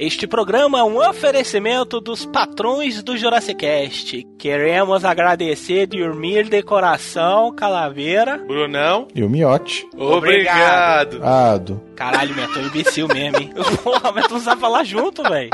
Este 0.00 0.28
programa 0.28 0.78
é 0.78 0.82
um 0.84 0.96
oferecimento 1.10 2.00
dos 2.00 2.24
patrões 2.24 3.02
do 3.02 3.16
Jurassicast. 3.16 4.22
Queremos 4.38 5.04
agradecer 5.04 5.88
dormir 5.88 6.48
de 6.48 6.62
coração, 6.62 7.52
Calaveira. 7.52 8.38
Brunão. 8.38 9.08
E 9.12 9.24
o 9.24 9.28
Miote. 9.28 9.88
Obrigado. 9.96 11.20
Ado. 11.24 11.82
Caralho, 11.96 12.32
Meton, 12.32 12.60
imbecil 12.60 13.08
mesmo, 13.08 13.38
hein? 13.38 13.52
Porra, 13.82 14.12
Meton 14.12 14.34
não 14.34 14.40
sabe 14.40 14.60
falar 14.60 14.84
junto, 14.84 15.20
velho. 15.24 15.50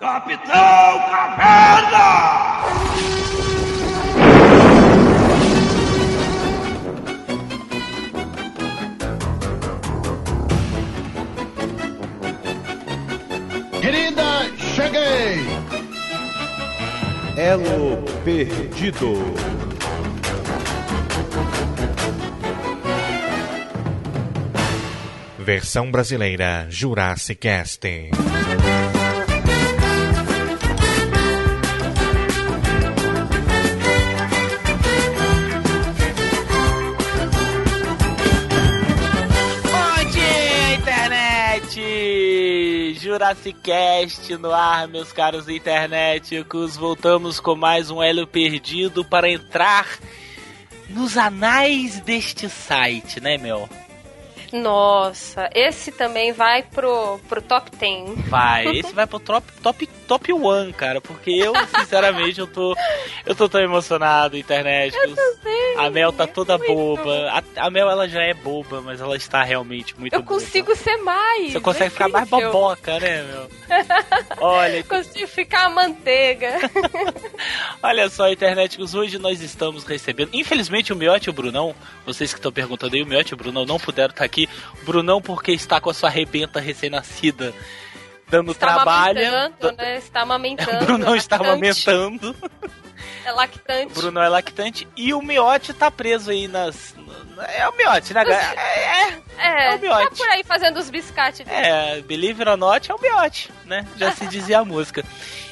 Capitão 0.00 0.98
Caverna! 1.10 2.45
Querida, 13.86 14.50
cheguei! 14.74 15.46
Elo 17.36 18.02
Perdido. 18.24 19.14
Versão 25.38 25.92
brasileira 25.92 26.66
Jurassic 26.68 27.40
Cast. 27.40 27.86
Jurassicast 43.26 44.36
no 44.36 44.52
ar, 44.52 44.86
meus 44.86 45.10
caros 45.10 45.48
internéticos. 45.48 46.76
Voltamos 46.76 47.40
com 47.40 47.56
mais 47.56 47.90
um 47.90 48.00
Hélio 48.00 48.24
Perdido 48.24 49.04
para 49.04 49.28
entrar 49.28 49.98
nos 50.88 51.16
anais 51.16 51.98
deste 52.00 52.48
site, 52.48 53.20
né, 53.20 53.36
meu? 53.36 53.68
Nossa, 54.52 55.50
esse 55.52 55.90
também 55.90 56.32
vai 56.32 56.62
pro, 56.62 57.18
pro 57.28 57.42
top 57.42 57.68
10. 57.76 58.28
Vai, 58.28 58.66
esse 58.78 58.94
vai 58.94 59.08
pro 59.08 59.18
top, 59.18 59.50
top, 59.60 59.86
top 60.06 60.32
one, 60.32 60.72
cara, 60.72 61.00
porque 61.00 61.30
eu, 61.30 61.52
sinceramente, 61.78 62.40
eu 62.40 62.46
tô, 62.46 62.76
eu 63.24 63.34
tô 63.34 63.48
tão 63.48 63.60
emocionado, 63.60 64.36
internet. 64.36 64.96
A 65.76 65.90
Mel 65.90 66.12
tá 66.12 66.26
toda 66.26 66.56
boba. 66.56 67.30
A, 67.30 67.66
a 67.66 67.70
Mel, 67.70 67.90
ela 67.90 68.08
já 68.08 68.22
é 68.22 68.32
boba, 68.32 68.80
mas 68.80 69.00
ela 69.00 69.16
está 69.16 69.42
realmente 69.42 69.98
muito 69.98 70.14
Eu 70.14 70.22
boba. 70.22 70.34
consigo 70.34 70.74
ser 70.74 70.96
mais. 70.98 71.52
Você 71.52 71.60
consegue 71.60 71.86
é 71.86 71.90
ficar 71.90 72.08
mais 72.08 72.28
boboca, 72.28 72.98
né, 72.98 73.22
meu? 73.22 73.50
Olha, 74.38 74.82
Consigo 74.88 75.26
ficar 75.26 75.68
manteiga. 75.70 76.58
Olha 77.82 78.08
só, 78.08 78.30
internéticos, 78.30 78.94
hoje 78.94 79.18
nós 79.18 79.40
estamos 79.42 79.84
recebendo. 79.84 80.30
Infelizmente, 80.32 80.92
o 80.92 80.96
Miote 80.96 81.28
e 81.28 81.30
o 81.30 81.32
Brunão, 81.32 81.74
vocês 82.04 82.32
que 82.32 82.38
estão 82.38 82.52
perguntando 82.52 82.94
aí, 82.94 83.02
o 83.02 83.06
Miote 83.06 83.32
e 83.32 83.34
o 83.34 83.36
Brunão 83.36 83.66
não 83.66 83.78
puderam 83.78 84.10
estar 84.10 84.24
aqui. 84.24 84.48
Brunão, 84.84 85.20
porque 85.20 85.52
está 85.52 85.80
com 85.80 85.90
a 85.90 85.94
sua 85.94 86.08
rebenta 86.08 86.60
recém-nascida, 86.60 87.52
dando 88.28 88.52
Está 88.52 88.74
trabalho. 88.74 89.18
amamentando, 89.26 89.76
né? 89.76 89.96
Está 89.98 90.20
amamentando. 90.22 90.76
O 90.82 90.86
Brunão 90.86 91.14
é 91.14 91.18
está 91.18 91.36
amamentando. 91.36 92.36
É 93.24 93.32
lactante. 93.32 93.92
O 93.92 93.94
Brunão 94.00 94.22
é 94.22 94.28
lactante. 94.28 94.88
E 94.96 95.12
o 95.12 95.20
Miote 95.22 95.72
tá 95.72 95.90
preso 95.90 96.30
aí 96.30 96.46
nas. 96.48 96.94
É 97.54 97.68
o 97.68 97.76
Miote, 97.76 98.14
né? 98.14 98.24
galera? 98.24 98.60
É, 98.60 99.08
É, 99.38 99.72
é 99.72 99.74
o 99.76 99.78
miote. 99.80 100.10
tá 100.10 100.16
por 100.16 100.28
aí 100.28 100.42
fazendo 100.44 100.78
os 100.78 100.88
biscates 100.88 101.44
dele. 101.46 101.56
é, 101.66 102.00
Believe 102.02 102.40
it 102.40 102.48
or 102.50 102.56
not, 102.56 102.90
é 102.90 102.94
o 102.94 103.00
Miote, 103.00 103.50
né? 103.64 103.86
Já 103.96 104.12
se 104.12 104.26
dizia 104.28 104.60
a 104.60 104.64
música. 104.64 105.04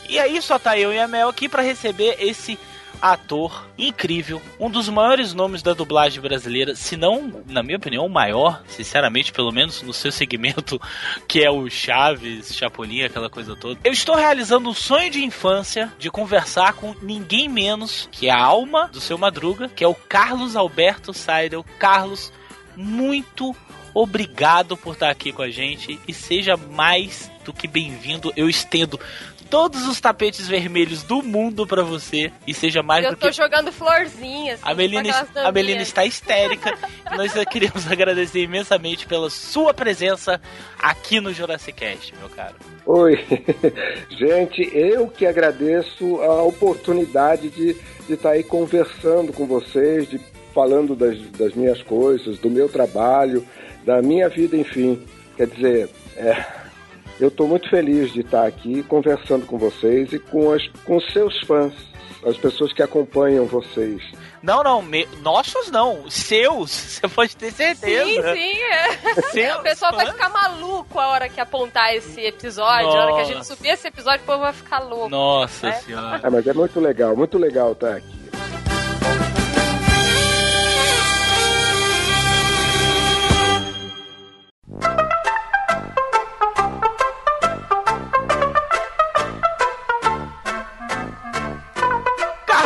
E 0.09 0.19
aí 0.19 0.41
só 0.41 0.59
tá 0.59 0.79
eu 0.79 0.93
e 0.93 0.99
a 0.99 1.07
Mel 1.09 1.29
aqui 1.29 1.49
pra 1.49 1.63
receber 1.63 2.17
esse 2.19 2.59
ator 3.05 3.69
incrível, 3.77 4.41
um 4.59 4.71
dos 4.71 4.89
maiores 4.89 5.35
nomes 5.35 5.63
da 5.63 5.75
dublagem 5.75 6.23
brasileira, 6.23 6.75
se 6.75 6.97
não, 6.97 7.45
na 7.47 7.63
minha 7.63 7.77
opinião, 7.77 8.07
o 8.07 8.09
maior, 8.09 8.63
sinceramente, 8.67 9.31
pelo 9.31 9.53
menos 9.53 9.83
no 9.83 9.93
seu 9.93 10.11
segmento, 10.11 10.81
que 11.29 11.45
é 11.45 11.51
o 11.51 11.69
Chaves, 11.69 12.55
Chapolin, 12.55 13.03
aquela 13.03 13.29
coisa 13.29 13.55
toda. 13.55 13.79
Eu 13.85 13.93
estou 13.93 14.15
realizando 14.15 14.71
um 14.71 14.75
sonho 14.75 15.11
de 15.11 15.23
infância 15.23 15.93
de 15.99 16.11
conversar 16.11 16.73
com 16.73 16.95
ninguém 17.03 17.47
menos 17.47 18.09
que 18.11 18.31
a 18.31 18.43
alma 18.43 18.89
do 18.89 19.03
seu 19.03 19.19
Madruga, 19.19 19.69
que 19.69 19.85
é 19.85 19.89
o 19.89 19.95
Carlos 19.95 20.57
Alberto 20.57 21.13
Seidel. 21.13 21.63
Carlos, 21.79 22.33
muito 22.75 23.55
obrigado 23.93 24.79
por 24.79 24.95
estar 24.95 25.11
aqui 25.11 25.31
com 25.31 25.43
a 25.43 25.51
gente 25.51 26.01
e 26.09 26.15
seja 26.15 26.57
mais 26.57 27.31
do 27.45 27.53
que 27.53 27.69
bem-vindo. 27.69 28.33
Eu 28.35 28.49
estendo 28.49 28.99
todos 29.55 29.87
os 29.87 30.01
tapetes 30.01 30.49
vermelhos 30.49 31.05
do 31.05 31.23
mundo 31.23 31.65
pra 31.65 31.85
você 31.85 32.33
e 32.45 32.53
seja 32.53 32.83
mais 32.83 33.05
Eu 33.05 33.13
do 33.13 33.17
tô 33.17 33.29
que 33.29 33.33
jogando 33.35 33.71
florzinhas. 33.71 34.59
a 34.61 34.75
Melina, 34.75 35.29
a 35.33 35.53
Melina 35.53 35.81
está 35.81 36.05
histérica. 36.05 36.77
e 37.13 37.15
nós 37.17 37.33
queríamos 37.49 37.89
agradecer 37.89 38.41
imensamente 38.43 39.07
pela 39.07 39.31
sua 39.31 39.73
presença 39.73 40.41
aqui 40.77 41.21
no 41.21 41.33
Jurassic 41.33 41.79
Cast, 41.79 42.13
meu 42.19 42.29
caro. 42.31 42.57
Oi, 42.85 43.25
gente, 44.11 44.69
eu 44.77 45.07
que 45.07 45.25
agradeço 45.25 46.21
a 46.21 46.43
oportunidade 46.43 47.49
de 47.49 47.77
estar 48.13 48.31
aí 48.31 48.43
conversando 48.43 49.33
com 49.33 49.47
vocês, 49.47 50.11
de 50.11 50.21
falando 50.53 50.97
das, 50.97 51.17
das 51.31 51.55
minhas 51.55 51.81
coisas, 51.81 52.39
do 52.39 52.51
meu 52.51 52.69
trabalho, 52.69 53.47
da 53.85 54.03
minha 54.03 54.29
vida, 54.29 54.57
enfim. 54.57 55.01
Quer 55.37 55.47
dizer, 55.47 55.91
é, 56.17 56.45
eu 57.21 57.29
estou 57.29 57.47
muito 57.49 57.69
feliz 57.71 58.13
de 58.13 58.21
estar 58.21 58.47
aqui 58.47 58.83
conversando 58.85 59.47
com 59.47 59.59
vocês 59.59 60.13
e 60.13 60.19
com, 60.19 60.53
as, 60.53 60.67
com 60.85 60.97
os 60.97 61.13
seus 61.13 61.41
fãs, 61.43 61.73
as 62.27 62.37
pessoas 62.37 62.73
que 62.73 62.83
acompanham 62.83 63.47
vocês. 63.47 64.03
Não, 64.43 64.63
não, 64.63 64.83
me- 64.83 65.09
nossos 65.23 65.71
não, 65.71 66.11
seus, 66.11 66.71
você 67.01 67.09
pode 67.09 67.35
ter 67.37 67.51
certeza. 67.53 68.35
Sim, 68.35 68.53
sim. 68.53 68.59
É. 68.63 68.85
Seus 69.33 69.57
O 69.59 69.63
pessoal 69.63 69.93
vai 69.93 70.05
fãs. 70.07 70.15
ficar 70.15 70.29
maluco 70.29 70.99
a 70.99 71.09
hora 71.09 71.29
que 71.31 71.41
apontar 71.41 71.95
esse 71.95 72.21
episódio, 72.21 72.89
a 72.89 72.93
hora 73.05 73.15
que 73.15 73.21
a 73.21 73.25
gente 73.25 73.37
Nossa. 73.39 73.57
subir 73.57 73.69
esse 73.71 73.89
episódio, 73.89 74.23
o 74.23 74.27
povo 74.27 74.41
vai 74.41 74.53
ficar 74.53 74.81
louco. 74.81 75.09
Nossa 75.09 75.69
É. 75.69 75.73
senhora. 75.73 76.21
Ah, 76.23 76.31
mas 76.31 76.47
é 76.47 76.53
muito 76.53 76.79
legal, 76.79 77.17
muito 77.17 77.39
legal 77.39 77.73
estar 77.73 77.97
aqui. 77.97 78.25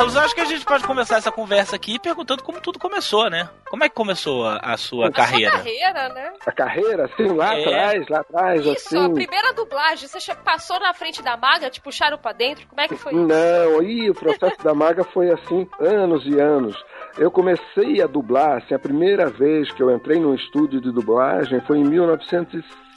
Carlos, 0.09 0.15
eu 0.15 0.21
acho 0.23 0.35
que 0.35 0.41
a 0.41 0.45
gente 0.47 0.65
pode 0.65 0.85
começar 0.85 1.17
essa 1.19 1.31
conversa 1.31 1.77
aqui 1.77 1.99
perguntando 1.99 2.43
como 2.43 2.61
tudo 2.61 2.79
começou, 2.79 3.29
né? 3.29 3.49
Como 3.69 3.85
é 3.85 3.89
que 3.91 3.95
começou 3.95 4.47
a, 4.47 4.57
a 4.57 4.77
sua 4.77 5.09
A 5.09 5.13
carreira? 5.13 5.51
sua 5.51 5.59
carreira, 5.59 6.09
né? 6.11 6.33
A 6.47 6.53
carreira, 6.53 7.05
assim, 7.05 7.29
lá 7.37 7.55
É. 7.55 7.61
atrás, 7.61 8.09
lá 8.09 8.21
atrás, 8.21 8.61
Isso, 8.65 8.97
a 8.97 9.05
assim. 9.05 9.15
primeira 9.15 9.53
dublagem, 9.53 10.09
você 10.09 10.35
passou 10.37 10.81
na 10.81 10.95
frente 10.95 11.23
da 11.23 11.37
maga, 11.37 11.69
te 11.69 11.81
puxaram 11.81 12.17
pra 12.17 12.33
dentro, 12.33 12.67
como 12.69 12.81
é 12.81 12.89
que 12.89 12.97
foi 12.97 13.13
isso? 13.13 13.27
Não, 13.27 13.83
e 13.83 14.09
o 14.09 14.15
processo 14.15 14.63
da 14.65 14.73
maga 14.75 15.05
foi 15.05 15.31
assim, 15.31 15.69
anos 15.79 16.25
e 16.27 16.39
anos. 16.41 16.75
Eu 17.19 17.31
comecei 17.31 18.01
a 18.03 18.07
dublar, 18.07 18.59
assim, 18.63 18.75
a 18.75 18.79
primeira 18.79 19.27
vez 19.27 19.71
que 19.73 19.83
eu 19.83 19.91
entrei 19.95 20.19
num 20.19 20.35
estúdio 20.35 20.81
de 20.81 20.91
dublagem 20.91 21.61
foi 21.61 21.79
em 21.79 21.85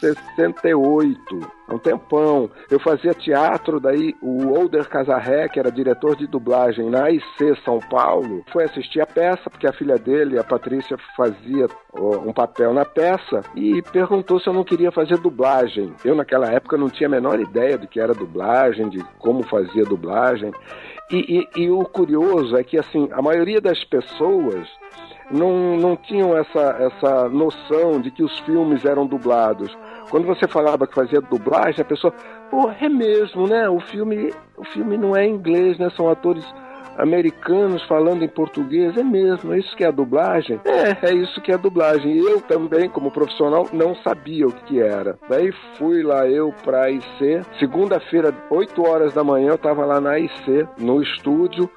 1968, 0.02 1.40
há 1.68 1.74
um 1.74 1.78
tempão. 1.78 2.50
Eu 2.70 2.80
fazia 2.80 3.14
teatro, 3.14 3.80
daí 3.80 4.16
o 4.22 4.54
Older 4.58 4.88
Casarré, 4.90 5.48
que 5.48 5.60
era 5.60 5.72
diretor 5.72 6.16
de 6.16 6.28
dublagem 6.28 6.90
na 6.90 7.06
AIC 7.06 7.24
São 7.64 7.80
Paulo, 7.80 8.44
foi 8.52 8.64
assistir 8.64 9.02
a 9.02 9.06
peça, 9.06 9.50
porque 9.50 9.68
a 9.68 9.74
filha 9.74 9.98
dele, 9.98 10.40
a 10.40 10.44
Patrícia, 10.44 10.98
fazia 11.16 11.68
um 11.94 12.34
papel 12.34 12.74
na 12.74 12.86
peça 12.86 13.42
e 13.56 13.82
perguntou 13.92 14.40
se 14.40 14.48
eu 14.48 14.54
não 14.54 14.64
queria 14.64 14.92
fazer 14.92 15.18
dublagem. 15.18 15.94
Eu, 16.04 16.16
naquela 16.16 16.48
época, 16.52 16.78
não 16.78 16.90
tinha 16.90 17.08
a 17.08 17.12
menor 17.12 17.40
ideia 17.40 17.78
de 17.78 17.88
que 17.88 18.00
era 18.00 18.14
dublagem, 18.14 18.90
de 18.90 19.04
como 19.20 19.44
fazia 19.44 19.84
dublagem. 19.84 20.52
E, 21.12 21.40
e- 21.56 21.64
e 21.64 21.70
o 21.70 21.84
curioso 21.84 22.56
é 22.56 22.64
que, 22.64 22.78
assim, 22.78 23.10
a 23.12 23.22
maioria 23.22 23.60
das 23.60 23.84
pessoas 23.84 24.66
não, 25.32 25.78
não 25.78 25.96
tinham 25.96 26.38
essa, 26.38 26.78
essa 26.80 27.30
noção 27.30 28.00
de 28.00 28.12
que 28.12 28.24
os 28.24 28.38
filmes 28.40 28.86
eram 28.86 29.06
dublados. 29.06 29.76
Quando 30.10 30.26
você 30.26 30.48
falava 30.48 30.86
que 30.86 30.94
fazia 30.94 31.22
dublagem, 31.22 31.82
a 31.82 31.86
pessoa, 31.86 32.14
pô, 32.50 32.70
é 32.70 32.90
mesmo, 32.90 33.48
né? 33.48 33.70
O 33.70 33.80
filme, 33.80 34.34
o 34.58 34.64
filme 34.66 34.98
não 34.98 35.16
é 35.16 35.26
inglês, 35.26 35.78
né? 35.78 35.90
São 35.96 36.10
atores 36.10 36.46
americanos 36.98 37.82
falando 37.84 38.24
em 38.24 38.28
português. 38.28 38.96
É 38.98 39.04
mesmo, 39.04 39.54
é 39.54 39.60
isso 39.60 39.76
que 39.76 39.84
é 39.84 39.88
a 39.88 39.92
dublagem? 39.92 40.60
É, 40.66 41.10
é 41.10 41.14
isso 41.14 41.42
que 41.42 41.52
é 41.52 41.56
a 41.56 41.58
dublagem. 41.58 42.12
E 42.12 42.20
eu 42.20 42.42
também, 42.42 42.90
como 42.90 43.12
profissional, 43.12 43.68
não 43.72 43.96
sabia 43.96 44.48
o 44.48 44.52
que, 44.52 44.82
era. 44.82 45.18
Daí 45.30 45.52
fui 45.78 46.04
lá 46.04 46.28
eu 46.28 46.54
pra 46.64 46.84
AIC. 46.84 47.42
Segunda-feira, 47.60 48.34
8 48.50 48.82
horas 48.86 49.14
da 49.14 49.24
manhã, 49.24 49.52
eu 49.52 49.58
tava 49.58 49.86
lá 49.86 50.02
na 50.02 50.12
AIC, 50.12 50.68
no 50.78 51.02
estúdio 51.02 51.70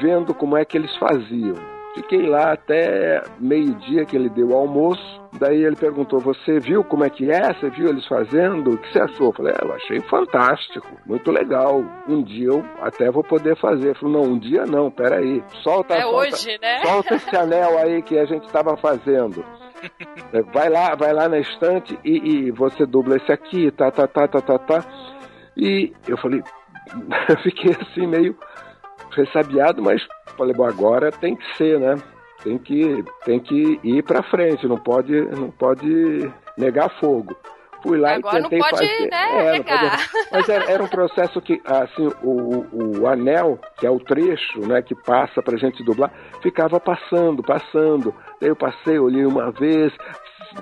vendo 0.00 0.32
como 0.32 0.56
é 0.56 0.64
que 0.64 0.76
eles 0.76 0.94
faziam. 0.96 1.81
Fiquei 1.94 2.26
lá 2.26 2.52
até 2.52 3.22
meio-dia 3.38 4.06
que 4.06 4.16
ele 4.16 4.30
deu 4.30 4.48
o 4.48 4.56
almoço. 4.56 5.20
Daí 5.38 5.62
ele 5.62 5.76
perguntou: 5.76 6.20
Você 6.20 6.58
viu 6.58 6.82
como 6.82 7.04
é 7.04 7.10
que 7.10 7.30
é? 7.30 7.52
Você 7.52 7.68
viu 7.70 7.88
eles 7.88 8.06
fazendo? 8.06 8.70
O 8.72 8.78
que 8.78 8.92
você 8.92 9.00
achou? 9.00 9.26
Eu 9.26 9.32
falei: 9.32 9.52
é, 9.52 9.64
Eu 9.64 9.72
achei 9.74 10.00
fantástico, 10.02 10.86
muito 11.06 11.30
legal. 11.30 11.84
Um 12.08 12.22
dia 12.22 12.48
eu 12.48 12.64
até 12.80 13.10
vou 13.10 13.22
poder 13.22 13.56
fazer. 13.56 13.88
Ele 13.88 13.98
falou: 13.98 14.22
Não, 14.22 14.32
um 14.32 14.38
dia 14.38 14.64
não, 14.64 14.90
peraí. 14.90 15.42
Solta, 15.62 15.94
É 15.94 16.02
solta, 16.02 16.16
hoje, 16.16 16.58
né? 16.60 16.82
solta 16.82 17.14
esse 17.14 17.36
anel 17.36 17.78
aí 17.78 18.02
que 18.02 18.18
a 18.18 18.24
gente 18.24 18.46
estava 18.46 18.76
fazendo. 18.76 19.44
É, 20.32 20.40
Vai 20.42 20.68
lá, 20.70 20.94
vai 20.94 21.12
lá 21.12 21.28
na 21.28 21.40
estante 21.40 21.98
e, 22.04 22.46
e 22.46 22.50
você 22.52 22.86
dubla 22.86 23.16
esse 23.16 23.32
aqui, 23.32 23.68
tá, 23.72 23.90
tá, 23.90 24.06
tá, 24.06 24.28
tá, 24.28 24.40
tá, 24.40 24.56
tá. 24.56 24.84
E 25.56 25.92
eu 26.06 26.16
falei, 26.16 26.40
eu 27.28 27.36
fiquei 27.42 27.72
assim 27.80 28.06
meio 28.06 28.36
ressabiado, 29.16 29.82
mas 29.82 30.02
falei, 30.36 30.54
bom, 30.54 30.64
agora 30.66 31.10
tem 31.12 31.36
que 31.36 31.56
ser, 31.56 31.78
né? 31.78 31.94
Tem 32.42 32.58
que, 32.58 33.04
tem 33.24 33.38
que 33.38 33.78
ir 33.84 34.02
pra 34.02 34.22
frente, 34.24 34.66
não 34.66 34.76
pode, 34.78 35.12
não 35.36 35.50
pode 35.50 36.30
negar 36.58 36.90
fogo. 36.98 37.36
Fui 37.82 37.98
lá 37.98 38.14
Agora 38.14 38.38
e 38.38 38.42
não 38.42 38.48
tentei 38.48 38.70
pode, 38.70 38.88
fazer. 38.88 39.10
né, 39.10 39.28
É, 39.30 39.44
não 39.44 39.52
negar. 39.52 39.98
Mas 40.30 40.48
era, 40.48 40.70
era 40.70 40.82
um 40.84 40.88
processo 40.88 41.40
que, 41.40 41.60
assim, 41.64 42.08
o, 42.22 42.64
o, 42.72 43.00
o 43.00 43.06
anel, 43.08 43.58
que 43.76 43.86
é 43.86 43.90
o 43.90 43.98
trecho, 43.98 44.60
né, 44.68 44.80
que 44.82 44.94
passa 44.94 45.42
pra 45.42 45.56
gente 45.56 45.82
dublar, 45.84 46.12
ficava 46.40 46.78
passando, 46.78 47.42
passando. 47.42 48.14
Daí 48.40 48.50
eu 48.50 48.56
passei, 48.56 48.98
olhei 49.00 49.26
uma 49.26 49.50
vez, 49.50 49.92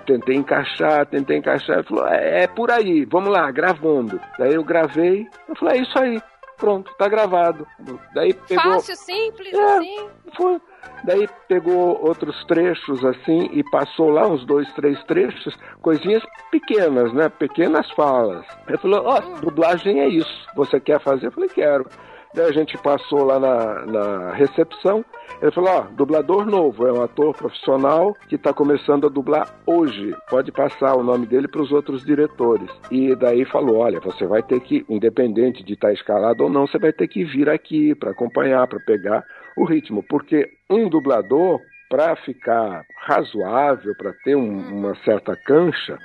tentei 0.06 0.36
encaixar, 0.36 1.04
tentei 1.06 1.36
encaixar. 1.36 1.76
Ele 1.78 1.88
falou, 1.88 2.06
é, 2.08 2.44
é 2.44 2.46
por 2.46 2.70
aí, 2.70 3.04
vamos 3.04 3.30
lá, 3.30 3.50
gravando. 3.50 4.18
Daí 4.38 4.54
eu 4.54 4.64
gravei, 4.64 5.26
eu 5.46 5.54
falei, 5.56 5.78
é 5.78 5.82
isso 5.82 5.98
aí, 5.98 6.18
pronto, 6.60 6.94
tá 6.96 7.08
gravado. 7.08 7.66
Daí 8.14 8.32
pegou. 8.34 8.74
Fácil, 8.74 8.94
simples, 8.94 9.52
É. 9.52 9.76
assim. 9.76 10.08
Foi. 10.36 10.60
Daí 11.02 11.26
pegou 11.48 11.98
outros 12.06 12.44
trechos 12.44 13.02
assim 13.04 13.48
e 13.52 13.64
passou 13.70 14.10
lá 14.10 14.28
uns 14.28 14.44
dois, 14.44 14.70
três 14.74 15.02
trechos, 15.04 15.56
coisinhas 15.80 16.22
pequenas, 16.50 17.12
né? 17.14 17.28
Pequenas 17.30 17.90
falas. 17.92 18.44
Ele 18.68 18.76
falou: 18.78 19.02
Ó, 19.06 19.20
dublagem 19.40 20.00
é 20.00 20.08
isso. 20.08 20.46
Você 20.54 20.78
quer 20.78 21.00
fazer? 21.00 21.26
Eu 21.28 21.32
falei: 21.32 21.48
Quero. 21.48 21.86
Daí 22.32 22.46
a 22.46 22.52
gente 22.52 22.78
passou 22.78 23.24
lá 23.24 23.40
na, 23.40 23.86
na 23.86 24.32
recepção. 24.34 25.04
Ele 25.42 25.50
falou: 25.50 25.70
Ó, 25.70 25.80
dublador 25.96 26.46
novo, 26.46 26.86
é 26.86 26.92
um 26.92 27.02
ator 27.02 27.34
profissional 27.36 28.14
que 28.28 28.36
está 28.36 28.52
começando 28.52 29.06
a 29.06 29.10
dublar 29.10 29.48
hoje. 29.66 30.14
Pode 30.28 30.52
passar 30.52 30.94
o 30.96 31.02
nome 31.02 31.26
dele 31.26 31.48
para 31.48 31.62
os 31.62 31.72
outros 31.72 32.04
diretores. 32.04 32.70
E 32.90 33.16
daí 33.16 33.44
falou: 33.44 33.78
Olha, 33.78 33.98
você 33.98 34.26
vai 34.26 34.42
ter 34.42 34.60
que, 34.60 34.84
independente 34.88 35.64
de 35.64 35.72
estar 35.72 35.92
escalado 35.92 36.44
ou 36.44 36.50
não, 36.50 36.66
você 36.68 36.78
vai 36.78 36.92
ter 36.92 37.08
que 37.08 37.24
vir 37.24 37.48
aqui 37.48 37.94
para 37.96 38.12
acompanhar, 38.12 38.66
para 38.68 38.78
pegar 38.80 39.24
o 39.56 39.64
ritmo, 39.64 40.04
porque 40.08 40.48
um 40.70 40.88
dublador, 40.88 41.60
para 41.88 42.14
ficar 42.14 42.84
razoável, 43.08 43.92
para 43.98 44.12
ter 44.24 44.36
um- 44.36 44.78
uma 44.78 44.94
certa 45.04 45.34
cancha, 45.34 45.98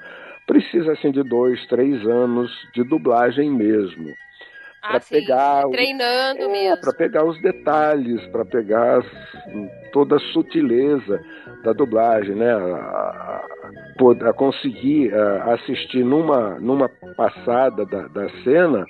precisa 0.47 0.93
assim 0.93 1.11
de 1.11 1.21
dois, 1.21 1.63
três 1.67 2.03
anos 2.07 2.51
de 2.73 2.83
dublagem 2.83 3.51
mesmo. 3.51 4.11
Ah, 4.87 4.99
sim. 4.99 5.15
pegar 5.15 5.67
Treinando 5.69 6.41
É, 6.41 6.47
mesmo. 6.47 6.81
para 6.81 6.93
pegar 6.93 7.23
os 7.25 7.41
detalhes, 7.41 8.21
para 8.27 8.45
pegar 8.45 9.03
toda 9.91 10.17
a 10.17 10.19
sutileza 10.19 11.19
da 11.63 11.73
dublagem, 11.73 12.35
né? 12.35 12.51
A, 12.53 12.57
a- 12.57 13.43
pod- 13.97 14.23
a 14.23 14.33
conseguir 14.33 15.13
a, 15.13 15.53
assistir 15.55 16.03
numa, 16.03 16.59
numa 16.59 16.89
passada 17.15 17.85
da, 17.85 18.07
da 18.07 18.29
cena, 18.43 18.85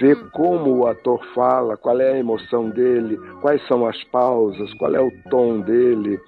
ver 0.00 0.16
como 0.30 0.78
o 0.78 0.86
ator 0.86 1.22
fala, 1.34 1.76
qual 1.76 2.00
é 2.00 2.12
a 2.12 2.18
emoção 2.18 2.70
dele, 2.70 3.18
quais 3.40 3.66
são 3.66 3.86
as 3.86 4.02
pausas, 4.04 4.72
qual 4.74 4.94
é 4.94 5.00
o 5.00 5.10
tom 5.30 5.60
dele. 5.60 6.18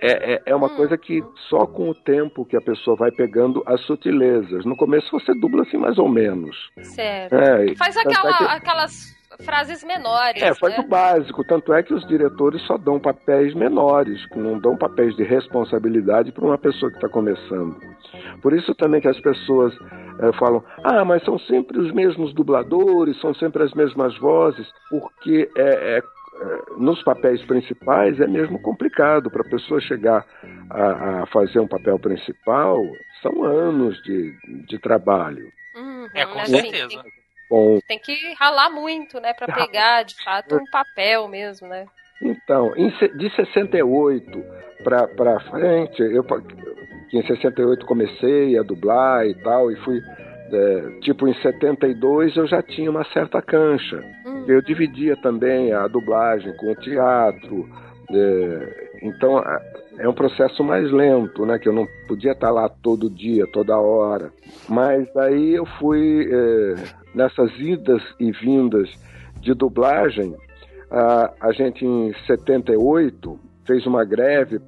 É, 0.00 0.34
é, 0.34 0.42
é 0.46 0.54
uma 0.54 0.68
coisa 0.68 0.96
que 0.98 1.22
só 1.48 1.66
com 1.66 1.88
o 1.90 1.94
tempo 1.94 2.44
que 2.44 2.56
a 2.56 2.60
pessoa 2.60 2.96
vai 2.96 3.10
pegando 3.10 3.62
as 3.66 3.80
sutilezas. 3.82 4.64
No 4.64 4.76
começo 4.76 5.10
você 5.10 5.32
dubla 5.34 5.62
assim 5.62 5.76
mais 5.78 5.98
ou 5.98 6.08
menos. 6.08 6.56
Certo. 6.82 7.34
É, 7.34 7.74
Faz 7.76 7.94
tanto 7.94 8.08
é 8.08 8.12
aquela, 8.12 8.38
que- 8.38 8.44
aquelas 8.44 9.16
frases 9.44 9.84
menores, 9.84 10.42
é, 10.42 10.54
faz 10.54 10.76
né? 10.76 10.82
o 10.84 10.88
básico. 10.88 11.44
Tanto 11.44 11.72
é 11.72 11.82
que 11.82 11.92
os 11.92 12.06
diretores 12.06 12.62
só 12.62 12.78
dão 12.78 12.98
papéis 12.98 13.54
menores, 13.54 14.18
não 14.34 14.58
dão 14.58 14.76
papéis 14.76 15.14
de 15.16 15.24
responsabilidade 15.24 16.32
para 16.32 16.44
uma 16.44 16.58
pessoa 16.58 16.90
que 16.90 16.96
está 16.96 17.08
começando. 17.08 17.76
Por 18.40 18.52
isso 18.54 18.74
também 18.74 19.00
que 19.00 19.08
as 19.08 19.20
pessoas 19.20 19.74
eh, 20.20 20.32
falam, 20.38 20.62
ah, 20.84 21.04
mas 21.04 21.22
são 21.24 21.38
sempre 21.40 21.78
os 21.78 21.92
mesmos 21.92 22.32
dubladores, 22.34 23.20
são 23.20 23.34
sempre 23.34 23.62
as 23.62 23.72
mesmas 23.74 24.16
vozes, 24.18 24.66
porque 24.88 25.50
é, 25.56 25.62
é, 25.62 25.98
é, 25.98 26.02
nos 26.76 27.02
papéis 27.02 27.42
principais 27.44 28.20
é 28.20 28.26
mesmo 28.26 28.60
complicado 28.60 29.30
para 29.30 29.42
a 29.42 29.50
pessoa 29.50 29.80
chegar 29.80 30.24
a, 30.70 31.22
a 31.22 31.26
fazer 31.26 31.60
um 31.60 31.68
papel 31.68 31.98
principal, 31.98 32.82
são 33.22 33.44
anos 33.44 34.00
de, 34.02 34.34
de 34.66 34.78
trabalho. 34.78 35.50
Uhum, 35.74 36.06
É, 36.14 36.26
com 36.26 36.38
assim, 36.38 36.60
certeza. 36.60 36.88
Tem, 36.88 37.12
Bom, 37.48 37.78
tem 37.86 37.98
que 37.98 38.34
ralar 38.38 38.70
muito, 38.70 39.20
né? 39.20 39.32
Pra 39.32 39.46
pegar, 39.46 40.02
de 40.02 40.16
fato, 40.22 40.56
um 40.56 40.70
papel 40.70 41.28
mesmo, 41.28 41.68
né? 41.68 41.86
Então, 42.20 42.72
de 43.16 43.30
68 43.36 44.44
para 44.82 45.06
pra 45.08 45.40
frente, 45.40 46.02
eu 46.02 46.24
que 47.08 47.18
em 47.18 47.26
68 47.26 47.86
comecei 47.86 48.58
a 48.58 48.62
dublar 48.62 49.26
e 49.26 49.34
tal, 49.42 49.70
e 49.70 49.76
fui 49.76 50.00
é, 50.52 51.00
tipo 51.00 51.26
em 51.26 51.34
72 51.34 52.36
eu 52.36 52.46
já 52.46 52.62
tinha 52.62 52.90
uma 52.90 53.04
certa 53.12 53.40
cancha. 53.42 54.02
Hum. 54.26 54.44
Eu 54.46 54.62
dividia 54.62 55.16
também 55.16 55.72
a 55.72 55.86
dublagem 55.88 56.54
com 56.56 56.70
o 56.70 56.76
teatro. 56.76 57.68
é, 58.10 58.88
então 59.02 59.42
é 59.98 60.08
um 60.08 60.12
processo 60.12 60.62
mais 60.62 60.90
lento, 60.90 61.46
né? 61.46 61.58
Que 61.58 61.68
eu 61.68 61.72
não 61.72 61.86
podia 62.06 62.32
estar 62.32 62.50
lá 62.50 62.68
todo 62.68 63.10
dia, 63.10 63.46
toda 63.52 63.78
hora. 63.78 64.30
Mas 64.68 65.14
aí 65.16 65.54
eu 65.54 65.64
fui 65.78 66.28
é, 66.30 66.74
nessas 67.14 67.50
idas 67.58 68.02
e 68.20 68.30
vindas 68.32 68.90
de 69.40 69.54
dublagem. 69.54 70.34
A, 70.90 71.32
a 71.40 71.52
gente 71.52 71.84
em 71.84 72.12
78 72.26 73.45
fez 73.66 73.86
uma 73.86 74.04
greve 74.04 74.60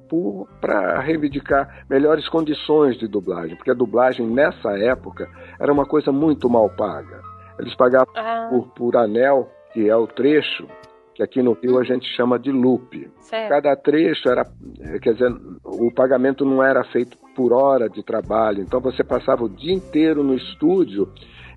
para 0.61 0.99
reivindicar 0.99 1.85
melhores 1.89 2.27
condições 2.29 2.97
de 2.97 3.07
dublagem, 3.07 3.55
porque 3.55 3.71
a 3.71 3.75
dublagem 3.75 4.27
nessa 4.27 4.77
época 4.77 5.27
era 5.59 5.71
uma 5.71 5.85
coisa 5.85 6.11
muito 6.11 6.49
mal 6.49 6.69
paga. 6.69 7.21
Eles 7.59 7.75
pagavam 7.75 8.07
Ah, 8.15 8.47
por, 8.49 8.67
por 8.73 8.95
anel, 8.97 9.49
que 9.73 9.89
é 9.89 9.95
o 9.95 10.07
trecho, 10.07 10.67
que 11.13 11.21
aqui 11.23 11.41
no 11.41 11.53
Rio 11.53 11.77
a 11.79 11.83
gente 11.83 12.05
chama 12.15 12.39
de 12.39 12.51
loop. 12.51 13.09
certo. 13.19 13.49
Cada 13.49 13.75
trecho 13.75 14.29
era, 14.29 14.43
eh, 14.81 14.99
quer 14.99 15.13
dizer, 15.13 15.31
o 15.65 15.91
pagamento 15.93 16.45
não 16.45 16.63
era 16.63 16.83
feito 16.85 17.17
por 17.35 17.51
hora 17.53 17.89
de 17.89 18.01
trabalho, 18.03 18.61
então 18.61 18.79
você 18.79 19.03
passava 19.03 19.43
o 19.43 19.49
dia 19.49 19.73
inteiro 19.73 20.23
no 20.23 20.33
estúdio 20.35 21.09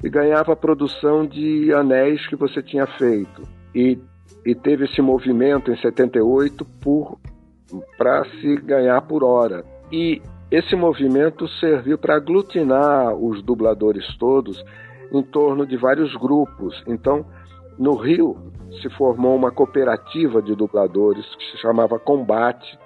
e 0.02 0.10
ganhava 0.10 0.52
a 0.52 0.56
produção 0.56 1.24
de 1.24 1.72
anéis 1.72 2.26
que 2.26 2.34
você 2.34 2.60
tinha 2.62 2.86
feito. 2.86 3.42
E, 3.74 3.98
e 4.44 4.54
teve 4.54 4.84
esse 4.84 5.00
movimento 5.00 5.70
em 5.70 5.76
78 5.76 6.64
por 6.80 7.18
para 7.96 8.24
se 8.24 8.56
ganhar 8.56 9.00
por 9.02 9.24
hora. 9.24 9.64
E 9.90 10.20
esse 10.50 10.76
movimento 10.76 11.48
serviu 11.48 11.96
para 11.96 12.16
aglutinar 12.16 13.14
os 13.14 13.42
dubladores 13.42 14.06
todos 14.18 14.62
em 15.12 15.22
torno 15.22 15.66
de 15.66 15.76
vários 15.76 16.14
grupos. 16.16 16.82
Então, 16.86 17.24
no 17.78 17.94
Rio 17.94 18.36
se 18.80 18.90
formou 18.90 19.34
uma 19.34 19.50
cooperativa 19.50 20.42
de 20.42 20.54
dubladores 20.54 21.24
que 21.36 21.44
se 21.52 21.58
chamava 21.58 21.98
Combate, 21.98 22.78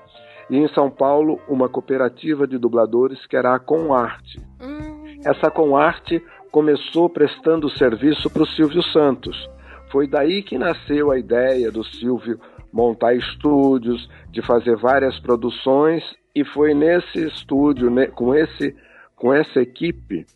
e 0.49 0.57
em 0.57 0.69
São 0.69 0.91
Paulo 0.91 1.41
uma 1.49 1.69
cooperativa 1.69 2.47
de 2.47 2.57
dubladores 2.57 3.25
que 3.27 3.37
era 3.37 3.55
a 3.55 3.59
Comarte. 3.59 4.39
Hum, 4.63 5.19
Essa 5.25 5.51
Comarte 5.51 6.23
começou 6.53 7.11
prestando 7.11 7.69
serviço 7.69 8.31
para 8.31 8.43
o 8.43 8.47
Silvio 8.47 8.83
Santos. 8.83 9.37
Foi 9.91 10.07
daí 10.07 10.43
que 10.43 10.59
nasceu 10.59 11.11
a 11.11 11.19
ideia 11.19 11.71
do 11.71 11.85
Silvio 11.85 12.39
montar 12.73 13.15
estúdios, 13.15 14.09
de 14.31 14.43
fazer 14.43 14.77
várias 14.77 15.19
produções, 15.21 16.03
e 16.35 16.45
foi 16.45 16.75
nesse 16.75 17.27
estúdio, 17.27 17.91
com, 18.13 18.35
esse, 18.35 18.75
com 19.15 19.33
essa 19.33 19.61
equipe, 19.61 20.27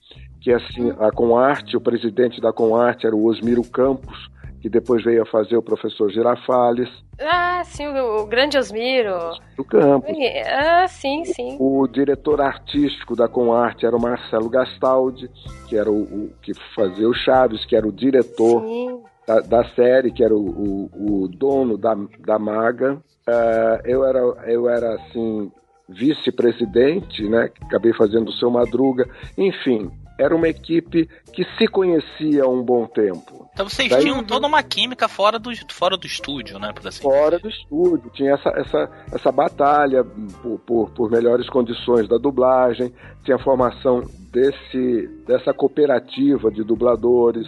que 0.40 0.50
assim, 0.52 0.90
a 0.98 1.10
Comarte, 1.10 1.76
o 1.76 1.80
presidente 1.80 2.40
da 2.40 2.52
Comarte 2.52 3.06
era 3.06 3.14
o 3.14 3.26
Osmiro 3.26 3.62
Campos, 3.64 4.30
que 4.62 4.68
depois 4.68 5.02
veio 5.04 5.22
a 5.22 5.26
fazer 5.26 5.56
o 5.56 5.62
professor 5.62 6.10
Girafales, 6.10 6.88
Ah, 7.18 7.62
sim, 7.64 7.86
o, 7.86 8.22
o 8.22 8.26
grande 8.26 8.56
Osmiro. 8.56 9.14
do 9.56 9.64
Campos. 9.64 10.10
Ah, 10.46 10.86
sim, 10.88 11.24
sim. 11.26 11.56
O 11.58 11.86
diretor 11.86 12.40
artístico 12.40 13.14
da 13.14 13.28
Comarte 13.28 13.84
era 13.84 13.94
o 13.96 14.00
Marcelo 14.00 14.48
Gastaldi, 14.48 15.30
que 15.68 15.76
era 15.76 15.90
o, 15.90 16.02
o 16.02 16.30
que 16.40 16.52
fazia 16.74 17.06
o 17.08 17.12
Chaves, 17.14 17.64
que 17.66 17.76
era 17.76 17.86
o 17.86 17.92
diretor 17.92 18.62
Sim. 18.62 19.02
Da, 19.30 19.40
da 19.40 19.64
série, 19.74 20.10
que 20.10 20.24
era 20.24 20.34
o, 20.34 20.90
o, 20.92 21.22
o 21.22 21.28
dono 21.28 21.78
da, 21.78 21.96
da 22.18 22.38
Maga. 22.38 23.00
Ah, 23.28 23.80
eu, 23.84 24.04
era, 24.04 24.18
eu 24.50 24.68
era, 24.68 24.94
assim, 24.94 25.52
vice-presidente, 25.88 27.28
né? 27.28 27.50
Acabei 27.68 27.92
fazendo 27.92 28.28
o 28.28 28.32
seu 28.32 28.50
Madruga. 28.50 29.08
Enfim, 29.38 29.90
era 30.20 30.36
uma 30.36 30.48
equipe 30.48 31.08
que 31.32 31.44
se 31.56 31.66
conhecia 31.66 32.44
há 32.44 32.48
um 32.48 32.62
bom 32.62 32.86
tempo. 32.86 33.48
Então 33.52 33.68
vocês 33.68 33.88
Daí- 33.88 34.02
tinham 34.02 34.22
toda 34.22 34.46
uma 34.46 34.62
química 34.62 35.08
fora 35.08 35.38
do, 35.38 35.50
fora 35.72 35.96
do 35.96 36.06
estúdio, 36.06 36.58
né? 36.58 36.72
Assim 36.84 37.02
Fora 37.02 37.38
do 37.38 37.48
estúdio, 37.48 38.10
tinha 38.14 38.34
essa, 38.34 38.50
essa, 38.50 38.90
essa 39.12 39.32
batalha 39.32 40.04
por, 40.42 40.58
por, 40.60 40.90
por 40.90 41.10
melhores 41.10 41.48
condições 41.48 42.06
da 42.06 42.18
dublagem, 42.18 42.92
tinha 43.24 43.36
a 43.36 43.42
formação 43.42 44.02
desse, 44.30 45.08
dessa 45.26 45.52
cooperativa 45.54 46.50
de 46.50 46.62
dubladores, 46.62 47.46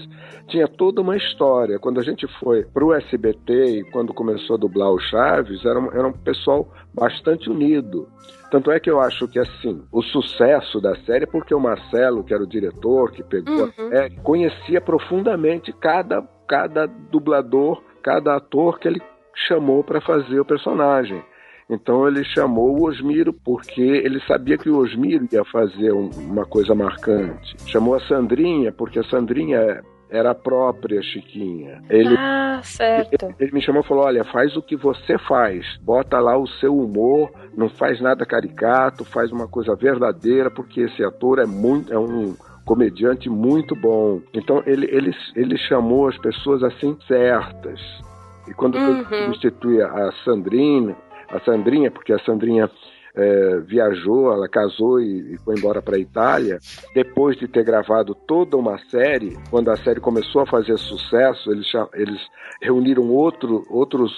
tinha 0.49 0.67
toda 0.67 1.01
uma 1.01 1.17
história. 1.17 1.79
Quando 1.79 2.01
a 2.01 2.03
gente 2.03 2.27
foi 2.41 2.65
pro 2.65 2.95
SBT 2.95 3.81
e 3.81 3.85
quando 3.91 4.15
começou 4.15 4.57
a 4.57 4.59
dublar 4.59 4.91
o 4.91 4.99
Chaves, 4.99 5.65
era 5.65 5.79
um, 5.79 5.87
era 5.93 6.09
um 6.09 6.13
pessoal 6.13 6.69
bastante 6.95 7.49
unido. 7.51 8.09
Tanto 8.53 8.71
é 8.71 8.79
que 8.79 8.91
eu 8.91 9.01
acho 9.01 9.27
que, 9.27 9.39
assim, 9.39 9.83
o 9.91 10.03
sucesso 10.03 10.79
da 10.79 10.95
série 11.07 11.25
é 11.25 11.27
porque 11.27 11.55
o 11.55 11.59
Marcelo, 11.59 12.23
que 12.23 12.35
era 12.35 12.43
o 12.43 12.47
diretor, 12.47 13.11
que 13.11 13.23
pegou 13.23 13.65
a 13.65 13.73
série, 13.89 14.17
conhecia 14.17 14.79
profundamente 14.79 15.73
cada, 15.73 16.23
cada 16.47 16.87
dublador, 16.87 17.83
cada 18.03 18.37
ator 18.37 18.79
que 18.79 18.87
ele 18.87 19.01
chamou 19.49 19.83
para 19.83 20.03
fazer 20.03 20.39
o 20.39 20.45
personagem. 20.45 21.23
Então 21.71 22.07
ele 22.07 22.23
chamou 22.25 22.79
o 22.79 22.87
Osmiro 22.87 23.33
porque 23.33 23.81
ele 23.81 24.21
sabia 24.29 24.59
que 24.59 24.69
o 24.69 24.77
Osmiro 24.77 25.27
ia 25.33 25.45
fazer 25.47 25.91
um- 25.93 26.11
uma 26.19 26.45
coisa 26.45 26.75
marcante. 26.75 27.57
Chamou 27.67 27.95
a 27.95 28.01
Sandrinha 28.01 28.71
porque 28.71 28.99
a 28.99 29.05
Sandrinha 29.05 29.83
era 30.13 30.31
a 30.31 30.35
própria 30.35 31.03
Chiquinha. 31.03 31.83
Ele 31.91 32.15
Ah, 32.19 32.61
certo. 32.63 33.35
ele 33.41 33.53
me 33.53 33.63
chamou 33.63 33.83
e 33.83 33.87
falou: 33.87 34.05
Olha, 34.05 34.23
faz 34.25 34.57
o 34.57 34.63
que 34.63 34.77
você 34.77 35.19
faz, 35.19 35.65
bota 35.81 36.19
lá 36.21 36.37
o 36.37 36.47
seu 36.47 36.77
humor, 36.77 37.31
não 37.57 37.69
faz 37.71 38.01
nada 38.01 38.25
caricato, 38.27 39.05
faz 39.07 39.33
uma 39.33 39.49
coisa 39.49 39.75
verdadeira, 39.75 40.51
porque 40.51 40.83
esse 40.83 41.03
ator 41.03 41.39
é 41.39 41.47
muito, 41.47 41.93
é 41.93 41.99
um 41.99 42.37
comediante 42.65 43.29
muito 43.29 43.75
bom. 43.75 44.21
Então 44.33 44.63
ele, 44.67 44.87
ele, 44.87 45.11
ele 45.35 45.57
chamou 45.57 46.09
as 46.09 46.19
pessoas 46.19 46.63
assim 46.63 46.97
certas. 47.09 47.81
E 48.49 48.55
quando 48.55 48.77
Uhum. 48.77 49.05
substituir 49.25 49.83
a 49.83 50.13
Sandrina, 50.25 50.97
a 51.31 51.41
Sandrinha, 51.41 51.91
porque 51.91 52.13
a 52.13 52.19
Sandrinha 52.21 52.69
eh, 53.15 53.61
viajou, 53.67 54.33
ela 54.33 54.49
casou 54.49 55.01
e, 55.01 55.35
e 55.35 55.39
foi 55.39 55.55
embora 55.57 55.83
para 55.83 55.97
a 55.97 55.99
Itália. 56.01 56.59
Depois 56.95 57.37
de 57.37 57.47
ter 57.49 57.65
gravado 57.65 58.15
toda 58.15 58.57
uma 58.57 58.79
série, 58.89 59.37
quando 59.51 59.71
a 59.71 59.77
série 59.77 60.01
começou 60.01 60.43
a 60.43 60.47
fazer 60.47 60.79
sucesso, 60.79 61.51
eles, 61.51 61.67
eles 61.95 62.21
reuniram 62.61 63.09
outro, 63.11 63.65
outros, 63.71 64.13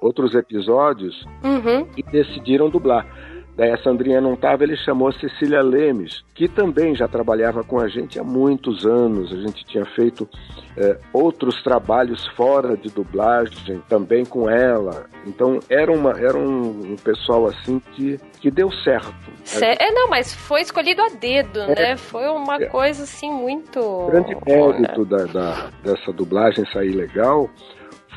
outros 0.00 0.34
episódios 0.34 1.24
Uhum. 1.44 1.86
e 1.96 2.02
decidiram 2.02 2.68
dublar. 2.70 3.06
Daí 3.54 3.70
a 3.70 3.76
Sandrinha 3.82 4.18
não 4.18 4.32
estava, 4.32 4.64
ele 4.64 4.76
chamou 4.78 5.08
a 5.08 5.12
Cecília 5.12 5.60
Lemes, 5.60 6.24
que 6.34 6.48
também 6.48 6.94
já 6.96 7.06
trabalhava 7.06 7.62
com 7.62 7.78
a 7.78 7.86
gente 7.86 8.18
há 8.18 8.24
muitos 8.24 8.86
anos. 8.86 9.30
A 9.30 9.36
gente 9.36 9.62
tinha 9.66 9.84
feito 9.84 10.26
eh, 10.74 10.98
outros 11.12 11.62
trabalhos 11.62 12.26
fora 12.28 12.78
de 12.78 12.88
dublagem, 12.88 13.82
também 13.90 14.24
com 14.24 14.48
ela. 14.48 15.04
Então 15.26 15.60
era, 15.68 15.92
uma, 15.92 16.12
era 16.12 16.36
um, 16.38 16.92
um 16.92 16.96
pessoal 16.96 17.46
assim 17.46 17.78
que, 17.92 18.18
que 18.40 18.50
deu 18.50 18.72
certo. 18.72 19.12
Cé- 19.44 19.76
É, 19.78 19.90
não, 19.92 20.08
mas 20.08 20.32
foi 20.32 20.62
escolhido 20.62 21.02
a 21.02 21.08
dedo, 21.10 21.60
É. 21.60 21.74
né? 21.90 21.96
Foi 21.98 22.26
uma 22.28 22.56
É. 22.56 22.66
coisa 22.66 23.02
assim 23.02 23.30
muito. 23.30 23.78
O 23.78 24.06
grande 24.10 24.34
mérito 24.46 25.04
da, 25.04 25.24
da- 25.26 25.70
dessa 25.84 26.10
dublagem 26.10 26.64
sair 26.72 26.92
legal 26.92 27.50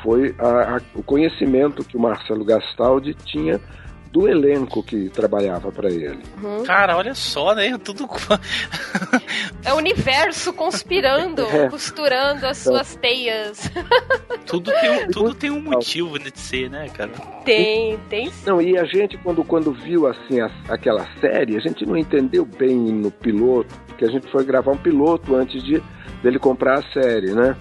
foi 0.02 0.34
a- 0.38 0.76
a- 0.76 0.80
o 0.94 1.02
conhecimento 1.02 1.84
que 1.84 1.96
o 1.96 2.00
Marcelo 2.00 2.42
Gastaldi 2.44 3.12
tinha 3.12 3.60
do 4.16 4.26
elenco 4.26 4.82
que 4.82 5.10
trabalhava 5.10 5.70
para 5.70 5.90
ele. 5.90 6.22
Uhum. 6.42 6.64
Cara, 6.64 6.96
olha 6.96 7.14
só, 7.14 7.54
né? 7.54 7.76
Tudo. 7.76 8.08
É 9.62 9.74
o 9.74 9.76
universo 9.76 10.54
conspirando, 10.54 11.42
É. 11.52 11.68
costurando 11.68 12.46
as 12.46 12.56
suas 12.56 12.96
teias. 12.96 13.70
tudo, 14.46 14.72
tem 14.72 14.90
um, 14.90 15.08
tudo 15.08 15.34
tem 15.34 15.50
um 15.50 15.60
motivo 15.60 16.18
de 16.18 16.32
ser, 16.38 16.70
né, 16.70 16.88
cara? 16.88 17.10
Tem, 17.44 17.98
tem 18.08 18.30
sim. 18.30 18.46
Não, 18.46 18.62
e 18.62 18.78
a 18.78 18.84
gente, 18.84 19.18
quando, 19.18 19.44
quando 19.44 19.70
viu 19.70 20.06
assim 20.06 20.40
a- 20.40 20.50
aquela 20.70 21.06
série, 21.20 21.54
a 21.54 21.60
gente 21.60 21.84
não 21.84 21.94
entendeu 21.94 22.46
bem 22.46 22.74
no 22.74 23.10
piloto, 23.10 23.74
porque 23.86 24.06
a 24.06 24.10
gente 24.10 24.30
foi 24.32 24.44
gravar 24.46 24.72
um 24.72 24.78
piloto 24.78 25.34
antes 25.34 25.62
de 25.62 25.82
dele 26.22 26.38
comprar 26.38 26.78
a 26.78 26.92
série, 26.92 27.32
né? 27.34 27.54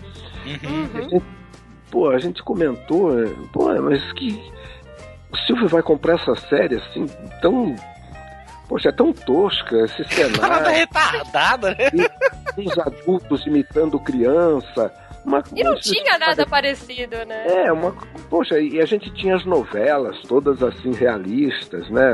Uhum. 0.45 0.89
A 0.97 1.01
gente- 1.01 1.25
pô, 1.91 2.09
a 2.09 2.17
gente 2.17 2.41
comentou, 2.43 3.11
né? 3.13 3.29
pô, 3.51 3.65
mas 3.81 4.01
que. 4.13 4.54
O 5.35 5.45
Silvio 5.47 5.67
vai 5.67 5.81
comprar 5.83 6.15
essa 6.15 6.35
série 6.35 6.75
assim, 6.75 7.05
tão. 7.41 7.75
Poxa, 8.67 8.89
é 8.89 8.91
tão 8.91 9.13
tosca 9.13 9.75
esse 9.85 10.03
Parada 10.39 10.65
cenário, 10.65 10.75
retardada, 10.75 11.69
né? 11.75 12.07
uns 12.57 12.77
adultos 12.79 13.45
imitando 13.45 13.99
criança. 13.99 14.91
Uma, 15.23 15.43
E 15.55 15.63
não 15.63 15.75
tinha 15.75 16.17
nada 16.19 16.45
parecido, 16.47 17.15
né? 17.27 17.45
É, 17.65 17.71
uma. 17.71 17.95
Poxa, 18.29 18.59
e 18.59 18.79
a 18.79 18.85
gente 18.85 19.11
tinha 19.13 19.35
as 19.35 19.43
novelas, 19.45 20.19
todas 20.27 20.61
assim, 20.63 20.91
realistas, 20.93 21.89
né? 21.89 22.13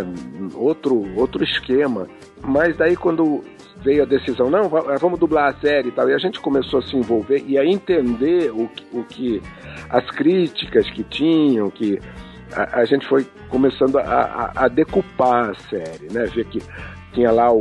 Outro, 0.56 1.06
outro 1.18 1.44
esquema. 1.44 2.08
Mas 2.42 2.76
daí 2.78 2.96
quando 2.96 3.44
veio 3.78 4.04
a 4.04 4.06
decisão, 4.06 4.50
não, 4.50 4.68
va- 4.70 4.96
vamos 4.98 5.20
dublar 5.20 5.50
a 5.54 5.60
série 5.60 5.90
e 5.90 5.92
tal, 5.92 6.10
e 6.10 6.14
a 6.14 6.18
gente 6.18 6.40
começou 6.40 6.80
a 6.80 6.84
se 6.84 6.96
envolver 6.96 7.44
e 7.48 7.58
a 7.58 7.66
entender 7.66 8.50
o, 8.52 8.68
que- 8.68 8.88
o 8.94 9.04
que. 9.04 9.42
as 9.90 10.06
críticas 10.12 10.90
que 10.92 11.04
tinham, 11.04 11.70
que. 11.70 12.00
A, 12.56 12.80
a 12.82 12.86
gente 12.86 13.08
foi 13.08 13.26
começando 13.50 13.98
a, 13.98 14.04
a- 14.04 14.52
a 14.66 14.68
decupar 14.68 15.50
a 15.52 15.54
série, 15.70 16.12
né? 16.12 16.26
Ver 16.26 16.46
que 16.46 16.62
tinha 17.14 17.32
lá 17.32 17.52
o, 17.52 17.60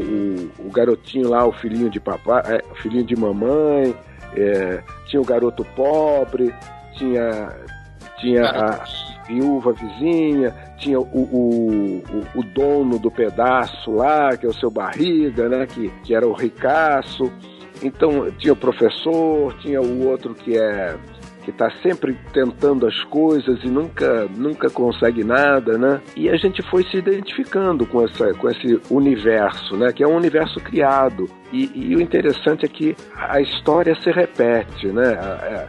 o 0.59 0.71
garotinho 0.73 1.29
lá, 1.29 1.45
o 1.47 1.53
filhinho 1.53 1.91
de 1.91 1.99
papai, 2.01 2.43
é, 2.47 2.63
filhinho 2.77 3.05
de 3.05 3.17
mamãe, 3.17 3.95
é, 4.37 4.83
tinha 5.07 5.21
o 5.21 5.25
garoto 5.25 5.65
pobre, 5.75 6.55
tinha, 6.95 7.49
tinha 8.21 8.45
a 8.49 8.85
viúva 9.27 9.73
vizinha, 9.73 10.55
tinha 10.79 10.99
o, 11.01 11.03
o, 11.05 12.03
o, 12.37 12.41
o 12.41 12.43
dono 12.45 12.99
do 12.99 13.11
pedaço 13.11 13.91
lá, 13.93 14.37
que 14.37 14.47
é 14.47 14.49
o 14.49 14.55
seu 14.55 14.71
barriga, 14.71 15.49
né? 15.49 15.67
Que, 15.67 15.89
que 16.05 16.15
era 16.15 16.27
o 16.27 16.33
ricaço. 16.33 17.31
Então 17.83 18.31
tinha 18.33 18.53
o 18.53 18.57
professor, 18.57 19.55
tinha 19.61 19.81
o 19.81 20.07
outro 20.09 20.35
que 20.35 20.57
é 20.57 20.95
que 21.45 21.51
está 21.51 21.71
sempre 21.83 22.17
tentando 22.33 22.87
as 22.87 23.03
coisas 23.05 23.63
e 23.65 23.69
nunca 23.69 24.27
nunca 24.37 24.71
consegue 24.71 25.25
nada, 25.25 25.79
né? 25.79 26.01
E 26.17 26.29
a 26.29 26.37
gente 26.37 26.63
foi 26.63 26.85
se 26.85 26.97
identificando 26.97 27.87
com 27.87 28.05
essa 28.05 28.33
com 28.35 28.49
esse 28.49 28.81
universo, 28.91 29.77
né? 29.77 29.93
Que 29.93 30.03
é 30.03 30.07
um 30.07 30.17
universo 30.17 30.61
criado 30.61 31.29
e, 31.53 31.71
e 31.75 31.97
o 31.97 32.01
interessante 32.01 32.65
é 32.65 32.69
que 32.69 32.97
a 33.17 33.41
história 33.41 33.95
se 33.97 34.11
repete, 34.11 34.87
né? 34.89 35.13
É, 35.43 35.69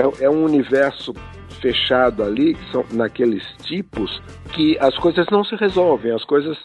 é, 0.00 0.24
é 0.24 0.30
um 0.30 0.44
universo 0.44 1.12
fechado 1.60 2.24
ali, 2.24 2.54
que 2.54 2.72
são 2.72 2.84
naqueles 2.92 3.44
tipos 3.62 4.20
que 4.52 4.76
as 4.80 4.96
coisas 4.98 5.26
não 5.30 5.44
se 5.44 5.54
resolvem, 5.54 6.12
as 6.12 6.24
coisas 6.24 6.58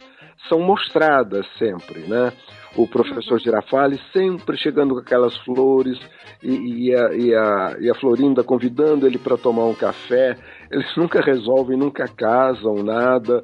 são 0.50 0.60
mostradas 0.60 1.46
sempre, 1.58 2.01
né? 2.01 2.32
O 2.77 2.88
professor 2.88 3.39
Girafales 3.39 4.00
sempre 4.13 4.55
chegando 4.55 4.93
com 4.93 5.01
aquelas 5.01 5.36
flores 5.38 6.00
e, 6.43 6.89
e, 6.89 6.96
a, 6.96 7.13
e, 7.13 7.36
a, 7.36 7.77
e 7.79 7.89
a 7.89 7.96
Florinda 7.96 8.43
convidando 8.43 9.07
ele 9.07 9.17
para 9.17 9.36
tomar 9.36 9.65
um 9.65 9.74
café. 9.74 10.38
Eles 10.72 10.96
nunca 10.96 11.19
resolvem, 11.19 11.75
nunca 11.75 12.07
casam, 12.07 12.84
nada. 12.84 13.43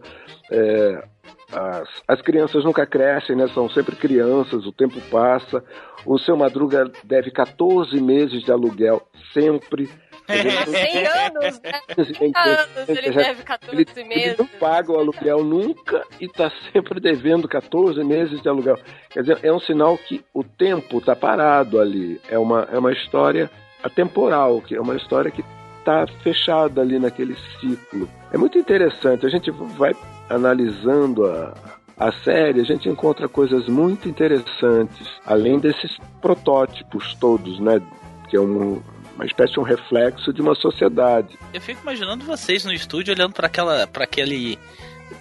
É, 0.51 1.03
as, 1.51 1.89
as 2.07 2.21
crianças 2.21 2.63
nunca 2.63 2.85
crescem, 2.85 3.35
né? 3.35 3.47
São 3.47 3.69
sempre 3.69 3.95
crianças, 3.95 4.65
o 4.65 4.71
tempo 4.71 5.01
passa. 5.11 5.63
O 6.05 6.17
seu 6.19 6.35
Madruga 6.35 6.91
deve 7.03 7.31
14 7.31 7.99
meses 8.01 8.43
de 8.43 8.51
aluguel, 8.51 9.01
sempre. 9.33 9.89
Há 10.27 10.65
100 10.65 11.07
anos, 11.07 11.61
né? 11.61 11.71
100 12.17 12.33
anos 12.35 12.89
ele 12.89 13.11
deve 13.11 13.43
14 13.43 13.75
Ele, 13.75 13.87
ele 13.95 14.07
meses. 14.09 14.37
não 14.37 14.47
paga 14.47 14.91
o 14.91 14.97
aluguel 14.97 15.43
nunca 15.43 16.03
e 16.19 16.25
está 16.25 16.51
sempre 16.71 16.99
devendo 16.99 17.47
14 17.47 18.03
meses 18.03 18.41
de 18.41 18.47
aluguel. 18.49 18.77
Quer 19.09 19.21
dizer, 19.21 19.39
é 19.43 19.51
um 19.51 19.59
sinal 19.59 19.97
que 19.97 20.23
o 20.33 20.43
tempo 20.43 20.99
está 20.99 21.15
parado 21.15 21.79
ali. 21.79 22.19
É 22.29 22.37
uma, 22.37 22.67
é 22.71 22.77
uma 22.77 22.91
história 22.91 23.49
atemporal, 23.83 24.61
que 24.61 24.75
é 24.75 24.81
uma 24.81 24.95
história 24.95 25.29
que 25.29 25.43
está 25.79 26.07
fechada 26.23 26.81
ali 26.81 26.97
naquele 26.97 27.35
ciclo. 27.59 28.07
É 28.31 28.37
muito 28.37 28.57
interessante. 28.57 29.25
A 29.25 29.29
gente 29.29 29.51
vai 29.51 29.93
analisando 30.29 31.25
a, 31.25 31.53
a 31.97 32.11
série, 32.23 32.61
a 32.61 32.63
gente 32.63 32.87
encontra 32.87 33.27
coisas 33.27 33.67
muito 33.67 34.07
interessantes, 34.07 35.07
além 35.25 35.59
desses 35.59 35.97
protótipos 36.21 37.13
todos, 37.15 37.59
né? 37.59 37.81
Que 38.29 38.37
é 38.37 38.39
um, 38.41 38.81
uma 39.15 39.25
espécie 39.25 39.53
de 39.53 39.59
um 39.59 39.63
reflexo 39.63 40.33
de 40.33 40.41
uma 40.41 40.55
sociedade. 40.55 41.37
Eu 41.53 41.61
fico 41.61 41.81
imaginando 41.81 42.25
vocês 42.25 42.65
no 42.65 42.73
estúdio 42.73 43.13
olhando 43.13 43.33
para 43.33 43.47
aquela, 43.47 43.85
para 43.87 44.03
aquele, 44.03 44.57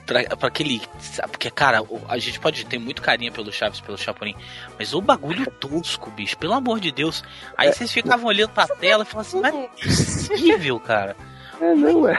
para 0.07 0.49
aquele? 0.49 0.81
Porque 1.31 1.51
cara, 1.51 1.81
a 2.09 2.19
gente 2.19 2.41
pode 2.41 2.65
ter 2.67 2.79
muito 2.79 3.03
carinho 3.03 3.33
pelo 3.33 3.53
Chaves, 3.53 3.81
pelo 3.81 3.99
Chapolin, 3.99 4.35
mas 4.79 4.95
o 4.95 5.01
bagulho 5.01 5.47
tosco, 5.61 6.11
bicho, 6.11 6.37
pelo 6.39 6.55
amor 6.55 6.81
de 6.81 6.91
Deus. 6.91 7.23
Aí 7.57 7.69
É. 7.69 7.73
vocês 7.73 7.93
ficavam 7.93 8.27
olhando 8.27 8.51
pra 8.51 8.67
tela 8.67 9.03
e 9.03 9.07
falavam 9.07 9.21
assim, 9.21 9.41
não 9.41 9.63
é 9.65 9.69
possível, 9.69 10.81
cara. 10.81 11.17
É, 11.61 11.75
não 11.75 12.09
é. 12.09 12.19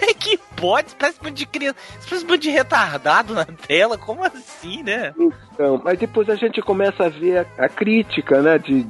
É 0.00 0.14
que 0.14 0.38
pode? 0.56 0.94
Parece 0.94 1.18
um 1.20 1.24
monte 1.24 1.36
de 1.36 1.46
criança. 1.46 1.76
Parece 2.08 2.24
um 2.24 2.28
monte 2.28 2.42
de 2.42 2.50
retardado 2.50 3.34
na 3.34 3.44
tela. 3.44 3.98
Como 3.98 4.24
assim, 4.24 4.82
né? 4.82 5.12
Então, 5.52 5.80
mas 5.84 5.98
depois 5.98 6.30
a 6.30 6.36
gente 6.36 6.62
começa 6.62 7.04
a 7.04 7.08
ver 7.10 7.46
a, 7.58 7.64
a 7.64 7.68
crítica, 7.68 8.40
né, 8.40 8.58
de, 8.58 8.82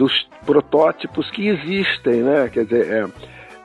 dos 0.00 0.26
protótipos 0.46 1.30
que 1.30 1.46
existem, 1.46 2.22
né? 2.22 2.48
Quer 2.48 2.64
dizer, 2.64 2.90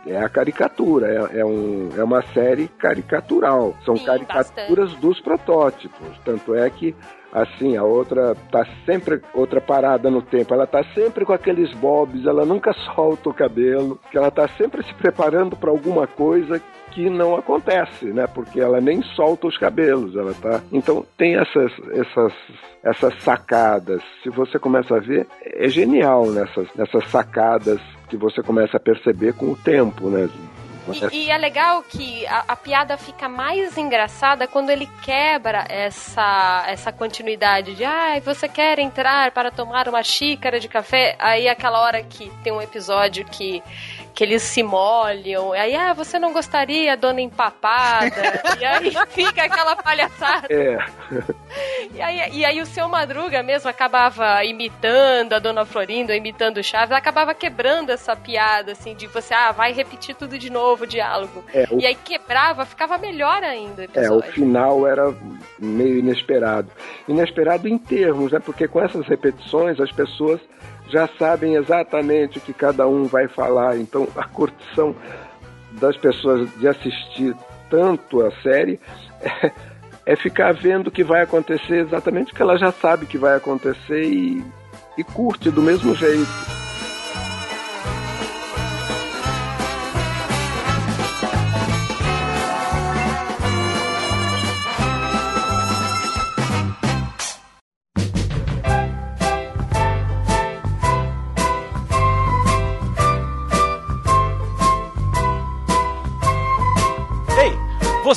é, 0.05 0.11
é 0.11 0.17
a 0.17 0.27
caricatura, 0.27 1.07
é, 1.07 1.39
é, 1.39 1.45
um, 1.45 1.89
é 1.95 2.03
uma 2.03 2.21
série 2.33 2.67
caricatural. 2.67 3.73
São 3.85 3.95
Sim, 3.95 4.03
caricaturas 4.03 4.93
dos 4.95 5.21
protótipos. 5.21 6.17
Tanto 6.25 6.53
é 6.53 6.69
que 6.69 6.93
assim, 7.31 7.77
a 7.77 7.83
outra 7.83 8.35
tá 8.51 8.65
sempre 8.85 9.21
outra 9.33 9.61
parada 9.61 10.09
no 10.09 10.21
tempo, 10.21 10.53
ela 10.53 10.67
tá 10.67 10.83
sempre 10.93 11.25
com 11.25 11.33
aqueles 11.33 11.73
bobs, 11.73 12.25
ela 12.25 12.45
nunca 12.45 12.73
solta 12.93 13.29
o 13.29 13.33
cabelo, 13.33 13.99
que 14.11 14.17
ela 14.17 14.31
tá 14.31 14.47
sempre 14.57 14.83
se 14.83 14.93
preparando 14.93 15.55
para 15.55 15.69
alguma 15.69 16.05
coisa 16.05 16.61
que 16.95 17.09
não 17.09 17.35
acontece, 17.35 18.05
né? 18.05 18.25
Porque 18.25 18.59
ela 18.59 18.79
nem 18.79 19.03
solta 19.15 19.47
os 19.47 19.57
cabelos, 19.57 20.15
ela 20.15 20.33
tá. 20.33 20.61
Então 20.71 21.05
tem 21.17 21.35
essas 21.35 21.71
essas 21.91 22.33
essas 22.81 23.21
sacadas. 23.21 24.01
Se 24.23 24.29
você 24.29 24.57
começa 24.57 24.95
a 24.95 24.99
ver, 24.99 25.27
é 25.41 25.67
genial 25.67 26.31
nessas 26.31 26.67
nessas 26.73 27.05
sacadas 27.09 27.81
que 28.09 28.15
você 28.15 28.41
começa 28.41 28.77
a 28.77 28.79
perceber 28.79 29.33
com 29.33 29.47
o 29.47 29.57
tempo, 29.57 30.09
né? 30.09 30.29
E, 31.11 31.17
e 31.17 31.31
é 31.31 31.37
legal 31.37 31.81
que 31.81 32.27
a, 32.27 32.45
a 32.49 32.55
piada 32.55 32.95
fica 32.95 33.27
mais 33.27 33.75
engraçada 33.75 34.47
quando 34.47 34.69
ele 34.69 34.87
quebra 35.01 35.65
essa, 35.67 36.63
essa 36.67 36.91
continuidade 36.91 37.73
de 37.73 37.83
ai, 37.83 38.21
você 38.21 38.47
quer 38.47 38.77
entrar 38.77 39.31
para 39.31 39.49
tomar 39.49 39.87
uma 39.87 40.03
xícara 40.03 40.59
de 40.59 40.67
café? 40.67 41.15
Aí 41.17 41.47
aquela 41.47 41.81
hora 41.81 42.03
que 42.03 42.31
tem 42.43 42.53
um 42.53 42.61
episódio 42.61 43.25
que 43.25 43.63
que 44.15 44.23
eles 44.23 44.41
se 44.43 44.63
molham. 44.63 45.51
Aí, 45.51 45.75
ah, 45.75 45.91
você 45.93 46.17
não 46.17 46.31
gostaria, 46.31 46.95
dona 46.95 47.19
empapada? 47.19 48.15
e 48.59 48.63
aí 48.65 48.91
fica 49.09 49.43
aquela 49.43 49.75
palhaçada. 49.75 50.47
É. 50.49 50.77
E 51.93 52.01
aí, 52.01 52.29
e 52.39 52.45
aí 52.45 52.61
o 52.61 52.65
seu 52.65 52.87
Madruga 52.87 53.43
mesmo 53.43 53.69
acabava 53.69 54.43
imitando 54.45 55.33
a 55.33 55.39
dona 55.39 55.65
Florinda, 55.65 56.15
imitando 56.15 56.57
o 56.57 56.63
Chaves, 56.63 56.91
acabava 56.95 57.33
quebrando 57.33 57.89
essa 57.91 58.15
piada, 58.15 58.71
assim, 58.71 58.95
de 58.95 59.05
você, 59.07 59.33
ah, 59.33 59.51
vai 59.51 59.73
repetir 59.73 60.15
tudo 60.15 60.37
de 60.39 60.49
novo 60.49 60.85
o 60.85 60.87
diálogo. 60.87 61.43
É, 61.53 61.67
o- 61.69 61.79
E 61.81 61.85
aí 61.85 61.95
quebrava, 61.95 62.65
ficava 62.65 62.97
melhor 62.97 63.43
ainda 63.43 63.81
o 63.81 63.83
É, 63.83 63.85
o 63.85 63.89
episódio. 64.19 64.31
final 64.31 64.87
era 64.87 65.13
meio 65.59 65.99
inesperado. 65.99 66.69
Inesperado 67.07 67.67
em 67.67 67.77
termos, 67.77 68.31
né? 68.31 68.39
Porque 68.39 68.65
com 68.67 68.81
essas 68.81 69.05
repetições 69.07 69.77
as 69.79 69.91
pessoas 69.91 70.39
já 70.89 71.07
sabem 71.19 71.55
exatamente 71.55 72.37
o 72.37 72.41
que 72.41 72.53
cada 72.53 72.87
um 72.87 73.05
vai 73.05 73.27
falar. 73.27 73.77
Então 73.77 74.07
a 74.15 74.25
curtição 74.25 74.95
das 75.71 75.97
pessoas 75.97 76.49
de 76.57 76.67
assistir 76.67 77.35
tanto 77.69 78.21
a 78.21 78.31
série 78.41 78.79
é, 79.21 79.51
é 80.05 80.15
ficar 80.15 80.53
vendo 80.53 80.87
o 80.87 80.91
que 80.91 81.03
vai 81.03 81.21
acontecer 81.21 81.77
exatamente 81.77 82.31
o 82.31 82.35
que 82.35 82.41
ela 82.41 82.57
já 82.57 82.71
sabe 82.71 83.05
que 83.05 83.17
vai 83.17 83.35
acontecer 83.35 84.03
e, 84.03 84.43
e 84.97 85.03
curte 85.03 85.49
do 85.49 85.61
mesmo 85.61 85.95
jeito. 85.95 86.64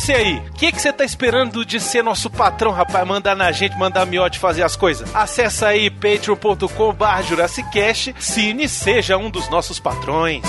Você 0.09 0.15
aí, 0.15 0.39
o 0.39 0.53
que 0.55 0.73
que 0.73 0.81
você 0.81 0.91
tá 0.91 1.05
esperando 1.05 1.67
de 1.67 1.79
ser 1.79 2.03
nosso 2.03 2.31
patrão, 2.31 2.73
rapaz? 2.73 3.07
Mandar 3.07 3.37
na 3.37 3.53
gente, 3.53 3.77
mandar 3.77 4.07
miote 4.07 4.39
fazer 4.39 4.63
as 4.63 4.75
coisas? 4.75 5.15
Acesse 5.15 5.63
aí 5.63 5.91
patreon.com 5.91 6.95
barra 6.95 7.21
Jurassicast, 7.21 8.15
Cine 8.19 8.67
seja 8.71 9.19
um 9.19 9.29
dos 9.29 9.51
nossos 9.51 9.79
patrões. 9.79 10.47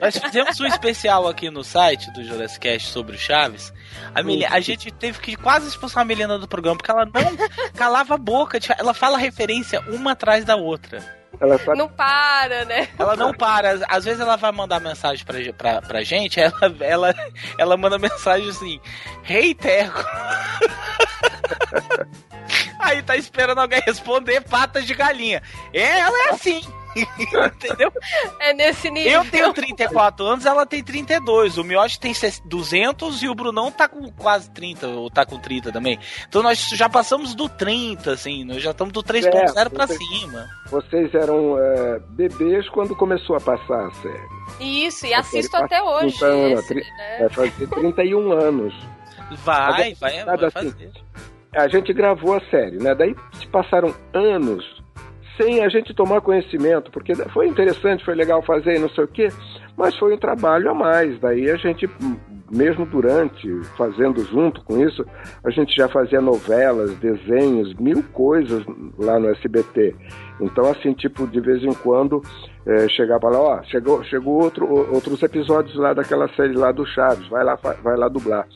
Nós 0.00 0.16
fizemos 0.16 0.60
um 0.60 0.66
especial 0.66 1.26
aqui 1.28 1.50
no 1.50 1.62
site 1.64 2.10
do 2.12 2.24
Jurassic 2.24 2.60
Cast 2.60 2.88
sobre 2.88 3.16
o 3.16 3.18
Chaves. 3.18 3.72
A, 4.14 4.22
Meli- 4.22 4.44
a 4.46 4.60
gente 4.60 4.90
teve 4.90 5.18
que 5.20 5.36
quase 5.36 5.68
expulsar 5.68 6.02
a 6.02 6.04
Melina 6.04 6.38
do 6.38 6.46
programa, 6.48 6.76
porque 6.76 6.90
ela 6.90 7.04
não 7.06 7.12
calava 7.74 8.14
a 8.14 8.18
boca. 8.18 8.58
tipo, 8.60 8.74
Ela 8.78 8.92
fala 8.94 9.18
referência 9.18 9.80
uma 9.88 10.12
atrás 10.12 10.44
da 10.44 10.56
outra. 10.56 11.00
Ela 11.40 11.58
tá 11.58 11.74
Não 11.74 11.88
para, 11.88 12.64
né? 12.66 12.88
Ela 12.98 13.16
não 13.16 13.32
para. 13.32 13.80
Às- 13.88 14.04
vezes 14.04 14.20
ela 14.20 14.36
vai 14.36 14.52
mandar 14.52 14.80
mensagem 14.80 15.24
pra, 15.24 15.38
pra, 15.54 15.80
pra 15.82 16.02
gente, 16.02 16.38
ela, 16.38 16.52
ela, 16.80 17.14
ela 17.58 17.76
manda 17.76 17.98
mensagem 17.98 18.48
assim: 18.50 18.78
Rei 19.22 19.54
Teco. 19.54 20.04
Aí 22.78 23.02
tá 23.02 23.16
esperando 23.16 23.60
alguém 23.60 23.80
responder 23.84 24.40
patas 24.42 24.84
de 24.84 24.94
galinha. 24.94 25.42
É, 25.72 26.00
ela 26.00 26.26
é 26.26 26.30
assim. 26.30 26.60
Entendeu? 27.56 27.92
É 28.40 28.52
nesse 28.52 28.90
nível. 28.90 29.22
Eu 29.22 29.30
tenho 29.30 29.52
34 29.52 30.24
anos, 30.26 30.46
ela 30.46 30.66
tem 30.66 30.82
32. 30.82 31.58
O 31.58 31.64
Miotti 31.64 31.98
tem 31.98 32.12
200 32.44 33.22
e 33.22 33.28
o 33.28 33.34
Brunão 33.34 33.70
tá 33.70 33.88
com 33.88 34.10
quase 34.12 34.50
30, 34.50 34.88
ou 34.88 35.10
tá 35.10 35.24
com 35.24 35.38
30 35.38 35.72
também. 35.72 35.98
Então 36.28 36.42
nós 36.42 36.68
já 36.74 36.88
passamos 36.88 37.34
do 37.34 37.48
30, 37.48 38.12
assim, 38.12 38.44
nós 38.44 38.62
já 38.62 38.70
estamos 38.72 38.92
do 38.92 39.02
3.0 39.02 39.70
pra 39.70 39.86
você- 39.86 39.96
cima. 39.96 40.48
Vocês 40.70 41.14
eram 41.14 41.58
é, 41.58 41.98
bebês 42.10 42.68
quando 42.70 42.94
começou 42.96 43.36
a 43.36 43.40
passar 43.40 43.86
a 43.86 43.90
série. 43.94 44.42
Isso, 44.60 45.06
e 45.06 45.14
assisto 45.14 45.56
até 45.56 45.82
hoje. 45.82 46.18
30 46.18 46.26
anos, 46.26 46.60
esse, 46.60 46.74
né? 46.74 47.18
Vai 47.18 47.28
fazer 47.50 47.66
31 47.68 48.32
anos. 48.32 48.74
Vai, 49.44 49.94
vai, 49.94 50.24
Nada 50.24 50.36
vai 50.36 50.46
assim. 50.62 50.70
fazer. 50.70 50.92
A 51.54 51.68
gente 51.68 51.92
gravou 51.92 52.34
a 52.34 52.40
série, 52.50 52.78
né? 52.78 52.94
Daí 52.94 53.14
se 53.38 53.46
passaram 53.48 53.94
anos 54.14 54.81
sem 55.42 55.64
a 55.64 55.68
gente 55.68 55.92
tomar 55.94 56.20
conhecimento, 56.20 56.90
porque 56.90 57.14
foi 57.30 57.46
interessante, 57.48 58.04
foi 58.04 58.14
legal 58.14 58.42
fazer 58.42 58.76
e 58.76 58.78
não 58.78 58.88
sei 58.90 59.04
o 59.04 59.08
quê, 59.08 59.28
mas 59.76 59.96
foi 59.96 60.14
um 60.14 60.18
trabalho 60.18 60.70
a 60.70 60.74
mais. 60.74 61.18
Daí 61.20 61.50
a 61.50 61.56
gente, 61.56 61.88
mesmo 62.50 62.86
durante, 62.86 63.48
fazendo 63.76 64.22
junto 64.24 64.62
com 64.62 64.78
isso, 64.86 65.04
a 65.44 65.50
gente 65.50 65.74
já 65.74 65.88
fazia 65.88 66.20
novelas, 66.20 66.94
desenhos, 66.96 67.74
mil 67.74 68.02
coisas 68.12 68.64
lá 68.98 69.18
no 69.18 69.28
SBT. 69.30 69.94
Então, 70.40 70.70
assim, 70.70 70.92
tipo, 70.92 71.26
de 71.26 71.40
vez 71.40 71.62
em 71.62 71.72
quando 71.74 72.22
eh, 72.66 72.88
chegava 72.88 73.28
lá, 73.28 73.40
ó, 73.40 73.62
chegou, 73.64 74.02
chegou 74.04 74.42
outro, 74.42 74.66
outros 74.92 75.22
episódios 75.22 75.74
lá 75.76 75.92
daquela 75.94 76.28
série 76.34 76.54
lá 76.54 76.72
do 76.72 76.84
Chaves, 76.86 77.26
vai 77.28 77.44
lá, 77.44 77.56
vai 77.82 77.96
lá 77.96 78.08
dublar. 78.08 78.46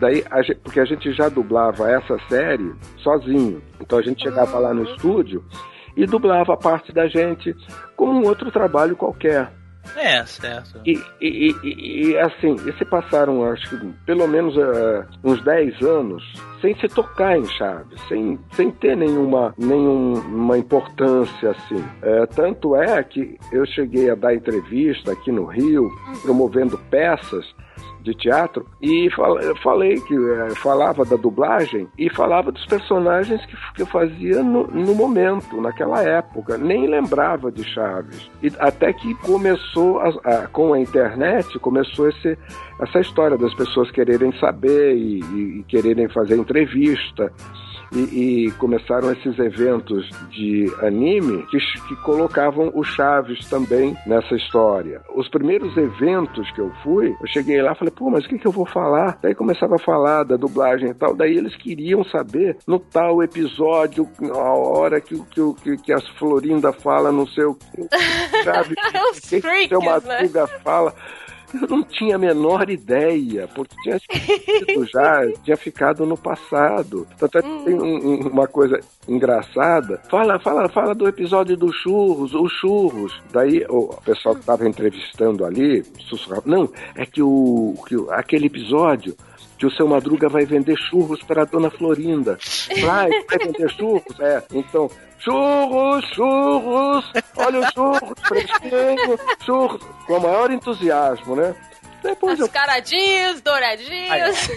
Daí, 0.00 0.24
a 0.30 0.40
gente- 0.42 0.58
porque 0.60 0.80
a 0.80 0.84
gente 0.86 1.12
já 1.12 1.28
dublava 1.28 1.90
essa 1.90 2.16
série 2.28 2.72
sozinho. 2.98 3.60
Então 3.80 3.98
a 3.98 4.02
gente 4.02 4.22
chegava 4.22 4.58
lá 4.58 4.72
no 4.72 4.82
estúdio 4.84 5.44
e 5.96 6.06
dublava 6.06 6.54
a 6.54 6.56
parte 6.56 6.92
da 6.92 7.06
gente 7.08 7.54
como 7.96 8.12
um 8.12 8.26
outro 8.26 8.50
trabalho 8.50 8.96
qualquer. 8.96 9.50
É, 9.96 10.22
certo. 10.26 10.78
E, 10.84 10.92
e- 11.20 11.54
e- 11.64 12.10
e, 12.10 12.18
assim, 12.18 12.54
e 12.68 12.72
se 12.76 12.84
passaram, 12.84 13.42
acho 13.50 13.68
que 13.70 13.86
pelo 14.04 14.28
menos 14.28 14.54
eh, 14.56 15.04
uns 15.24 15.42
10 15.42 15.80
anos 15.82 16.22
sem 16.60 16.78
se 16.78 16.86
tocar 16.88 17.38
em 17.38 17.46
Chaves, 17.46 17.98
sem, 18.06 18.38
sem 18.52 18.70
ter 18.70 18.94
nenhuma, 18.94 19.54
nenhuma 19.56 20.58
importância 20.58 21.50
assim. 21.52 21.82
Eh, 22.02 22.26
tanto 22.26 22.76
é 22.76 23.02
que 23.02 23.38
eu 23.50 23.64
cheguei 23.66 24.10
a 24.10 24.14
dar 24.14 24.34
entrevista 24.34 25.12
aqui 25.12 25.32
no 25.32 25.46
Rio, 25.46 25.90
promovendo 26.22 26.76
peças 26.90 27.46
de 28.02 28.14
teatro 28.14 28.66
e 28.80 29.10
fal- 29.10 29.38
eu 29.40 29.54
falei 29.56 30.00
que 30.00 30.14
eh, 30.14 30.50
falava 30.56 31.04
da 31.04 31.16
dublagem 31.16 31.86
e 31.98 32.08
falava 32.10 32.50
dos 32.50 32.64
personagens 32.66 33.44
que, 33.46 33.56
que 33.74 33.82
eu 33.82 33.86
fazia 33.86 34.42
no, 34.42 34.66
no 34.66 34.94
momento, 34.94 35.60
naquela 35.60 36.02
época. 36.02 36.56
Nem 36.58 36.86
lembrava 36.88 37.50
de 37.52 37.62
Chaves. 37.64 38.30
E 38.42 38.50
até 38.58 38.92
que 38.92 39.14
começou, 39.16 40.00
a- 40.00 40.08
a- 40.24 40.46
com 40.48 40.72
a 40.72 40.80
internet, 40.80 41.58
começou 41.58 42.08
esse, 42.08 42.38
essa 42.80 43.00
história 43.00 43.36
das 43.36 43.54
pessoas 43.54 43.90
quererem 43.90 44.32
saber 44.38 44.94
e, 44.96 45.20
e- 45.20 45.58
e 45.60 45.64
quererem 45.68 46.08
fazer 46.08 46.36
entrevista. 46.36 47.32
E, 47.92 48.46
e 48.46 48.50
começaram 48.52 49.10
esses 49.12 49.38
eventos 49.38 50.08
de 50.30 50.72
anime 50.82 51.44
que, 51.46 51.58
que 51.58 51.96
colocavam 52.02 52.70
o 52.74 52.84
Chaves 52.84 53.48
também 53.48 53.96
nessa 54.06 54.34
história. 54.34 55.02
Os 55.14 55.28
primeiros 55.28 55.76
eventos 55.76 56.50
que 56.52 56.60
eu 56.60 56.70
fui, 56.82 57.14
eu 57.20 57.26
cheguei 57.26 57.60
lá 57.60 57.72
e 57.72 57.78
falei, 57.78 57.92
pô, 57.94 58.10
mas 58.10 58.24
o 58.24 58.28
que, 58.28 58.38
que 58.38 58.46
eu 58.46 58.52
vou 58.52 58.66
falar? 58.66 59.18
Daí 59.22 59.34
começava 59.34 59.76
a 59.76 59.78
falar 59.78 60.24
da 60.24 60.36
dublagem 60.36 60.90
e 60.90 60.94
tal, 60.94 61.14
daí 61.14 61.36
eles 61.36 61.56
queriam 61.56 62.04
saber 62.04 62.56
no 62.66 62.78
tal 62.78 63.22
episódio, 63.22 64.08
a 64.32 64.54
hora 64.54 65.00
que, 65.00 65.20
que, 65.26 65.40
que, 65.62 65.76
que 65.78 65.92
a 65.92 66.00
Florinda 66.18 66.72
fala, 66.72 67.10
não 67.10 67.26
sei 67.26 67.44
o 67.44 67.54
que, 67.54 67.80
Os 69.10 69.16
o 69.16 69.20
que, 69.28 69.40
que 69.40 69.74
o 69.74 69.78
seu 69.78 69.80
freaks, 69.80 70.04
né? 70.06 70.18
Madruga 70.18 70.46
fala. 70.62 70.94
Eu 71.54 71.68
não 71.68 71.82
tinha 71.82 72.16
a 72.16 72.18
menor 72.18 72.68
ideia, 72.70 73.48
porque 73.54 73.74
tinha 73.82 73.96
esquecido 73.96 74.86
já, 74.86 75.26
tinha 75.44 75.56
ficado 75.56 76.04
no 76.06 76.16
passado. 76.16 77.06
Tanto 77.18 77.38
é 77.38 77.42
que 77.42 77.64
tem 77.64 77.74
um- 77.74 78.08
um- 78.08 78.28
uma 78.28 78.46
coisa 78.46 78.78
engraçada. 79.08 80.00
Fala, 80.10 80.38
fala, 80.38 80.68
fala 80.68 80.94
do 80.94 81.08
episódio 81.08 81.56
dos 81.56 81.74
churros, 81.76 82.34
os 82.34 82.52
churros. 82.52 83.20
Daí 83.32 83.64
o 83.68 83.88
pessoal 84.04 84.34
que 84.34 84.40
estava 84.42 84.68
entrevistando 84.68 85.44
ali, 85.44 85.82
sussurrava. 86.08 86.42
Não, 86.46 86.68
é 86.94 87.04
que, 87.04 87.22
o, 87.22 87.74
que 87.86 87.96
aquele 88.10 88.46
episódio 88.46 89.14
que 89.60 89.66
o 89.66 89.70
seu 89.70 89.86
Madruga 89.86 90.26
vai 90.26 90.46
vender 90.46 90.74
churros 90.78 91.22
para 91.22 91.42
a 91.42 91.44
dona 91.44 91.70
Florinda. 91.70 92.38
Vai, 92.80 93.10
vai 93.28 93.38
vender 93.38 93.70
churros? 93.70 94.18
É, 94.18 94.42
então, 94.54 94.90
churros, 95.18 96.04
churros, 96.14 97.12
olha 97.36 97.60
os 97.60 97.68
churros, 97.74 98.14
fresquinho, 98.26 99.18
churros, 99.44 99.82
com 100.06 100.14
o 100.14 100.20
maior 100.22 100.50
entusiasmo, 100.50 101.36
né? 101.36 101.54
Depois 102.02 102.38
eu, 102.40 102.46
Mascaradinhos, 102.46 103.42
douradinhos. 103.42 104.48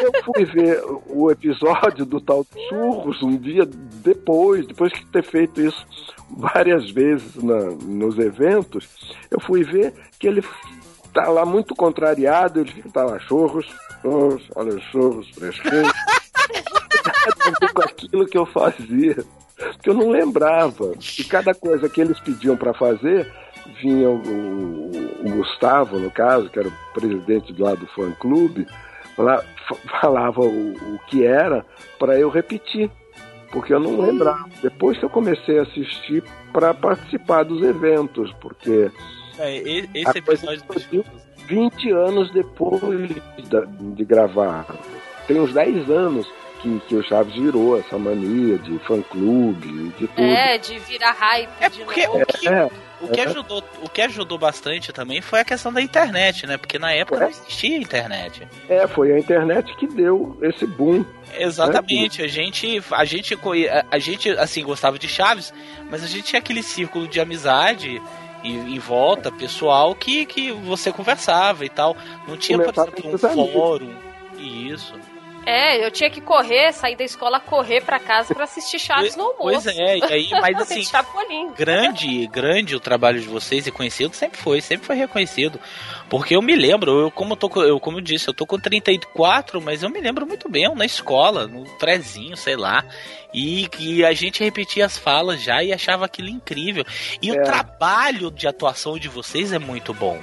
eu 0.00 0.24
fui 0.24 0.46
ver 0.46 0.82
o 1.06 1.30
episódio 1.30 2.06
do 2.06 2.18
tal 2.18 2.46
churros 2.70 3.22
um 3.22 3.36
dia 3.36 3.66
depois, 3.66 4.66
depois 4.66 4.90
de 4.90 5.04
ter 5.04 5.22
feito 5.22 5.60
isso 5.60 5.86
várias 6.30 6.90
vezes 6.90 7.34
na- 7.36 7.72
nos 7.82 8.18
eventos, 8.18 8.88
eu 9.30 9.38
fui 9.38 9.62
ver 9.62 9.92
que 10.18 10.26
ele 10.26 10.42
tá 11.12 11.28
lá 11.28 11.44
muito 11.44 11.74
contrariado, 11.74 12.60
ele 12.60 12.72
fica 12.72 12.88
tá 12.90 13.04
lá, 13.04 13.18
churros, 13.20 13.66
churros, 14.02 14.42
olha 14.54 14.74
os 14.74 14.82
churros, 14.84 15.28
fresquinhos. 15.30 15.92
com 17.74 17.82
aquilo 17.82 18.26
que 18.26 18.38
eu 18.38 18.46
fazia, 18.46 19.16
que 19.82 19.90
eu 19.90 19.94
não 19.94 20.10
lembrava. 20.10 20.92
E 21.18 21.24
cada 21.24 21.54
coisa 21.54 21.88
que 21.88 22.00
eles 22.00 22.18
pediam 22.20 22.56
para 22.56 22.72
fazer, 22.74 23.30
vinha 23.80 24.08
o, 24.10 24.16
o- 24.20 25.16
Gustavo, 25.36 25.98
no 25.98 26.10
caso, 26.10 26.48
que 26.48 26.58
era 26.58 26.68
o 26.68 26.72
presidente 26.94 27.52
lá 27.60 27.74
do 27.74 27.86
fã-clube, 27.88 28.66
lá, 29.18 29.42
fa- 29.68 30.00
falava 30.00 30.40
o, 30.40 30.72
o 30.94 30.98
que 31.08 31.24
era 31.26 31.64
para 31.98 32.18
eu 32.18 32.30
repetir, 32.30 32.90
porque 33.50 33.74
eu 33.74 33.80
não 33.80 34.00
lembrava. 34.00 34.48
Depois 34.62 34.96
que 34.98 35.04
eu 35.04 35.10
comecei 35.10 35.58
a 35.58 35.62
assistir 35.62 36.22
para 36.52 36.72
participar 36.72 37.42
dos 37.42 37.62
eventos, 37.62 38.32
porque 38.40 38.90
É, 39.38 39.56
esse 39.58 39.88
coisa 40.22 40.52
episódio 40.52 40.64
churros 40.64 41.25
20 41.46 41.90
anos 41.90 42.30
depois 42.32 43.10
da- 43.48 43.64
de 43.66 44.04
gravar. 44.04 44.66
Tem 45.26 45.40
uns 45.40 45.52
10 45.52 45.88
anos 45.90 46.26
que, 46.62 46.80
que 46.88 46.94
o 46.96 47.02
Chaves 47.02 47.34
virou 47.34 47.78
essa 47.78 47.98
mania 47.98 48.56
de 48.58 48.78
fã-clube, 48.80 49.92
de 49.98 50.06
tudo. 50.08 50.22
É, 50.22 50.56
de 50.58 50.78
virar 50.78 51.12
hype 51.12 51.48
É 51.60 51.68
de 51.68 51.84
porque 51.84 52.06
novo. 52.06 52.22
o 52.22 52.26
que, 52.26 52.48
É, 52.48 52.68
o, 53.00 53.08
que 53.08 53.20
ajudou, 53.20 53.62
o 53.82 53.88
que 53.90 54.02
ajudou 54.02 54.38
bastante 54.38 54.92
também 54.92 55.20
foi 55.20 55.40
a 55.40 55.44
questão 55.44 55.72
da 55.72 55.82
internet, 55.82 56.46
né? 56.46 56.56
Porque 56.56 56.78
na 56.78 56.92
época 56.92 57.18
É. 57.18 57.20
não 57.24 57.28
existia 57.28 57.76
internet. 57.76 58.46
é, 58.68 58.86
foi 58.86 59.12
a 59.12 59.18
internet 59.18 59.74
que 59.76 59.86
deu 59.86 60.38
esse 60.42 60.66
boom. 60.66 61.04
Exatamente, 61.38 62.22
a 62.22 62.26
gente, 62.28 62.80
a 62.90 63.04
gente, 63.04 63.34
a 63.90 63.98
gente, 63.98 64.30
assim, 64.30 64.62
gostava 64.64 64.98
de 64.98 65.06
Chaves, 65.08 65.52
mas 65.90 66.02
a 66.02 66.06
gente 66.06 66.24
tinha 66.24 66.38
aquele 66.40 66.62
círculo 66.62 67.06
de 67.06 67.20
amizade 67.20 68.00
e, 68.46 68.76
em 68.76 68.78
volta, 68.78 69.32
pessoal, 69.32 69.94
que, 69.94 70.24
que 70.24 70.52
você 70.52 70.92
conversava 70.92 71.64
e 71.64 71.68
tal. 71.68 71.96
Não 72.28 72.36
tinha, 72.36 72.58
por 72.58 72.72
exemplo, 72.72 73.10
um 73.10 73.26
amigos. 73.26 73.52
fórum. 73.52 73.94
Isso. 74.38 74.94
É, 75.48 75.84
eu 75.86 75.92
tinha 75.92 76.10
que 76.10 76.20
correr, 76.20 76.72
sair 76.72 76.96
da 76.96 77.04
escola, 77.04 77.38
correr 77.38 77.80
pra 77.80 78.00
casa 78.00 78.34
pra 78.34 78.42
assistir 78.44 78.80
Chaves 78.80 79.14
no 79.14 79.22
almoço. 79.26 79.62
Pois 79.62 79.66
é, 79.68 79.98
e 79.98 80.04
aí, 80.04 80.28
mas 80.32 80.56
assim, 80.60 80.82
Chapolin. 80.82 81.52
grande, 81.52 82.26
grande 82.26 82.74
o 82.74 82.80
trabalho 82.80 83.20
de 83.20 83.28
vocês 83.28 83.64
e 83.64 83.70
conhecido 83.70 84.12
sempre 84.16 84.38
foi, 84.40 84.60
sempre 84.60 84.84
foi 84.86 84.96
reconhecido. 84.96 85.60
Porque 86.10 86.34
eu 86.34 86.42
me 86.42 86.56
lembro, 86.56 86.90
eu 87.02 87.10
como, 87.12 87.36
tô, 87.36 87.48
com- 87.48 87.62
eu, 87.62 87.78
como 87.78 87.98
eu 87.98 88.02
disse, 88.02 88.26
eu 88.28 88.34
tô 88.34 88.44
com 88.44 88.58
34, 88.58 89.60
mas 89.62 89.84
eu 89.84 89.88
me 89.88 90.00
lembro 90.00 90.26
muito 90.26 90.48
bem, 90.48 90.64
eu 90.64 90.74
na 90.74 90.84
escola, 90.84 91.46
no 91.46 91.64
prezinho, 91.78 92.36
sei 92.36 92.56
lá. 92.56 92.84
E 93.32 93.68
que 93.68 94.04
a 94.04 94.12
gente 94.14 94.42
repetia 94.42 94.84
as 94.86 94.98
falas 94.98 95.40
já 95.40 95.62
e 95.62 95.72
achava 95.72 96.06
aquilo 96.06 96.28
incrível. 96.28 96.84
E 97.22 97.30
o 97.30 97.34
É. 97.36 97.42
trabalho 97.42 98.32
de 98.32 98.48
atuação 98.48 98.98
de 98.98 99.08
vocês 99.08 99.52
é 99.52 99.58
muito 99.60 99.94
bom. 99.94 100.18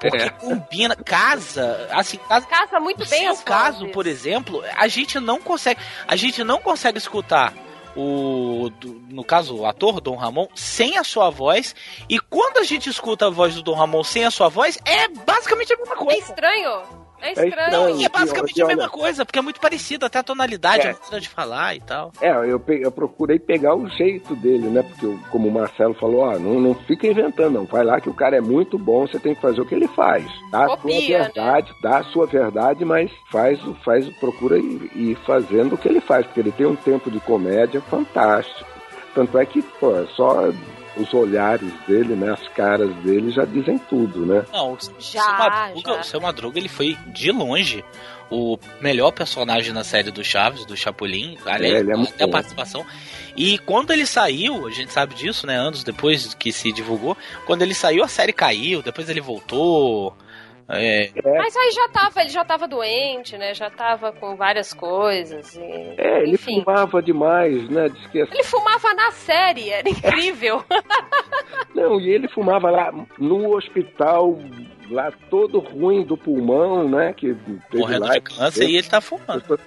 Porque 0.00 0.16
É. 0.18 0.28
combina, 0.30 0.94
casa, 0.94 1.88
assim, 1.90 2.18
casa 2.28 2.46
Casa 2.46 2.78
muito 2.80 3.00
no 3.04 3.06
bem 3.10 3.20
seu 3.22 3.32
as 3.32 3.42
caso, 3.42 3.78
vozes. 3.80 3.92
por 3.94 4.06
exemplo, 4.06 4.62
a 4.76 4.86
gente 4.88 5.18
não 5.18 5.40
consegue, 5.40 5.80
a 6.06 6.14
gente 6.16 6.44
não 6.44 6.60
consegue 6.60 6.98
escutar 6.98 7.54
o, 7.96 8.68
do- 8.78 9.00
no 9.08 9.24
caso, 9.24 9.56
o 9.56 9.64
ator 9.66 10.00
Dom 10.02 10.16
Ramon 10.16 10.48
sem 10.54 10.98
a 10.98 11.04
sua 11.04 11.30
voz. 11.30 11.74
E 12.10 12.18
quando 12.20 12.58
a 12.58 12.62
gente 12.64 12.90
escuta 12.90 13.26
a 13.26 13.30
voz 13.30 13.54
do 13.54 13.62
Dom 13.62 13.74
Ramon 13.74 14.04
sem 14.04 14.24
a 14.24 14.30
sua 14.30 14.48
voz, 14.50 14.78
é 14.84 15.08
basicamente 15.08 15.72
a 15.72 15.76
mesma 15.78 15.94
É 15.94 15.98
coisa. 15.98 16.18
estranho. 16.20 17.05
É 17.20 17.28
estranho. 17.30 17.48
estranho. 17.50 18.00
E 18.00 18.04
é 18.04 18.08
basicamente 18.08 18.62
a 18.62 18.66
mesma 18.66 18.88
coisa, 18.88 19.24
porque 19.24 19.38
é 19.38 19.42
muito 19.42 19.60
parecido, 19.60 20.06
até 20.06 20.18
a 20.18 20.22
tonalidade, 20.22 20.86
É. 20.86 20.90
a 20.90 20.94
maneira 20.94 21.20
de 21.20 21.28
falar 21.28 21.74
e 21.74 21.80
tal. 21.80 22.12
É, 22.20 22.30
eu, 22.30 22.62
eu 22.68 22.90
procurei 22.92 23.38
pegar 23.38 23.74
o 23.74 23.88
jeito 23.88 24.34
dele, 24.36 24.68
né? 24.68 24.82
Porque, 24.82 25.06
eu- 25.06 25.18
como 25.30 25.48
o 25.48 25.52
Marcelo 25.52 25.94
falou, 25.94 26.20
ó, 26.20 26.38
não, 26.38 26.60
não 26.60 26.74
fica 26.74 27.06
inventando, 27.06 27.54
não. 27.54 27.64
Vai 27.64 27.84
lá 27.84 28.00
que 28.00 28.08
o 28.08 28.14
cara 28.14 28.36
é 28.36 28.40
muito 28.40 28.78
bom, 28.78 29.06
você 29.06 29.18
tem 29.18 29.34
que 29.34 29.40
fazer 29.40 29.60
o 29.60 29.66
que 29.66 29.74
ele 29.74 29.88
faz. 29.88 30.24
Dá 30.50 30.64
a 30.64 30.76
sua 30.78 30.90
né? 30.90 31.00
verdade, 31.06 31.74
dá 31.82 31.98
a 31.98 32.04
sua 32.04 32.26
verdade, 32.26 32.84
mas 32.84 33.10
faz, 33.30 33.62
o- 33.66 33.74
faz, 33.84 34.06
o- 34.08 34.12
procura 34.14 34.58
ir, 34.58 34.90
ir 34.94 35.16
fazendo 35.26 35.74
o 35.74 35.78
que 35.78 35.88
ele 35.88 36.00
faz, 36.00 36.26
porque 36.26 36.40
ele 36.40 36.52
tem 36.52 36.66
um 36.66 36.76
tempo 36.76 37.10
de 37.10 37.20
comédia 37.20 37.80
fantástico. 37.80 38.68
Tanto 39.14 39.38
é 39.38 39.46
que, 39.46 39.62
pô, 39.62 39.96
é 39.96 40.06
só 40.14 40.52
os 40.96 41.12
olhares 41.14 41.70
dele, 41.86 42.14
né? 42.14 42.32
As 42.32 42.48
caras 42.48 42.94
dele 42.96 43.30
já 43.30 43.44
dizem 43.44 43.78
tudo, 43.78 44.24
né? 44.26 44.44
Não, 44.52 44.72
o 44.72 44.78
Já, 44.98 45.22
seu 45.22 45.32
Madruga, 45.38 45.92
já. 45.94 46.00
o 46.00 46.04
seu 46.04 46.20
Madruga, 46.20 46.58
ele 46.58 46.68
foi 46.68 46.96
de 47.08 47.30
longe 47.30 47.84
o 48.30 48.58
melhor 48.80 49.12
personagem 49.12 49.72
na 49.72 49.84
série 49.84 50.10
do 50.10 50.24
Chaves, 50.24 50.64
do 50.64 50.76
Chapolin, 50.76 51.38
aliás, 51.46 51.74
É, 51.76 51.78
ele 51.80 51.92
é 51.92 51.94
até 51.94 52.24
a 52.24 52.26
bom. 52.26 52.32
participação. 52.32 52.84
E 53.36 53.56
quando 53.58 53.92
ele 53.92 54.04
saiu, 54.06 54.66
a 54.66 54.70
gente 54.70 54.92
sabe 54.92 55.14
disso, 55.14 55.46
né? 55.46 55.56
Anos 55.56 55.84
depois 55.84 56.34
que 56.34 56.50
se 56.50 56.72
divulgou, 56.72 57.16
quando 57.44 57.62
ele 57.62 57.74
saiu, 57.74 58.02
a 58.02 58.08
série 58.08 58.32
caiu, 58.32 58.82
depois 58.82 59.08
ele 59.08 59.20
voltou. 59.20 60.16
É, 60.68 61.10
Mas 61.24 61.56
aí 61.56 61.70
já 61.70 61.88
tava, 61.90 62.20
ele 62.20 62.28
já 62.30 62.44
tava 62.44 62.66
doente, 62.66 63.38
né? 63.38 63.54
Já 63.54 63.70
tava 63.70 64.10
com 64.12 64.34
várias 64.34 64.74
coisas. 64.74 65.54
e- 65.54 65.60
É, 65.96 66.22
ele 66.22 66.34
Enfim. 66.34 66.62
fumava 66.64 67.00
demais, 67.00 67.68
né? 67.70 67.88
Diz 67.88 68.06
que 68.08 68.18
Ele 68.18 68.42
fumava 68.42 68.92
na 68.94 69.12
série, 69.12 69.70
era 69.70 69.88
incrível. 69.88 70.64
Não, 71.74 72.00
e 72.00 72.10
ele 72.10 72.26
fumava 72.28 72.70
lá 72.70 72.92
no 73.18 73.54
hospital, 73.54 74.38
lá 74.90 75.12
todo 75.30 75.60
ruim 75.60 76.02
do 76.02 76.16
pulmão, 76.16 76.88
né? 76.88 77.12
Que 77.12 77.34
teve 77.70 77.78
morrendo 77.82 78.06
lá, 78.06 78.14
de 78.14 78.20
câncer 78.22 78.68
e 78.68 78.76
ele 78.76 78.88
tá 78.88 79.00
fumando. 79.00 79.60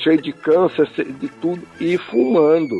cheio 0.00 0.20
de 0.20 0.32
câncer, 0.32 0.86
de 0.96 1.28
tudo, 1.28 1.62
e 1.80 1.96
fumando. 1.96 2.74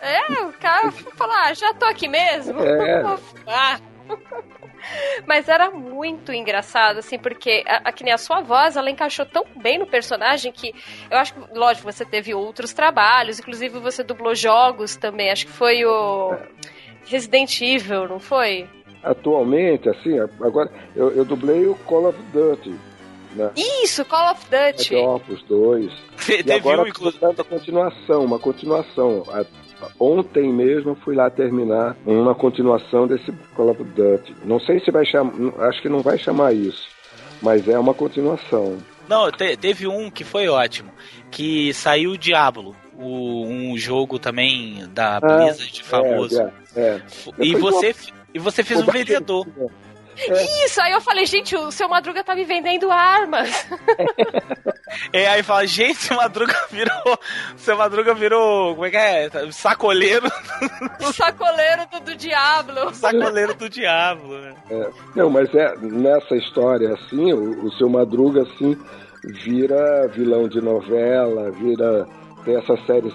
É, 0.00 0.42
o 0.44 0.52
cara 0.52 0.90
falou, 0.92 1.34
ah, 1.34 1.52
já 1.52 1.74
tô 1.74 1.86
aqui 1.86 2.06
mesmo. 2.06 2.60
É. 2.62 3.02
Vou 3.02 3.18
fumar. 3.18 3.80
Mas 5.26 5.48
era 5.48 5.70
muito 5.70 6.32
engraçado, 6.32 6.98
assim, 6.98 7.18
porque 7.18 7.62
a, 7.66 7.88
a, 7.88 7.92
que 7.92 8.02
nem 8.02 8.12
a 8.12 8.18
sua 8.18 8.40
voz, 8.40 8.76
ela 8.76 8.90
encaixou 8.90 9.26
tão 9.26 9.44
bem 9.56 9.78
no 9.78 9.86
personagem 9.86 10.50
que 10.52 10.74
eu 11.10 11.18
acho 11.18 11.34
que, 11.34 11.40
lógico, 11.58 11.90
você 11.90 12.04
teve 12.04 12.34
outros 12.34 12.72
trabalhos, 12.72 13.38
inclusive 13.38 13.78
você 13.78 14.02
dublou 14.02 14.34
jogos 14.34 14.96
também, 14.96 15.30
acho 15.30 15.46
que 15.46 15.52
foi 15.52 15.84
o 15.84 16.34
Resident 17.06 17.60
Evil, 17.60 18.08
não 18.08 18.18
foi? 18.18 18.68
Atualmente, 19.02 19.88
assim, 19.88 20.18
agora 20.18 20.70
eu, 20.94 21.10
eu 21.12 21.24
dublei 21.24 21.66
o 21.66 21.74
Call 21.74 22.08
of 22.08 22.18
Duty, 22.32 22.74
né? 23.34 23.50
Isso, 23.56 24.04
Call 24.04 24.32
of 24.32 24.44
Duty. 24.44 24.94
Até 24.96 25.06
Opus 25.06 25.42
2. 25.44 25.92
Te- 26.18 26.32
E 26.32 26.36
Teve 26.44 26.52
agora 26.52 26.80
um, 26.80 26.84
tô 26.84 26.90
inclusive. 26.90 27.20
botando 27.20 27.40
a 27.40 27.44
continuação, 27.44 28.24
uma 28.24 28.38
continuação. 28.38 29.24
Ontem 29.98 30.52
mesmo 30.52 30.94
fui 31.04 31.14
lá 31.14 31.30
terminar 31.30 31.96
uma 32.06 32.34
continuação 32.34 33.06
desse 33.06 33.32
Call 33.54 33.70
of 33.70 33.82
Duty. 33.82 34.34
Não 34.44 34.58
sei 34.60 34.80
se 34.80 34.90
vai 34.90 35.04
chamar, 35.06 35.32
acho 35.68 35.80
que 35.82 35.88
não 35.88 36.00
vai 36.00 36.18
chamar 36.18 36.52
isso, 36.52 36.88
mas 37.42 37.66
é 37.68 37.78
uma 37.78 37.94
continuação. 37.94 38.78
Não, 39.08 39.30
te- 39.32 39.56
teve 39.56 39.86
um 39.88 40.10
que 40.10 40.22
foi 40.24 40.48
ótimo. 40.48 40.90
Que 41.30 41.72
saiu 41.74 42.12
o 42.12 42.18
Diablo. 42.18 42.76
O, 42.96 43.44
um 43.46 43.76
jogo 43.78 44.18
também 44.18 44.86
da 44.92 45.18
Blizzard 45.20 45.82
famoso. 45.82 46.40
É, 46.40 46.52
é, 46.76 47.02
E 47.38 47.52
Foi 47.52 47.60
você, 47.60 47.94
e 48.34 48.38
você 48.38 48.62
fez 48.62 48.80
um 48.80 48.84
Bobagem. 48.86 49.04
Vendedor. 50.28 50.64
Isso, 50.64 50.80
aí 50.80 50.92
eu 50.92 51.00
falei, 51.00 51.26
gente, 51.26 51.56
o 51.56 51.70
seu 51.70 51.88
Madruga 51.88 52.22
tá 52.22 52.34
me 52.34 52.44
vendendo 52.44 52.90
armas. 52.90 53.50
É, 55.12 55.28
aí 55.28 55.42
fala, 55.44 55.64
gente, 55.68 55.98
seu 55.98 56.16
Madruga 56.16 56.52
virou. 56.68 57.18
Seu 57.56 57.76
Madruga 57.76 58.12
virou. 58.12 58.74
Como 58.74 58.86
é 58.86 58.90
que 58.90 58.96
é? 58.96 59.30
Sacoleiro. 59.52 60.26
o 61.00 61.12
sacoleiro 61.12 61.86
do, 61.92 62.00
do 62.00 62.16
Diablo. 62.16 62.92
Sacoleiro 62.92 63.54
do 63.54 63.68
diabo, 63.68 64.34
né? 64.34 64.54
Não, 65.14 65.30
mas 65.30 65.54
é 65.54 65.76
nessa 65.76 66.34
história 66.34 66.92
assim, 66.92 67.32
o, 67.32 67.66
o 67.66 67.72
seu 67.74 67.88
Madruga 67.88 68.42
assim 68.42 68.76
vira 69.22 70.08
vilão 70.08 70.48
de 70.48 70.60
novela, 70.60 71.52
vira 71.52 72.08
tem 72.44 72.56
essas 72.56 72.84
séries 72.86 73.14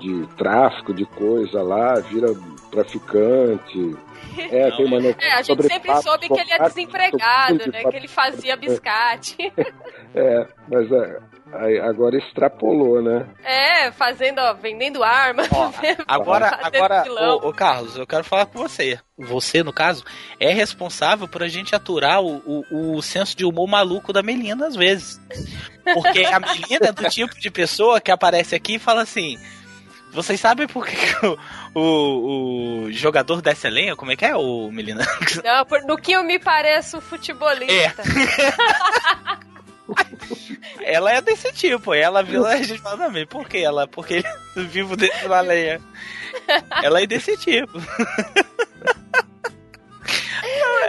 de 0.00 0.26
tráfico 0.36 0.94
de 0.94 1.04
coisa 1.04 1.62
lá, 1.62 1.94
vira 2.00 2.28
traficante. 2.70 3.96
É, 4.42 4.70
tem 4.70 4.86
uma 4.86 4.98
É, 5.20 5.32
a 5.34 5.42
gente 5.42 5.62
sempre 5.62 6.02
soube 6.02 6.28
que 6.28 6.40
ele 6.40 6.52
é 6.52 6.58
desempregado, 6.58 7.70
né? 7.70 7.84
Que 7.84 7.96
ele 7.96 8.08
fazia 8.08 8.56
biscate. 8.56 9.36
É, 10.14 10.46
mas 10.66 10.90
é, 10.90 11.18
aí 11.52 11.78
agora 11.78 12.16
extrapolou, 12.16 13.02
né? 13.02 13.26
É, 13.44 13.92
fazendo, 13.92 14.38
ó, 14.38 14.54
vendendo 14.54 15.04
arma. 15.04 15.42
Ó, 15.52 15.70
agora, 16.08 16.48
Fazendo 16.56 16.76
agora 16.76 17.04
ô, 17.36 17.48
ô, 17.48 17.52
Carlos, 17.52 17.94
eu 17.94 18.06
quero 18.06 18.24
falar 18.24 18.46
com 18.46 18.58
você. 18.58 18.98
Você, 19.18 19.62
no 19.62 19.72
caso, 19.72 20.02
é 20.40 20.50
responsável 20.50 21.28
por 21.28 21.42
a 21.42 21.48
gente 21.48 21.74
aturar 21.74 22.22
o, 22.22 22.38
o, 22.70 22.96
o 22.96 23.02
senso 23.02 23.36
de 23.36 23.44
humor 23.44 23.68
maluco 23.68 24.12
da 24.12 24.22
Melina 24.22 24.66
às 24.66 24.74
vezes. 24.74 25.20
Porque 25.94 26.24
a 26.24 26.40
Melina 26.40 26.88
é 26.88 26.92
do 26.92 27.08
tipo 27.10 27.38
de 27.38 27.50
pessoa 27.50 28.00
que 28.00 28.10
aparece 28.10 28.54
aqui 28.54 28.76
e 28.76 28.78
fala 28.78 29.02
assim. 29.02 29.38
Vocês 30.12 30.40
sabem 30.40 30.66
por 30.66 30.86
que 30.86 30.96
que 30.96 31.26
o, 31.26 31.38
o, 31.74 32.82
o 32.86 32.92
jogador 32.92 33.40
dessa 33.42 33.68
lenha, 33.68 33.94
como 33.94 34.10
é 34.12 34.16
que 34.16 34.24
é, 34.24 34.34
o 34.34 34.70
Melina? 34.70 35.06
Não, 35.44 35.64
por- 35.66 35.82
no 35.82 35.96
que 35.96 36.12
eu 36.12 36.24
me 36.24 36.38
pareço 36.38 37.00
futebolista. 37.00 38.02
Ela 40.82 41.12
é 41.12 41.20
desse 41.22 41.52
tipo, 41.52 41.94
ela 41.94 42.22
viu 42.22 42.44
a 42.46 42.56
gente 42.56 42.78
fala 42.80 42.98
também. 42.98 43.26
Por 43.26 43.48
que 43.48 43.58
ela? 43.58 43.86
Porque 43.86 44.14
ele 44.54 44.66
vivo 44.68 44.96
dentro 44.96 45.28
da 45.28 45.40
lenha. 45.40 45.80
Ela 46.82 47.02
é 47.02 47.06
desse 47.06 47.36
tipo. 47.38 47.72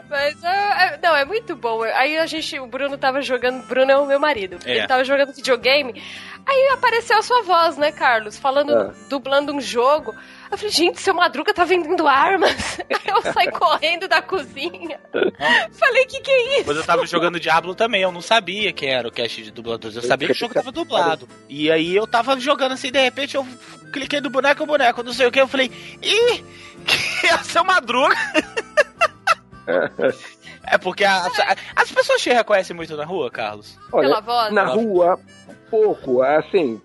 Mas, 0.10 0.44
é, 0.44 0.48
é- 0.48 1.00
não, 1.02 1.16
é 1.16 1.26
muito 1.26 1.56
bom. 1.56 1.84
Aí 1.84 2.18
a 2.18 2.26
gente, 2.26 2.60
o 2.60 2.68
Bruno 2.68 2.98
tava 2.98 3.22
jogando, 3.22 3.64
Bruno 3.68 3.92
é 3.92 3.98
o 3.98 4.06
meu 4.06 4.20
marido. 4.20 4.58
É. 4.66 4.78
Ele 4.78 4.88
tava 4.88 5.04
jogando 5.04 5.34
videogame. 5.34 6.02
Aí 6.46 6.70
apareceu 6.74 7.18
a 7.18 7.22
sua 7.22 7.44
voz, 7.44 7.78
né, 7.78 7.92
Carlos? 7.92 8.38
Falando, 8.40 8.74
É. 8.76 8.92
dublando 9.10 9.54
um 9.54 9.62
jogo. 9.62 10.16
Eu 10.52 10.58
falei, 10.58 10.72
gente, 10.74 11.00
seu 11.00 11.14
Madruga 11.14 11.54
tá 11.54 11.64
vendendo 11.64 12.08
armas. 12.08 12.80
Eu 13.06 13.22
saí 13.34 13.52
correndo 13.52 14.08
da 14.08 14.22
cozinha. 14.22 15.00
Falei, 15.74 16.06
que 16.06 16.20
que 16.22 16.32
é 16.32 16.56
isso? 16.56 16.66
Quando 16.66 16.78
eu 16.78 16.86
tava 16.86 17.06
jogando 17.06 17.40
Diablo 17.40 17.76
também, 17.76 18.02
eu 18.02 18.12
não 18.12 18.22
sabia 18.22 18.72
que 18.72 18.86
era 18.86 19.08
o 19.08 19.12
cast 19.12 19.44
de 19.44 19.52
dubladores. 19.52 19.96
Eu 19.98 20.02
sabia 20.04 20.28
que 20.28 20.34
o 20.34 20.36
jogo 20.38 20.54
tava 20.54 20.72
dublado. 20.72 21.28
E 21.50 21.70
aí 21.72 21.96
eu 21.96 22.08
tava 22.08 22.40
jogando 22.40 22.72
assim, 22.74 22.92
de 22.92 23.00
repente 23.02 23.36
eu 23.36 23.46
cliquei 23.92 24.22
no 24.22 24.30
boneco, 24.30 24.66
boneco, 24.66 25.04
não 25.04 25.14
sei 25.14 25.28
o 25.28 25.32
que, 25.32 25.42
eu 25.42 25.48
falei, 25.48 25.70
ih, 26.02 26.44
que 26.86 27.28
é 27.28 27.36
o 27.36 27.44
seu 27.44 27.64
Madruga. 27.64 28.16
É 30.66 30.78
porque 30.78 31.04
a- 31.04 31.26
a- 31.26 31.56
as 31.82 31.92
pessoas 31.92 32.22
te 32.22 32.30
reconhecem 32.32 32.76
muito 32.76 32.96
na 32.98 33.06
rua, 33.06 33.30
Carlos. 33.32 33.78
Olha, 33.92 34.08
Pela 34.10 34.22
voz? 34.22 34.54
na 34.54 34.66
rua, 34.66 35.20
pouco, 35.70 36.22
assim, 36.22 36.82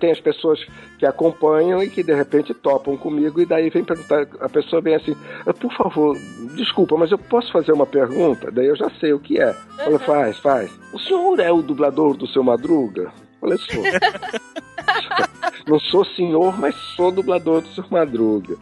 tem 0.00 0.10
as 0.12 0.20
pessoas 0.20 0.58
que 0.98 1.06
acompanham 1.06 1.80
e 1.82 1.88
que 1.88 2.02
de 2.02 2.12
repente 2.12 2.52
topam 2.52 2.96
comigo 2.96 3.40
e 3.40 3.46
daí 3.46 3.70
vem 3.70 3.84
perguntar, 3.84 4.26
a 4.40 4.48
pessoa 4.48 4.82
vem 4.82 4.96
assim, 4.96 5.16
"Ah, 5.46 5.54
por 5.54 5.72
favor, 5.74 6.16
desculpa, 6.56 6.96
mas 6.96 7.10
eu 7.12 7.18
posso 7.18 7.52
fazer 7.52 7.70
uma 7.72 7.86
pergunta? 7.86 8.50
Daí 8.50 8.66
eu 8.66 8.74
já 8.76 8.90
sei 8.98 9.12
o 9.12 9.20
que 9.20 9.40
é. 9.40 9.52
Fala, 9.76 9.98
faz, 10.00 10.38
faz. 10.38 10.70
O 10.92 10.98
senhor 10.98 11.38
é 11.38 11.52
o 11.52 11.62
dublador 11.62 12.16
do 12.16 12.26
seu 12.26 12.42
Madruga? 12.42 13.12
Eu 13.40 13.40
Falei, 13.40 13.58
sou. 13.58 13.82
Não 15.68 15.78
sou 15.78 16.04
senhor, 16.04 16.58
mas 16.58 16.74
sou 16.96 17.10
dublador 17.12 17.60
do 17.60 17.68
seu 17.68 17.84
Madruga. 17.90 18.56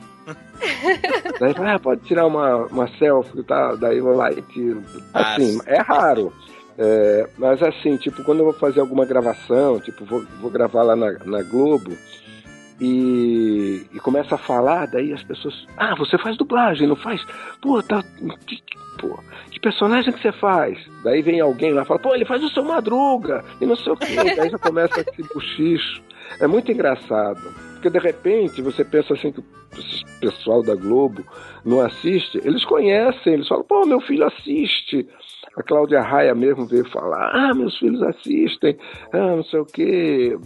Daí 1.41 1.55
fala, 1.55 1.75
ah, 1.75 1.79
pode 1.79 2.01
tirar 2.03 2.27
uma, 2.27 2.67
uma 2.67 2.89
selfie 2.99 3.41
e 3.41 3.45
tal, 3.45 3.77
daí 3.77 3.99
eu 3.99 4.05
vou 4.05 4.17
lá 4.17 4.31
e 4.33 4.43
tiro. 4.43 4.83
Assim, 5.15 5.59
é 5.67 5.81
raro. 5.81 6.33
É, 6.79 7.29
mas 7.39 7.63
assim, 7.63 7.97
tipo, 7.97 8.23
quando 8.25 8.41
eu 8.41 8.45
vou 8.47 8.55
fazer 8.55 8.81
alguma 8.81 9.05
gravação, 9.07 9.81
tipo, 9.81 10.05
vou, 10.05 10.25
vou 10.41 10.51
gravar 10.51 10.83
lá 10.83 10.95
na, 10.97 11.13
na 11.25 11.43
Globo 11.43 11.97
e, 12.81 13.87
e 13.95 14.01
começa 14.01 14.35
a 14.35 14.39
falar, 14.39 14.87
daí 14.87 15.13
as 15.13 15.23
pessoas. 15.23 15.67
Ah, 15.77 15.95
você 15.97 16.19
faz 16.19 16.37
dublagem, 16.37 16.87
não 16.87 16.97
faz? 16.97 17.25
Pô, 17.63 17.83
tá. 17.83 18.03
Que, 18.47 18.57
que- 18.57 18.77
pô, 18.99 19.19
que 19.51 19.59
personagem 19.61 20.13
que 20.13 20.21
você 20.21 20.33
faz? 20.33 20.79
Daí 21.03 21.23
vem 21.23 21.41
alguém 21.41 21.73
lá 21.73 21.83
e 21.83 21.87
fala, 21.87 22.01
pô, 22.01 22.15
ele 22.15 22.25
faz 22.27 22.43
o 22.43 22.51
seu 22.51 22.65
madruga, 22.65 23.43
e 23.61 23.67
não 23.67 23.77
sei 23.77 23.93
o 23.93 23.97
quê. 23.97 24.15
Daí 24.37 24.51
já 24.51 24.59
começa 24.59 25.01
esse 25.01 25.23
buchicho. 25.35 26.03
É 26.41 26.47
muito 26.47 26.71
engraçado. 26.73 27.41
Porque 27.73 27.91
de 27.91 27.99
repente 27.99 28.63
você 28.63 28.85
pensa 28.85 29.15
assim 29.15 29.31
que 29.33 29.41
o 29.41 29.45
pessoal 30.21 30.63
da 30.63 30.75
Globo 30.75 31.23
não 31.65 31.81
assiste, 31.81 32.41
eles 32.45 32.65
conhecem, 32.65 33.35
eles 33.35 33.47
falam, 33.49 33.65
pô, 33.65 33.85
meu 33.87 34.01
filho 34.01 34.25
assiste. 34.25 35.07
A 35.57 35.63
Cláudia 35.63 36.01
Raia 36.03 36.35
mesmo 36.35 36.67
veio 36.67 36.85
falar, 36.91 37.31
ah, 37.35 37.55
meus 37.55 37.79
filhos 37.79 38.03
assistem, 38.03 38.77
ah, 39.13 39.37
não 39.37 39.45
sei 39.45 39.61
o 39.61 39.65
quê. 39.67 40.37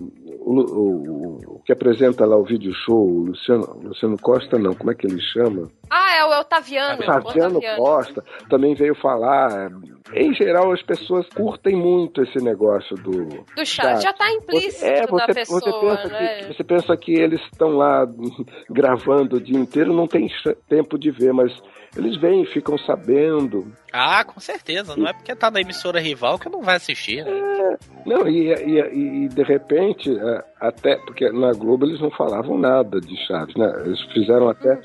O, 0.41 0.61
o- 0.61 1.55
o 1.57 1.63
que 1.65 1.73
apresenta 1.73 2.25
lá 2.25 2.37
o 2.37 2.45
vídeo 2.45 2.73
show, 2.73 3.09
o 3.09 3.25
Luciano, 3.27 3.81
Luciano 3.83 4.17
Costa, 4.21 4.59
não, 4.59 4.73
como 4.75 4.91
é 4.91 4.95
que 4.95 5.07
ele 5.07 5.21
chama? 5.21 5.69
Ah, 5.91 6.00
o 6.37 6.41
Otaviano. 6.41 7.03
Fabiano 7.03 7.59
Otaviano. 7.59 7.83
Costa 7.83 8.25
também 8.49 8.75
veio 8.75 8.95
falar. 8.95 9.71
Em 10.15 10.35
geral, 10.35 10.73
as 10.73 10.83
pessoas 10.83 11.29
curtem 11.29 11.77
muito 11.77 12.23
esse 12.23 12.39
negócio 12.43 12.97
do. 12.97 13.45
Do 13.55 13.65
chat. 13.67 14.03
Já 14.03 14.13
tá 14.13 14.31
implícito 14.33 14.85
é, 14.85 15.01
na 15.03 15.07
você, 15.07 15.35
pessoa, 15.35 15.61
você, 15.61 15.71
pensa 15.81 16.09
né? 16.09 16.39
que, 16.39 16.55
você 16.55 16.65
pensa 16.65 16.97
que 16.97 17.13
eles 17.13 17.41
estão 17.53 17.71
lá 17.77 18.07
gravando 18.71 19.37
o 19.37 19.41
dia 19.41 19.59
inteiro, 19.59 19.93
não 19.93 20.07
tem 20.07 20.29
tempo 20.69 20.99
de 20.99 21.11
ver, 21.11 21.33
mas 21.33 21.53
eles 21.97 22.17
vêm, 22.17 22.45
ficam 22.47 22.79
sabendo. 22.79 23.73
Ah, 23.93 24.25
com 24.25 24.39
certeza. 24.41 24.97
Não 24.97 25.07
é 25.09 25.13
porque 25.13 25.35
tá 25.35 25.51
na 25.51 25.61
emissora 25.61 26.01
rival 26.01 26.39
que 26.39 26.49
não 26.49 26.63
vai 26.63 26.77
assistir, 26.77 27.25
né? 27.25 27.51
Não, 28.07 28.27
e, 28.29 28.53
e- 28.53 29.25
e, 29.25 29.29
de 29.29 29.43
repente, 29.43 30.11
é, 30.17 30.45
até 30.61 30.97
porque 30.97 31.31
na 31.31 31.53
Globo 31.53 31.87
eles 31.87 32.01
não 32.01 32.11
falavam 32.11 32.59
nada 32.59 33.01
de 33.01 33.17
Chaves, 33.27 33.55
né? 33.57 33.71
Eles 33.85 34.01
fizeram 34.13 34.49
até. 34.49 34.81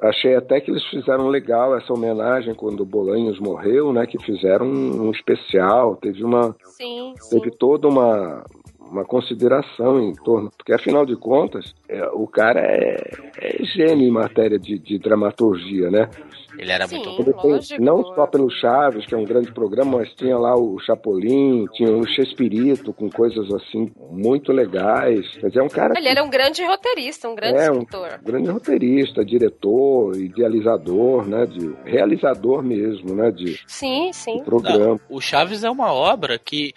Achei 0.00 0.34
até 0.34 0.60
que 0.60 0.70
eles 0.70 0.84
fizeram 0.86 1.28
legal 1.28 1.76
essa 1.76 1.92
homenagem 1.92 2.54
quando 2.54 2.80
o 2.80 2.86
Bolanhos 2.86 3.38
morreu, 3.38 3.92
né? 3.92 4.06
Que 4.06 4.18
fizeram 4.22 4.66
um, 4.66 5.08
um 5.08 5.10
especial, 5.10 5.96
teve 5.96 6.24
uma. 6.24 6.54
Sim, 6.64 7.14
sim. 7.18 7.38
teve 7.38 7.50
toda 7.56 7.86
uma, 7.86 8.44
uma 8.90 9.04
consideração 9.04 10.00
em 10.00 10.12
torno. 10.14 10.50
Porque 10.56 10.72
afinal 10.72 11.04
de 11.06 11.16
contas, 11.16 11.74
é, 11.88 12.04
o 12.12 12.26
cara 12.26 12.60
é, 12.60 13.10
é 13.40 13.64
gênio 13.64 14.06
em 14.06 14.10
matéria 14.10 14.58
de, 14.58 14.78
de 14.78 14.98
dramaturgia, 14.98 15.90
né? 15.90 16.08
Ele 16.58 16.72
era 16.72 16.86
Sim. 16.88 17.04
muito. 17.04 17.36
Lógico. 17.46 17.82
não 17.82 18.02
só 18.14 18.26
pelo 18.26 18.48
Chaves, 18.50 19.04
que 19.04 19.14
é 19.14 19.18
um 19.18 19.26
grande 19.26 19.52
programa, 19.52 19.98
mas 19.98 20.10
tinha 20.14 20.38
lá 20.38 20.54
o 20.56 20.78
Chapolin, 20.80 21.66
tinha 21.74 21.94
o 21.94 22.06
Chespirito, 22.06 22.94
com 22.94 23.10
coisas 23.10 23.52
assim 23.52 23.92
muito 24.10 24.52
legais. 24.52 25.26
Quer 25.38 25.48
dizer, 25.48 25.60
é 25.60 25.62
um 25.62 25.68
cara 25.68 25.92
Ele 25.98 26.08
era 26.08 26.24
um 26.24 26.30
grande 26.30 26.64
roteirista, 26.64 27.28
um 27.28 27.34
grande 27.34 27.58
É, 27.58 27.70
um- 27.70 27.80
escritor. 27.82 28.18
grande 28.24 28.48
roteirista, 28.48 29.22
diretor, 29.22 30.16
idealizador, 30.16 31.26
né? 31.28 31.44
De 31.44 31.74
realizador 31.84 32.62
mesmo, 32.62 33.14
né? 33.14 33.30
De, 33.30 33.60
Sim, 33.66 34.10
sim. 34.14 34.38
de 34.38 34.42
programa. 34.44 34.76
Não, 34.78 35.00
o 35.10 35.20
Chaves 35.20 35.62
é 35.62 35.68
uma 35.70 35.92
obra 35.92 36.38
que 36.38 36.72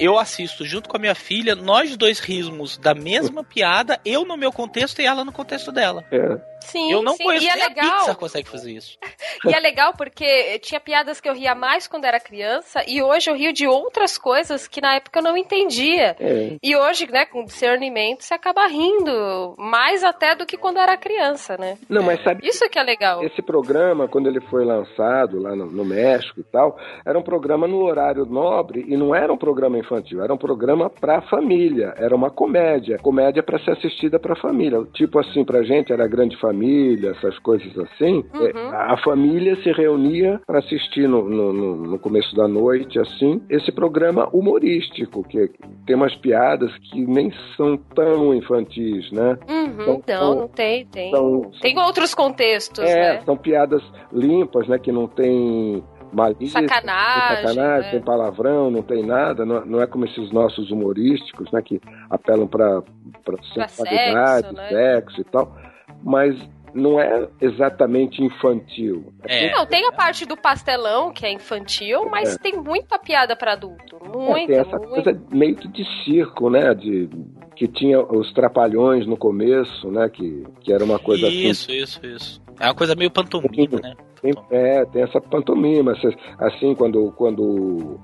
eu 0.00 0.18
assisto 0.18 0.64
junto 0.64 0.88
com 0.88 0.96
a 0.96 1.00
minha 1.00 1.14
filha, 1.14 1.54
nós 1.54 1.96
dois 1.96 2.18
rimos 2.18 2.78
da 2.78 2.94
mesma 2.94 3.44
piada, 3.44 4.00
eu 4.04 4.24
no 4.24 4.36
meu 4.36 4.50
contexto 4.50 5.00
e 5.00 5.06
ela 5.06 5.24
no 5.24 5.32
contexto 5.32 5.70
dela. 5.70 6.04
É. 6.10 6.49
Sim, 6.60 6.92
eu 6.92 7.02
não 7.02 7.14
sim. 7.14 7.24
conheço 7.24 7.44
E 7.44 7.48
é 7.48 7.54
nem 7.54 7.64
a 7.64 7.68
legal. 7.68 7.98
Pixar 7.98 8.16
consegue 8.16 8.48
fazer 8.48 8.72
isso. 8.72 8.98
E 9.46 9.54
é 9.54 9.60
legal 9.60 9.94
porque 9.96 10.58
tinha 10.58 10.78
piadas 10.78 11.18
que 11.18 11.28
eu 11.28 11.32
ria 11.32 11.54
mais 11.54 11.86
quando 11.86 12.04
era 12.04 12.20
criança 12.20 12.84
e 12.86 13.02
hoje 13.02 13.30
eu 13.30 13.34
rio 13.34 13.52
de 13.52 13.66
outras 13.66 14.18
coisas 14.18 14.68
que 14.68 14.82
na 14.82 14.96
época 14.96 15.18
eu 15.18 15.22
não 15.22 15.36
entendia. 15.36 16.14
É. 16.20 16.56
E 16.62 16.76
hoje, 16.76 17.10
né, 17.10 17.24
com 17.24 17.44
discernimento, 17.44 18.22
você 18.22 18.34
acaba 18.34 18.66
rindo 18.66 19.54
mais 19.56 20.04
até 20.04 20.34
do 20.34 20.44
que 20.44 20.58
quando 20.58 20.78
era 20.78 20.96
criança, 20.96 21.56
né? 21.56 21.78
Não, 21.88 22.02
mas 22.02 22.22
sabe 22.22 22.46
Isso 22.46 22.68
que 22.68 22.78
é 22.78 22.82
legal. 22.82 23.24
Esse 23.24 23.40
programa, 23.40 24.08
quando 24.08 24.28
ele 24.28 24.40
foi 24.42 24.64
lançado 24.64 25.40
lá 25.40 25.56
no, 25.56 25.66
no 25.66 25.84
México 25.84 26.40
e 26.40 26.44
tal, 26.44 26.76
era 27.04 27.18
um 27.18 27.22
programa 27.22 27.66
no 27.66 27.82
horário 27.82 28.26
nobre 28.26 28.84
e 28.86 28.96
não 28.96 29.14
era 29.14 29.32
um 29.32 29.38
programa 29.38 29.78
infantil, 29.78 30.22
era 30.22 30.32
um 30.32 30.38
programa 30.38 30.90
pra 30.90 31.22
família, 31.22 31.94
era 31.96 32.14
uma 32.14 32.30
comédia, 32.30 32.98
comédia 32.98 33.42
pra 33.42 33.58
ser 33.60 33.72
assistida 33.72 34.18
pra 34.18 34.36
família. 34.36 34.84
Tipo 34.94 35.18
assim, 35.18 35.44
pra 35.44 35.62
gente 35.62 35.92
era 35.92 36.06
grande 36.06 36.36
família, 36.38 36.49
essas 37.10 37.38
coisas 37.38 37.76
assim. 37.78 38.24
Uhum. 38.34 38.46
É, 38.46 38.76
a 38.92 38.96
família 38.98 39.56
se 39.62 39.70
reunia 39.72 40.40
pra 40.46 40.58
assistir 40.58 41.08
no, 41.08 41.28
no, 41.28 41.52
no- 41.52 41.98
começo 41.98 42.34
da 42.34 42.48
noite, 42.48 42.98
assim, 42.98 43.42
esse 43.48 43.70
programa 43.70 44.28
humorístico, 44.32 45.22
que 45.24 45.50
tem 45.86 45.94
umas 45.96 46.14
piadas 46.16 46.70
que 46.90 47.04
nem 47.06 47.32
são 47.56 47.76
tão 47.94 48.34
infantis, 48.34 49.10
né? 49.12 49.38
Uhum, 49.48 49.94
Então, 49.94 50.34
não, 50.34 50.40
não 50.42 50.48
tem, 50.48 50.86
tem. 50.86 51.10
São, 51.10 51.50
Tem 51.60 51.78
outros 51.78 52.14
contextos, 52.14 52.84
é, 52.84 53.14
né? 53.14 53.22
são 53.24 53.36
piadas 53.36 53.82
limpas, 54.12 54.66
né? 54.68 54.78
Que 54.78 54.90
não 54.92 55.06
tem 55.06 55.82
malícia, 56.12 56.60
Sacanagem, 56.60 57.36
sacanagem, 57.48 57.84
né? 57.84 57.90
tem 57.92 58.00
palavrão, 58.00 58.70
não 58.70 58.82
tem 58.82 59.04
nada. 59.06 59.44
Não, 59.46 59.64
não 59.64 59.80
é 59.80 59.86
como 59.86 60.04
esses 60.06 60.32
nossos 60.32 60.70
humorísticos, 60.70 61.50
né? 61.52 61.62
Que 61.62 61.80
apelam 62.08 62.48
para 62.48 62.82
sexualidade, 63.54 64.46
sexo, 64.48 64.52
né? 64.54 64.68
sexo 64.68 65.20
e 65.20 65.24
tal. 65.24 65.56
Mas 66.02 66.36
não 66.74 67.00
é 67.00 67.28
exatamente 67.40 68.22
infantil. 68.22 69.12
É. 69.24 69.50
Não, 69.52 69.66
tem 69.66 69.86
a 69.86 69.92
parte 69.92 70.24
do 70.24 70.36
pastelão, 70.36 71.12
que 71.12 71.26
é 71.26 71.32
infantil, 71.32 72.08
mas 72.10 72.36
tem 72.38 72.56
muita 72.56 72.98
piada 72.98 73.34
pra 73.36 73.52
adulto. 73.52 73.96
É, 74.02 74.08
Muita, 74.08 74.46
tem 74.46 74.56
essa 74.58 74.76
muita. 74.76 74.88
coisa 75.02 75.22
meio 75.30 75.56
que 75.56 75.68
de 75.68 75.84
circo, 76.04 76.50
né? 76.50 76.74
De, 76.74 77.08
que 77.56 77.66
tinha 77.68 78.00
os 78.00 78.32
trapalhões 78.32 79.06
no 79.06 79.16
começo, 79.16 79.90
né? 79.90 80.08
Que, 80.08 80.44
que 80.60 80.72
era 80.72 80.84
uma 80.84 80.98
coisa 80.98 81.26
assim. 81.26 81.48
Isso, 81.48 81.70
isso, 81.72 82.06
isso. 82.06 82.42
É 82.58 82.66
uma 82.66 82.74
coisa 82.74 82.94
meio 82.94 83.10
pantomima, 83.10 83.80
né? 83.82 83.94
Tem, 84.22 84.32
é, 84.50 84.84
tem 84.86 85.02
essa 85.02 85.20
pantomima. 85.20 85.94
Assim, 86.38 86.74
quando, 86.74 87.10
quando 87.12 87.42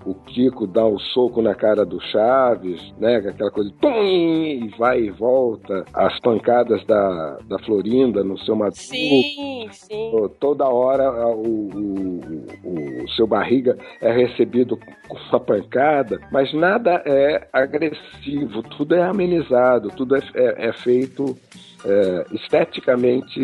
o 0.05 0.15
Kiko 0.27 0.67
dá 0.67 0.85
o 0.87 0.99
soco 0.99 1.43
na 1.43 1.55
cara 1.55 1.85
do 1.85 2.01
Chaves, 2.01 2.81
né? 2.99 3.17
Aquela 3.17 3.51
coisa, 3.51 3.71
tum, 3.81 4.03
e 4.03 4.69
vai 4.79 5.01
e 5.03 5.11
volta. 5.11 5.85
As 5.93 6.19
pancadas 6.21 6.85
da, 6.87 7.39
da 7.49 7.59
Florinda 7.61 8.25
no 8.25 8.39
seu 8.39 8.55
Madruga. 8.57 8.77
Sim, 8.81 9.69
sim. 9.73 10.11
Toda 10.41 10.67
hora 10.69 11.11
o, 11.35 11.41
o, 11.43 12.21
o- 12.65 13.05
o 13.05 13.09
seu 13.11 13.27
barriga 13.27 13.77
é 14.01 14.11
recebido 14.11 14.79
com 15.09 15.17
uma 15.31 15.41
pancada, 15.41 16.19
mas 16.33 16.53
nada 16.53 17.03
é 17.05 17.47
agressivo, 17.53 18.63
tudo 18.63 18.95
é 18.95 19.03
amenizado, 19.03 19.89
tudo 19.91 20.17
é, 20.17 20.21
é- 20.35 20.69
é 20.69 20.73
feito 20.73 21.37
é, 21.85 22.25
esteticamente 22.33 23.41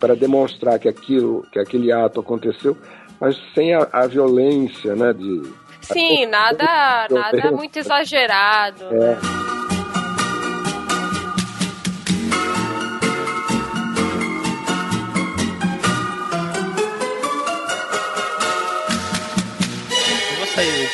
para 0.00 0.16
demonstrar 0.16 0.78
que 0.78 0.88
aquilo, 0.88 1.46
que 1.52 1.60
aquele 1.60 1.92
ato 1.92 2.20
aconteceu, 2.20 2.76
mas 3.20 3.36
sem 3.54 3.74
a, 3.74 3.86
a 3.92 4.06
violência, 4.06 4.96
né? 4.96 5.12
De, 5.12 5.42
Sim, 5.82 6.26
nada, 6.26 7.06
nada 7.12 7.52
muito 7.52 7.78
exagerado. 7.78 8.90
né? 8.90 9.18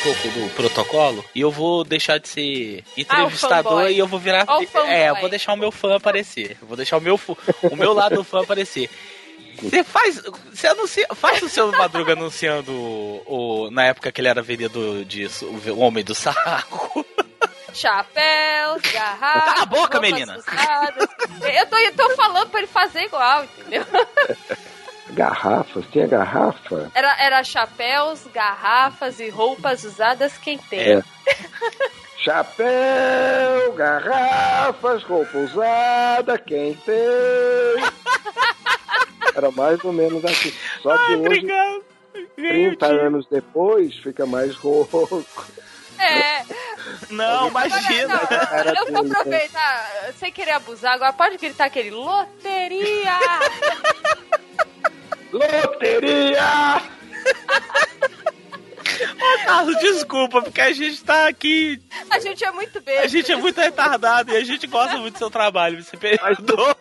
Pouco 0.03 0.27
do 0.29 0.49
protocolo 0.55 1.23
e 1.35 1.41
eu 1.41 1.51
vou 1.51 1.83
deixar 1.83 2.17
de 2.19 2.27
ser 2.27 2.83
entrevistador 2.95 3.71
fanboy. 3.73 3.93
e 3.93 3.99
eu 3.99 4.07
vou 4.07 4.19
virar. 4.19 4.45
É, 4.87 5.09
eu 5.09 5.15
vou 5.15 5.29
deixar 5.29 5.53
o 5.53 5.57
meu 5.57 5.71
fã 5.71 5.95
aparecer. 5.95 6.57
Eu 6.61 6.67
vou 6.67 6.77
deixar 6.77 6.97
o 6.97 7.01
meu, 7.01 7.19
o 7.71 7.75
meu 7.75 7.93
lado 7.93 8.15
do 8.15 8.23
fã 8.23 8.41
aparecer. 8.41 8.89
Você 9.61 9.83
faz. 9.83 10.21
Você 10.53 10.67
anuncia. 10.67 11.07
Faz 11.15 11.41
o 11.41 11.49
seu 11.49 11.71
Madruga 11.71 12.13
anunciando 12.13 12.71
o, 12.71 13.23
o- 13.65 13.71
Na 13.71 13.85
época 13.85 14.11
que 14.11 14.21
ele 14.21 14.27
era 14.27 14.41
vendedor 14.41 15.03
disso, 15.03 15.45
o 15.47 15.79
Homem 15.79 16.03
do 16.03 16.13
Saco. 16.13 17.03
Chapéus, 17.73 18.81
garrafas. 18.91 19.43
Cala 19.53 19.61
a 19.61 19.65
boca, 19.65 19.99
menina. 19.99 20.37
usadas. 20.37 21.07
Eu 21.53 21.65
tô, 21.67 21.77
eu 21.77 21.93
tô 21.95 22.09
falando 22.15 22.49
pra 22.49 22.59
ele 22.59 22.67
fazer 22.67 23.01
igual, 23.03 23.43
entendeu? 23.45 23.83
garrafas, 25.11 25.85
tinha 25.91 26.07
garrafa. 26.07 26.91
Era, 26.93 27.15
era 27.21 27.43
chapéus, 27.43 28.25
garrafas 28.33 29.19
e 29.19 29.29
roupas 29.29 29.83
usadas 29.83 30.37
quem 30.37 30.57
tem. 30.57 30.79
É. 30.79 31.03
Chapéu, 32.17 33.71
garrafas, 33.73 35.03
roupa 35.03 35.37
usada, 35.37 36.37
quem 36.37 36.73
tem? 36.73 36.95
Era 39.33 39.51
mais 39.51 39.81
ou 39.83 39.93
menos 39.93 40.25
assim. 40.25 40.51
Só 40.81 40.97
que 40.97 41.13
hoje, 41.13 41.19
Obrigado. 41.19 41.83
30 42.35 42.85
anos 42.85 43.27
depois, 43.29 43.95
fica 43.97 44.25
mais 44.25 44.55
rouco. 44.55 45.23
É. 45.99 46.43
Não, 47.09 47.47
imagina. 47.47 48.19
Cara 48.19 48.73
Eu 48.77 48.91
vou 48.91 49.03
dele, 49.03 49.13
né? 49.13 49.19
aproveitar, 49.19 50.13
sem 50.17 50.31
querer 50.31 50.51
abusar, 50.51 50.93
agora 50.93 51.13
pode 51.13 51.37
gritar 51.37 51.65
aquele 51.65 51.91
loteria! 51.91 53.19
Loteria! 55.31 56.81
Carlos, 59.45 59.77
desculpa, 59.79 60.41
porque 60.41 60.61
a 60.61 60.71
gente 60.71 61.03
tá 61.03 61.27
aqui. 61.27 61.79
A 62.09 62.19
gente 62.19 62.43
é 62.43 62.51
muito 62.51 62.81
bem. 62.81 62.97
A 62.99 63.07
gente 63.07 63.31
é 63.31 63.35
muito 63.35 63.59
retardado 63.59 64.31
e 64.31 64.37
a 64.37 64.43
gente 64.43 64.65
gosta 64.67 64.97
muito 64.97 65.13
do 65.15 65.17
seu 65.19 65.29
trabalho. 65.29 65.83
Você 65.83 65.95
perdoa. 65.97 66.75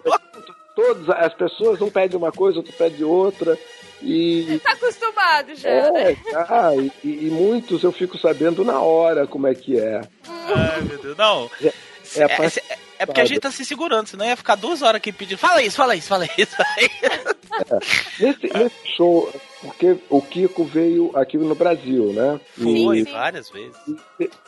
todas 0.74 1.08
as 1.10 1.34
pessoas, 1.34 1.80
um 1.80 1.90
pede 1.90 2.16
uma 2.16 2.32
coisa, 2.32 2.58
outro 2.58 2.72
pede 2.72 3.04
outra. 3.04 3.58
E, 4.02 4.60
Tá 4.62 4.72
acostumado 4.72 5.54
já, 5.54 5.90
né? 5.90 6.12
é, 6.12 6.16
ah, 6.34 6.70
e, 6.76 7.26
e 7.26 7.30
muitos 7.30 7.82
eu 7.82 7.90
fico 7.90 8.18
sabendo 8.18 8.62
na 8.62 8.78
hora 8.80 9.26
como 9.26 9.46
é 9.46 9.54
que 9.54 9.78
é. 9.80 10.02
Ai, 10.28 10.82
meu 10.82 10.98
Deus. 10.98 11.16
Não. 11.16 11.50
É, 11.62 11.72
É, 12.14 12.24
é- 12.24 12.78
é 12.98 13.06
porque 13.06 13.20
a 13.20 13.24
gente 13.24 13.40
tá 13.40 13.50
se 13.50 13.64
segurando, 13.64 14.06
senão 14.06 14.24
ia 14.24 14.36
ficar 14.36 14.54
duas 14.54 14.82
horas 14.82 14.96
aqui 14.96 15.12
pedindo. 15.12 15.38
Fala 15.38 15.62
isso, 15.62 15.76
fala 15.76 15.96
isso, 15.96 16.08
fala 16.08 16.24
isso. 16.36 16.56
fala 16.56 16.68
isso. 16.80 17.36
Nesse, 18.20 18.52
nesse 18.52 18.96
show, 18.96 19.32
porque 19.62 19.96
o 20.10 20.20
Kiko 20.20 20.64
veio 20.64 21.10
aqui 21.14 21.38
no 21.38 21.54
Brasil, 21.54 22.12
né? 22.12 22.38
Foi 22.60 22.98
E 22.98 23.04
várias 23.04 23.48
vezes. 23.50 23.76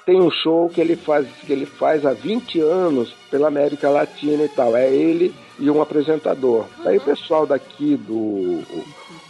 tem 0.04 0.20
um 0.20 0.30
show 0.30 0.68
que 0.68 0.80
ele 0.80 0.94
faz 0.94 1.26
que 1.46 1.52
ele 1.52 1.64
faz 1.64 2.04
há 2.04 2.12
20 2.12 2.60
anos 2.60 3.14
pela 3.30 3.48
América 3.48 3.88
Latina 3.88 4.44
e 4.44 4.48
tal. 4.48 4.76
É 4.76 4.92
ele 4.92 5.34
e 5.58 5.70
um 5.70 5.80
apresentador. 5.80 6.66
Aí 6.84 6.98
o 6.98 7.00
pessoal 7.00 7.46
daqui 7.46 7.96
do 7.96 8.14
o, 8.14 8.84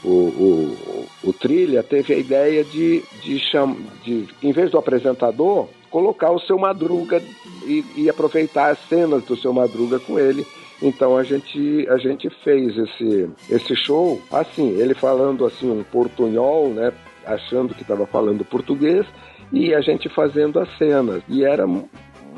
o, 0.04 0.09
o, 0.11 1.09
o 1.24 1.33
Trilha 1.33 1.83
teve 1.83 2.14
a 2.14 2.18
ideia 2.18 2.64
de, 2.64 3.02
de, 3.22 3.38
cham, 3.38 3.76
de, 4.04 4.28
em 4.42 4.52
vez 4.52 4.70
do 4.70 4.78
apresentador, 4.78 5.68
colocar 5.90 6.31
o 6.31 6.40
seu 6.40 6.59
Madruga 6.59 7.22
e, 7.68 7.85
e 7.96 8.09
aproveitar 8.11 8.70
as 8.70 8.78
cenas 8.88 9.22
do 9.24 9.37
seu 9.37 9.52
Madruga 9.52 9.98
com 9.98 10.18
ele. 10.18 10.46
Então 10.81 11.16
a 11.16 11.22
gente, 11.24 11.87
a 11.88 11.96
gente 11.98 12.31
fez 12.44 12.76
esse, 12.78 13.28
esse 13.50 13.76
show 13.76 14.20
assim, 14.31 14.70
ele 14.78 14.94
falando 14.94 15.44
assim 15.44 15.68
um 15.70 15.83
portunhol, 15.83 16.68
né? 16.70 16.92
Achando 17.26 17.74
que 17.74 17.83
estava 17.83 18.07
falando 18.07 18.44
português 18.44 19.04
e 19.52 19.74
a 19.74 19.81
gente 19.81 20.09
fazendo 20.09 20.59
as 20.61 20.68
cenas. 20.78 21.22
E 21.28 21.44
era 21.44 21.66
mu- 21.66 21.88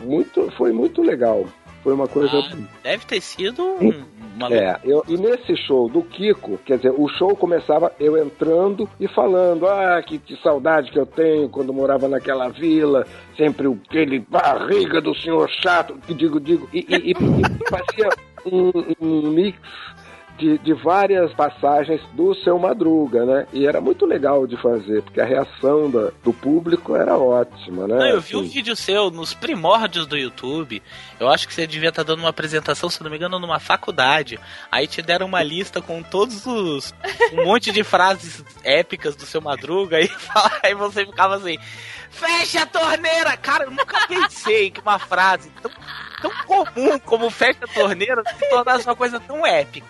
muito, 0.02 0.50
foi 0.56 0.72
muito 0.72 1.02
legal. 1.02 1.44
Foi 1.82 1.94
uma 1.94 2.06
coisa. 2.06 2.38
Ah, 2.38 2.56
deve 2.82 3.06
ter 3.06 3.20
sido 3.22 3.62
um- 3.62 4.04
uma 4.36 4.52
É, 4.54 4.78
eu, 4.84 5.02
e 5.08 5.16
nesse 5.16 5.56
show 5.56 5.88
do 5.88 6.02
Kiko, 6.02 6.58
quer 6.64 6.76
dizer, 6.76 6.92
o 6.96 7.08
show 7.08 7.34
começava 7.34 7.92
eu 7.98 8.16
entrando 8.22 8.88
e 8.98 9.08
falando, 9.08 9.66
ah, 9.66 10.02
que, 10.02 10.18
que 10.18 10.36
saudade 10.42 10.90
que 10.90 10.98
eu 10.98 11.06
tenho 11.06 11.48
quando 11.48 11.72
morava 11.72 12.06
naquela 12.08 12.48
vila, 12.48 13.06
sempre 13.36 13.66
o- 13.66 13.78
aquele 13.88 14.18
barriga 14.20 15.00
do 15.00 15.14
senhor 15.14 15.48
chato, 15.62 15.94
que 16.06 16.12
digo, 16.14 16.38
digo, 16.38 16.68
e, 16.72 16.80
e- 16.88 17.10
e- 17.10 17.12
e 17.12 17.14
fazia 17.70 18.08
um, 18.46 18.70
um 19.00 19.30
mix 19.30 19.58
de, 20.40 20.58
de 20.58 20.72
várias 20.72 21.32
passagens 21.34 22.00
do 22.14 22.34
seu 22.34 22.58
Madruga, 22.58 23.24
né? 23.24 23.46
E 23.52 23.66
era 23.66 23.80
muito 23.80 24.04
legal 24.06 24.46
de 24.46 24.56
fazer, 24.60 25.02
porque 25.02 25.20
a 25.20 25.24
reação 25.24 25.90
da- 25.90 26.10
do 26.24 26.32
público 26.32 26.96
era 26.96 27.16
ótima, 27.16 27.86
né? 27.86 27.96
Não, 27.96 28.06
eu 28.06 28.20
vi 28.20 28.36
um 28.36 28.40
Assim, 28.40 28.48
vídeo 28.48 28.74
seu 28.74 29.10
nos 29.10 29.32
primórdios 29.34 30.06
do 30.06 30.16
YouTube. 30.16 30.82
Eu 31.20 31.28
acho 31.28 31.46
que 31.46 31.54
você 31.54 31.66
devia 31.66 31.90
estar 31.90 32.02
dando 32.02 32.20
uma 32.20 32.30
apresentação, 32.30 32.88
se 32.90 33.02
não 33.02 33.10
me 33.10 33.16
engano, 33.16 33.38
numa 33.38 33.60
faculdade. 33.60 34.40
Aí 34.72 34.86
te 34.86 35.02
deram 35.02 35.26
uma 35.26 35.42
lista 35.42 35.80
com 35.80 36.02
todos 36.02 36.46
os. 36.46 36.94
um 37.32 37.44
monte 37.44 37.70
de 37.70 37.84
frases 37.84 38.42
épicas 38.64 39.14
do 39.14 39.26
seu 39.26 39.40
Madruga. 39.40 39.98
Aí, 39.98 40.08
fala- 40.18 40.50
aí 40.64 40.74
você 40.74 41.04
ficava 41.06 41.36
assim: 41.36 41.58
Fecha 42.10 42.62
a 42.62 42.66
torneira! 42.66 43.36
Cara, 43.36 43.64
eu 43.64 43.70
nunca 43.70 44.06
pensei 44.08 44.70
que 44.70 44.80
uma 44.80 44.98
frase 44.98 45.50
tão, 45.62 45.70
tão 46.22 46.30
comum 46.46 46.98
como 46.98 47.30
fecha 47.30 47.58
a 47.64 47.68
torneira 47.68 48.22
se 48.36 48.48
tornasse 48.48 48.84
uma 48.86 48.96
coisa 48.96 49.20
tão 49.20 49.46
épica. 49.46 49.86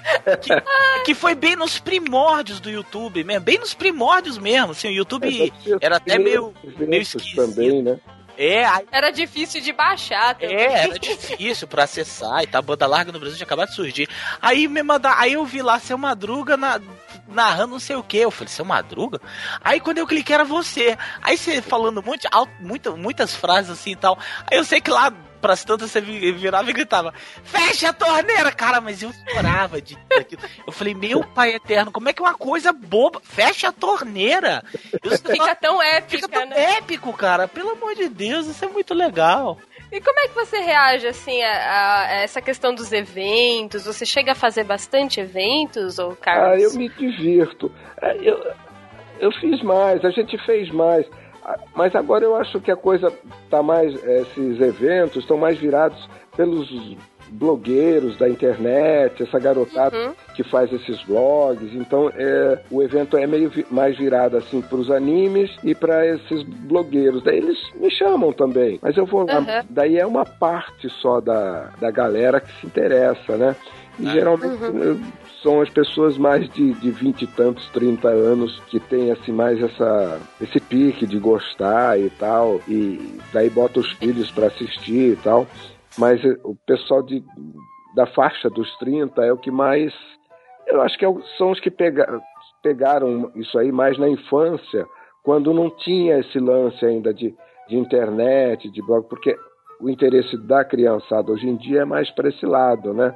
Que, 0.40 1.02
que 1.06 1.14
foi 1.14 1.34
bem 1.34 1.56
nos 1.56 1.78
primórdios 1.78 2.60
do 2.60 2.70
YouTube 2.70 3.24
mesmo, 3.24 3.42
bem 3.44 3.58
nos 3.58 3.74
primórdios 3.74 4.38
mesmo. 4.38 4.72
Assim, 4.72 4.88
o 4.88 4.92
YouTube 4.92 5.52
era 5.80 5.96
até 5.96 6.18
meio, 6.18 6.54
meio 6.78 7.02
esquisito. 7.02 7.36
também, 7.36 7.82
né? 7.82 7.98
É, 8.38 8.64
aí- 8.64 8.86
Era 8.90 9.10
difícil 9.10 9.60
de 9.60 9.70
baixar 9.72 10.34
também. 10.34 10.56
é, 10.56 10.84
era 10.84 10.98
difícil 10.98 11.68
pra 11.68 11.84
acessar 11.84 12.42
e 12.42 12.46
tá. 12.46 12.58
A 12.58 12.62
banda 12.62 12.86
larga 12.86 13.12
no 13.12 13.18
Brasil 13.18 13.36
tinha 13.36 13.44
acabado 13.46 13.68
de 13.68 13.74
surgir. 13.74 14.08
Aí 14.40 14.66
me 14.66 14.82
mandar, 14.82 15.16
aí 15.18 15.34
eu 15.34 15.44
vi 15.44 15.60
lá 15.60 15.78
seu 15.78 15.98
Madruga 15.98 16.56
na- 16.56 16.80
narrando 17.28 17.72
não 17.72 17.78
sei 17.80 17.96
o 17.96 18.02
que. 18.02 18.16
Eu 18.16 18.30
falei, 18.30 18.48
seu 18.48 18.64
Madruga? 18.64 19.20
Aí 19.62 19.78
quando 19.80 19.98
eu 19.98 20.06
cliquei 20.06 20.34
era 20.34 20.44
você. 20.44 20.96
Aí 21.20 21.36
você 21.36 21.60
falando 21.60 22.00
um 22.00 22.02
monte, 22.04 22.26
al- 22.32 22.48
muita, 22.60 22.92
muitas 22.92 23.34
frases 23.34 23.70
assim 23.70 23.90
e 23.92 23.96
tal. 23.96 24.18
Aí 24.50 24.56
eu 24.56 24.64
sei 24.64 24.80
que 24.80 24.90
lá 24.90 25.12
pras 25.40 25.64
tantas 25.64 25.90
você 25.90 26.00
vi- 26.00 26.32
virava 26.32 26.68
e 26.70 26.72
gritava: 26.72 27.12
Fecha 27.44 27.88
a 27.90 27.92
torneira! 27.92 28.52
Cara, 28.52 28.80
mas 28.80 29.02
eu 29.02 29.10
chorava 29.32 29.80
de 29.80 29.96
daquilo. 30.08 30.42
Eu 30.66 30.72
falei, 30.72 30.94
meu 30.94 31.24
pai 31.24 31.54
eterno, 31.54 31.90
como 31.92 32.08
é 32.08 32.12
que 32.12 32.20
é 32.22 32.24
uma 32.24 32.34
coisa 32.34 32.72
boba? 32.72 33.20
Fecha 33.22 33.68
a 33.68 33.72
torneira! 33.72 34.62
Eu, 35.02 35.10
Fica 35.12 35.54
tão 35.54 35.82
épica, 35.82 36.16
fica 36.26 36.28
tão 36.28 36.46
né? 36.48 36.72
épico, 36.78 37.12
cara. 37.12 37.46
Pelo 37.48 37.70
amor 37.70 37.94
de 37.94 38.08
Deus, 38.08 38.46
isso 38.46 38.64
é 38.64 38.68
muito 38.68 38.94
legal. 38.94 39.58
E 39.92 40.00
como 40.00 40.20
é 40.20 40.28
que 40.28 40.34
você 40.34 40.58
reage, 40.60 41.06
assim, 41.08 41.42
a, 41.42 41.50
a- 42.02 42.12
essa 42.22 42.40
questão 42.40 42.72
dos 42.74 42.92
eventos? 42.92 43.86
Você 43.86 44.06
chega 44.06 44.32
a 44.32 44.34
fazer 44.36 44.62
bastante 44.64 45.18
eventos, 45.20 45.98
ou 45.98 46.12
Ah, 46.12 46.16
Carlos? 46.16 46.62
eu 46.62 46.78
me 46.78 46.88
divirto. 46.90 47.72
É, 48.00 48.16
Eu, 48.20 48.52
eu 49.18 49.32
fiz 49.32 49.60
mais, 49.62 50.04
a 50.04 50.10
gente 50.10 50.38
fez 50.46 50.70
mais. 50.70 51.04
Mas 51.74 51.94
agora 51.94 52.24
eu 52.24 52.36
acho 52.36 52.60
que 52.60 52.70
a 52.70 52.76
coisa 52.76 53.12
tá 53.48 53.62
mais. 53.62 53.94
Esses 54.04 54.60
eventos 54.60 55.16
estão 55.22 55.36
mais 55.36 55.58
virados 55.58 56.08
pelos 56.36 56.68
blogueiros 57.32 58.16
da 58.18 58.28
internet, 58.28 59.22
essa 59.22 59.38
garotada 59.38 59.96
Uhum. 59.96 60.12
que 60.34 60.42
faz 60.42 60.72
esses 60.72 61.00
blogs. 61.04 61.72
Então, 61.74 62.10
é, 62.16 62.58
o 62.70 62.82
evento 62.82 63.16
é 63.16 63.24
meio 63.26 63.48
vi- 63.48 63.64
mais 63.70 63.96
virado 63.96 64.36
assim 64.36 64.60
para 64.60 64.76
os 64.78 64.90
animes 64.90 65.48
e 65.62 65.72
para 65.74 66.04
esses 66.06 66.42
blogueiros. 66.42 67.22
Daí 67.22 67.38
eles 67.38 67.56
me 67.76 67.88
chamam 67.90 68.32
também, 68.32 68.80
mas 68.82 68.96
eu 68.96 69.06
vou 69.06 69.24
lá. 69.24 69.38
Uhum. 69.38 69.64
Daí 69.70 69.96
é 69.96 70.04
uma 70.06 70.24
parte 70.24 70.88
só 71.00 71.20
da, 71.20 71.70
da 71.80 71.90
galera 71.90 72.40
que 72.40 72.50
se 72.60 72.66
interessa, 72.66 73.36
né? 73.36 73.54
Geralmente 74.02 74.64
Uhum. 74.64 75.00
são 75.42 75.60
as 75.60 75.68
pessoas 75.70 76.16
mais 76.16 76.48
de, 76.50 76.72
de 76.74 76.90
20 76.90 77.22
e 77.22 77.26
tantos, 77.26 77.68
30 77.70 78.08
anos 78.08 78.60
que 78.68 78.78
tem 78.80 79.10
assim 79.10 79.32
mais 79.32 79.62
essa 79.62 80.20
esse 80.40 80.60
pique 80.60 81.06
de 81.06 81.18
gostar 81.18 81.98
e 81.98 82.10
tal 82.10 82.60
e 82.68 83.18
daí 83.32 83.50
bota 83.50 83.80
os 83.80 83.90
filhos 83.92 84.30
para 84.30 84.46
assistir 84.46 85.12
e 85.12 85.16
tal. 85.16 85.46
Mas 85.98 86.24
eh, 86.24 86.36
o 86.44 86.54
pessoal 86.66 87.02
de, 87.02 87.22
da 87.94 88.06
faixa 88.06 88.48
dos 88.48 88.74
30 88.78 89.24
é 89.24 89.32
o 89.32 89.38
que 89.38 89.50
mais 89.50 89.92
eu 90.66 90.80
acho 90.82 90.96
que 90.98 91.04
é 91.04 91.14
são 91.36 91.50
os 91.50 91.60
que 91.60 91.70
pega, 91.70 92.20
pegaram 92.62 93.30
isso 93.34 93.58
aí 93.58 93.72
mais 93.72 93.98
na 93.98 94.08
infância, 94.08 94.86
quando 95.22 95.52
não 95.52 95.70
tinha 95.70 96.18
esse 96.18 96.38
lance 96.38 96.84
ainda 96.84 97.12
de, 97.12 97.34
de 97.68 97.76
internet, 97.76 98.70
de 98.70 98.82
blog, 98.82 99.06
porque 99.08 99.36
o 99.80 99.88
interesse 99.88 100.36
da 100.36 100.64
criançada 100.64 101.32
hoje 101.32 101.48
em 101.48 101.56
dia 101.56 101.82
é 101.82 101.84
mais 101.84 102.10
para 102.10 102.28
esse 102.28 102.44
lado, 102.44 102.92
né? 102.92 103.14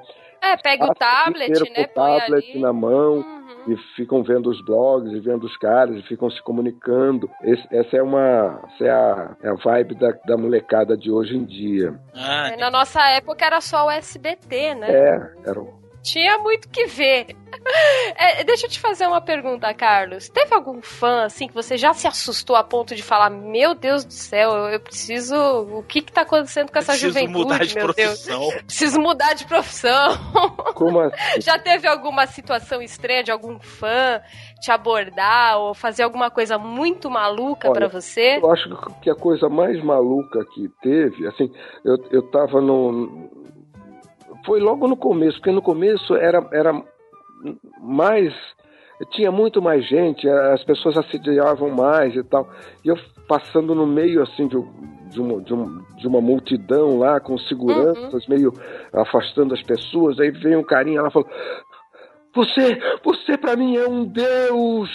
É, 0.53 0.57
pega 0.57 0.85
o 0.85 0.95
tablet, 0.95 1.51
né? 1.51 1.75
com 1.75 1.83
o 1.83 1.95
tablet 1.95 2.51
ali. 2.53 2.61
na 2.61 2.73
mão 2.73 3.15
Uhum. 3.17 3.73
e 3.73 3.77
ficam 3.97 4.23
vendo 4.23 4.51
os 4.51 4.61
blogs 4.65 5.13
e 5.13 5.21
vendo 5.21 5.45
os 5.45 5.57
caras 5.57 5.97
e 5.97 6.03
ficam 6.03 6.31
se 6.31 6.43
comunicando. 6.43 7.29
Esse- 7.43 7.67
essa 7.75 7.97
é 7.97 8.03
uma 8.03 8.61
essa 8.75 8.85
é 8.85 8.91
a, 8.91 9.37
é 9.43 9.49
a 9.49 9.55
vibe 9.55 9.95
da, 9.95 10.11
da 10.27 10.37
molecada 10.37 10.97
de 10.97 11.11
hoje 11.11 11.37
em 11.37 11.45
dia. 11.45 11.95
Ah, 12.15 12.51
É, 12.53 12.57
Na 12.57 12.71
nossa 12.71 13.01
época 13.11 13.45
era 13.45 13.61
só 13.61 13.87
o 13.87 13.91
SBT, 13.91 14.75
né? 14.75 14.91
É, 14.91 15.33
era 15.47 15.61
um- 15.61 15.84
Tinha 16.05 16.39
muito 16.39 16.69
que 16.69 16.87
ver. 16.87 17.27
É, 18.17 18.45
deixa 18.45 18.67
eu 18.67 18.71
te 18.71 18.79
fazer 18.79 19.07
uma 19.07 19.21
pergunta, 19.21 19.73
Carlos. 19.73 20.29
Teve 20.29 20.55
algum 20.55 20.83
fã, 20.83 21.25
assim, 21.25 21.47
que 21.47 21.55
você 21.55 21.77
já 21.77 21.93
se 21.93 22.07
assustou 22.07 22.57
a 22.57 22.63
ponto 22.63 22.95
de 22.95 23.03
falar: 23.03 23.31
Meu 23.31 23.75
Deus 23.75 24.05
do 24.05 24.13
céu, 24.13 24.51
eu, 24.51 24.69
eu 24.71 24.81
preciso. 24.81 25.35
O 25.37 25.83
que 25.83 26.03
que 26.03 26.13
tá 26.13 26.23
acontecendo 26.23 26.71
com 26.71 26.79
essa 26.79 26.93
preciso 26.93 27.19
juventude, 27.19 27.39
mudar 27.39 27.65
de 27.65 27.75
meu 27.75 27.93
Deus? 27.93 27.95
profissão. 27.95 28.49
Preciso 28.67 29.01
mudar 29.01 29.35
de 29.35 29.47
profissão. 29.47 30.09
como 30.75 31.01
assim? 31.01 31.41
Já 31.41 31.59
teve 31.59 31.87
alguma 31.89 32.27
situação 32.27 32.83
estranha 32.83 33.23
de 33.23 33.31
algum 33.31 33.59
fã 33.59 34.21
te 34.61 34.71
abordar 34.71 35.59
ou 35.59 35.75
fazer 35.75 36.03
alguma 36.03 36.31
coisa 36.31 36.59
muito 36.59 37.11
maluca 37.11 37.71
pra 37.73 37.89
você? 37.89 38.39
Eu 38.43 38.51
acho 38.51 38.69
que 39.01 39.11
a 39.11 39.15
coisa 39.15 39.49
mais 39.49 39.83
maluca 39.83 40.45
que 40.55 40.69
teve, 40.83 41.27
assim, 41.27 41.51
eu, 41.85 41.97
eu 42.11 42.31
tava 42.31 42.61
no. 42.61 43.31
Foi 44.45 44.61
logo 44.61 44.87
no 44.87 44.97
começo, 44.97 45.39
porque 45.39 45.53
no 45.53 45.63
começo 45.63 46.15
era, 46.15 46.47
era 46.53 46.83
mais. 47.81 48.33
Tinha 49.11 49.31
muito 49.33 49.61
mais 49.61 49.87
gente, 49.87 50.29
as 50.29 50.63
pessoas 50.65 50.97
assediavam 50.97 51.69
mais 51.71 52.15
e 52.15 52.23
tal. 52.23 52.49
E 52.85 52.89
eu 52.89 52.97
passando 53.27 53.75
no 53.75 53.87
meio, 53.87 54.23
assim, 54.23 54.47
de, 54.47 54.57
de, 55.11 55.21
uma, 55.21 55.41
de, 55.41 55.55
de 56.01 56.07
uma 56.07 56.21
multidão 56.21 56.99
lá, 56.99 57.19
com 57.21 57.37
seguranças, 57.39 58.27
meio 58.29 58.53
afastando 58.93 59.53
as 59.53 59.63
pessoas. 59.63 60.19
Aí 60.21 60.31
veio 60.31 60.61
um 60.61 60.65
carinha 60.65 61.03
lá 61.03 61.09
e 61.09 61.13
falou: 61.13 61.29
Você, 62.35 62.79
você 63.03 63.37
pra 63.37 63.57
mim 63.57 63.77
é 63.77 63.89
um 63.89 64.05
deus! 64.05 64.91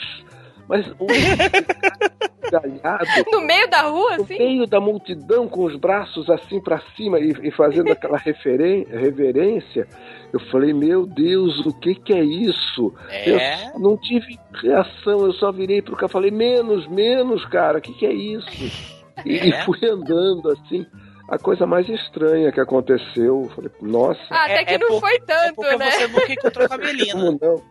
Mas 0.70 0.86
o 0.99 1.07
galhado 2.51 3.05
No 3.32 3.41
meio 3.41 3.70
da 3.70 3.82
rua, 3.82 4.17
no 4.17 4.24
assim? 4.24 4.38
meio 4.38 4.67
da 4.67 4.80
multidão 4.80 5.47
com 5.47 5.65
os 5.65 5.76
braços 5.76 6.30
assim 6.30 6.61
pra 6.61 6.80
cima 6.95 7.20
e, 7.20 7.32
e 7.43 7.51
fazendo 7.51 7.91
aquela 7.91 8.17
reverência, 8.22 9.88
eu 10.32 10.39
falei, 10.51 10.74
meu 10.74 11.05
Deus, 11.05 11.59
o 11.65 11.74
que 11.74 11.95
que 11.95 12.13
é 12.13 12.24
isso? 12.24 12.93
É. 13.09 13.72
Eu 13.74 13.80
não 13.80 13.97
tive 13.97 14.39
reação, 14.61 15.26
eu 15.26 15.34
só 15.34 15.51
virei 15.51 15.82
pro 15.82 15.95
cara 15.95 16.07
e 16.07 16.13
falei, 16.13 16.32
menos, 16.32 16.88
menos, 16.88 17.43
cara, 17.45 17.80
o 17.80 17.82
que 17.82 17.93
que 17.93 18.05
é 18.05 18.13
isso? 18.13 18.91
E, 19.26 19.47
e 19.49 19.51
É. 19.53 19.63
fui 19.65 19.80
andando 19.89 20.49
assim. 20.51 20.86
A 21.28 21.38
coisa 21.38 21.67
mais 21.67 21.88
estranha 21.88 22.51
que 22.51 22.59
aconteceu, 22.59 23.43
eu 23.43 23.49
falei, 23.55 23.72
nossa, 23.82 24.20
Ah, 24.32 24.45
Até 24.45 24.61
É- 24.61 24.65
que 24.65 24.74
é 24.74 24.78
não 24.80 24.88
por- 24.88 24.99
foi 25.01 25.15
É 25.15 25.20
tanto, 25.20 25.55
porque 25.55 25.76
né? 25.78 25.91
você 25.91 26.07
nunca 26.07 26.34
encontrou 26.34 26.67
com 26.67 26.74
a 26.74 26.78
Melina. 26.80 27.11
como 27.13 27.38
não? 27.39 27.61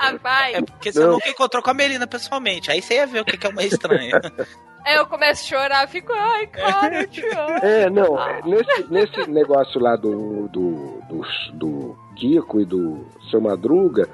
Ah, 0.00 0.16
vai. 0.16 0.54
É 0.54 0.62
porque 0.62 0.92
você 0.92 1.00
Não. 1.00 1.12
nunca 1.12 1.28
encontrou 1.28 1.62
com 1.62 1.70
a 1.70 1.74
Melina 1.74 2.06
pessoalmente. 2.06 2.70
Aí 2.70 2.80
você 2.80 2.94
ia 2.94 3.06
ver 3.06 3.20
o 3.20 3.24
que 3.24 3.46
é 3.46 3.50
uma 3.50 3.62
estranha. 3.62 4.18
Aí 4.84 4.96
eu 4.96 5.06
começo 5.06 5.44
a 5.44 5.58
chorar, 5.58 5.88
fico, 5.88 6.10
ai, 6.14 6.46
cara, 6.46 7.02
eu 7.02 7.08
te 7.08 7.22
amo. 7.26 7.58
É, 7.62 7.90
não, 7.90 8.18
é, 8.18 8.40
nesse, 8.42 8.90
nesse 8.90 9.30
negócio 9.30 9.78
lá 9.78 9.94
do, 9.94 10.48
do, 10.48 11.02
do, 11.06 11.22
do 11.52 11.98
Kiko 12.16 12.60
e 12.60 12.64
do 12.64 13.06
Seu 13.30 13.42
Madruga, 13.42 14.08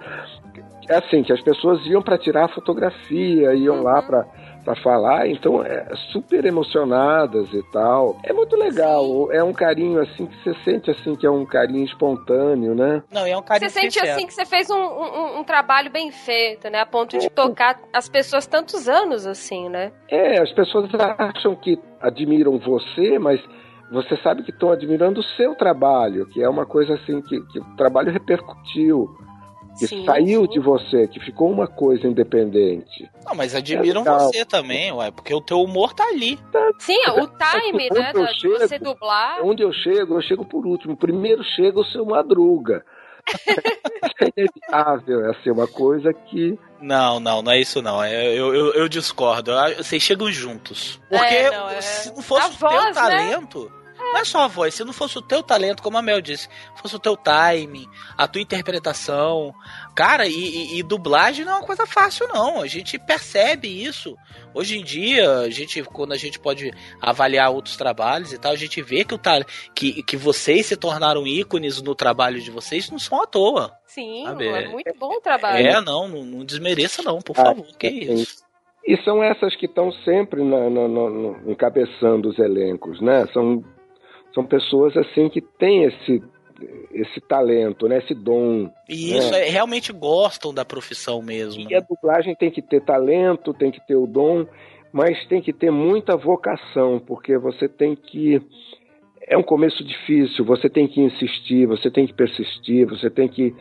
é 0.89 0.97
assim, 0.97 1.22
que 1.22 1.32
as 1.32 1.41
pessoas 1.41 1.84
iam 1.87 2.03
para 2.03 2.18
tirar 2.18 2.53
fotografia, 2.53 3.55
iam 3.55 3.80
lá 3.82 4.03
para 4.03 4.26
para 4.66 4.74
falar, 4.82 5.28
então 5.28 5.62
é 5.62 5.86
super 6.10 6.44
emocionadas 6.44 7.48
e 7.54 7.62
tal. 7.70 8.18
É 8.24 8.32
muito 8.32 8.56
legal, 8.56 9.30
é 9.30 9.42
um 9.42 9.52
carinho 9.52 10.00
assim 10.00 10.26
que 10.26 10.36
você 10.42 10.54
sente 10.64 10.90
assim 10.90 11.14
que 11.14 11.24
é 11.24 11.30
um 11.30 11.46
carinho 11.46 11.84
espontâneo, 11.84 12.74
né? 12.74 13.00
Não, 13.12 13.24
é 13.24 13.36
um 13.36 13.40
Você 13.42 13.46
carinho 13.46 13.70
sente 13.70 13.92
sincero. 13.94 14.12
assim 14.12 14.26
que 14.26 14.34
você 14.34 14.44
fez 14.44 14.68
um, 14.68 14.74
um, 14.76 15.38
um 15.38 15.44
trabalho 15.44 15.88
bem 15.88 16.10
feito, 16.10 16.68
né? 16.68 16.80
A 16.80 16.86
ponto 16.86 17.16
de 17.16 17.30
tocar 17.30 17.78
as 17.92 18.08
pessoas 18.08 18.44
tantos 18.48 18.88
anos 18.88 19.24
assim, 19.24 19.68
né? 19.68 19.92
É, 20.08 20.40
as 20.40 20.50
pessoas 20.50 20.90
acham 21.16 21.54
que 21.54 21.78
admiram 22.00 22.58
você, 22.58 23.20
mas 23.20 23.40
você 23.92 24.16
sabe 24.16 24.42
que 24.42 24.50
estão 24.50 24.72
admirando 24.72 25.20
o 25.20 25.36
seu 25.36 25.54
trabalho, 25.54 26.26
que 26.26 26.42
é 26.42 26.48
uma 26.48 26.66
coisa 26.66 26.94
assim 26.94 27.22
que, 27.22 27.40
que 27.52 27.60
o 27.60 27.76
trabalho 27.76 28.10
repercutiu, 28.10 29.08
que 29.78 29.86
Sim, 29.86 30.04
saiu 30.06 30.42
sim. 30.42 30.48
de 30.52 30.58
você, 30.60 31.06
que 31.08 31.20
ficou 31.20 31.50
uma 31.50 31.66
coisa 31.66 32.06
independente. 32.06 33.10
Não, 33.24 33.34
mas 33.34 33.54
admiram 33.54 34.02
É 34.06 34.18
você 34.18 34.44
também, 34.44 34.90
ué, 34.92 35.10
porque 35.10 35.34
o 35.34 35.40
teu 35.40 35.60
humor 35.60 35.92
tá 35.92 36.04
ali. 36.04 36.38
Sim, 36.78 36.98
o 37.10 37.26
time, 37.26 37.88
né? 37.90 38.12
da- 38.12 38.26
chego- 38.34 38.58
você 38.58 38.78
dublar. 38.78 39.38
Onde 39.44 39.62
eu 39.62 39.72
chego, 39.72 40.14
eu 40.16 40.22
chego 40.22 40.44
por 40.44 40.66
último. 40.66 40.96
Primeiro 40.96 41.42
chega 41.44 41.78
o 41.78 41.84
seu 41.84 42.04
madruga. 42.06 42.84
é 44.20 44.28
inevitável, 44.36 45.26
é 45.26 45.30
assim, 45.30 45.50
uma 45.50 45.66
coisa 45.66 46.12
que. 46.12 46.58
Não, 46.80 47.18
não, 47.18 47.42
não 47.42 47.52
é 47.52 47.60
isso 47.60 47.82
não. 47.82 48.02
É- 48.02 48.26
Eu, 48.38 48.54
eu, 48.54 48.72
eu 48.74 48.88
discordo. 48.88 49.50
Vocês 49.76 50.02
chegam 50.02 50.30
juntos. 50.30 51.00
Porque 51.08 51.24
É, 51.34 51.50
não, 51.50 51.68
é- 51.70 51.80
se 51.80 52.14
não 52.14 52.22
fosse 52.22 52.42
A 52.42 52.46
o 52.46 52.50
teu 52.56 52.68
voz, 52.70 52.96
né? 52.96 53.38
Não 53.99 54.18
é 54.18 54.24
só 54.24 54.40
a 54.42 54.47
voz, 54.49 54.74
se 54.74 54.84
não 54.84 54.92
fosse 54.92 55.18
o 55.18 55.22
teu 55.22 55.42
talento, 55.42 55.82
como 55.82 55.99
a 55.99 56.03
Mel 56.03 56.20
disse, 56.20 56.49
fosse 56.76 56.94
o 56.97 56.99
teu 56.99 57.16
timing, 57.16 57.86
a 58.16 58.26
tua 58.28 58.40
interpretação. 58.40 59.55
Cara, 59.94 60.26
e, 60.26 60.32
e- 60.32 60.78
e 60.78 60.82
dublagem 60.82 61.44
não 61.44 61.53
é 61.53 61.57
uma 61.57 61.66
coisa 61.66 61.86
fácil, 61.86 62.28
não. 62.28 62.61
A 62.62 62.66
gente 62.66 62.99
percebe 62.99 63.68
isso. 63.68 64.16
Hoje 64.55 64.78
em 64.78 64.84
dia, 64.84 65.40
a 65.40 65.51
gente, 65.51 65.82
quando 65.82 66.12
a 66.12 66.16
gente 66.16 66.38
pode 66.38 66.70
avaliar 67.01 67.51
outros 67.51 67.76
trabalhos 67.76 68.32
e 68.32 68.38
tal, 68.38 68.53
a 68.53 68.57
gente 68.57 68.80
vê 68.82 69.05
que, 69.05 69.14
o 69.14 69.20
que, 69.74 70.03
que 70.03 70.16
vocês 70.16 70.66
se 70.66 70.76
tornaram 70.76 71.26
ícones 71.26 71.80
no 71.82 71.94
trabalho 71.94 72.40
de 72.40 72.51
vocês 72.51 72.90
não 72.90 72.99
são 72.99 73.22
à 73.22 73.26
toa. 73.26 73.72
Sim, 73.86 74.24
Sabe, 74.26 74.47
é 74.49 74.62
é- 74.64 74.68
muito 74.68 74.92
bom 74.99 75.14
o 75.16 75.20
trabalho. 75.20 75.66
É, 75.66 75.80
não, 75.80 76.07
não, 76.09 76.24
não 76.24 76.44
desmereça, 76.44 77.03
não, 77.03 77.20
por 77.20 77.38
Ah, 77.38 77.44
favor. 77.47 77.66
Que 77.78 77.88
sim. 77.88 78.12
isso. 78.14 78.47
E 78.86 78.97
são 79.03 79.22
essas 79.22 79.57
que 79.57 79.66
estão 79.66 79.90
sempre 80.05 80.44
na, 80.44 80.70
na- 80.70 80.86
na- 80.88 81.11
no- 81.11 81.51
encabeçando 81.51 82.28
os 82.28 82.38
elencos, 82.38 83.01
né? 83.01 83.26
São, 83.32 83.64
são 84.37 84.45
pessoas 84.45 84.95
assim 84.99 85.30
que 85.30 85.41
têm 85.41 85.84
esse, 85.84 86.22
esse 86.93 87.20
talento, 87.22 87.89
né? 87.89 87.97
Esse 87.97 88.14
dom. 88.14 88.70
E 88.87 89.16
isso, 89.16 89.34
é, 89.34 89.49
realmente 89.49 89.95
gostam 89.95 90.53
da 90.53 90.62
profissão 90.62 91.22
mesmo. 91.22 91.62
E 91.62 91.74
a 91.74 91.80
né? 91.80 91.87
dublagem 91.89 92.34
tem 92.34 92.51
que 92.51 92.61
ter 92.61 92.84
talento, 92.84 93.55
tem 93.55 93.70
que 93.70 93.80
ter 93.87 93.97
o 93.97 94.07
dom, 94.07 94.47
mas 94.93 95.26
tem 95.28 95.41
que 95.41 95.55
ter 95.55 95.70
muita 95.70 96.18
vocação, 96.18 97.01
porque 97.01 97.39
você 97.39 97.66
tem 97.66 97.97
que. 97.97 98.43
É 99.26 99.39
um 99.39 99.43
começo 99.43 99.82
difícil, 99.82 100.45
você 100.45 100.68
tem 100.68 100.87
que 100.87 101.01
insistir, 101.01 101.66
você 101.66 101.91
tem 101.91 102.07
que 102.07 102.12
persistir, 102.12 102.87
você 102.87 103.09
tem 103.09 103.26
que, 103.26 103.55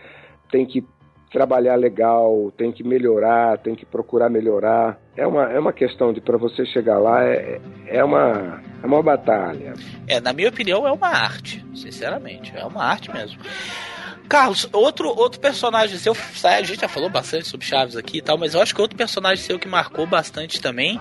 tem 0.51 0.65
que 0.65 0.83
trabalhar 1.31 1.75
legal, 1.75 2.51
tem 2.57 2.71
que 2.71 2.83
melhorar, 2.83 3.57
tem 3.57 3.75
que 3.75 3.85
procurar 3.85 4.29
melhorar. 4.29 4.97
É 5.15 5.25
uma, 5.25 5.51
é 5.51 5.59
uma 5.59 5.73
questão 5.73 6.13
de 6.13 6.21
para 6.21 6.37
você 6.37 6.65
chegar 6.65 6.97
lá, 6.97 7.23
é, 7.23 7.59
é, 7.87 8.03
uma, 8.03 8.61
é 8.81 8.85
uma 8.85 9.01
batalha. 9.01 9.73
É, 10.07 10.19
na 10.19 10.33
minha 10.33 10.49
opinião, 10.49 10.87
é 10.87 10.91
uma 10.91 11.07
arte. 11.07 11.65
Sinceramente, 11.73 12.53
é 12.55 12.65
uma 12.65 12.83
arte 12.83 13.11
mesmo. 13.11 13.39
Carlos, 14.27 14.67
outro, 14.73 15.07
outro 15.09 15.39
personagem 15.39 15.97
seu, 15.97 16.15
a 16.43 16.61
gente 16.63 16.81
já 16.81 16.87
falou 16.87 17.09
bastante 17.09 17.47
sobre 17.47 17.65
Chaves 17.65 17.95
aqui 17.95 18.17
e 18.17 18.21
tal, 18.21 18.37
mas 18.37 18.53
eu 18.53 18.61
acho 18.61 18.73
que 18.73 18.81
outro 18.81 18.97
personagem 18.97 19.43
seu 19.43 19.59
que 19.59 19.67
marcou 19.67 20.05
bastante 20.07 20.59
também, 20.59 20.99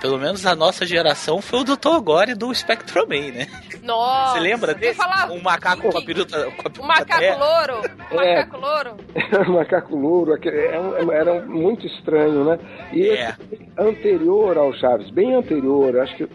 pelo 0.00 0.18
menos 0.18 0.46
a 0.46 0.54
nossa 0.54 0.86
geração, 0.86 1.42
foi 1.42 1.60
o 1.60 1.64
Dr. 1.64 2.00
Gore 2.02 2.34
do 2.34 2.54
Spectrum 2.54 3.06
Man, 3.08 3.32
né? 3.32 3.46
Nossa. 3.82 4.32
Você 4.34 4.40
lembra 4.40 4.74
desse? 4.74 4.94
falar 4.94 5.30
Um 5.32 5.40
macaco 5.42 5.90
com 5.90 5.98
a 5.98 6.02
peruca. 6.02 6.44
Com 6.44 6.46
a 6.46 6.50
O 6.68 6.70
peruca 6.70 6.86
macaco 6.86 7.18
terra. 7.20 7.36
louro. 7.44 7.80
O 8.12 8.20
É. 8.20 8.36
macaco 8.36 8.56
louro. 8.60 8.96
Macaco 9.52 9.96
louro, 9.96 10.34
é 10.34 11.16
era 11.20 11.42
muito 11.42 11.86
estranho, 11.86 12.44
né? 12.44 12.58
E 12.92 13.08
É. 13.08 13.34
anterior 13.78 14.56
ao 14.56 14.72
Chaves, 14.74 15.10
bem 15.10 15.34
anterior, 15.34 15.98
acho 15.98 16.16
que 16.16 16.28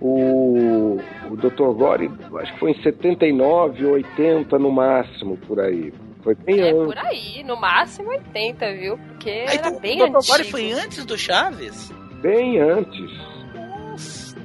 o, 0.00 0.98
o 1.30 1.36
Dr. 1.36 1.72
Gore, 1.76 2.10
acho 2.40 2.52
que 2.54 2.58
foi 2.58 2.70
em 2.72 2.82
79, 2.82 3.84
80 3.86 4.58
no 4.58 4.70
máximo, 4.70 5.36
por 5.36 5.60
aí. 5.60 5.92
Foi 6.22 6.34
bem 6.34 6.60
É 6.60 6.70
antes. 6.70 6.84
por 6.84 6.98
aí, 6.98 7.42
no 7.44 7.56
máximo 7.58 8.08
80, 8.10 8.72
viu? 8.74 8.98
Porque 8.98 9.30
Aí, 9.30 9.44
era 9.46 9.68
então, 9.68 9.80
bem 9.80 10.02
o 10.02 10.06
Dr. 10.06 10.12
Gore 10.12 10.32
antigo. 10.40 10.50
foi 10.50 10.72
antes 10.72 11.04
do 11.04 11.16
Chaves? 11.18 11.92
Bem 12.20 12.60
antes. 12.60 13.10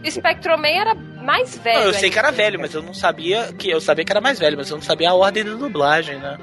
Spectrum 0.10 0.58
Man 0.58 0.68
era 0.68 0.94
mais 0.94 1.58
velho. 1.58 1.80
Não, 1.80 1.86
eu 1.88 1.94
sei 1.94 2.10
que 2.12 2.20
era 2.20 2.32
velho, 2.32 2.60
mas 2.60 2.74
eu 2.74 2.84
não 2.84 2.94
sabia 2.94 3.52
que 3.54 3.70
eu 3.70 3.82
sabia 3.82 4.06
que 4.06 4.12
era 4.12 4.22
mais 4.22 4.38
velho, 4.40 4.56
mas 4.56 4.70
eu 4.70 4.76
não 4.78 4.84
sabia 4.84 5.10
a 5.10 5.16
ordem 5.16 5.44
da 5.44 5.56
dublagem, 5.56 6.20
né? 6.20 6.38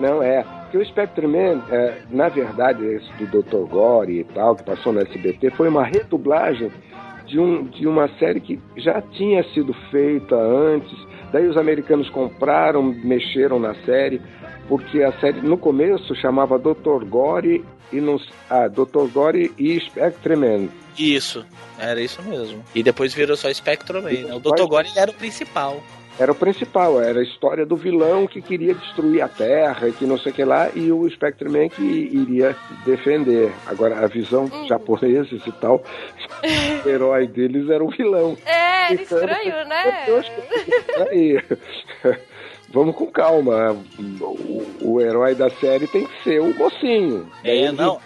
Não, 0.00 0.22
é. 0.22 0.42
Porque 0.62 0.78
o 0.78 0.84
Spectre 0.84 1.26
Man, 1.26 1.62
é, 1.70 2.02
na 2.10 2.28
verdade, 2.28 2.84
esse 2.84 3.24
do 3.24 3.42
Dr. 3.42 3.68
Gore 3.70 4.18
e 4.20 4.24
tal, 4.24 4.56
que 4.56 4.64
passou 4.64 4.92
no 4.92 5.00
SBT, 5.00 5.50
foi 5.52 5.68
uma 5.68 5.84
redublagem 5.84 6.70
de, 7.26 7.38
um, 7.38 7.64
de 7.64 7.86
uma 7.86 8.08
série 8.18 8.40
que 8.40 8.58
já 8.76 9.00
tinha 9.02 9.42
sido 9.52 9.72
feita 9.90 10.34
antes. 10.36 10.92
Daí 11.32 11.46
os 11.48 11.56
americanos 11.56 12.08
compraram, 12.10 12.82
mexeram 12.82 13.58
na 13.58 13.74
série, 13.84 14.20
porque 14.68 15.02
a 15.02 15.12
série 15.20 15.40
no 15.40 15.58
começo 15.58 16.14
chamava 16.14 16.58
Dr. 16.58 17.04
Gore 17.08 17.64
e 17.92 18.00
nos, 18.00 18.26
ah, 18.48 18.68
Dr. 18.68 19.08
Gore 19.12 19.52
e 19.58 19.78
Spectre 19.80 20.36
Man. 20.36 20.68
Isso, 20.98 21.44
era 21.78 22.00
isso 22.00 22.22
mesmo. 22.22 22.62
E 22.74 22.82
depois 22.82 23.12
virou 23.12 23.36
só 23.36 23.52
Spectrum 23.52 24.02
Man, 24.02 24.10
né? 24.10 24.34
O 24.34 24.38
Dr. 24.40 24.58
Vai- 24.58 24.66
Gore 24.68 24.88
era 24.96 25.10
o 25.10 25.14
principal. 25.14 25.82
Era 26.18 26.32
o 26.32 26.34
principal, 26.34 27.00
era 27.02 27.20
a 27.20 27.22
história 27.22 27.66
do 27.66 27.76
vilão 27.76 28.26
que 28.26 28.40
queria 28.40 28.74
destruir 28.74 29.20
a 29.20 29.28
Terra, 29.28 29.86
e 29.88 29.92
que 29.92 30.06
não 30.06 30.18
sei 30.18 30.32
o 30.32 30.34
que 30.34 30.44
lá, 30.44 30.70
e 30.74 30.90
o 30.90 31.08
Spectre 31.10 31.48
Man 31.48 31.68
que 31.68 31.82
iria 31.82 32.56
defender. 32.86 33.52
Agora, 33.66 33.98
a 34.02 34.06
visão 34.06 34.50
japoneses 34.66 35.46
e 35.46 35.52
tal, 35.52 35.82
o 36.84 36.88
herói 36.88 37.26
deles 37.26 37.68
era 37.68 37.84
o 37.84 37.90
vilão. 37.90 38.36
É, 38.46 38.92
era 38.92 38.94
Então, 38.94 39.18
estranho, 39.18 39.68
né? 39.68 40.04
Aí, 41.10 41.42
vamos 42.70 42.96
com 42.96 43.06
calma. 43.10 43.76
O, 44.20 44.66
o 44.82 45.00
herói 45.00 45.34
da 45.34 45.50
série 45.50 45.86
tem 45.86 46.06
que 46.06 46.22
ser 46.24 46.40
o 46.40 46.54
mocinho. 46.54 47.30
É, 47.44 47.66
Daí, 47.66 47.72
não. 47.72 48.00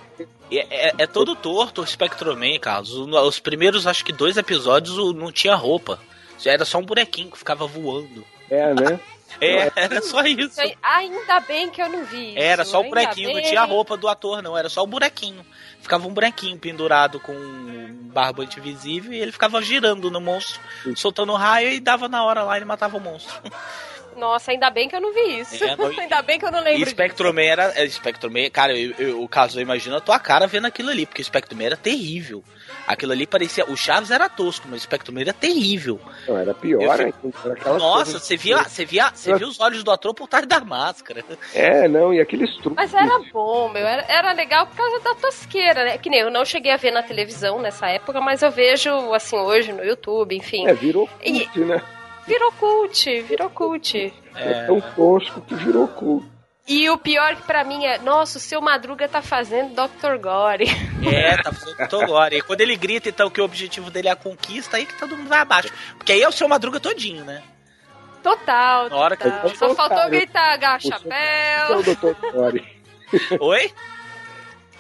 É, 0.52 0.88
é- 0.88 0.94
é 0.98 1.06
todo 1.06 1.36
torto 1.36 1.80
o 1.80 1.86
Spectrum 1.86 2.34
Man, 2.34 2.58
Carlos. 2.60 2.90
Os 2.92 3.38
primeiros, 3.38 3.86
acho 3.86 4.04
que 4.04 4.12
dois 4.12 4.36
episódios, 4.36 4.96
não 5.14 5.30
tinha 5.30 5.54
roupa. 5.54 6.00
Já 6.40 6.52
era 6.52 6.64
só 6.64 6.78
um 6.78 6.84
bonequinho 6.84 7.30
que 7.30 7.38
ficava 7.38 7.66
voando. 7.66 8.24
É, 8.50 8.74
né? 8.74 9.00
É, 9.40 9.70
era 9.76 10.02
só 10.02 10.22
isso. 10.22 10.60
Ainda 10.82 11.38
bem 11.40 11.70
que 11.70 11.80
eu 11.80 11.88
não 11.88 12.04
vi. 12.04 12.36
Era 12.36 12.62
isso, 12.62 12.72
só 12.72 12.80
o 12.80 12.88
bonequinho, 12.88 13.28
não 13.28 13.36
bem. 13.36 13.44
tinha 13.44 13.62
a 13.62 13.64
roupa 13.64 13.96
do 13.96 14.08
ator, 14.08 14.42
não. 14.42 14.58
Era 14.58 14.68
só 14.68 14.82
o 14.82 14.86
bonequinho. 14.88 15.46
Ficava 15.80 16.06
um 16.06 16.12
bonequinho 16.12 16.58
pendurado 16.58 17.20
com 17.20 17.32
um 17.32 18.10
barbante 18.12 18.60
visível 18.60 19.12
e 19.12 19.18
ele 19.20 19.32
ficava 19.32 19.62
girando 19.62 20.10
no 20.10 20.20
monstro, 20.20 20.60
soltando 20.96 21.32
raio 21.34 21.70
e 21.70 21.80
dava 21.80 22.08
na 22.08 22.24
hora 22.24 22.42
lá 22.42 22.54
e 22.54 22.58
ele 22.58 22.64
matava 22.64 22.96
o 22.96 23.00
monstro. 23.00 23.40
Nossa, 24.20 24.50
ainda 24.52 24.70
bem 24.70 24.88
que 24.88 24.94
eu 24.94 25.00
não 25.00 25.12
vi 25.12 25.40
isso. 25.40 25.64
É, 25.64 25.74
não- 25.76 25.86
ainda 25.98 26.22
bem 26.22 26.38
que 26.38 26.44
eu 26.44 26.52
não 26.52 26.60
E 26.60 26.64
lembro. 26.64 26.90
Spectrum 26.90 27.32
Man 27.32 27.42
era. 27.42 27.72
é, 27.74 27.88
Spectrum 27.88 28.30
Man, 28.30 28.50
cara, 28.52 28.76
eu, 28.78 28.94
eu- 28.98 29.22
o 29.22 29.28
caso 29.28 29.58
eu 29.58 29.62
imagino 29.62 29.96
a 29.96 30.00
tua 30.00 30.18
cara 30.18 30.46
vendo 30.46 30.66
aquilo 30.66 30.90
ali, 30.90 31.06
porque 31.06 31.22
o 31.22 31.24
Spectrum 31.24 31.56
Man 31.58 31.64
era 31.64 31.76
terrível. 31.76 32.44
Aquilo 32.86 33.12
ali 33.12 33.26
parecia. 33.26 33.64
O 33.70 33.76
Chaves 33.76 34.10
era 34.10 34.28
tosco, 34.28 34.66
mas 34.68 34.80
o 34.80 34.84
Spectrum 34.84 35.14
Man 35.14 35.20
era 35.22 35.32
terrível. 35.32 36.00
Não, 36.28 36.36
era 36.38 36.52
pior 36.54 36.82
Eu. 36.82 36.92
Era 36.92 37.78
Nossa, 37.78 38.18
você 38.18 38.36
via, 38.36 38.62
você 38.64 38.84
via, 38.84 39.10
você 39.14 39.34
via 39.34 39.46
os 39.46 39.58
olhos 39.60 39.82
do 39.84 39.90
ator 39.90 40.12
por 40.14 40.28
trás 40.28 40.46
da 40.46 40.60
máscara. 40.60 41.24
É, 41.54 41.88
não, 41.88 42.12
e 42.12 42.20
aqueles 42.20 42.50
truques. 42.56 42.74
Mas 42.76 42.92
era 42.94 43.18
bom, 43.32 43.68
meu. 43.68 43.86
Era, 43.86 44.04
era 44.08 44.32
legal 44.32 44.66
por 44.66 44.76
causa 44.76 45.00
da 45.00 45.14
tosqueira, 45.14 45.84
né? 45.84 45.98
Que 45.98 46.10
nem 46.10 46.20
eu 46.20 46.30
não 46.30 46.44
cheguei 46.44 46.72
a 46.72 46.76
ver 46.76 46.90
na 46.90 47.02
televisão 47.02 47.60
nessa 47.60 47.88
época, 47.88 48.20
mas 48.20 48.42
eu 48.42 48.50
vejo, 48.50 48.90
assim, 49.14 49.36
hoje 49.36 49.72
no 49.72 49.84
YouTube, 49.84 50.34
enfim. 50.36 50.66
É, 50.66 50.74
virou 50.74 51.08
E- 51.22 51.44
cult, 51.46 51.60
né? 51.60 51.82
Virou 52.30 52.52
cult, 52.52 53.22
virou 53.22 53.50
cult. 53.50 54.14
É 54.36 54.64
tão 54.66 54.80
tosco 54.80 55.40
que 55.40 55.54
virou 55.56 55.88
cult. 55.88 56.24
E 56.68 56.88
o 56.88 56.96
pior 56.96 57.34
que 57.34 57.42
pra 57.42 57.64
mim 57.64 57.84
é, 57.84 57.98
nossa, 57.98 58.38
o 58.38 58.40
seu 58.40 58.60
Madruga 58.60 59.08
tá 59.08 59.20
fazendo 59.20 59.74
Dr. 59.74 60.16
Gore. 60.20 60.66
É, 61.12 61.36
tá 61.42 61.52
fazendo 61.52 61.88
tudo 61.88 62.02
agora. 62.04 62.34
E 62.36 62.40
quando 62.42 62.60
ele 62.60 62.76
grita, 62.76 63.08
então, 63.08 63.28
que 63.30 63.40
o 63.40 63.44
objetivo 63.44 63.90
dele 63.90 64.06
é 64.06 64.12
a 64.12 64.16
conquista, 64.16 64.76
aí 64.76 64.86
que 64.86 64.94
todo 64.96 65.16
mundo 65.16 65.28
vai 65.28 65.40
abaixo. 65.40 65.72
Porque 65.96 66.12
aí 66.12 66.22
é 66.22 66.28
o 66.28 66.32
seu 66.32 66.46
madruga 66.46 66.78
todinho, 66.78 67.24
né? 67.24 67.42
Total, 68.22 68.88
Na 68.90 68.96
hora 68.96 69.16
que 69.16 69.24
total. 69.24 69.48
eu- 69.48 69.56
Só 69.56 69.74
faltou 69.74 70.08
gritar 70.10 70.50
é 70.50 70.54
agachapéu. 70.54 71.78
o 71.78 71.82
Dr. 71.82 72.30
Gore. 72.32 72.80
Oi? 73.40 73.72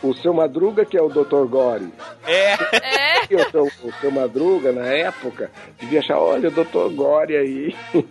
O 0.02 0.14
seu 0.14 0.32
Madruga, 0.32 0.84
que 0.84 0.96
é 0.96 1.02
o 1.02 1.08
Dr. 1.08 1.46
Gore. 1.46 1.92
É. 2.26 2.54
É, 2.54 3.24
o 3.36 3.50
seu, 3.50 3.64
o 3.84 3.92
seu 4.00 4.10
Madruga, 4.10 4.72
na 4.72 4.86
época, 4.86 5.50
devia 5.78 6.00
achar, 6.00 6.18
olha 6.18 6.48
o 6.48 6.52
Dr. 6.52 6.94
Gore 6.94 7.36
aí. 7.36 7.76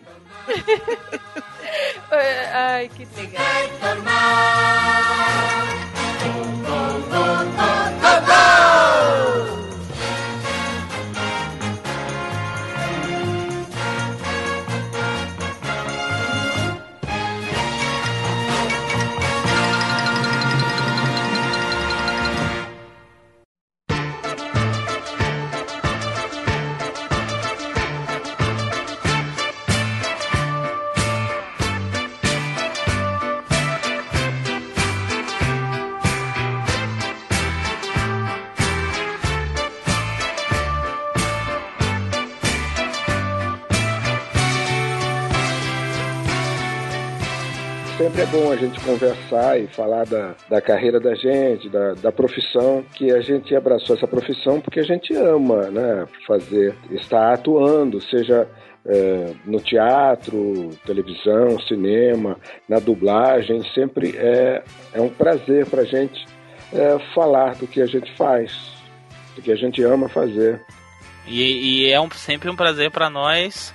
ai, 2.12 2.90
que 2.90 3.08
legal. 3.20 4.68
Bom 48.32 48.51
a 48.51 48.55
gente 48.55 48.80
conversar 48.82 49.59
e 49.59 49.67
falar 49.67 50.05
da, 50.05 50.36
da 50.49 50.61
carreira 50.61 50.99
da 50.99 51.15
gente, 51.15 51.69
da, 51.69 51.93
da 51.93 52.11
profissão, 52.11 52.84
que 52.93 53.11
a 53.11 53.21
gente 53.21 53.55
abraçou 53.55 53.95
essa 53.95 54.07
profissão 54.07 54.61
porque 54.61 54.80
a 54.80 54.84
gente 54.84 55.13
ama, 55.15 55.69
né? 55.69 56.05
Fazer, 56.27 56.75
estar 56.91 57.34
atuando, 57.34 58.01
seja 58.01 58.47
é, 58.86 59.34
no 59.45 59.59
teatro, 59.59 60.69
televisão, 60.86 61.59
cinema, 61.67 62.38
na 62.67 62.80
dublagem, 62.80 63.63
sempre 63.73 64.15
é, 64.17 64.63
é 64.93 65.01
um 65.01 65.09
prazer 65.09 65.65
pra 65.65 65.84
gente 65.84 66.25
é, 66.73 66.97
falar 67.15 67.55
do 67.55 67.67
que 67.67 67.82
a 67.82 67.86
gente 67.86 68.11
faz, 68.15 68.51
do 69.36 69.41
que 69.41 69.51
a 69.51 69.55
gente 69.55 69.82
ama 69.84 70.07
fazer. 70.07 70.61
E, 71.27 71.86
e 71.88 71.91
é 71.91 71.99
um- 71.99 72.09
sempre 72.11 72.49
um 72.49 72.55
prazer 72.55 72.91
pra 72.91 73.09
nós 73.09 73.73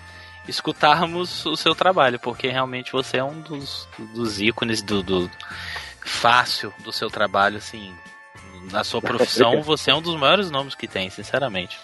escutarmos 0.49 1.45
o 1.47 1.57
seu 1.57 1.75
trabalho, 1.75 2.19
porque 2.19 2.49
realmente 2.49 2.93
você 2.93 3.19
é 3.19 3.25
um 3.25 3.41
dos, 3.41 3.89
dos 4.15 4.41
ícones 4.41 4.83
do, 4.83 5.03
do 5.03 5.31
fácil 6.05 6.73
do 6.83 6.93
seu 6.93 7.11
trabalho, 7.11 7.57
assim. 7.57 7.95
Na 8.71 8.83
sua 8.83 9.01
profissão, 9.03 9.61
você 9.63 9.91
é 9.91 9.95
um 9.95 10.01
dos 10.01 10.17
maiores 10.17 10.51
nomes 10.51 10.75
que 10.75 10.89
tem, 10.89 11.11
sinceramente. 11.11 11.79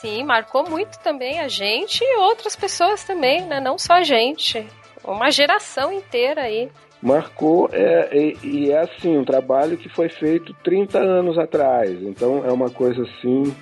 Sim, 0.00 0.24
marcou 0.24 0.68
muito 0.68 0.98
também 0.98 1.40
a 1.40 1.48
gente 1.48 2.02
e 2.02 2.16
outras 2.18 2.56
pessoas 2.56 3.04
também, 3.04 3.46
né? 3.46 3.60
Não 3.60 3.78
só 3.78 3.94
a 3.94 4.02
gente. 4.02 4.66
Uma 5.04 5.30
geração 5.30 5.92
inteira 5.92 6.42
aí. 6.42 6.70
marcou 7.00 7.70
é, 7.72 8.08
e, 8.12 8.38
e 8.42 8.70
é 8.70 8.80
assim 8.80 9.16
um 9.16 9.24
trabalho 9.24 9.76
que 9.76 9.88
foi 9.88 10.08
feito 10.08 10.52
30 10.64 10.98
anos 10.98 11.38
atrás 11.38 11.92
então 12.02 12.44
é 12.44 12.50
uma 12.50 12.70
coisa 12.70 13.02
assim 13.02 13.54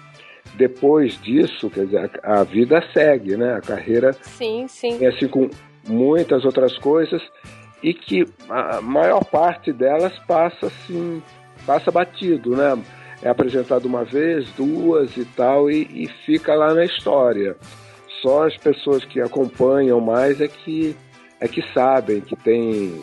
depois 0.57 1.21
disso 1.21 1.71
quer 1.71 1.87
dizer 1.87 2.11
a, 2.23 2.41
a 2.41 2.45
vida 2.45 2.83
segue 2.93 3.37
né? 3.37 3.55
A 3.55 3.61
carreira 3.61 4.13
Sim, 4.13 4.67
sim. 4.69 5.05
é 5.05 5.09
assim 5.09 5.29
com 5.29 5.49
muitas 5.89 6.45
outras 6.45 6.77
coisas 6.79 7.23
e 7.83 7.95
que 7.95 8.25
a 8.49 8.81
maior 8.81 9.25
parte 9.25 9.73
delas 9.73 10.19
passa 10.27 10.67
assim 10.67 11.23
passa 11.67 11.91
batido 11.91 12.57
né? 12.57 12.83
É 13.23 13.29
apresentado 13.29 13.87
uma 13.87 14.05
vez 14.05 14.49
duas 14.53 15.17
e 15.17 15.25
tal 15.25 15.71
e, 15.71 15.83
e 15.91 16.09
fica 16.27 16.55
lá 16.55 16.75
na 16.75 16.85
história. 16.85 17.57
Só 18.21 18.47
as 18.47 18.57
pessoas 18.57 19.05
que 19.05 19.21
acompanham 19.21 20.01
mais 20.01 20.41
é 20.41 20.49
que 20.49 20.95
é 21.41 21.49
que 21.49 21.63
sabem 21.73 22.21
que 22.21 22.37
tem 22.37 23.03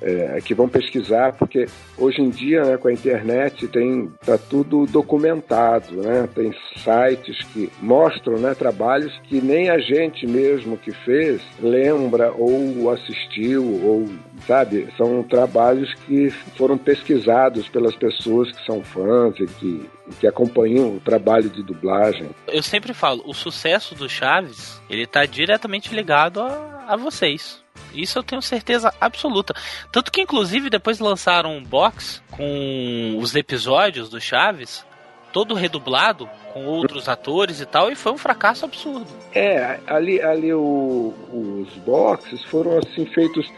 é, 0.00 0.40
que 0.44 0.54
vão 0.54 0.68
pesquisar, 0.68 1.32
porque 1.32 1.66
hoje 1.96 2.20
em 2.20 2.30
dia, 2.30 2.64
né, 2.64 2.76
com 2.76 2.88
a 2.88 2.92
internet, 2.92 3.66
tem 3.68 4.10
tá 4.24 4.38
tudo 4.38 4.86
documentado, 4.86 5.96
né? 5.96 6.28
Tem 6.34 6.54
sites 6.76 7.44
que 7.52 7.70
mostram, 7.80 8.38
né, 8.38 8.54
trabalhos 8.54 9.12
que 9.24 9.40
nem 9.40 9.70
a 9.70 9.78
gente 9.78 10.26
mesmo 10.26 10.76
que 10.76 10.92
fez 10.92 11.40
lembra 11.60 12.32
ou 12.32 12.90
assistiu 12.90 13.64
ou 13.64 14.08
sabe, 14.46 14.88
são 14.96 15.22
trabalhos 15.22 15.92
que 16.06 16.30
foram 16.56 16.78
pesquisados 16.78 17.68
pelas 17.68 17.94
pessoas 17.96 18.50
que 18.52 18.64
são 18.64 18.82
fãs 18.82 19.34
e 19.38 19.46
que, 19.46 19.90
que 20.20 20.26
acompanham 20.26 20.96
o 20.96 21.00
trabalho 21.00 21.48
de 21.48 21.62
dublagem. 21.62 22.30
Eu 22.46 22.62
sempre 22.62 22.94
falo, 22.94 23.22
o 23.26 23.34
sucesso 23.34 23.94
do 23.94 24.08
Chaves, 24.08 24.80
ele 24.88 25.06
tá 25.06 25.26
diretamente 25.26 25.94
ligado 25.94 26.40
a, 26.40 26.84
a 26.88 26.96
vocês. 26.96 27.62
Isso 27.94 28.18
eu 28.18 28.22
tenho 28.22 28.42
certeza 28.42 28.92
absoluta. 29.00 29.54
Tanto 29.90 30.10
que, 30.10 30.20
inclusive, 30.20 30.70
depois 30.70 30.98
lançaram 30.98 31.56
um 31.56 31.62
box 31.62 32.22
com 32.30 33.16
os 33.18 33.34
episódios 33.34 34.08
do 34.08 34.20
Chaves, 34.20 34.84
todo 35.32 35.54
redublado, 35.54 36.28
com 36.52 36.64
outros 36.64 37.08
atores 37.08 37.60
e 37.60 37.66
tal, 37.66 37.90
e 37.90 37.94
foi 37.94 38.12
um 38.12 38.18
fracasso 38.18 38.64
absurdo. 38.64 39.06
É, 39.34 39.78
ali, 39.86 40.20
ali 40.20 40.52
o, 40.52 41.14
os 41.32 41.72
boxes 41.84 42.42
foram 42.44 42.78
assim 42.78 43.06
feitos 43.06 43.50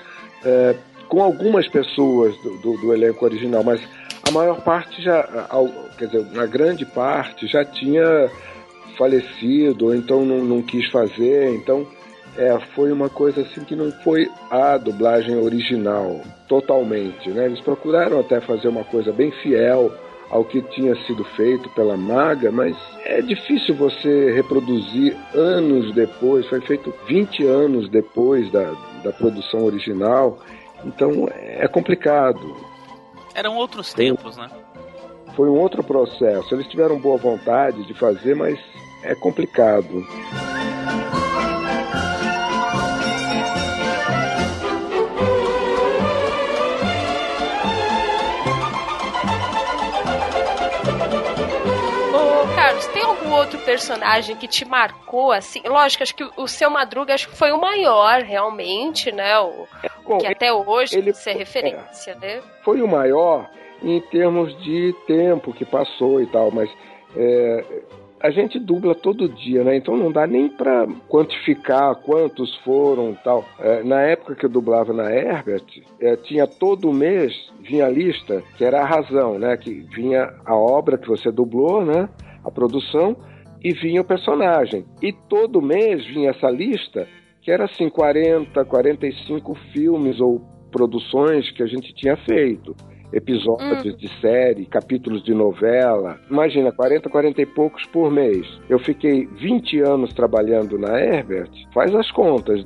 é, 0.44 0.76
com 1.08 1.22
algumas 1.22 1.68
pessoas 1.68 2.36
do, 2.42 2.58
do, 2.58 2.76
do, 2.78 2.94
elenco 2.94 3.24
original, 3.24 3.62
mas 3.64 3.80
a 4.26 4.30
maior 4.30 4.60
parte 4.62 5.02
já, 5.02 5.48
quer 5.98 6.06
dizer, 6.06 6.38
a 6.38 6.46
grande 6.46 6.84
parte 6.84 7.46
já 7.46 7.64
tinha 7.64 8.30
falecido, 8.96 9.86
ou 9.86 9.94
então 9.94 10.24
não, 10.24 10.44
não 10.44 10.62
quis 10.62 10.90
fazer, 10.90 11.54
então 11.54 11.86
é, 12.36 12.58
foi 12.74 12.92
uma 12.92 13.08
coisa 13.08 13.42
assim 13.42 13.64
que 13.64 13.74
não 13.74 13.90
foi 14.02 14.30
a 14.50 14.76
dublagem 14.76 15.36
original 15.36 16.20
totalmente, 16.48 17.28
né? 17.30 17.46
Eles 17.46 17.60
procuraram 17.60 18.20
até 18.20 18.40
fazer 18.40 18.68
uma 18.68 18.84
coisa 18.84 19.12
bem 19.12 19.30
fiel 19.30 19.92
ao 20.30 20.44
que 20.44 20.62
tinha 20.62 20.94
sido 21.06 21.24
feito 21.24 21.68
pela 21.70 21.96
Maga, 21.96 22.52
mas 22.52 22.76
é 23.04 23.20
difícil 23.20 23.74
você 23.74 24.32
reproduzir 24.32 25.16
anos 25.34 25.92
depois, 25.92 26.46
foi 26.46 26.60
feito 26.60 26.94
20 27.06 27.44
anos 27.44 27.88
depois 27.88 28.50
da, 28.52 28.72
da 29.02 29.12
produção 29.12 29.64
original, 29.64 30.38
então 30.84 31.28
é 31.34 31.66
complicado. 31.66 32.56
Eram 33.34 33.56
outros 33.56 33.92
tempos, 33.92 34.36
né? 34.36 34.48
Foi 35.34 35.48
um 35.48 35.58
outro 35.58 35.82
processo. 35.82 36.54
Eles 36.54 36.66
tiveram 36.68 36.98
boa 36.98 37.16
vontade 37.16 37.84
de 37.86 37.94
fazer, 37.94 38.34
mas 38.34 38.58
é 39.02 39.14
complicado. 39.14 40.04
Outro 53.51 53.59
personagem 53.61 54.36
que 54.36 54.46
te 54.46 54.64
marcou, 54.64 55.32
assim? 55.32 55.61
Lógico, 55.66 56.05
acho 56.05 56.14
que 56.14 56.28
o 56.36 56.46
seu 56.46 56.70
Madruga 56.70 57.14
acho 57.14 57.28
que 57.28 57.36
foi 57.36 57.51
o 57.51 57.61
maior, 57.61 58.22
realmente, 58.22 59.11
né? 59.11 59.38
O, 59.40 59.66
Bom, 60.07 60.18
que 60.18 60.26
até 60.26 60.53
hoje 60.53 60.96
ele, 60.96 61.11
é 61.11 61.32
referência, 61.32 62.12
é, 62.12 62.14
né? 62.14 62.42
Foi 62.64 62.80
o 62.80 62.88
maior 62.88 63.51
em 63.82 64.01
termos 64.01 64.57
de 64.62 64.94
tempo 65.07 65.53
que 65.53 65.64
passou 65.64 66.22
e 66.22 66.26
tal, 66.26 66.53
mas 66.53 66.70
é, 67.16 67.64
a 68.20 68.30
gente 68.30 68.59
dubla 68.59 68.94
todo 68.94 69.28
dia, 69.28 69.64
né? 69.64 69.76
Então 69.76 69.96
não 69.96 70.12
dá 70.12 70.28
nem 70.28 70.48
para 70.48 70.86
quantificar 71.09 71.96
quantos 71.96 72.55
foram 72.59 73.16
tal. 73.24 73.44
É, 73.59 73.82
na 73.82 74.01
época 74.03 74.36
que 74.36 74.46
eu 74.46 74.51
dublava 74.51 74.92
na 74.92 75.11
Herbert, 75.11 75.64
é, 75.98 76.14
tinha 76.16 76.46
todo 76.46 76.92
mês 76.92 77.32
vinha 77.61 77.86
a 77.86 77.90
lista 77.90 78.44
que 78.57 78.64
era 78.64 78.80
a 78.82 78.86
razão, 78.86 79.40
né? 79.40 79.57
Que 79.57 79.80
vinha 79.92 80.32
a 80.44 80.55
obra 80.55 80.96
que 80.96 81.09
você 81.09 81.32
dublou, 81.32 81.84
né? 81.84 82.09
A 82.44 82.51
produção 82.51 83.16
e 83.62 83.72
vinha 83.72 84.00
o 84.00 84.04
personagem. 84.04 84.84
E 85.02 85.12
todo 85.12 85.62
mês 85.62 86.04
vinha 86.06 86.30
essa 86.30 86.50
lista, 86.50 87.06
que 87.42 87.50
era 87.50 87.64
assim, 87.64 87.88
40, 87.88 88.64
45 88.64 89.54
filmes 89.72 90.20
ou 90.20 90.40
produções 90.70 91.50
que 91.50 91.62
a 91.62 91.66
gente 91.66 91.92
tinha 91.94 92.16
feito. 92.16 92.74
Episódios 93.12 93.94
hum. 93.94 93.96
de 93.96 94.08
série, 94.20 94.66
capítulos 94.66 95.24
de 95.24 95.34
novela. 95.34 96.20
Imagina, 96.30 96.70
40, 96.70 97.08
40 97.11 97.42
e 97.42 97.46
poucos 97.46 97.84
por 97.86 98.11
mês. 98.11 98.46
Eu 98.68 98.78
fiquei 98.78 99.26
20 99.26 99.80
anos 99.80 100.12
trabalhando 100.12 100.78
na 100.78 101.00
Herbert. 101.00 101.50
Faz 101.74 101.92
as 101.92 102.11
contas. 102.12 102.64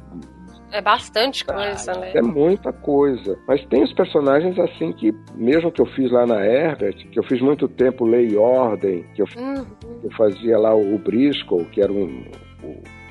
É 0.74 0.80
bastante 0.80 1.44
coisa, 1.44 1.92
ah, 1.92 1.98
né? 1.98 2.12
É 2.16 2.20
muita 2.20 2.72
coisa. 2.72 3.38
Mas 3.46 3.64
tem 3.66 3.84
os 3.84 3.92
personagens 3.92 4.58
assim 4.58 4.92
que, 4.92 5.14
mesmo 5.36 5.70
que 5.70 5.80
eu 5.80 5.86
fiz 5.86 6.10
lá 6.10 6.26
na 6.26 6.44
Herbert, 6.44 6.96
que 7.12 7.16
eu 7.16 7.22
fiz 7.22 7.40
muito 7.40 7.68
tempo 7.68 8.04
Lei 8.04 8.30
e 8.30 8.36
Ordem, 8.36 9.04
que 9.14 9.22
eu, 9.22 9.26
uhum. 9.36 9.64
eu 10.02 10.10
fazia 10.16 10.58
lá 10.58 10.74
o, 10.74 10.96
o 10.96 10.98
Briscoe, 10.98 11.64
que 11.66 11.80
era 11.80 11.92
um, 11.92 12.24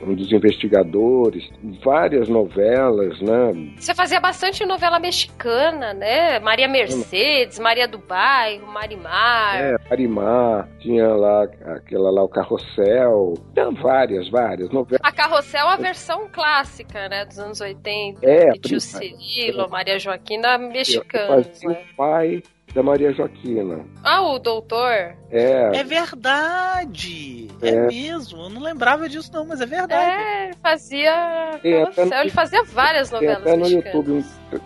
um 0.03 0.15
dos 0.15 0.31
investigadores, 0.31 1.49
várias 1.83 2.27
novelas, 2.27 3.19
né? 3.21 3.73
Você 3.77 3.93
fazia 3.93 4.19
bastante 4.19 4.65
novela 4.65 4.99
mexicana, 4.99 5.93
né? 5.93 6.39
Maria 6.39 6.67
Mercedes, 6.67 7.59
Maria 7.59 7.87
do 7.87 7.97
Bairro, 7.97 8.67
Marimar. 8.67 9.61
É, 9.61 9.75
Marimar, 9.89 10.69
tinha 10.79 11.07
lá 11.07 11.43
aquela 11.43 12.11
lá, 12.11 12.23
o 12.23 12.29
Carrossel, 12.29 13.33
tinha 13.53 13.71
várias, 13.71 14.29
várias 14.29 14.69
novelas. 14.69 15.01
A 15.03 15.11
Carrossel 15.11 15.67
é 15.67 15.73
a 15.73 15.77
versão 15.77 16.27
clássica, 16.31 17.07
né, 17.09 17.25
dos 17.25 17.39
anos 17.39 17.61
80. 17.61 18.25
É, 18.25 18.51
Tio 18.53 18.79
Cirilo, 18.79 19.69
Maria 19.69 19.99
Joaquina, 19.99 20.57
mexicana. 20.57 21.37
Eu 21.37 21.43
fazia 21.43 21.69
né? 21.69 21.85
o 21.91 21.95
pai 21.95 22.43
da 22.73 22.81
Maria 22.81 23.13
Joaquina. 23.13 23.85
Ah, 24.03 24.21
o 24.21 24.39
doutor? 24.39 24.91
É. 25.29 25.71
É 25.73 25.83
verdade. 25.83 27.47
É, 27.61 27.69
é 27.69 27.87
mesmo. 27.87 28.43
Eu 28.43 28.49
não 28.49 28.61
lembrava 28.61 29.07
disso, 29.07 29.29
não, 29.33 29.45
mas 29.45 29.61
é 29.61 29.65
verdade. 29.65 30.21
É, 30.21 30.51
fazia. 30.61 31.59
No... 31.63 32.15
Ele 32.21 32.29
fazia 32.31 32.63
várias 32.63 33.11
novelas. 33.11 33.43
Tem 33.43 33.53
até 33.53 33.61
no 33.61 33.69
YouTube 33.69 34.11
um, 34.11 34.23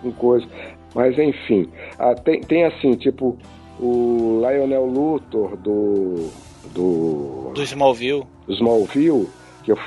um 0.08 0.12
coisa. 0.12 0.48
Mas 0.96 1.18
enfim. 1.18 1.70
Ah, 2.00 2.16
tem, 2.16 2.42
tem 2.42 2.66
assim, 2.66 2.94
tipo, 2.94 3.38
o 3.80 4.42
Lionel 4.42 4.86
Luthor 4.86 5.58
do. 5.58 6.30
Do. 6.74 7.52
Do 7.54 7.64
Smallville. 7.64 8.26
Do 8.46 8.54
Smallville, 8.54 9.28
que 9.64 9.72
eu 9.72 9.78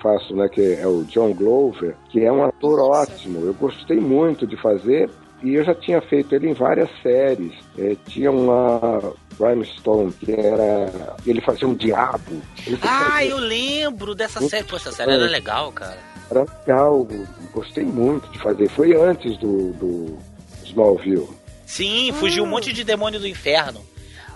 faço, 0.00 0.34
né, 0.34 0.48
que 0.48 0.74
é 0.74 0.86
o 0.86 1.04
John 1.04 1.32
Glover, 1.34 1.94
que 2.08 2.24
é 2.24 2.32
um 2.32 2.44
ator 2.44 2.78
Nossa. 2.78 3.12
ótimo. 3.12 3.40
Eu 3.44 3.54
gostei 3.54 4.00
muito 4.00 4.46
de 4.46 4.56
fazer 4.56 5.10
e 5.42 5.54
eu 5.54 5.64
já 5.64 5.74
tinha 5.74 6.00
feito 6.00 6.34
ele 6.34 6.50
em 6.50 6.52
várias 6.52 6.88
séries. 7.02 7.52
É, 7.78 7.96
tinha 8.06 8.30
uma 8.30 9.14
Rhinestone, 9.38 10.12
que 10.12 10.32
era. 10.32 11.16
Ele 11.26 11.40
fazia 11.40 11.66
um 11.66 11.74
diabo. 11.74 12.42
Ah, 12.82 13.24
eu 13.24 13.38
lembro 13.38 14.14
dessa 14.14 14.40
série. 14.40 14.64
Pô, 14.64 14.76
essa 14.76 14.92
série 14.92 15.12
era 15.12 15.24
legal, 15.24 15.72
cara. 15.72 15.98
Era 16.30 16.46
legal, 16.60 17.06
gostei 17.52 17.84
muito 17.84 18.30
de 18.30 18.38
fazer. 18.38 18.68
Foi 18.68 18.94
antes 18.94 19.36
do, 19.38 19.72
do 19.72 20.18
Smallville. 20.64 21.28
Sim, 21.66 22.12
fugiu 22.12 22.44
um 22.44 22.46
monte 22.46 22.72
de 22.72 22.84
demônio 22.84 23.18
do 23.18 23.26
inferno. 23.26 23.80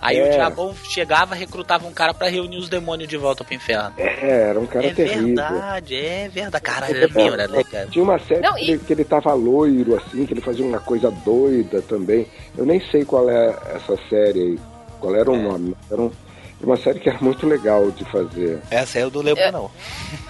Aí 0.05 0.19
é. 0.19 0.29
o 0.29 0.31
diabão 0.31 0.75
chegava, 0.83 1.33
recrutava 1.33 1.87
um 1.87 1.91
cara 1.91 2.13
para 2.13 2.27
reunir 2.27 2.57
os 2.57 2.69
demônios 2.69 3.09
de 3.09 3.17
volta 3.17 3.43
pro 3.43 3.55
inferno. 3.55 3.91
É, 3.97 4.49
era 4.49 4.59
um 4.59 4.67
cara 4.67 4.85
é 4.85 4.93
terrível. 4.93 5.21
É 5.21 5.49
verdade, 5.49 5.95
é 5.95 6.29
verdade. 6.29 6.63
Cara, 6.63 6.89
era 6.89 7.07
meu, 7.07 7.33
era 7.33 7.47
legal. 7.47 7.87
Tinha 7.87 8.03
uma 8.03 8.19
série 8.19 8.41
Não, 8.41 8.55
e... 8.55 8.77
que 8.77 8.93
ele 8.93 9.03
tava 9.03 9.33
loiro, 9.33 9.95
assim, 9.95 10.25
que 10.27 10.33
ele 10.33 10.41
fazia 10.41 10.63
uma 10.63 10.79
coisa 10.79 11.09
doida 11.09 11.81
também. 11.81 12.27
Eu 12.55 12.67
nem 12.67 12.79
sei 12.91 13.03
qual 13.03 13.27
é 13.29 13.57
essa 13.73 13.97
série 14.07 14.39
aí. 14.39 14.59
Qual 14.99 15.15
era 15.15 15.31
o 15.31 15.35
é. 15.35 15.41
nome? 15.41 15.75
Era 15.89 16.01
um, 16.01 16.11
uma 16.61 16.77
série 16.77 16.99
que 16.99 17.09
era 17.09 17.19
muito 17.19 17.47
legal 17.47 17.89
de 17.91 18.05
fazer. 18.05 18.59
Essa 18.69 18.99
eu 18.99 19.09
não 19.11 19.21
lembro, 19.21 19.43
eu, 19.43 19.51
não. 19.51 19.71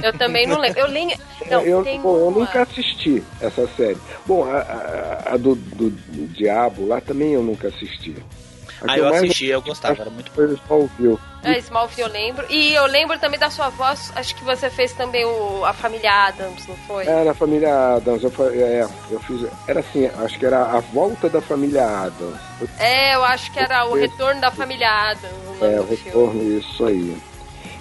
Eu 0.02 0.18
também 0.18 0.48
não 0.48 0.60
lembro. 0.60 0.80
Eu, 0.80 0.88
nem, 0.90 1.18
não, 1.50 1.62
eu, 1.62 1.84
bom, 2.02 2.18
eu 2.18 2.32
nunca 2.32 2.62
assisti 2.64 3.22
essa 3.42 3.68
série. 3.76 3.98
Bom, 4.26 4.46
a, 4.46 4.58
a, 4.58 5.34
a 5.34 5.38
do, 5.38 5.56
do, 5.56 5.90
do, 5.90 6.28
Diabo 6.28 6.88
lá 6.88 7.02
também 7.02 7.34
eu 7.34 7.44
nunca 7.44 7.68
assisti. 7.68 8.16
Ah, 8.88 8.98
eu 8.98 9.08
assisti, 9.08 9.46
eu 9.46 9.62
gostava, 9.62 10.02
era 10.02 10.10
muito 10.10 10.32
bom. 10.32 10.44
Smallville. 10.44 11.20
É, 11.44 11.58
Smallville 11.60 12.02
eu 12.02 12.08
lembro. 12.08 12.46
E 12.50 12.74
eu 12.74 12.86
lembro 12.86 13.18
também 13.20 13.40
da 13.40 13.50
sua 13.50 13.70
voz, 13.70 14.12
acho 14.16 14.36
que 14.36 14.44
você 14.44 14.70
fez 14.70 14.94
também 14.94 15.24
o, 15.26 15.64
a 15.64 15.74
família 15.74 16.12
Adams, 16.12 16.68
não 16.68 16.76
foi? 16.88 17.06
Era 17.06 17.32
a 17.32 17.34
família 17.34 17.96
Adams, 17.96 18.24
eu, 18.24 18.32
é, 18.52 18.88
eu 19.12 19.20
fiz. 19.20 19.48
Era 19.68 19.80
assim, 19.80 20.08
acho 20.08 20.40
que 20.40 20.46
era 20.46 20.64
a 20.64 20.80
volta 20.80 21.30
da 21.30 21.42
família 21.42 21.86
Adams. 21.86 22.40
É, 22.80 23.16
eu 23.16 23.24
acho 23.24 23.52
que 23.52 23.60
era 23.60 23.86
o 23.86 23.94
retorno 23.94 24.42
da 24.42 24.52
família 24.52 24.90
Adams. 24.90 25.62
é, 25.62 25.80
o 25.80 25.86
retorno, 25.86 26.40
filme. 26.40 26.60
isso 26.60 26.86
aí. 26.86 27.18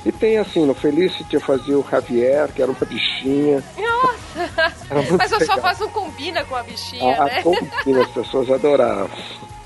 E 0.04 0.12
tem 0.12 0.36
assim, 0.36 0.66
no 0.66 0.74
Felicity 0.74 1.34
eu 1.34 1.40
fazia 1.40 1.78
o 1.78 1.86
Javier, 1.90 2.48
que 2.52 2.60
era 2.60 2.70
uma 2.70 2.86
bichinha. 2.86 3.64
Nossa! 3.78 4.72
Mas 5.16 5.32
a 5.32 5.40
sua 5.40 5.56
voz 5.56 5.78
não 5.78 5.88
combina 5.88 6.44
com 6.44 6.54
a 6.54 6.62
bichinha, 6.62 7.16
ah, 7.18 7.24
né? 7.24 7.42
Combina, 7.42 8.02
as 8.02 8.10
pessoas 8.10 8.50
adoravam. 8.50 9.10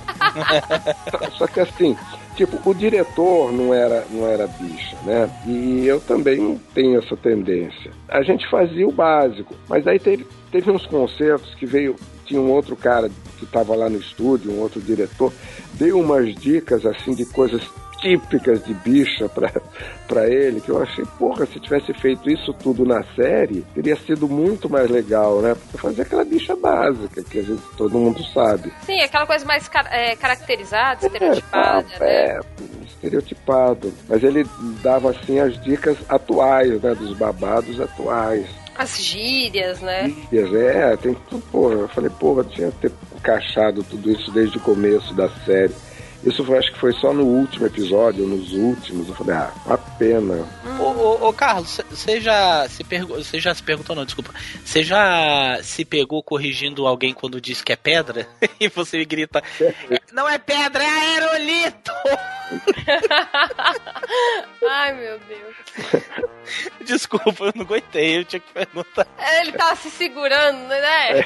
Só 1.37 1.47
que 1.47 1.61
assim, 1.61 1.97
tipo, 2.37 2.59
o 2.69 2.75
diretor 2.75 3.53
não 3.53 3.73
era, 3.73 4.07
não 4.11 4.27
era 4.27 4.47
bicha, 4.47 4.97
né? 5.05 5.31
E 5.47 5.87
eu 5.87 6.01
também 6.01 6.61
tenho 6.75 6.99
essa 6.99 7.17
tendência. 7.17 7.91
A 8.09 8.23
gente 8.23 8.49
fazia 8.49 8.87
o 8.87 8.93
básico, 8.93 9.55
mas 9.69 9.87
aí 9.87 9.99
teve, 9.99 10.27
teve 10.51 10.71
uns 10.71 10.87
concertos 10.87 11.55
que 11.55 11.67
veio 11.67 11.97
tinha 12.29 12.41
um 12.41 12.51
outro 12.51 12.77
cara 12.77 13.11
que 13.39 13.45
estava 13.45 13.75
lá 13.75 13.89
no 13.89 13.99
estúdio, 13.99 14.53
um 14.53 14.61
outro 14.61 14.81
diretor, 14.81 15.33
deu 15.75 15.99
umas 15.99 16.35
dicas 16.35 16.85
assim 16.85 17.15
de 17.15 17.25
coisas 17.25 17.63
típicas 18.01 18.65
de 18.65 18.75
bicha 18.75 19.29
para 19.29 20.29
ele, 20.29 20.61
que 20.61 20.71
eu 20.71 20.83
achei, 20.83 21.05
porra, 21.19 21.47
se 21.47 21.61
tivesse 21.61 21.93
feito 21.95 22.31
isso 22.31 22.53
tudo 22.55 22.85
na 22.85 23.03
série, 23.15 23.65
teria 23.75 23.97
sido 23.97 24.29
muito 24.29 24.69
mais 24.69 24.91
legal, 24.91 25.41
né? 25.41 25.55
Porque 25.55 25.79
fazer 25.79 26.03
aquela 26.03 26.25
bicha 26.25 26.57
básica 26.57 27.23
que 27.23 27.39
a 27.39 27.43
gente, 27.43 27.63
todo 27.77 27.99
mundo 27.99 28.23
sabe. 28.33 28.73
Sim, 28.85 29.01
aquela 29.01 29.27
coisa 29.27 29.45
mais 29.45 29.69
é, 29.91 30.17
caracterizada, 30.17 31.07
estereotipada, 31.07 31.87
é, 31.95 31.99
né? 31.99 32.07
É, 32.07 32.41
estereotipado. 32.87 33.93
Mas 34.09 34.23
ele 34.23 34.47
dava, 34.83 35.11
assim, 35.11 35.39
as 35.39 35.61
dicas 35.63 35.97
atuais, 36.09 36.81
né? 36.81 36.95
Dos 36.95 37.17
babados 37.17 37.81
atuais. 37.81 38.47
As 38.77 38.97
gírias, 39.03 39.81
né? 39.81 40.09
Gírias, 40.31 40.55
é, 40.55 40.97
tem 40.97 41.15
tudo, 41.29 41.43
porra. 41.51 41.75
Eu 41.75 41.89
falei, 41.89 42.11
porra, 42.11 42.45
tinha 42.45 42.71
que 42.71 42.89
ter 42.89 42.93
encaixado 43.17 43.83
tudo 43.83 44.11
isso 44.11 44.31
desde 44.31 44.57
o 44.57 44.61
começo 44.61 45.13
da 45.15 45.29
série. 45.45 45.75
Isso 46.25 46.45
foi, 46.45 46.59
acho 46.59 46.73
que 46.73 46.79
foi 46.79 46.93
só 46.95 47.13
no 47.13 47.25
último 47.25 47.67
episódio, 47.67 48.27
nos 48.27 48.53
últimos. 48.53 49.09
Eu 49.09 49.15
falei, 49.15 49.37
ah, 49.37 49.53
uma 49.65 49.79
pena. 49.79 50.47
Ô, 50.79 50.83
ô, 50.83 51.29
ô, 51.29 51.33
Carlos, 51.33 51.81
você 51.91 52.21
já 52.21 52.69
se 52.69 52.83
perguntou. 52.83 53.23
Você 53.23 53.39
já 53.39 53.55
se 53.55 53.63
perguntou, 53.63 53.95
não, 53.95 54.05
desculpa. 54.05 54.35
Você 54.65 54.83
já 54.83 55.61
se 55.63 55.85
pegou 55.85 56.23
corrigindo 56.23 56.87
alguém 56.87 57.15
quando 57.15 57.41
diz 57.41 57.63
que 57.63 57.73
é 57.73 57.77
pedra? 57.77 58.27
e 58.59 58.69
você 58.69 59.05
grita. 59.05 59.43
Não 60.13 60.29
é 60.29 60.39
pedra, 60.39 60.83
é 60.83 60.89
aerolito! 60.89 61.93
Ai, 64.69 64.95
meu 64.95 65.21
Deus. 65.21 65.55
Desculpa, 66.85 67.45
eu 67.45 67.53
não 67.55 67.63
aguentei, 67.63 68.19
eu 68.19 68.25
tinha 68.25 68.41
que 68.41 68.53
perguntar. 68.53 69.07
Ele 69.41 69.53
tava 69.53 69.77
se 69.77 69.91
segurando, 69.91 70.69
né? 70.69 71.25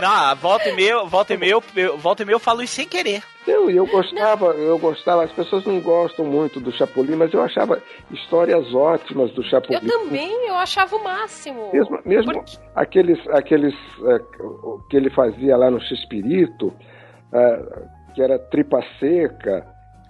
Não, 0.00 0.36
volta 0.36 0.68
e 0.68 0.72
meia, 0.74 1.04
volta 1.04 1.34
e 1.34 1.36
meia, 1.36 1.52
eu- 1.76 1.96
volta 1.98 2.22
e 2.22 2.26
meia 2.26 2.34
eu 2.34 2.40
falo 2.40 2.62
isso 2.62 2.74
sem 2.74 2.86
querer. 2.88 3.22
Eu, 3.46 3.70
eu 3.70 3.86
gostava, 3.86 4.46
eu 4.52 4.78
gostava, 4.78 5.24
as 5.24 5.32
pessoas 5.32 5.64
não 5.64 5.80
gostam 5.80 6.24
muito 6.24 6.60
do 6.60 6.70
Chapolin, 6.72 7.16
mas 7.16 7.32
eu 7.32 7.42
achava 7.42 7.82
histórias 8.10 8.72
ótimas 8.74 9.32
do 9.32 9.40
Eu 9.42 9.48
Chapolin. 9.48 9.80
também, 9.88 10.46
eu 10.48 10.54
achava 10.56 10.94
o 10.96 11.02
máximo. 11.02 11.70
Mesmo, 11.72 11.98
mesmo 12.04 12.32
Porque- 12.32 12.58
aqueles, 12.74 13.18
aqueles 13.30 13.74
é, 14.06 14.18
que 14.88 14.96
ele 14.96 15.10
fazia 15.10 15.56
lá 15.56 15.70
no 15.70 15.80
X-Espírito, 15.80 16.72
é, 17.32 17.62
que 18.14 18.22
era 18.22 18.38
Tripa 18.38 18.80
Seca, 18.98 19.66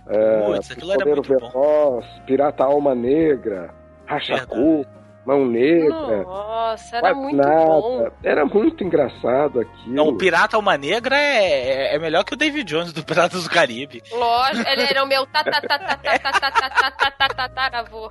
é, 0.09 0.59
aquilo 0.73 0.91
era 0.93 0.99
Podeiro 1.05 1.23
muito 1.27 1.39
bom. 1.41 1.51
Veloz, 1.51 2.07
Pirata 2.27 2.65
Alma 2.65 2.95
Negra, 2.95 3.73
Rachacu, 4.07 4.85
Mão 5.27 5.45
Negra, 5.47 6.23
Nossa, 6.23 6.97
era 6.97 7.01
Quase 7.15 7.21
muito 7.21 7.37
Nada. 7.37 7.55
bom. 7.55 8.11
Era 8.25 8.45
muito 8.47 8.83
engraçado 8.83 9.61
aquilo. 9.61 9.95
Não, 9.95 10.09
o 10.09 10.17
Pirata 10.17 10.57
Alma 10.57 10.77
Negra 10.79 11.17
é, 11.17 11.95
é 11.95 11.99
melhor 11.99 12.25
que 12.25 12.33
o 12.33 12.37
David 12.37 12.65
Jones 12.65 12.93
do 12.93 13.05
Piratas 13.05 13.45
do 13.45 13.51
Caribe. 13.51 14.03
Lógico, 14.13 14.69
ele 14.69 14.83
era 14.83 15.05
o 15.05 15.07
meu 15.07 15.27
tataravô. 17.27 18.11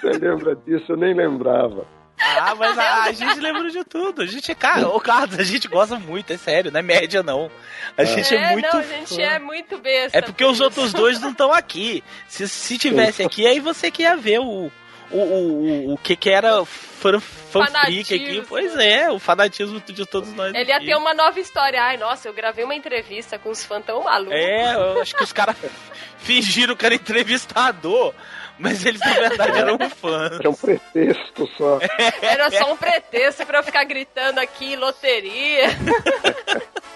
Você 0.00 0.10
lembra 0.18 0.54
disso? 0.56 0.92
Eu 0.92 0.96
nem 0.96 1.14
lembrava. 1.14 1.86
Ah, 2.24 2.54
mas 2.54 2.78
a, 2.78 3.04
a 3.04 3.12
gente 3.12 3.40
lembra 3.40 3.68
de 3.68 3.82
tudo. 3.84 4.22
A 4.22 4.26
gente 4.26 4.52
é, 4.52 4.54
cara, 4.54 4.88
ô 4.88 5.00
Carlos, 5.00 5.36
a 5.40 5.42
gente 5.42 5.66
gosta 5.66 5.98
muito, 5.98 6.32
é 6.32 6.36
sério, 6.36 6.70
não 6.70 6.78
é 6.78 6.82
média 6.82 7.20
não. 7.22 7.50
A 7.96 8.04
gente 8.04 8.32
é, 8.34 8.38
É, 8.38 8.52
muito 8.52 8.68
não, 8.72 8.78
a 8.78 8.82
gente 8.82 9.16
fã. 9.16 9.22
é 9.22 9.38
muito 9.40 9.78
besta. 9.78 10.18
É 10.18 10.22
porque 10.22 10.44
os 10.44 10.60
outros 10.60 10.92
dois 10.92 11.20
não 11.20 11.30
estão 11.30 11.52
aqui. 11.52 12.04
Se, 12.28 12.46
se 12.48 12.78
tivesse 12.78 13.24
aqui, 13.24 13.44
aí 13.46 13.58
você 13.58 13.90
que 13.90 14.02
ia 14.02 14.16
ver 14.16 14.38
o, 14.38 14.70
o, 15.12 15.18
o, 15.18 15.92
o 15.94 15.98
que 15.98 16.16
que 16.16 16.30
era 16.30 16.64
fan, 16.64 17.20
fanfreak 17.20 18.14
aqui. 18.14 18.42
Pois 18.48 18.76
é, 18.76 19.10
o 19.10 19.18
fanatismo 19.18 19.80
de 19.80 20.06
todos 20.06 20.32
nós. 20.32 20.54
Ele 20.54 20.70
ia 20.70 20.76
aqui. 20.76 20.86
ter 20.86 20.96
uma 20.96 21.14
nova 21.14 21.38
história. 21.38 21.82
Ai, 21.82 21.96
nossa, 21.96 22.28
eu 22.28 22.32
gravei 22.32 22.64
uma 22.64 22.74
entrevista 22.74 23.38
com 23.38 23.50
os 23.50 23.64
fãs 23.64 23.84
tão 23.84 24.02
malucos. 24.02 24.34
É, 24.34 24.74
eu 24.74 25.00
acho 25.00 25.14
que 25.14 25.22
os 25.22 25.32
caras 25.32 25.56
fingiram 26.18 26.76
que 26.76 26.86
era 26.86 26.94
entrevistador, 26.94 28.14
mas 28.58 28.84
eles 28.84 29.00
na 29.00 29.12
verdade 29.12 29.58
eram 29.58 29.78
fãs. 29.90 30.32
Era 30.32 30.50
um 30.50 30.54
pretexto 30.54 31.48
só. 31.56 31.78
Era 32.20 32.50
só 32.50 32.72
um 32.72 32.76
pretexto 32.76 33.44
pra 33.46 33.58
eu 33.58 33.62
ficar 33.62 33.84
gritando 33.84 34.38
aqui, 34.38 34.76
loteria. 34.76 35.68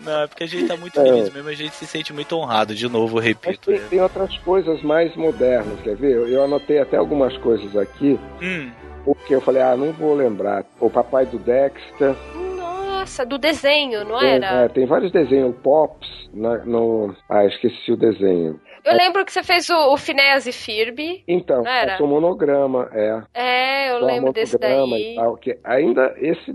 Não, 0.00 0.22
é 0.22 0.26
porque 0.26 0.44
a 0.44 0.46
gente 0.46 0.66
tá 0.66 0.76
muito 0.76 0.98
É. 0.98 1.04
feliz 1.04 1.30
mesmo, 1.32 1.48
a 1.48 1.54
gente 1.54 1.74
se 1.74 1.86
sente 1.86 2.12
muito 2.12 2.36
honrado, 2.36 2.74
de 2.74 2.88
novo, 2.88 3.16
Mas 3.16 3.24
repito. 3.26 3.70
tem, 3.70 3.80
tem 3.88 4.00
outras 4.00 4.36
coisas 4.38 4.82
mais 4.82 5.14
modernas, 5.16 5.80
quer 5.82 5.96
ver? 5.96 6.12
Eu, 6.16 6.28
eu 6.28 6.44
anotei 6.44 6.78
até 6.78 6.96
algumas 6.96 7.36
coisas 7.38 7.76
aqui, 7.76 8.18
Hum, 8.42 8.70
porque 9.04 9.34
eu 9.34 9.40
falei, 9.40 9.62
ah, 9.62 9.76
não 9.76 9.92
vou 9.92 10.14
lembrar. 10.14 10.64
O 10.80 10.88
Papai 10.90 11.26
do 11.26 11.38
Dexter, 11.38 12.14
Nossa, 12.56 13.24
do 13.26 13.38
desenho, 13.38 14.04
não 14.04 14.18
tem, 14.18 14.28
era? 14.30 14.46
é, 14.64 14.68
tem 14.68 14.86
vários 14.86 15.10
desenhos, 15.12 15.54
Pops, 15.62 16.08
na- 16.32 16.64
no... 16.64 17.14
Ah, 17.28 17.44
esqueci 17.46 17.92
o 17.92 17.96
desenho. 17.96 18.60
Eu 18.84 18.94
lembro 18.96 19.24
que 19.26 19.32
você 19.32 19.42
fez 19.42 19.68
o, 19.68 19.92
o 19.92 19.96
Phineas 19.98 20.46
e 20.46 20.52
Ferb. 20.52 21.22
Então, 21.28 21.62
Não 21.62 21.70
era? 21.70 22.02
o 22.02 22.06
monograma, 22.06 22.88
é. 22.94 23.22
É, 23.34 23.92
eu 23.92 24.00
Só 24.00 24.06
lembro 24.06 24.32
desse 24.32 24.56
daí. 24.58 25.12
E 25.12 25.14
tal, 25.16 25.36
que 25.36 25.58
ainda 25.62 26.14
esse 26.16 26.54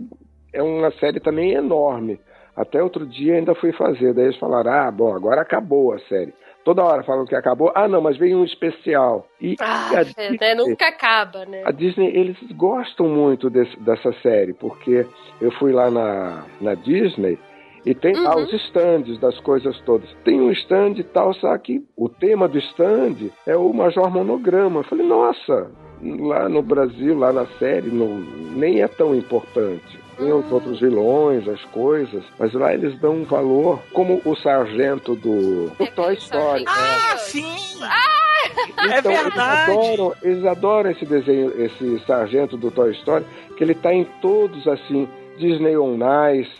é 0.51 0.63
uma 0.63 0.89
série 0.93 1.19
também 1.19 1.51
enorme. 1.51 2.19
Até 2.55 2.81
outro 2.81 3.05
dia 3.05 3.35
ainda 3.35 3.53
fui 3.55 3.71
fazer. 3.73 4.13
Daí 4.13 4.25
eles 4.25 4.37
falaram: 4.37 4.71
ah, 4.71 4.91
bom, 4.91 5.13
agora 5.13 5.41
acabou 5.41 5.93
a 5.93 5.99
série. 5.99 6.33
Toda 6.63 6.83
hora 6.83 7.03
falam 7.03 7.25
que 7.25 7.35
acabou. 7.35 7.71
Ah, 7.75 7.87
não, 7.87 8.01
mas 8.01 8.17
veio 8.17 8.37
um 8.39 8.43
especial. 8.43 9.27
E, 9.39 9.55
Ah, 9.59 9.89
a, 9.97 10.01
é, 10.01 10.03
Disney? 10.03 10.55
Nunca 10.55 10.87
acaba, 10.87 11.45
né? 11.45 11.61
a 11.65 11.71
Disney, 11.71 12.07
eles 12.15 12.37
gostam 12.53 13.07
muito 13.07 13.49
desse- 13.49 13.79
dessa 13.81 14.11
série, 14.23 14.53
porque 14.53 15.05
eu 15.39 15.51
fui 15.51 15.71
lá 15.71 15.91
na, 15.91 16.43
na 16.59 16.73
Disney 16.73 17.37
e 17.85 17.93
tem 17.93 18.15
lá 18.15 18.35
Uhum. 18.35 18.45
os 18.45 18.53
stands 18.53 19.19
das 19.19 19.39
coisas 19.41 19.79
todas. 19.81 20.09
Tem 20.23 20.41
um 20.41 20.49
stand 20.51 20.93
e 20.97 21.03
tal, 21.03 21.35
só 21.35 21.55
que 21.59 21.83
o 21.95 22.09
tema 22.09 22.47
do 22.47 22.57
stand 22.57 23.29
é 23.45 23.55
o 23.55 23.71
Major 23.71 24.09
Monograma. 24.09 24.79
Eu 24.79 24.83
falei, 24.85 25.05
nossa, 25.05 25.69
lá 26.01 26.49
no 26.49 26.63
Brasil, 26.63 27.15
lá 27.15 27.31
na 27.31 27.45
série, 27.59 27.91
não, 27.91 28.17
nem 28.55 28.81
é 28.81 28.87
tão 28.87 29.13
importante. 29.13 29.99
Tem 30.17 30.31
os 30.31 30.49
outros 30.51 30.79
vilões, 30.79 31.47
as 31.47 31.61
coisas, 31.65 32.23
mas 32.39 32.53
lá 32.53 32.73
eles 32.73 32.97
dão 32.99 33.15
um 33.17 33.23
valor, 33.25 33.79
como 33.91 34.21
o 34.23 34.35
sargento 34.35 35.15
do, 35.15 35.67
do 35.69 35.83
É 35.83 35.85
Toy 35.87 36.05
aquele 36.05 36.17
Story. 36.19 36.63
sargento. 36.63 36.69
Ah, 36.69 37.13
É. 37.13 37.17
sim! 37.17 37.55
Então, 38.77 38.91
É 38.91 39.01
verdade. 39.01 39.71
Eles 39.71 39.79
adoram, 39.97 40.13
eles 40.23 40.45
adoram 40.45 40.91
esse 40.91 41.05
desenho, 41.05 41.51
esse 41.61 41.99
sargento 42.05 42.55
do 42.55 42.71
Toy 42.71 42.91
Story, 42.93 43.25
que 43.57 43.63
ele 43.63 43.73
tá 43.75 43.93
em 43.93 44.05
todos, 44.21 44.67
assim, 44.67 45.07
Disney 45.37 45.75
on 45.77 45.97
Ice, 46.39 46.51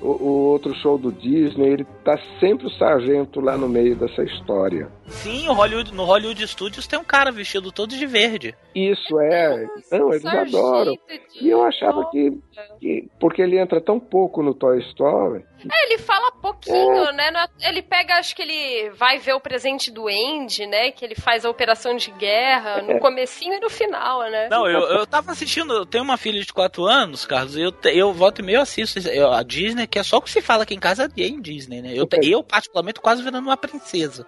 o, 0.00 0.08
o 0.08 0.28
outro 0.50 0.74
show 0.76 0.98
do 0.98 1.12
Disney, 1.12 1.68
ele 1.68 1.86
tá 2.06 2.18
sempre 2.38 2.66
o 2.68 2.70
sargento 2.70 3.40
lá 3.40 3.56
no 3.58 3.68
meio 3.68 3.96
dessa 3.96 4.22
história. 4.22 4.88
Sim, 5.08 5.48
o 5.48 5.52
Hollywood, 5.52 5.92
no 5.92 6.04
Hollywood 6.04 6.46
Studios 6.46 6.86
tem 6.86 6.98
um 6.98 7.04
cara 7.04 7.30
vestido 7.32 7.70
todo 7.72 7.96
de 7.96 8.06
verde. 8.06 8.54
Isso 8.74 9.18
é. 9.20 9.66
Não, 9.92 10.10
eles 10.10 10.22
Sargento 10.22 10.56
adoram. 10.56 10.94
E 11.40 11.48
eu 11.48 11.62
achava 11.64 12.08
que, 12.10 12.32
que. 12.80 13.08
Porque 13.20 13.42
ele 13.42 13.58
entra 13.58 13.80
tão 13.80 13.98
pouco 14.00 14.42
no 14.42 14.54
Toy 14.54 14.78
Story. 14.90 15.44
É, 15.70 15.84
ele 15.86 15.98
fala 15.98 16.30
pouquinho, 16.32 17.10
né? 17.12 17.30
Não 17.30 17.40
é- 17.40 17.48
Ele 17.68 17.82
pega, 17.82 18.14
acho 18.18 18.36
que 18.36 18.42
ele 18.42 18.90
vai 18.90 19.18
ver 19.18 19.32
o 19.34 19.40
presente 19.40 19.90
do 19.90 20.06
Andy, 20.06 20.66
né? 20.66 20.90
Que 20.92 21.04
ele 21.04 21.14
faz 21.14 21.44
a 21.44 21.50
operação 21.50 21.96
de 21.96 22.10
guerra 22.12 22.82
no 22.82 22.98
comecinho 23.00 23.54
e 23.54 23.60
no 23.60 23.68
final, 23.70 24.20
né? 24.30 24.48
Não, 24.50 24.68
eu, 24.68 24.80
eu 24.80 25.06
tava 25.06 25.32
assistindo, 25.32 25.72
eu 25.72 25.86
tenho 25.86 26.04
uma 26.04 26.16
filha 26.16 26.40
de 26.40 26.52
4 26.52 26.84
anos, 26.84 27.24
Carlos, 27.26 27.56
e 27.56 27.62
eu, 27.62 27.72
eu 27.86 28.12
volto 28.12 28.40
e 28.40 28.42
meio 28.44 28.60
assisto 28.60 28.98
eu- 29.08 29.32
a 29.32 29.42
Disney, 29.42 29.86
que 29.86 29.98
é 29.98 30.02
só 30.02 30.18
o 30.18 30.22
que 30.22 30.30
se 30.30 30.42
fala 30.42 30.62
aqui 30.64 30.74
em 30.74 30.78
casa 30.80 31.10
é 31.16 31.22
em 31.22 31.40
Disney, 31.40 31.80
né? 31.82 31.92
Eu, 31.96 32.08
eu 32.22 32.42
particularmente, 32.42 33.00
quase 33.00 33.22
virando 33.22 33.46
uma 33.46 33.56
princesa. 33.56 34.26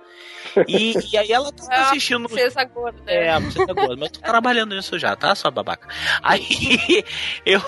E, 0.67 0.95
e 1.13 1.17
aí 1.19 1.31
ela 1.31 1.53
tá 1.53 1.65
É 1.73 1.79
uma 1.79 1.87
assistindo. 1.91 2.29
princesa 2.29 2.65
gorda. 2.65 2.99
É, 3.07 3.31
a 3.33 3.41
princesa 3.41 3.73
gorda, 3.75 3.97
mas 3.97 4.09
eu 4.09 4.11
tô 4.11 4.21
trabalhando 4.21 4.75
nisso 4.75 4.99
já, 4.99 5.15
tá, 5.15 5.35
sua 5.35 5.51
babaca? 5.51 5.89
Aí 6.23 6.43
eu. 7.47 7.61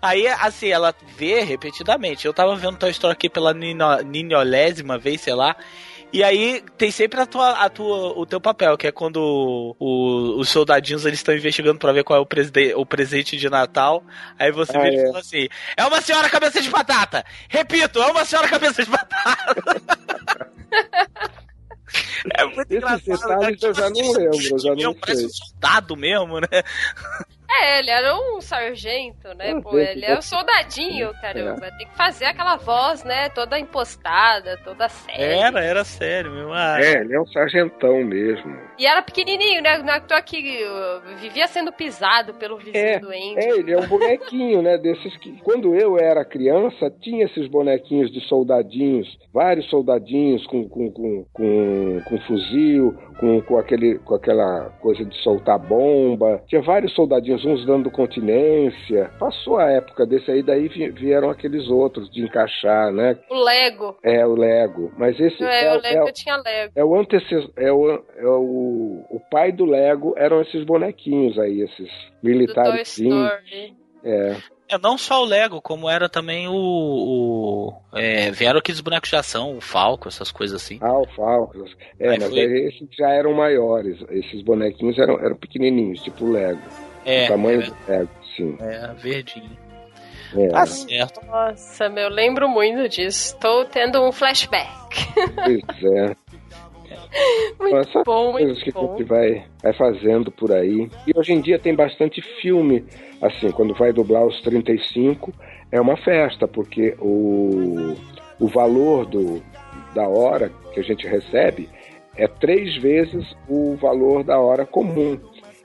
Aí, 0.00 0.26
assim, 0.28 0.68
ela 0.68 0.94
vê 1.16 1.40
repetidamente. 1.40 2.26
Eu 2.26 2.34
tava 2.34 2.54
vendo 2.56 2.76
Toy 2.78 2.90
Story 2.90 3.12
aqui 3.12 3.28
pela 3.28 3.52
nino- 3.54 4.02
ninolésima 4.02 4.98
vez, 4.98 5.20
sei 5.20 5.34
lá. 5.34 5.56
E 6.12 6.22
aí 6.22 6.62
tem 6.76 6.90
sempre 6.90 7.18
a 7.20 7.26
tua, 7.26 7.50
a 7.64 7.70
tua, 7.70 8.18
o 8.18 8.26
teu 8.26 8.38
papel, 8.40 8.76
que 8.76 8.86
é 8.86 8.92
quando 8.92 9.74
o- 9.78 10.38
os 10.38 10.48
soldadinhos 10.50 11.06
eles 11.06 11.18
estão 11.20 11.34
investigando 11.34 11.78
pra 11.78 11.90
ver 11.92 12.04
qual 12.04 12.18
é 12.18 12.22
o, 12.22 12.26
preside- 12.26 12.74
o 12.74 12.84
presente 12.84 13.36
de 13.38 13.48
Natal. 13.48 14.04
Aí 14.38 14.52
você 14.52 14.76
Ah, 14.76 14.88
e 14.90 14.94
é. 14.96 15.06
fala 15.06 15.18
assim: 15.20 15.48
é 15.76 15.84
uma 15.86 16.00
senhora 16.02 16.28
cabeça 16.28 16.60
de 16.60 16.68
batata! 16.68 17.24
Repito, 17.48 17.98
é 18.02 18.06
uma 18.10 18.24
senhora 18.26 18.48
cabeça 18.48 18.84
de 18.84 18.90
batata! 18.90 19.54
É 22.38 22.44
muito 22.46 22.60
Esses 22.72 22.78
engraçado. 23.08 23.38
detalhes 23.38 23.62
eu 23.62 23.74
já 23.74 23.90
não 23.90 24.12
lembro, 24.12 24.38
eu 24.52 24.58
já 24.58 24.74
não 24.74 24.94
Parece 24.94 25.18
sei. 25.20 25.26
um 25.26 25.30
soldado 25.30 25.94
mesmo, 25.96 26.40
né? 26.40 26.48
É, 27.60 27.78
ele 27.80 27.90
era 27.90 28.16
um 28.16 28.40
sargento, 28.40 29.28
né? 29.36 29.60
Pô, 29.60 29.78
ele 29.78 30.04
é 30.04 30.18
um 30.18 30.22
soldadinho, 30.22 31.12
caramba. 31.20 31.70
Tem 31.76 31.86
que 31.86 31.96
fazer 31.96 32.24
aquela 32.26 32.56
voz, 32.56 33.04
né? 33.04 33.28
Toda 33.30 33.58
impostada, 33.58 34.56
toda 34.64 34.88
séria. 34.88 35.46
Era, 35.46 35.64
era 35.64 35.84
sério, 35.84 36.30
meu. 36.30 36.52
Ah, 36.52 36.78
É, 36.80 37.00
ele 37.00 37.14
é 37.14 37.20
um 37.20 37.26
sargentão 37.26 38.02
mesmo. 38.04 38.56
E 38.78 38.86
era 38.86 39.02
pequenininho, 39.02 39.62
né? 39.62 39.78
Não 39.78 39.92
é 39.92 40.22
que 40.22 40.64
uh, 40.64 41.16
vivia 41.16 41.46
sendo 41.46 41.72
pisado 41.72 42.34
pelo 42.34 42.56
vizinho 42.56 42.76
É, 42.76 42.98
doente. 42.98 43.44
É, 43.44 43.50
ele 43.50 43.72
é 43.72 43.78
um 43.78 43.86
bonequinho, 43.86 44.62
né? 44.62 44.78
Desses 44.78 45.16
que. 45.18 45.32
Quando 45.42 45.74
eu 45.74 45.98
era 45.98 46.24
criança, 46.24 46.90
tinha 47.00 47.24
esses 47.26 47.46
bonequinhos 47.48 48.12
de 48.12 48.20
soldadinhos, 48.28 49.06
vários 49.32 49.68
soldadinhos 49.68 50.46
com, 50.46 50.68
com, 50.68 50.90
com, 50.90 51.24
com, 51.32 52.00
com 52.04 52.18
fuzil, 52.22 52.96
com, 53.22 53.40
com, 53.42 53.56
aquele, 53.56 54.00
com 54.00 54.16
aquela 54.16 54.70
coisa 54.80 55.04
de 55.04 55.16
soltar 55.22 55.56
bomba. 55.56 56.42
Tinha 56.48 56.60
vários 56.60 56.92
soldadinhos, 56.92 57.44
uns 57.44 57.64
dando 57.64 57.88
continência. 57.88 59.12
Passou 59.16 59.58
a 59.58 59.70
época 59.70 60.04
desse 60.04 60.28
aí, 60.28 60.42
daí 60.42 60.66
vi- 60.66 60.90
vieram 60.90 61.30
aqueles 61.30 61.68
outros 61.68 62.10
de 62.10 62.20
encaixar, 62.24 62.90
né? 62.92 63.16
O 63.30 63.36
Lego. 63.44 63.96
É 64.02 64.26
o 64.26 64.34
Lego. 64.34 64.90
Mas 64.98 65.18
esse 65.20 65.40
É, 65.44 65.66
é, 65.66 65.76
o 65.76 65.80
Lego 65.80 66.08
é- 66.08 66.12
tinha 66.12 66.36
Lego. 66.36 66.72
é 66.74 66.84
o 66.84 66.96
antecessor, 66.96 67.50
é 67.56 67.70
o, 67.70 67.90
é 67.92 68.26
o, 68.26 69.04
o 69.08 69.20
pai 69.30 69.52
do 69.52 69.64
Lego 69.66 70.14
eram 70.16 70.40
esses 70.40 70.64
bonequinhos 70.64 71.38
aí, 71.38 71.60
esses 71.60 71.88
militares. 72.20 72.98
É. 74.04 74.36
É, 74.72 74.78
não 74.78 74.96
só 74.96 75.22
o 75.22 75.24
Lego, 75.26 75.60
como 75.60 75.88
era 75.88 76.08
também 76.08 76.48
o. 76.48 76.52
o 76.54 77.72
é, 77.92 78.30
vieram 78.30 78.58
aqueles 78.58 78.80
bonecos 78.80 79.10
de 79.10 79.16
ação, 79.16 79.56
o 79.56 79.60
Falco, 79.60 80.08
essas 80.08 80.30
coisas 80.32 80.62
assim. 80.62 80.78
Ah, 80.80 80.98
o 80.98 81.06
Falcon. 81.08 81.64
É, 82.00 82.08
Aí 82.10 82.18
mas 82.18 82.28
foi- 82.30 82.40
aí 82.40 82.66
esses 82.68 82.88
já 82.96 83.10
eram 83.10 83.32
maiores. 83.34 83.98
Esses 84.10 84.42
bonequinhos 84.42 84.98
eram, 84.98 85.18
eram 85.18 85.36
pequenininhos, 85.36 86.00
tipo 86.02 86.30
Lego. 86.30 86.60
É, 87.04 87.24
o 87.24 87.28
tamanho 87.28 87.60
é, 87.62 87.66
do 87.66 87.76
Lego, 87.88 88.10
sim. 88.36 88.56
é, 88.60 88.86
verdinho. 88.94 89.56
É. 90.34 90.48
Tá 90.48 90.64
certo. 90.66 91.20
Nossa, 91.26 91.88
meu, 91.90 92.08
lembro 92.08 92.48
muito 92.48 92.88
disso. 92.88 93.36
Tô 93.38 93.66
tendo 93.66 94.02
um 94.02 94.10
flashback. 94.10 94.70
Pois 95.14 95.92
é. 95.92 96.16
Muito 97.60 98.02
bom, 98.04 98.32
coisas 98.32 98.52
muito 98.58 98.64
que 98.64 98.70
a 98.70 98.72
bom. 98.80 98.96
gente 98.96 99.04
vai, 99.08 99.44
vai 99.62 99.72
fazendo 99.74 100.30
por 100.30 100.52
aí. 100.52 100.88
E 101.06 101.12
hoje 101.18 101.32
em 101.32 101.40
dia 101.40 101.58
tem 101.58 101.74
bastante 101.74 102.20
filme, 102.40 102.84
assim, 103.20 103.50
quando 103.52 103.74
vai 103.74 103.92
dublar 103.92 104.24
os 104.26 104.40
35, 104.42 105.32
é 105.70 105.80
uma 105.80 105.96
festa, 105.96 106.46
porque 106.48 106.94
o, 107.00 107.94
o 108.40 108.48
valor 108.48 109.06
do, 109.06 109.42
da 109.94 110.06
hora 110.08 110.50
que 110.74 110.80
a 110.80 110.82
gente 110.82 111.06
recebe 111.06 111.68
é 112.16 112.26
três 112.26 112.76
vezes 112.76 113.24
o 113.48 113.76
valor 113.76 114.22
da 114.24 114.38
hora 114.38 114.66
comum. 114.66 115.18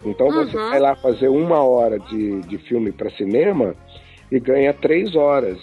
Então 0.06 0.28
você 0.32 0.56
Uhum. 0.56 0.70
vai 0.70 0.80
lá 0.80 0.96
fazer 0.96 1.28
uma 1.28 1.62
hora 1.64 1.98
de, 2.00 2.42
de 2.42 2.58
filme 2.60 2.92
para 2.92 3.10
cinema 3.12 3.76
e 4.32 4.40
ganha 4.40 4.72
três 4.74 5.16
horas. 5.16 5.58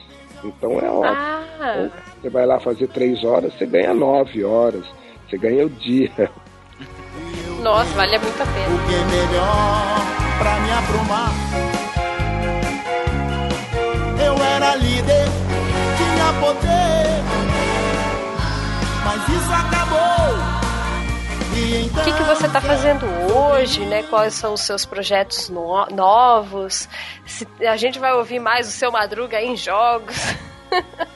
Então 0.45 0.73
é 0.81 0.91
ótimo. 0.91 1.17
Ah, 1.17 1.89
Você 2.21 2.29
vai 2.29 2.45
lá 2.45 2.59
fazer 2.61 2.89
três 2.89 3.23
horas, 3.25 3.55
você 3.55 3.65
ganha 3.65 3.95
nove 3.95 4.43
horas. 4.45 4.85
Você 5.35 5.39
ganha 5.39 5.67
o 5.67 5.69
dia. 5.71 6.31
nossa, 7.61 7.91
vale 7.95 8.17
muito 8.21 8.41
a 8.41 8.47
pena. 8.47 8.69
O 8.69 8.87
que 8.87 8.95
é 8.95 9.05
melhor 9.05 9.97
pra 10.39 10.61
me 10.61 10.71
aprumar? 10.73 11.33
Eu 14.25 14.45
era 14.45 14.77
líder, 14.77 15.25
tinha 15.97 16.33
poder, 16.41 17.23
mas 19.05 19.29
isso 19.29 19.53
acabou. 19.53 20.35
Então 21.57 22.01
O 22.01 22.05
que, 22.05 22.13
que 22.13 22.23
você 22.23 22.47
está 22.47 22.61
fazendo 22.61 23.05
hoje, 23.35 23.85
né? 23.87 24.05
Quais 24.05 24.35
são 24.35 24.53
os 24.55 24.61
seus 24.61 24.87
projetos 24.87 25.49
no- 25.49 25.87
novos? 25.91 26.89
Se 27.27 27.45
a 27.67 27.77
gente 27.77 27.99
vai 27.99 28.13
ouvir 28.13 28.39
mais 28.39 28.69
o 28.69 28.71
seu 28.71 28.93
Madruga 28.93 29.43
em 29.43 29.57
jogos. 29.57 30.15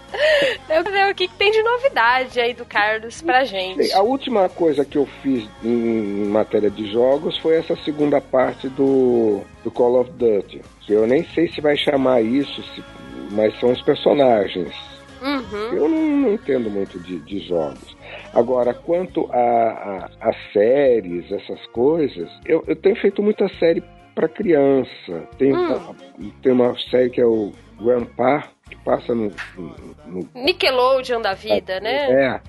Eu 0.68 0.82
quero 0.84 0.90
ver 0.92 1.10
o 1.10 1.14
que, 1.14 1.28
tem 1.28 1.50
de 1.50 1.62
novidade 1.62 2.40
aí 2.40 2.52
do 2.54 2.64
Carlos 2.64 3.20
pra 3.22 3.44
gente. 3.44 3.92
A 3.92 4.02
última 4.02 4.48
coisa 4.48 4.84
que 4.84 4.96
eu 4.98 5.06
fiz 5.22 5.48
em 5.62 6.24
matéria 6.26 6.70
de 6.70 6.90
jogos 6.90 7.36
foi 7.38 7.56
essa 7.56 7.76
segunda 7.84 8.20
parte 8.20 8.68
do, 8.68 9.42
do 9.62 9.70
Call 9.70 10.00
of 10.00 10.10
Duty. 10.12 10.62
Que 10.80 10.92
eu 10.92 11.06
nem 11.06 11.24
sei 11.34 11.48
se 11.48 11.60
vai 11.60 11.76
chamar 11.76 12.22
isso, 12.22 12.62
se- 12.74 12.82
mas 13.30 13.58
são 13.60 13.70
os 13.70 13.82
personagens. 13.82 14.74
Uhum. 15.22 15.72
Eu 15.72 15.88
não, 15.88 16.06
não 16.16 16.32
entendo 16.34 16.70
muito 16.70 16.98
de, 17.00 17.18
de 17.20 17.40
jogos. 17.40 17.96
Agora, 18.34 18.72
quanto 18.72 19.28
a, 19.32 20.08
a, 20.20 20.28
a 20.28 20.32
séries, 20.52 21.30
essas 21.30 21.64
coisas, 21.68 22.28
eu, 22.46 22.62
eu 22.66 22.76
tenho 22.76 22.96
feito 22.96 23.22
muita 23.22 23.48
série 23.58 23.82
para 24.14 24.28
criança. 24.28 25.28
Tem, 25.38 25.52
uma, 25.52 25.94
tem 26.42 26.52
uma 26.52 26.76
série 26.90 27.10
que 27.10 27.20
é 27.20 27.26
o 27.26 27.52
Grandpa, 27.80 28.44
passa 28.84 29.14
no, 29.14 29.32
no- 30.06 30.28
Nickelodeon 30.34 31.20
da 31.20 31.34
vida, 31.34 31.80
né? 31.80 32.10
é, 32.10 32.40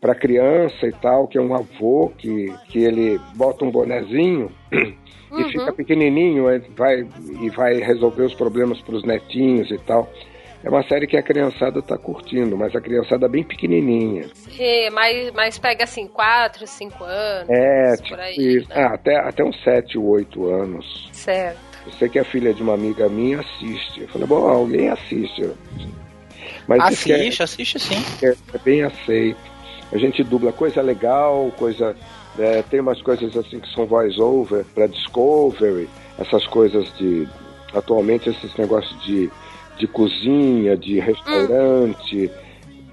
para 0.00 0.14
criança 0.14 0.86
e 0.86 0.92
tal, 0.92 1.26
que 1.28 1.38
é 1.38 1.40
um 1.40 1.54
avô 1.54 2.12
que, 2.18 2.54
que 2.68 2.78
ele 2.78 3.18
bota 3.34 3.64
um 3.64 3.70
bonezinho 3.70 4.50
e 4.72 4.96
Uhum. 5.30 5.50
fica 5.50 5.72
pequenininho 5.72 6.48
aí 6.48 6.58
vai, 6.76 7.06
e 7.40 7.50
vai 7.50 7.74
resolver 7.80 8.22
os 8.22 8.34
problemas 8.34 8.80
para 8.80 8.94
os 8.94 9.04
netinhos 9.04 9.70
e 9.70 9.78
tal. 9.78 10.10
É 10.64 10.68
uma 10.68 10.82
série 10.88 11.06
que 11.06 11.16
a 11.16 11.22
criançada 11.22 11.80
tá 11.80 11.96
curtindo, 11.96 12.56
mas 12.56 12.74
a 12.74 12.80
criançada 12.80 13.28
bem 13.28 13.44
pequenininha. 13.44 14.26
Que 14.48 14.90
mais, 14.90 15.30
mais 15.32 15.56
pega 15.56 15.84
assim, 15.84 16.08
4, 16.08 16.66
5 16.66 17.04
anos. 17.04 17.48
É, 17.48 17.90
por 17.96 18.02
tipo 18.02 18.20
aí, 18.20 18.66
né? 18.68 18.74
Ah, 18.74 18.94
até, 18.94 19.16
até 19.16 19.44
uns 19.44 19.62
7, 19.62 19.96
8 19.96 20.46
anos. 20.50 21.08
Certo. 21.12 21.67
Eu 21.88 21.92
sei 21.98 22.08
que 22.10 22.18
a 22.18 22.24
filha 22.24 22.52
de 22.52 22.62
uma 22.62 22.74
amiga 22.74 23.08
minha 23.08 23.40
assiste. 23.40 24.02
Eu 24.02 24.08
falei, 24.08 24.26
bom, 24.28 24.46
alguém 24.46 24.90
assiste. 24.90 25.50
Mas 26.66 26.92
isso 26.92 27.04
que 27.04 27.12
é- 27.12 27.16
Assiste, 27.16 27.42
assiste 27.42 27.78
sim. 27.80 28.04
é, 28.22 28.36
é 28.52 28.58
bem 28.62 28.82
aceito. 28.82 29.38
A 29.90 29.96
gente 29.96 30.22
dubla 30.22 30.52
coisa 30.52 30.82
legal, 30.82 31.50
coisa. 31.56 31.96
é, 32.38 32.60
tem 32.62 32.80
umas 32.80 33.00
coisas 33.00 33.34
assim 33.34 33.58
que 33.58 33.72
são 33.72 33.86
voice-over 33.86 34.64
para 34.74 34.86
Discovery, 34.86 35.88
essas 36.18 36.46
coisas 36.46 36.92
de. 36.98 37.26
Atualmente, 37.74 38.28
esses 38.28 38.54
negócios 38.56 39.02
de, 39.04 39.30
de 39.78 39.86
cozinha, 39.86 40.76
de 40.76 41.00
restaurante. 41.00 42.30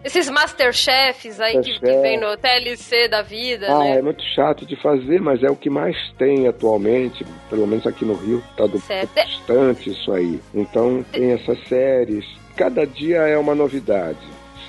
Esses 0.05 0.29
Masterchefs 0.29 1.39
aí 1.41 1.53
que, 1.53 1.63
que 1.63 1.71
Masterchef. 1.71 2.01
vem 2.03 2.19
no 2.19 2.37
TLC 2.37 3.07
da 3.07 3.21
vida, 3.23 3.67
Ah, 3.67 3.79
né? 3.79 3.97
é 3.97 4.01
muito 4.03 4.23
chato 4.35 4.63
de 4.65 4.75
fazer, 4.75 5.19
mas 5.19 5.41
é 5.43 5.49
o 5.49 5.55
que 5.55 5.69
mais 5.69 5.95
tem 6.17 6.47
atualmente, 6.47 7.25
pelo 7.49 7.65
menos 7.65 7.87
aqui 7.87 8.05
no 8.05 8.13
Rio, 8.13 8.43
tá 8.55 8.67
do 8.67 8.79
Certo. 8.79 9.09
bastante 9.15 9.89
isso 9.89 10.11
aí. 10.13 10.39
Então 10.53 11.03
tem 11.11 11.31
essas 11.31 11.57
séries. 11.67 12.23
Cada 12.55 12.85
dia 12.85 13.17
é 13.21 13.37
uma 13.37 13.55
novidade. 13.55 14.19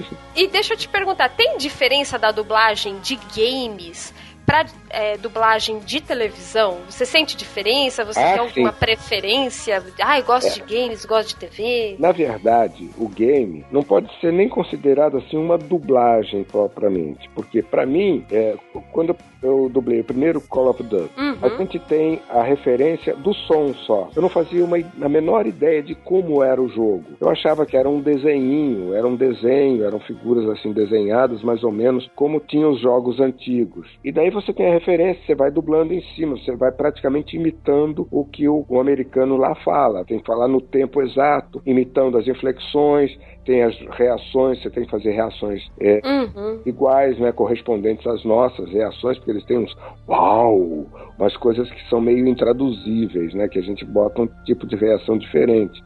E 0.34 0.46
deixa 0.48 0.74
eu 0.74 0.76
te 0.76 0.86
perguntar, 0.86 1.30
tem 1.30 1.56
diferença 1.56 2.18
da 2.18 2.30
dublagem 2.30 2.98
de 3.00 3.18
games 3.34 4.12
pra 4.46 4.64
é, 4.90 5.16
dublagem 5.18 5.80
de 5.80 6.00
televisão? 6.00 6.78
Você 6.88 7.04
sente 7.04 7.36
diferença? 7.36 8.04
Você 8.04 8.20
Ah, 8.20 8.32
tem 8.34 8.38
alguma 8.38 8.72
sim. 8.72 8.78
preferência? 8.78 9.82
Ai, 10.00 10.22
gosto 10.22 10.46
É. 10.48 10.50
de 10.64 10.74
games, 10.74 11.04
gosto 11.04 11.28
de 11.30 11.36
TV. 11.48 11.96
Na 11.98 12.12
verdade, 12.12 12.88
o 12.96 13.08
game 13.08 13.64
não 13.70 13.82
pode 13.82 14.08
ser 14.20 14.32
nem 14.32 14.48
considerado 14.48 15.16
assim 15.18 15.36
uma 15.36 15.58
dublagem 15.58 16.44
propriamente, 16.44 17.28
porque 17.34 17.62
para 17.62 17.84
mim, 17.84 18.24
é, 18.30 18.54
quando 18.92 19.16
eu 19.42 19.68
dublei 19.68 20.00
o 20.00 20.04
primeiro 20.04 20.40
Call 20.40 20.70
of 20.70 20.82
Duty, 20.82 21.10
Uhum. 21.18 21.36
a 21.42 21.48
gente 21.58 21.78
tem 21.80 22.20
a 22.30 22.42
referência 22.42 23.14
do 23.14 23.34
som 23.34 23.74
só. 23.86 24.08
Eu 24.16 24.22
não 24.22 24.28
fazia 24.28 24.64
uma, 24.64 24.76
a 25.02 25.08
menor 25.08 25.46
ideia 25.46 25.82
de 25.82 25.94
como 25.94 26.42
era 26.42 26.60
o 26.60 26.68
jogo. 26.68 27.04
Eu 27.20 27.28
achava 27.28 27.66
que 27.66 27.76
era 27.76 27.88
um 27.88 28.00
desenhinho, 28.00 28.94
era 28.94 29.06
um 29.06 29.14
desenho, 29.16 29.84
eram 29.84 29.98
figuras 30.00 30.48
assim 30.50 30.72
desenhadas 30.72 31.42
mais 31.42 31.62
ou 31.62 31.70
menos 31.72 32.08
como 32.14 32.40
tinham 32.40 32.70
os 32.72 32.80
jogos 32.80 33.20
antigos. 33.20 33.86
E 34.04 34.10
daí 34.12 34.30
você 34.40 34.52
tem 34.52 34.68
a 34.68 34.72
referência, 34.74 35.22
você 35.26 35.34
vai 35.34 35.50
dublando 35.50 35.92
em 35.92 36.00
cima, 36.14 36.36
você 36.36 36.54
vai 36.56 36.70
praticamente 36.72 37.36
imitando 37.36 38.06
o 38.10 38.24
que 38.24 38.48
o, 38.48 38.64
o 38.68 38.80
americano 38.80 39.36
lá 39.36 39.54
fala. 39.56 40.04
Tem 40.04 40.18
que 40.18 40.26
falar 40.26 40.48
no 40.48 40.60
tempo 40.60 41.02
exato, 41.02 41.60
imitando 41.66 42.18
as 42.18 42.26
inflexões, 42.28 43.16
tem 43.44 43.62
as 43.62 43.76
reações, 43.96 44.60
você 44.62 44.70
tem 44.70 44.84
que 44.84 44.90
fazer 44.90 45.12
reações 45.12 45.62
é, 45.80 46.00
Uhum. 46.04 46.60
iguais, 46.66 47.18
né, 47.18 47.32
correspondentes 47.32 48.06
às 48.06 48.24
nossas 48.24 48.70
reações, 48.70 49.16
porque 49.18 49.30
eles 49.30 49.44
têm 49.44 49.58
uns 49.58 49.74
uau, 50.08 50.86
umas 51.18 51.36
coisas 51.36 51.70
que 51.70 51.88
são 51.88 52.00
meio 52.00 52.26
intraduzíveis, 52.26 53.32
né, 53.34 53.48
que 53.48 53.58
a 53.58 53.62
gente 53.62 53.84
bota 53.84 54.22
um 54.22 54.28
tipo 54.44 54.66
de 54.66 54.76
reação 54.76 55.16
diferente. 55.18 55.80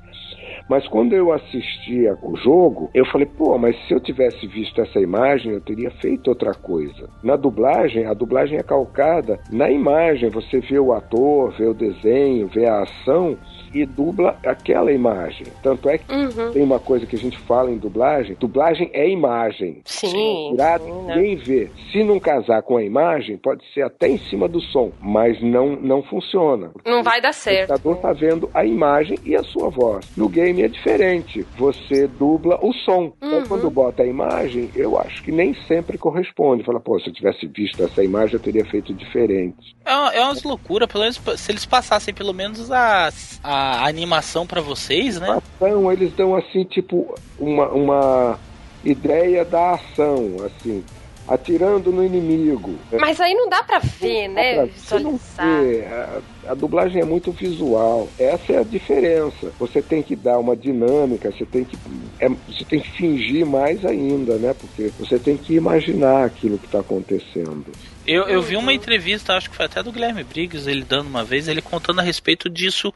Mas 0.69 0.87
quando 0.89 1.13
eu 1.13 1.33
assistia 1.33 2.17
o 2.23 2.37
jogo, 2.37 2.91
eu 2.95 3.05
falei, 3.07 3.27
pô, 3.27 3.57
mas 3.59 3.77
se 3.87 3.95
eu 3.95 4.01
tivesse 4.01 4.47
visto 4.47 4.81
essa 4.81 5.01
imagem, 5.01 5.53
eu 5.53 5.61
teria 5.61 5.91
feito 5.91 6.29
outra 6.29 6.55
coisa. 6.55 7.09
Na 7.23 7.37
dublagem, 7.37 8.07
a 8.07 8.15
dublagem 8.15 8.59
é 8.59 8.63
calcada 8.63 9.39
na 9.51 9.71
imagem. 9.71 10.31
Você 10.31 10.61
vê 10.61 10.79
o 10.79 10.93
ator, 10.93 11.53
vê 11.57 11.67
o 11.67 11.75
desenho, 11.75 12.49
vê 12.49 12.67
a 12.67 12.83
ação 12.83 13.37
e 13.73 13.85
dubla 13.87 14.39
aquela 14.45 14.93
imagem. 14.93 15.47
Tanto 15.63 15.89
é 15.89 15.99
que 15.99 16.13
Uhum. 16.13 16.53
tem 16.53 16.63
uma 16.63 16.79
coisa 16.79 17.07
que 17.07 17.17
a 17.17 17.19
gente 17.19 17.39
fala 17.41 17.71
em 17.71 17.79
dublagem: 17.79 18.37
dublagem 18.39 18.91
é 18.93 19.09
imagem. 19.09 19.81
Sim. 19.85 20.49
Tirado, 20.53 20.85
sim, 20.85 21.03
né? 21.05 21.35
vê. 21.45 21.71
Se 21.93 22.03
não 22.05 22.19
casar 22.21 22.63
com 22.63 22.77
a 22.77 22.83
imagem, 22.83 23.37
pode 23.37 23.63
ser 23.73 23.83
até 23.83 24.09
em 24.09 24.19
cima 24.29 24.49
do 24.49 24.61
som, 24.61 24.93
mas 25.01 25.41
não, 25.43 25.77
não 25.77 26.03
funciona. 26.03 26.71
Não 26.85 27.03
vai 27.03 27.21
dar 27.21 27.31
O 27.31 27.35
certo. 27.35 27.61
espectador 27.73 27.97
está 27.97 28.13
vendo 28.13 28.51
a 28.55 28.65
imagem 28.65 29.19
e 29.25 29.35
a 29.37 29.43
sua 29.43 29.69
voz. 29.71 30.05
No 30.17 30.29
game 30.29 30.63
é 30.63 30.69
diferente. 30.69 31.47
Você 31.57 32.07
dubla 32.07 32.59
o 32.63 32.73
som. 32.73 33.13
Então, 33.17 33.39
Uhum. 33.39 33.47
quando 33.47 33.71
bota 33.71 34.03
a 34.03 34.07
imagem, 34.07 34.71
eu 34.75 34.99
acho 34.99 35.23
que 35.23 35.31
nem 35.33 35.55
sempre 35.67 35.97
corresponde. 35.99 36.65
Fala, 36.65 36.81
pô, 36.81 36.99
se 36.99 37.09
eu 37.09 37.13
tivesse 37.15 37.47
visto 37.47 37.83
essa 37.83 38.03
imagem, 38.03 38.35
eu 38.35 38.41
teria 38.41 38.65
feito 38.65 38.93
diferente. 38.93 39.75
É, 39.85 39.95
uma- 39.95 40.13
é 40.15 40.21
umas 40.25 40.43
loucuras, 40.43 40.89
pelo 40.89 41.03
menos 41.03 41.21
se 41.37 41.53
eles 41.53 41.65
passassem 41.67 42.13
pelo 42.15 42.33
menos 42.33 42.71
a, 42.71 43.09
a 43.43 43.60
animação 43.85 44.47
pra 44.47 44.61
vocês, 44.61 45.19
né? 45.21 45.41
Ação, 45.59 45.93
eles 45.93 46.13
dão 46.15 46.35
assim, 46.35 46.65
tipo, 46.65 47.15
uma, 47.39 47.69
uma 47.69 48.39
ideia 48.85 49.45
da 49.45 49.75
ação, 49.75 50.37
assim, 50.45 50.85
atirando 51.31 51.93
no 51.93 52.05
inimigo. 52.05 52.75
Mas 52.99 53.21
aí 53.21 53.33
não 53.35 53.49
dá 53.49 53.63
pra 53.63 53.79
ver, 53.79 54.27
né? 54.27 54.55
Pra 54.57 54.67
você 54.67 54.99
não 54.99 55.13
Visualizar. 55.13 55.63
vê, 55.63 55.85
a, 55.87 56.21
a 56.51 56.55
dublagem 56.55 57.01
é 57.01 57.05
muito 57.05 57.31
visual. 57.31 58.09
Essa 58.19 58.55
é 58.55 58.59
a 58.59 58.65
diferença. 58.65 59.53
Você 59.61 59.81
tem 59.81 60.03
que 60.03 60.17
dar 60.17 60.41
uma 60.41 60.57
dinâmica, 60.57 61.31
você 61.31 61.47
tem 61.47 61.65
que, 61.65 61.79
é, 62.19 62.29
você 62.29 62.65
tem 62.65 62.81
que 62.81 62.91
fingir 62.91 63.47
mais 63.47 63.85
ainda, 63.85 64.39
né? 64.39 64.53
Porque 64.55 64.91
você 64.99 65.21
tem 65.21 65.37
que 65.37 65.55
imaginar 65.55 66.25
aquilo 66.25 66.59
que 66.59 66.67
está 66.67 66.81
acontecendo. 66.81 67.67
Eu, 68.05 68.25
eu 68.25 68.43
vi 68.43 68.57
uma 68.57 68.73
entrevista, 68.73 69.37
acho 69.37 69.49
que 69.49 69.55
foi 69.55 69.67
até 69.67 69.85
do 69.85 69.93
Guilherme 69.93 70.25
Briggs, 70.25 70.69
ele 70.69 70.83
dando 70.83 71.07
uma 71.07 71.23
vez, 71.23 71.47
ele 71.47 71.63
contando 71.63 72.01
a 72.01 72.03
respeito 72.03 72.51
disso, 72.51 72.93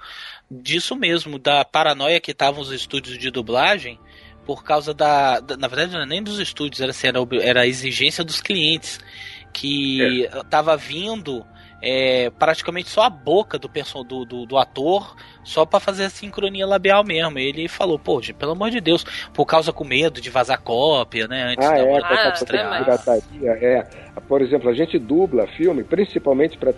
disso 0.51 0.97
mesmo, 0.97 1.39
da 1.39 1.65
paranoia 1.65 2.19
que 2.19 2.33
estavam 2.33 2.61
os 2.61 2.73
estúdios 2.73 3.17
de 3.17 3.31
dublagem, 3.31 3.97
por 4.45 4.63
causa 4.65 4.93
da. 4.95 5.41
da- 5.41 5.57
na 5.57 5.69
verdade, 5.69 5.91
não 5.93 5.99
era 5.99 6.07
nem 6.07 6.23
dos 6.23 6.39
estúdios, 6.39 6.81
era, 6.81 6.91
assim, 6.91 7.07
era, 7.09 7.19
era 7.43 7.61
a 7.63 7.67
exigência 7.67 8.23
dos 8.25 8.41
clientes, 8.41 8.99
que 9.53 10.29
tava 10.51 10.77
vindo. 10.77 11.45
é, 11.87 12.31
praticamente 12.31 12.89
só 12.89 13.03
a 13.03 13.11
boca 13.11 13.59
do, 13.59 13.69
do, 14.09 14.25
do, 14.25 14.47
do 14.47 14.57
ator, 14.57 15.15
só 15.43 15.67
pra 15.67 15.79
fazer 15.79 16.05
a 16.05 16.09
sincronia 16.11 16.67
labial 16.67 17.05
mesmo. 17.05 17.39
Ele 17.39 17.69
falou, 17.69 17.99
pô, 17.99 18.23
gente, 18.23 18.37
pelo 18.37 18.53
amor 18.53 18.71
de 18.71 18.81
Deus, 18.81 19.05
por 19.35 19.45
causa 19.45 19.71
com 19.71 19.85
medo 19.85 20.19
de 20.19 20.31
vazar 20.31 20.63
cópia, 20.63 21.29
né? 21.29 21.43
Antes 21.53 21.69
Ah, 21.69 21.75
da 21.75 21.83
é, 21.83 21.99
Ah, 21.99 22.79
pirataria, 22.79 23.51
é. 23.61 23.87
Por 24.27 24.41
exemplo, 24.41 24.71
a 24.71 24.73
gente 24.73 24.99
dubla 24.99 25.47
filme, 25.59 25.85
principalmente 25.85 26.57
para 26.57 26.73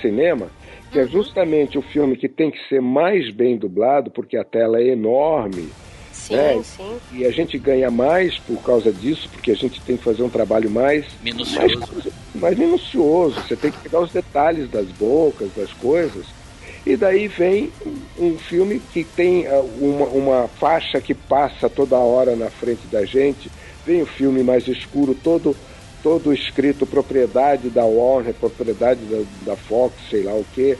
cinema, 0.00 0.48
que 0.90 0.98
Uhum. 0.98 1.04
é 1.04 1.08
justamente 1.08 1.78
o 1.78 1.82
filme 1.82 2.16
que 2.16 2.28
tem 2.28 2.50
que 2.50 2.58
ser 2.68 2.80
mais 2.82 3.32
bem 3.32 3.56
dublado, 3.56 4.10
porque 4.10 4.36
a 4.36 4.42
tela 4.42 4.80
é 4.80 4.88
enorme. 4.88 5.68
Sim, 6.36 6.58
É. 6.58 6.62
sim. 6.62 6.98
E 7.12 7.24
a 7.26 7.30
gente 7.30 7.58
ganha 7.58 7.90
mais 7.90 8.38
por 8.38 8.62
causa 8.62 8.92
disso, 8.92 9.28
porque 9.30 9.50
a 9.50 9.56
gente 9.56 9.80
tem 9.82 9.96
que 9.96 10.04
fazer 10.04 10.22
um 10.22 10.28
trabalho 10.30 10.70
mais, 10.70 11.04
Minucioso. 11.22 11.78
mais, 11.78 12.08
mais 12.34 12.58
minucioso. 12.58 13.40
Você 13.42 13.56
tem 13.56 13.70
que 13.70 13.78
pegar 13.78 14.00
os 14.00 14.10
detalhes 14.12 14.70
das 14.70 14.86
bocas, 14.88 15.48
das 15.56 15.72
coisas. 15.74 16.26
E 16.84 16.96
daí 16.96 17.28
vem 17.28 17.70
um 18.18 18.36
filme 18.38 18.80
que 18.92 19.04
tem 19.04 19.46
ah, 19.46 19.60
uma, 19.80 20.06
uma 20.06 20.48
faixa 20.48 21.00
que 21.00 21.14
passa 21.14 21.68
toda 21.70 21.96
hora 21.96 22.34
na 22.34 22.50
frente 22.50 22.86
da 22.90 23.04
gente. 23.04 23.50
Vem 23.86 24.02
o 24.02 24.06
filme 24.06 24.42
mais 24.42 24.66
escuro, 24.68 25.14
todo 25.14 25.56
todo 26.02 26.34
escrito 26.34 26.84
propriedade 26.84 27.70
da 27.70 27.84
Warner, 27.84 28.34
propriedade 28.34 29.00
da, 29.04 29.22
da 29.52 29.56
Fox, 29.56 29.94
sei 30.10 30.24
lá 30.24 30.34
o 30.34 30.44
que, 30.52 30.76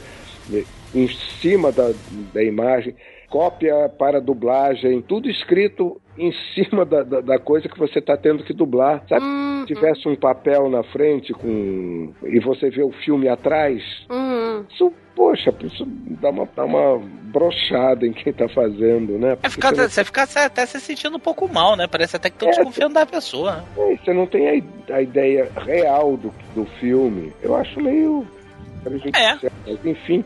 em 0.93 1.09
cima 1.41 1.71
da, 1.71 1.93
da 2.35 2.43
imagem, 2.43 2.93
cópia 3.33 3.89
para 3.99 4.21
dublagem, 4.21 5.01
tudo 5.01 5.27
escrito 5.29 5.99
em 6.19 6.31
cima 6.55 6.85
da, 6.85 7.03
da, 7.03 7.21
da 7.23 7.39
coisa 7.39 7.67
que 7.67 7.79
você 7.79 7.99
está 7.99 8.15
tendo 8.15 8.45
que 8.45 8.53
dublar. 8.53 9.03
Sabe? 9.09 9.25
Hum, 9.25 9.65
Se 9.67 9.75
tivesse 9.75 10.07
um 10.07 10.15
papel 10.15 10.69
na 10.69 10.83
frente 10.85 11.33
com 11.33 12.13
e 12.25 12.39
você 12.41 12.69
vê 12.69 12.83
o 12.83 12.93
filme 12.93 13.29
atrás, 13.31 13.83
hum. 14.11 14.65
isso, 14.71 14.93
poxa, 15.17 15.55
isso 15.63 15.87
dá 16.21 16.29
uma, 16.29 16.47
dá 16.55 16.65
uma 16.67 17.01
brochada 17.33 18.07
em 18.07 18.13
quem 18.13 18.31
está 18.31 18.47
fazendo, 18.51 19.19
né? 19.19 19.39
É 19.43 19.49
ficar, 19.49 19.71
você, 19.75 19.81
não, 19.81 19.89
você 19.89 20.05
fica 20.05 20.23
até 20.45 20.67
se 20.67 20.79
sentindo 20.79 21.17
um 21.17 21.21
pouco 21.21 21.49
mal, 21.49 21.75
né? 21.75 21.87
Parece 21.91 22.17
até 22.17 22.29
que 22.29 22.37
estão 22.37 22.49
É. 22.49 22.53
desconfiando 22.53 22.93
da 22.95 23.07
pessoa. 23.07 23.57
né? 23.57 23.65
é, 23.93 23.97
você 23.97 24.13
não 24.13 24.27
tem 24.27 24.47
a, 24.91 24.95
a 24.97 25.01
ideia 25.01 25.51
real 25.57 26.19
do, 26.19 26.31
do 26.55 26.67
filme. 26.79 27.33
Eu 27.43 27.57
acho 27.57 27.81
meio 27.81 28.27
prejudicial. 28.85 29.39
Mas, 29.67 29.87
enfim, 29.87 30.23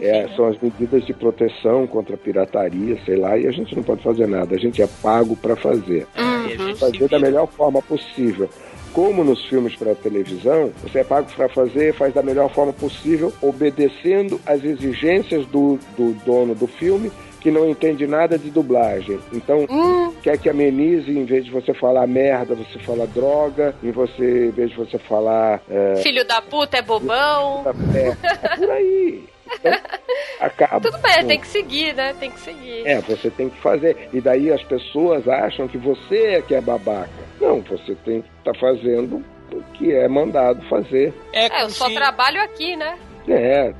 é, 0.00 0.28
são 0.34 0.46
as 0.46 0.58
medidas 0.60 1.04
de 1.06 1.12
proteção 1.12 1.86
contra 1.86 2.14
a 2.14 2.18
pirataria, 2.18 2.98
sei 3.04 3.16
lá, 3.16 3.36
e 3.38 3.46
a 3.46 3.52
gente 3.52 3.74
não 3.74 3.82
pode 3.82 4.02
fazer 4.02 4.26
nada. 4.26 4.54
A 4.54 4.58
gente 4.58 4.82
é 4.82 4.86
pago 5.02 5.36
para 5.36 5.56
fazer. 5.56 6.06
Se 6.48 6.74
Fazer 6.74 7.08
da 7.08 7.18
melhor 7.18 7.46
forma 7.48 7.80
possível. 7.80 8.48
Como 8.92 9.24
nos 9.24 9.44
filmes 9.46 9.74
para 9.74 9.94
televisão, 9.94 10.70
você 10.82 11.00
é 11.00 11.04
pago 11.04 11.28
para 11.34 11.48
fazer, 11.48 11.92
faz 11.94 12.14
da 12.14 12.22
melhor 12.22 12.48
forma 12.50 12.72
possível, 12.72 13.32
obedecendo 13.42 14.40
às 14.46 14.62
exigências 14.62 15.46
do, 15.46 15.80
do 15.96 16.12
dono 16.24 16.54
do 16.54 16.68
filme, 16.68 17.10
que 17.40 17.50
não 17.50 17.68
entende 17.68 18.06
nada 18.06 18.38
de 18.38 18.50
dublagem. 18.50 19.18
Então, 19.32 19.66
Hum, 19.68 20.12
quer 20.22 20.38
que 20.38 20.48
amenize, 20.48 21.10
em 21.10 21.24
vez 21.24 21.44
de 21.44 21.50
você 21.50 21.74
falar 21.74 22.06
merda, 22.06 22.54
você 22.54 22.78
fala 22.78 23.06
droga, 23.06 23.74
em, 23.82 23.90
você, 23.90 24.46
em 24.46 24.50
vez 24.50 24.70
de 24.70 24.76
você 24.76 24.96
falar. 24.98 25.60
É, 25.68 25.96
filho 25.96 26.24
da 26.26 26.40
puta 26.40 26.78
é 26.78 26.82
bobão. 26.82 27.64
é, 27.94 28.46
é 28.46 28.56
por 28.56 28.70
aí. 28.70 29.24
Então, 29.46 29.72
acaba. 30.40 30.80
Tudo 30.80 30.98
bem, 30.98 31.26
tem 31.26 31.40
que 31.40 31.46
seguir, 31.46 31.94
né? 31.94 32.14
Tem 32.18 32.30
que 32.30 32.40
seguir. 32.40 32.86
É, 32.86 33.00
você 33.00 33.30
tem 33.30 33.48
que 33.48 33.60
fazer. 33.60 34.08
E 34.12 34.20
daí 34.20 34.52
as 34.52 34.62
pessoas 34.62 35.26
acham 35.28 35.68
que 35.68 35.78
você 35.78 36.16
é 36.36 36.42
que 36.42 36.54
é 36.54 36.60
babaca. 36.60 37.10
Não, 37.40 37.60
você 37.60 37.94
tem 38.04 38.22
que 38.22 38.28
estar 38.38 38.54
fazendo 38.58 39.24
o 39.52 39.62
que 39.74 39.92
é 39.92 40.08
mandado 40.08 40.62
fazer. 40.68 41.12
É, 41.32 41.46
É, 41.46 41.62
eu 41.62 41.70
só 41.70 41.88
trabalho 41.90 42.40
aqui, 42.42 42.76
né? 42.76 42.98
É, 43.28 43.72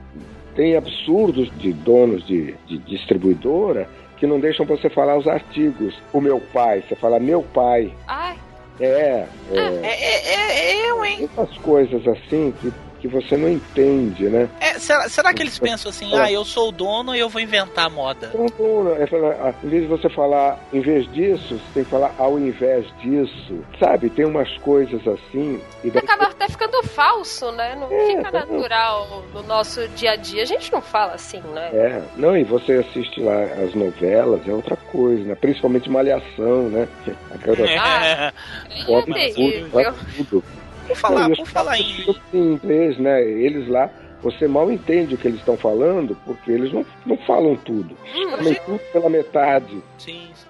tem 0.54 0.76
absurdos 0.76 1.50
de 1.58 1.72
donos 1.72 2.26
de, 2.26 2.54
de 2.66 2.78
distribuidora 2.78 3.88
que 4.16 4.26
não 4.26 4.38
deixam 4.40 4.64
você 4.64 4.88
falar 4.88 5.16
os 5.18 5.26
artigos. 5.26 5.94
O 6.12 6.20
meu 6.20 6.40
pai, 6.40 6.82
você 6.86 6.94
fala 6.94 7.18
meu 7.18 7.42
pai. 7.42 7.92
Ai, 8.06 8.36
É, 8.80 8.84
é. 8.86 9.26
É, 9.52 9.86
é, 9.86 10.60
é, 10.60 10.90
eu, 10.90 11.04
hein? 11.04 11.18
Muitas 11.18 11.56
coisas 11.58 12.06
assim 12.08 12.52
que, 12.60 12.72
que 13.04 13.08
você 13.08 13.36
não 13.36 13.50
entende, 13.50 14.30
né? 14.30 14.48
É, 14.58 14.78
será, 14.78 15.06
será 15.10 15.34
que 15.34 15.42
eles 15.42 15.58
pensam 15.58 15.90
assim, 15.90 16.10
ah, 16.16 16.32
eu 16.32 16.42
sou 16.42 16.70
o 16.70 16.72
dono 16.72 17.14
e 17.14 17.18
eu 17.18 17.28
vou 17.28 17.38
inventar 17.38 17.84
a 17.84 17.90
moda? 17.90 18.30
Não, 18.32 18.96
é 18.96 19.06
falar, 19.06 19.32
ah, 19.42 19.54
em 19.62 19.68
vez 19.68 19.82
de 19.82 19.88
você 19.88 20.08
falar 20.08 20.58
em 20.72 20.80
vez 20.80 21.12
disso, 21.12 21.58
você 21.58 21.74
tem 21.74 21.84
que 21.84 21.90
falar 21.90 22.14
ao 22.18 22.38
invés 22.38 22.86
disso. 23.02 23.62
Sabe, 23.78 24.08
tem 24.08 24.24
umas 24.24 24.48
coisas 24.58 25.06
assim. 25.06 25.60
E 25.84 25.90
daí 25.90 26.02
acaba 26.02 26.28
até 26.28 26.48
ficando 26.48 26.82
falso, 26.84 27.52
né? 27.52 27.76
Não 27.78 27.92
É, 27.92 28.06
fica 28.06 28.32
tá. 28.32 28.46
natural 28.46 29.22
no 29.34 29.42
nosso 29.42 29.86
dia 29.88 30.12
a 30.12 30.16
dia. 30.16 30.42
A 30.42 30.46
gente 30.46 30.72
não 30.72 30.80
fala 30.80 31.12
assim, 31.12 31.42
né? 31.52 31.68
É, 31.74 32.02
não, 32.16 32.34
e 32.34 32.42
você 32.42 32.72
assiste 32.74 33.20
lá 33.20 33.42
as 33.42 33.74
novelas, 33.74 34.40
é 34.48 34.52
outra 34.52 34.76
coisa, 34.76 35.22
né? 35.24 35.34
Principalmente 35.34 35.90
Malhação, 35.90 36.70
né? 36.70 36.88
Aquela 37.34 37.68
É. 37.68 38.32
bota 38.88 39.10
É 39.18 39.28
tudo, 39.28 39.68
bota 39.70 39.94
tudo. 40.16 40.44
Por 40.86 40.96
falar, 40.96 41.28
Não, 41.28 41.36
por 41.36 41.46
falar 41.46 41.78
em. 41.78 42.06
em 42.32 42.38
inglês, 42.52 42.98
né? 42.98 43.22
Eles 43.22 43.68
lá, 43.68 43.90
você 44.22 44.46
mal 44.46 44.70
entende 44.70 45.14
o 45.14 45.18
que 45.18 45.26
eles 45.28 45.38
estão 45.40 45.56
falando, 45.56 46.16
porque 46.24 46.50
eles 46.50 46.72
não, 46.72 46.84
não 47.06 47.16
falam 47.18 47.56
tudo. 47.56 47.96
Hum, 48.14 48.30
Também 48.36 48.54
tudo 48.66 48.78
pela 48.92 49.08
metade. 49.08 49.82
Sim, 49.98 50.28
sim. 50.34 50.46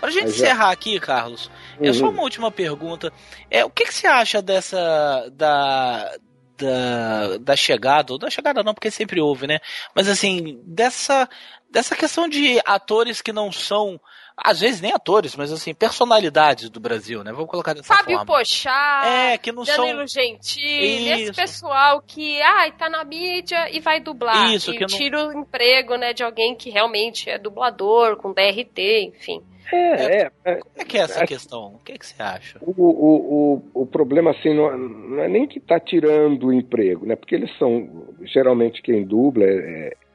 Pra 0.00 0.10
gente 0.10 0.24
Mas 0.24 0.32
é- 0.32 0.44
encerrar 0.44 0.70
aqui, 0.70 1.00
Carlos, 1.00 1.50
é 1.80 1.92
só 1.92 2.04
Uhum. 2.06 2.10
uma 2.12 2.22
última 2.22 2.50
pergunta. 2.50 3.12
É, 3.50 3.64
o 3.64 3.70
que, 3.70 3.84
que 3.84 3.94
você 3.94 4.06
acha 4.06 4.40
dessa. 4.42 5.30
da. 5.32 6.16
Da, 6.58 7.36
da 7.36 7.54
chegada, 7.54 8.14
ou 8.14 8.18
da 8.18 8.30
chegada 8.30 8.62
não, 8.62 8.72
porque 8.72 8.90
sempre 8.90 9.20
houve, 9.20 9.46
né? 9.46 9.58
Mas 9.94 10.08
assim, 10.08 10.58
dessa, 10.64 11.28
dessa 11.70 11.94
questão 11.94 12.26
de 12.26 12.58
atores 12.64 13.20
que 13.20 13.30
não 13.30 13.52
são, 13.52 14.00
às 14.36 14.60
vezes 14.60 14.80
nem 14.80 14.92
atores, 14.92 15.34
mas 15.34 15.50
assim, 15.50 15.72
personalidades 15.74 16.68
do 16.70 16.78
Brasil, 16.78 17.24
né? 17.24 17.32
Vamos 17.32 17.48
colocar 17.50 17.72
dessa 17.74 17.94
Fábio 17.94 18.18
forma. 18.18 18.26
Pochá, 18.26 19.02
É, 19.06 19.38
que 19.38 19.50
não 19.50 19.64
Danilo 19.64 20.06
são. 20.06 20.22
Gentili, 20.22 21.10
esse 21.10 21.32
pessoal 21.32 22.02
que, 22.06 22.40
ai, 22.42 22.72
tá 22.72 22.88
na 22.90 23.02
mídia 23.04 23.70
e 23.70 23.80
vai 23.80 23.98
dublar. 24.00 24.52
Isso, 24.52 24.70
e 24.72 24.74
que 24.74 24.80
não- 24.80 24.86
tira 24.88 25.28
o 25.28 25.32
emprego, 25.32 25.96
né, 25.96 26.12
de 26.12 26.22
alguém 26.22 26.54
que 26.54 26.70
realmente 26.70 27.30
é 27.30 27.38
dublador, 27.38 28.16
com 28.16 28.32
DRT, 28.32 29.12
enfim. 29.16 29.42
É, 29.72 30.22
é. 30.22 30.30
é. 30.44 30.54
Como 30.56 30.72
é 30.76 30.84
que 30.84 30.96
é 30.96 31.00
essa 31.00 31.18
Acho- 31.18 31.26
questão? 31.26 31.74
O 31.74 31.78
que, 31.84 31.98
que 31.98 32.06
você 32.06 32.22
acha? 32.22 32.56
O, 32.60 32.70
o, 32.70 33.62
o, 33.74 33.82
o 33.82 33.86
problema, 33.86 34.30
assim, 34.30 34.54
não, 34.54 34.70
é- 34.70 34.76
não 34.76 35.22
é 35.24 35.28
nem 35.28 35.46
que 35.48 35.58
está 35.58 35.80
tirando 35.80 36.46
o 36.48 36.52
emprego, 36.52 37.04
né? 37.04 37.16
Porque 37.16 37.34
eles 37.34 37.50
são, 37.58 38.06
geralmente, 38.22 38.80
quem 38.80 39.02
dubla 39.04 39.42
é, 39.44 39.48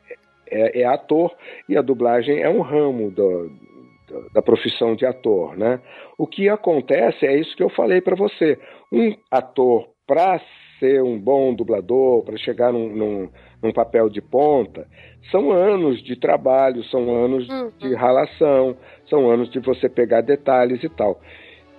é, 0.09 0.15
é, 0.47 0.82
é 0.82 0.86
ator 0.86 1.36
e 1.67 1.76
a 1.76 1.82
dublagem 1.82 2.39
é 2.41 2.47
um 2.49 2.61
ramo 2.61 3.11
do, 3.11 3.51
da 4.34 4.41
profissão 4.41 4.95
de 4.95 5.05
ator, 5.05 5.57
né? 5.57 5.80
O 6.18 6.28
que 6.28 6.49
acontece 6.49 7.26
é 7.26 7.39
isso 7.39 7.55
que 7.55 7.64
eu 7.64 7.70
falei 7.70 8.01
para 8.01 8.16
você. 8.16 8.57
Um 8.91 9.16
ator, 9.30 9.88
para 10.07 10.39
ser 10.80 11.03
um 11.03 11.20
bom 11.20 11.53
dublador, 11.53 12.24
para 12.24 12.38
chegar 12.38 12.74
num, 12.74 12.89
num, 12.89 13.30
num, 13.62 13.72
papel 13.72 14.09
de 14.09 14.22
ponta, 14.22 14.88
são 15.30 15.51
anos 15.51 16.03
de 16.03 16.16
trabalho, 16.16 16.84
são 16.86 17.09
anos 17.14 17.47
uhum. 17.47 17.72
de 17.78 17.93
ralação, 17.93 18.76
são 19.07 19.30
anos 19.30 19.49
de 19.51 19.59
você 19.59 19.88
pegar 19.88 20.22
detalhes 20.22 20.84
e 20.84 20.89
tal. 20.89 21.22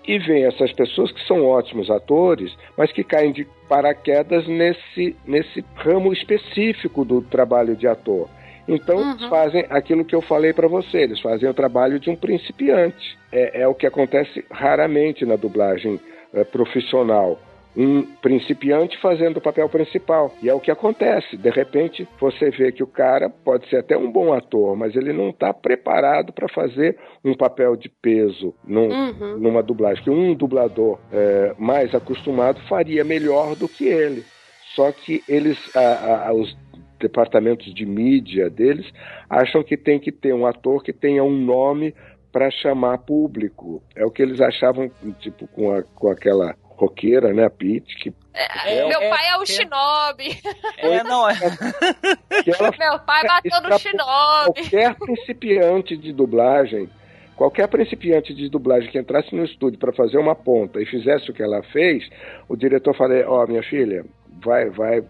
E 0.07 0.19
vem 0.19 0.45
essas 0.45 0.73
pessoas 0.73 1.13
que 1.13 1.25
são 1.27 1.45
ótimos 1.45 1.91
atores, 1.91 2.57
mas 2.77 2.91
que 2.93 3.05
caem 3.05 3.33
de 3.33 3.47
paraquedas 3.69 4.47
nesse, 4.49 5.17
nesse 5.27 5.65
ramo 5.77 6.13
específico 6.13 7.05
do 7.05 7.23
trabalho 7.23 7.77
de 7.77 7.87
ator. 7.87 8.29
Então, 8.67 8.97
uhum. 8.97 9.11
eles 9.11 9.25
fazem 9.27 9.67
aquilo 9.71 10.05
que 10.05 10.15
eu 10.15 10.23
falei 10.23 10.53
para 10.53 10.69
você, 10.69 10.99
eles 10.99 11.21
fazem 11.21 11.49
o 11.49 11.55
trabalho 11.55 11.99
de 11.99 12.11
um 12.11 12.17
principiante. 12.17 13.19
É, 13.31 13.63
é 13.63 13.69
o 13.69 13.75
que 13.75 13.87
acontece 13.87 14.45
raramente 14.51 15.25
na 15.25 15.37
dublagem 15.37 16.01
é, 16.33 16.45
profissional 16.45 17.39
um 17.77 18.03
principiante 18.21 18.99
fazendo 19.01 19.39
o 19.39 19.41
papel 19.41 19.69
principal. 19.69 20.33
E 20.43 20.49
é 20.49 20.55
o 20.55 20.61
que 20.61 20.71
acontece. 20.71 21.37
De 21.37 21.51
repente, 21.51 22.07
você 22.21 22.51
vê 22.51 22.71
que 22.71 22.83
o 22.83 22.87
cara 22.87 23.31
pode 23.31 23.69
ser 23.69 23.79
até 23.79 23.97
um 23.97 24.11
bom 24.11 24.33
ator, 24.33 24.77
mas 24.77 24.95
ele 24.95 25.13
não 25.13 25.31
está 25.31 25.53
preparado 25.53 26.33
para 26.33 26.49
fazer 26.49 26.99
um 27.25 27.35
papel 27.35 27.77
de 27.77 27.89
peso 27.89 28.55
num, 28.65 28.89
uhum. 28.89 29.39
numa 29.39 29.63
dublagem. 29.63 30.05
Que 30.05 30.11
um 30.11 30.35
dublador 30.35 30.99
é, 31.13 31.55
mais 31.59 31.95
acostumado 31.95 32.61
faria 32.69 33.05
melhor 33.05 33.57
do 33.57 33.69
que 33.69 33.87
ele. 33.87 34.25
Só 34.75 34.91
que 34.91 35.23
eles, 35.29 35.59
a, 35.77 36.29
a, 36.29 36.33
os 36.33 36.57
departamentos 37.03 37.75
de 37.75 37.85
mídia 37.85 38.49
deles 38.49 38.87
acham 39.29 39.63
que 39.63 39.77
tem 39.77 39.99
que 39.99 40.11
ter 40.11 40.33
um 40.33 40.47
ator 40.47 40.83
que 40.83 40.93
tenha 40.93 41.23
um 41.23 41.37
nome 41.37 41.95
para 42.33 42.51
chamar 42.51 42.99
público. 42.99 43.83
É 43.95 44.07
o 44.07 44.11
que 44.11 44.23
eles 44.23 44.41
achavam, 44.41 44.91
tipo, 45.21 45.47
com, 45.49 45.71
a, 45.71 45.83
com 45.83 46.09
aquela 46.09 46.55
roqueira, 46.63 47.33
né, 47.35 47.45
a 47.45 47.51
Pete, 47.51 47.95
que 47.97 48.15
é, 48.35 48.79
é, 48.79 48.89
meu 48.89 48.99
pai 48.99 49.29
é 49.29 49.37
o 49.37 49.43
é, 49.43 49.47
Shinobi. 49.47 50.41
É, 50.79 51.05
não 51.05 51.29
é. 51.29 51.35
meu 52.79 52.99
pai 53.01 53.23
bateu 53.25 53.61
no 53.61 53.79
Shinobi. 53.79 54.71
Qualquer 54.71 54.95
principiante 54.95 55.97
de 55.97 56.15
dublagem, 56.15 56.89
qualquer 57.43 57.67
principiante 57.67 58.33
de 58.33 58.49
dublagem 58.49 58.89
que 58.89 58.99
entrasse 58.99 59.35
no 59.35 59.45
estúdio 59.45 59.77
para 59.77 59.93
fazer 59.93 60.17
uma 60.17 60.35
ponta 60.35 60.81
e 60.81 60.87
fizesse 60.87 61.29
o 61.29 61.35
que 61.35 61.43
ela 61.43 61.61
fez, 61.73 62.09
o 62.49 62.57
diretor 62.57 62.97
falaria: 62.97 63.29
Ó, 63.29 63.43
oh, 63.43 63.47
minha 63.49 63.65
filha, 63.65 64.05
vai, 64.45 64.71
vai. 64.71 65.01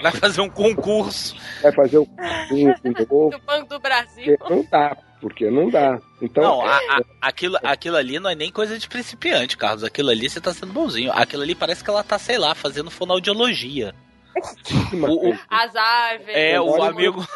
Vai 0.00 0.12
fazer 0.12 0.40
um 0.40 0.48
concurso. 0.48 1.34
Vai 1.60 1.72
fazer 1.72 1.98
um 1.98 2.06
concurso. 2.94 3.38
do 3.38 3.44
Banco 3.44 3.68
do 3.68 3.80
Brasil. 3.80 4.38
Não 4.48 4.64
dá 4.70 4.96
porque 5.20 5.50
não 5.50 5.68
dá. 5.68 6.00
Então, 6.22 6.42
não, 6.42 6.62
a, 6.62 6.76
a, 6.78 7.02
aquilo, 7.20 7.58
aquilo 7.62 7.96
ali 7.96 8.18
não 8.18 8.30
é 8.30 8.34
nem 8.34 8.50
coisa 8.50 8.78
de 8.78 8.88
principiante, 8.88 9.54
Carlos. 9.54 9.84
Aquilo 9.84 10.08
ali 10.08 10.30
você 10.30 10.40
tá 10.40 10.54
sendo 10.54 10.72
bonzinho. 10.72 11.12
Aquilo 11.12 11.42
ali 11.42 11.54
parece 11.54 11.84
que 11.84 11.90
ela 11.90 12.02
tá, 12.02 12.18
sei 12.18 12.38
lá, 12.38 12.54
fazendo 12.54 12.90
fonoaudiologia. 12.90 13.94
O, 14.92 15.30
o, 15.30 15.38
As 15.48 15.74
aves. 15.74 16.28
É, 16.28 16.60
o 16.60 16.82
amigo. 16.82 17.26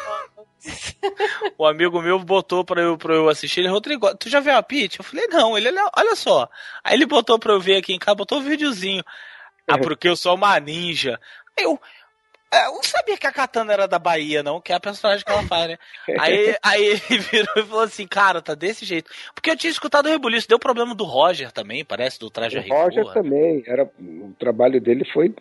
o 1.57 1.65
amigo 1.65 2.01
meu 2.01 2.19
botou 2.19 2.63
pra 2.63 2.81
eu, 2.81 2.97
pra 2.97 3.13
eu 3.13 3.29
assistir. 3.29 3.61
Ele, 3.61 3.69
Rodrigo, 3.69 4.15
tu 4.15 4.29
já 4.29 4.39
viu 4.39 4.55
a 4.55 4.63
Pete? 4.63 4.99
Eu 4.99 5.05
falei, 5.05 5.27
não. 5.27 5.57
Ele, 5.57 5.69
olha 5.95 6.15
só. 6.15 6.49
Aí 6.83 6.95
ele 6.95 7.05
botou 7.05 7.37
pra 7.37 7.53
eu 7.53 7.59
ver 7.59 7.77
aqui 7.77 7.93
em 7.93 7.99
casa, 7.99 8.15
botou 8.15 8.39
um 8.39 8.43
videozinho. 8.43 9.03
Ah, 9.67 9.77
porque 9.77 10.07
eu 10.07 10.15
sou 10.15 10.35
uma 10.35 10.59
ninja. 10.59 11.19
Eu, 11.57 11.79
é, 12.55 12.67
eu 12.67 12.73
não 12.73 12.83
sabia 12.83 13.17
que 13.17 13.27
a 13.27 13.31
Katana 13.31 13.73
era 13.73 13.87
da 13.87 13.99
Bahia, 13.99 14.41
não, 14.41 14.61
que 14.61 14.71
é 14.71 14.75
a 14.75 14.79
personagem 14.79 15.25
que 15.25 15.31
ela 15.31 15.43
faz, 15.43 15.67
né? 15.67 15.77
aí, 16.19 16.55
aí 16.63 16.85
ele 16.85 17.19
virou 17.19 17.53
e 17.57 17.63
falou 17.63 17.83
assim, 17.83 18.07
cara, 18.07 18.41
tá 18.41 18.55
desse 18.55 18.85
jeito. 18.85 19.11
Porque 19.33 19.49
eu 19.49 19.57
tinha 19.57 19.71
escutado 19.71 20.05
o 20.05 20.09
Rebuliço, 20.09 20.47
deu 20.47 20.59
problema 20.59 20.95
do 20.95 21.03
Roger 21.03 21.51
também, 21.51 21.83
parece, 21.83 22.19
do 22.19 22.29
Traje 22.29 22.59
O 22.59 22.61
Roger 22.61 23.11
também, 23.13 23.63
era, 23.67 23.83
o 23.99 24.33
trabalho 24.39 24.79
dele 24.79 25.03
foi, 25.11 25.33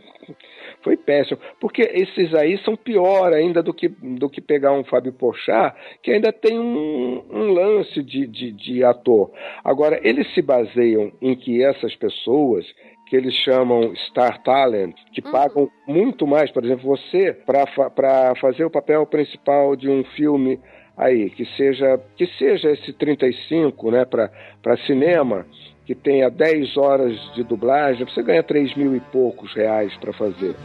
foi 0.84 0.96
péssimo. 0.96 1.40
Porque 1.58 1.82
esses 1.82 2.32
aí 2.34 2.58
são 2.58 2.76
pior 2.76 3.32
ainda 3.32 3.62
do 3.62 3.72
que, 3.72 3.88
do 3.88 4.28
que 4.28 4.40
pegar 4.40 4.72
um 4.72 4.84
Fábio 4.84 5.12
Pochá, 5.14 5.74
que 6.02 6.12
ainda 6.12 6.30
tem 6.30 6.58
um, 6.58 7.24
um 7.30 7.52
lance 7.52 8.02
de, 8.02 8.26
de, 8.26 8.52
de 8.52 8.84
ator. 8.84 9.32
Agora, 9.64 9.98
eles 10.06 10.32
se 10.34 10.42
baseiam 10.42 11.10
em 11.20 11.34
que 11.34 11.64
essas 11.64 11.96
pessoas 11.96 12.66
que 13.06 13.16
eles 13.16 13.34
chamam 13.34 13.94
Star 14.08 14.42
Talent, 14.42 14.94
que 15.12 15.24
uhum. 15.24 15.32
pagam 15.32 15.70
muito 15.86 16.26
mais, 16.26 16.50
por 16.50 16.64
exemplo, 16.64 16.84
você, 16.84 17.32
para 17.32 18.34
fazer 18.36 18.64
o 18.64 18.70
papel 18.70 19.04
principal 19.06 19.76
de 19.76 19.88
um 19.88 20.04
filme 20.16 20.58
aí, 20.96 21.30
que 21.30 21.44
seja, 21.56 22.00
que 22.16 22.26
seja 22.38 22.70
esse 22.70 22.92
35, 22.92 23.90
né, 23.90 24.04
para 24.04 24.76
cinema, 24.86 25.46
que 25.84 25.94
tenha 25.94 26.30
10 26.30 26.76
horas 26.76 27.18
de 27.34 27.42
dublagem, 27.42 28.06
você 28.06 28.22
ganha 28.22 28.42
3 28.42 28.76
mil 28.76 28.96
e 28.96 29.00
poucos 29.00 29.54
reais 29.54 29.94
para 29.98 30.12
fazer. 30.12 30.56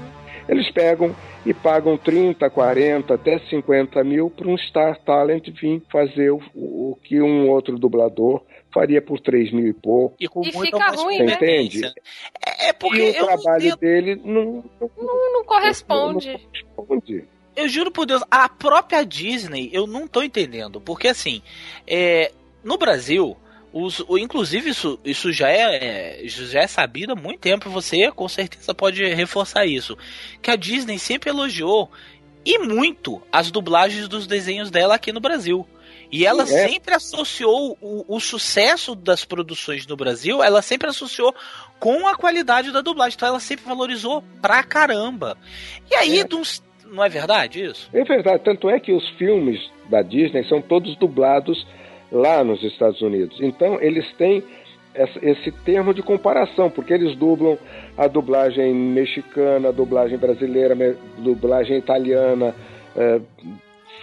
Eles 0.48 0.72
pegam 0.72 1.16
e 1.46 1.54
pagam 1.54 1.96
30, 1.96 2.50
40, 2.50 3.14
até 3.14 3.38
50 3.38 4.04
mil 4.04 4.32
para 4.32 4.48
um 4.48 4.58
Star 4.58 5.00
Talent 5.04 5.48
vir 5.50 5.84
fazer 5.92 6.32
o, 6.32 6.42
o 6.56 6.98
que 7.04 7.22
um 7.22 7.48
outro 7.50 7.78
dublador 7.78 8.42
faria 8.74 9.00
por 9.02 9.20
3 9.20 9.52
mil 9.54 9.68
e 9.68 9.74
pouco. 9.74 10.16
E, 10.20 10.28
com 10.28 10.42
e 10.42 10.52
fica 10.52 10.92
ruim, 10.92 11.18
Você 11.18 11.24
né? 11.24 11.34
entende? 11.36 11.86
É, 12.46 12.70
é 12.70 12.74
porque 12.74 13.12
e 13.12 13.22
o 13.22 13.26
trabalho 13.26 13.78
dele 13.78 14.16
não 14.24 14.64
não, 14.82 14.92
não, 14.98 15.34
não 15.34 15.46
corresponde. 15.46 16.32
Não, 16.32 16.86
corresponde. 16.86 17.26
Eu 17.56 17.68
juro 17.68 17.92
por 17.92 18.06
Deus, 18.06 18.24
a 18.32 18.48
própria 18.48 19.04
Disney 19.04 19.70
eu 19.72 19.86
não 19.86 20.08
tô 20.08 20.24
entendendo. 20.24 20.82
Porque 20.82 21.10
assim, 21.10 21.42
é, 21.86 22.32
no 22.64 22.78
Brasil, 22.78 23.38
os, 23.72 24.04
inclusive 24.10 24.70
isso, 24.70 25.00
isso 25.04 25.32
já 25.32 25.50
é, 25.50 26.22
já 26.26 26.62
é 26.62 26.68
sabido 26.68 27.14
há 27.14 27.16
muito 27.16 27.40
tempo. 27.40 27.70
Você 27.70 28.12
com 28.12 28.28
certeza 28.28 28.74
pode 28.74 29.06
reforçar 29.14 29.66
isso. 29.66 29.98
Que 30.42 30.52
a 30.52 30.56
Disney 30.56 30.98
sempre 30.98 31.30
elogiou 31.30 31.92
e 32.46 32.58
muito 32.58 33.22
as 33.32 33.52
dublagens 33.52 34.08
dos 34.08 34.26
desenhos 34.26 34.72
dela 34.72 34.96
aqui 34.96 35.12
no 35.12 35.20
Brasil. 35.20 35.68
E 36.12 36.26
ela 36.26 36.44
é. 36.44 36.46
sempre 36.46 36.96
associou 36.96 37.78
o, 37.80 38.04
o, 38.08 38.20
sucesso 38.20 38.96
das 38.96 39.24
produções 39.24 39.86
no 39.86 39.96
Brasil, 39.96 40.42
ela 40.42 40.62
sempre 40.62 40.90
associou 40.90 41.36
com 41.80 42.08
a 42.08 42.16
qualidade 42.16 42.72
da 42.72 42.82
dublagem. 42.82 43.16
Então 43.16 43.28
ela 43.28 43.40
sempre 43.40 43.66
valorizou 43.66 44.24
pra 44.42 44.64
caramba. 44.64 45.38
E 45.92 45.96
aí, 45.96 46.20
é. 46.22 46.28
não 46.86 47.04
é 47.04 47.10
verdade 47.10 47.64
isso? 47.64 47.90
É 47.94 48.04
verdade. 48.04 48.44
Tanto 48.44 48.70
é 48.70 48.80
que 48.80 48.92
os 48.92 49.08
filmes 49.18 49.60
da 49.88 50.02
Disney 50.02 50.48
são 50.50 50.62
todos 50.62 50.98
dublados 50.98 51.64
lá 52.12 52.43
nos 52.43 52.64
Estados 52.64 53.01
Unidos. 53.01 53.39
Então 53.41 53.80
eles 53.82 54.12
têm 54.14 54.43
esse 55.22 55.51
termo 55.64 55.93
de 55.93 56.01
comparação, 56.01 56.70
porque 56.70 56.93
eles 56.93 57.16
dublam 57.16 57.57
a 57.97 58.07
dublagem 58.07 58.74
mexicana, 58.74 59.70
a 59.70 59.72
dublagem 59.72 60.18
brasileira, 60.18 60.74
a 60.74 61.22
dublagem 61.22 61.78
italiana, 61.78 62.55
é, 62.95 63.22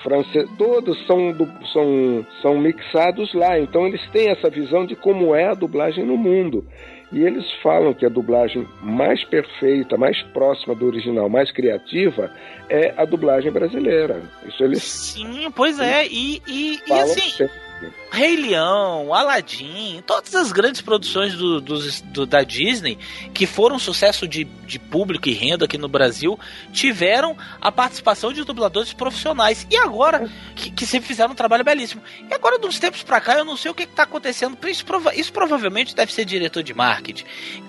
francês, 0.03 0.49
todos 0.57 0.97
são, 1.07 1.35
são, 1.73 2.27
são 2.41 2.59
mixados 2.59 3.35
lá. 3.35 3.59
Então 3.59 3.87
eles 3.87 4.01
têm 4.11 4.31
essa 4.31 4.49
visão 4.49 4.87
de 4.87 4.95
como 4.95 5.35
é 5.35 5.49
a 5.49 5.55
dublagem 5.55 6.05
no 6.05 6.17
mundo. 6.17 6.65
E 7.13 7.23
eles 7.23 7.45
falam 7.63 7.95
que 7.95 8.05
a 8.05 8.09
dublagem 8.09 8.67
mais 8.83 9.23
perfeita, 9.25 9.97
mais 9.97 10.21
próxima 10.23 10.75
do 10.75 10.87
original, 10.87 11.29
mais 11.29 11.53
criativa 11.53 12.31
é 12.69 12.93
a 12.97 13.05
dublagem 13.05 13.53
brasileira. 13.53 14.21
Isso 14.45 14.65
eles. 14.65 14.83
Sim, 14.83 15.51
pois 15.55 15.79
é. 15.79 16.07
E, 16.07 16.43
e, 16.49 16.81
e 16.87 16.93
assim. 16.93 17.31
Sempre. 17.31 17.66
Rei 18.11 18.37
Leão, 18.37 19.13
Aladdin, 19.13 20.03
todas 20.07 20.35
as 20.35 20.51
grandes 20.51 20.81
produções 20.81 21.35
do, 21.35 21.61
do, 21.61 21.79
do, 22.05 22.27
da 22.27 22.43
Disney 22.43 22.99
que 23.35 23.47
foram 23.47 23.79
sucesso 23.79 24.27
de, 24.27 24.45
de 24.45 24.79
público 24.79 25.29
e 25.29 25.33
renda 25.33 25.67
aqui 25.67 25.77
no 25.77 25.89
Brasil 25.89 26.39
tiveram 26.73 27.37
a 27.61 27.71
participação 27.71 28.33
de 28.33 28.43
dubladores 28.43 28.95
profissionais. 28.95 29.67
E 29.71 29.77
agora, 29.77 30.31
que, 30.55 30.71
que 30.71 30.87
sempre 30.87 31.09
fizeram 31.09 31.33
um 31.33 31.35
trabalho 31.35 31.63
belíssimo. 31.63 32.03
E 32.31 32.33
agora, 32.33 32.59
de 32.59 32.67
uns 32.67 32.79
tempos 32.79 33.03
pra 33.03 33.21
cá, 33.21 33.37
eu 33.37 33.45
não 33.45 33.57
sei 33.57 33.71
o 33.71 33.75
que, 33.75 33.83
está 33.83 34.05
acontecendo. 34.05 34.57
Isso, 34.67 34.85
prova 34.87 35.15
isso, 35.15 35.33
provavelmente 35.33 35.95
deve 35.95 36.13
ser 36.13 36.25
diretor 36.25 36.63
de 36.63 36.73
marketing. 36.73 37.25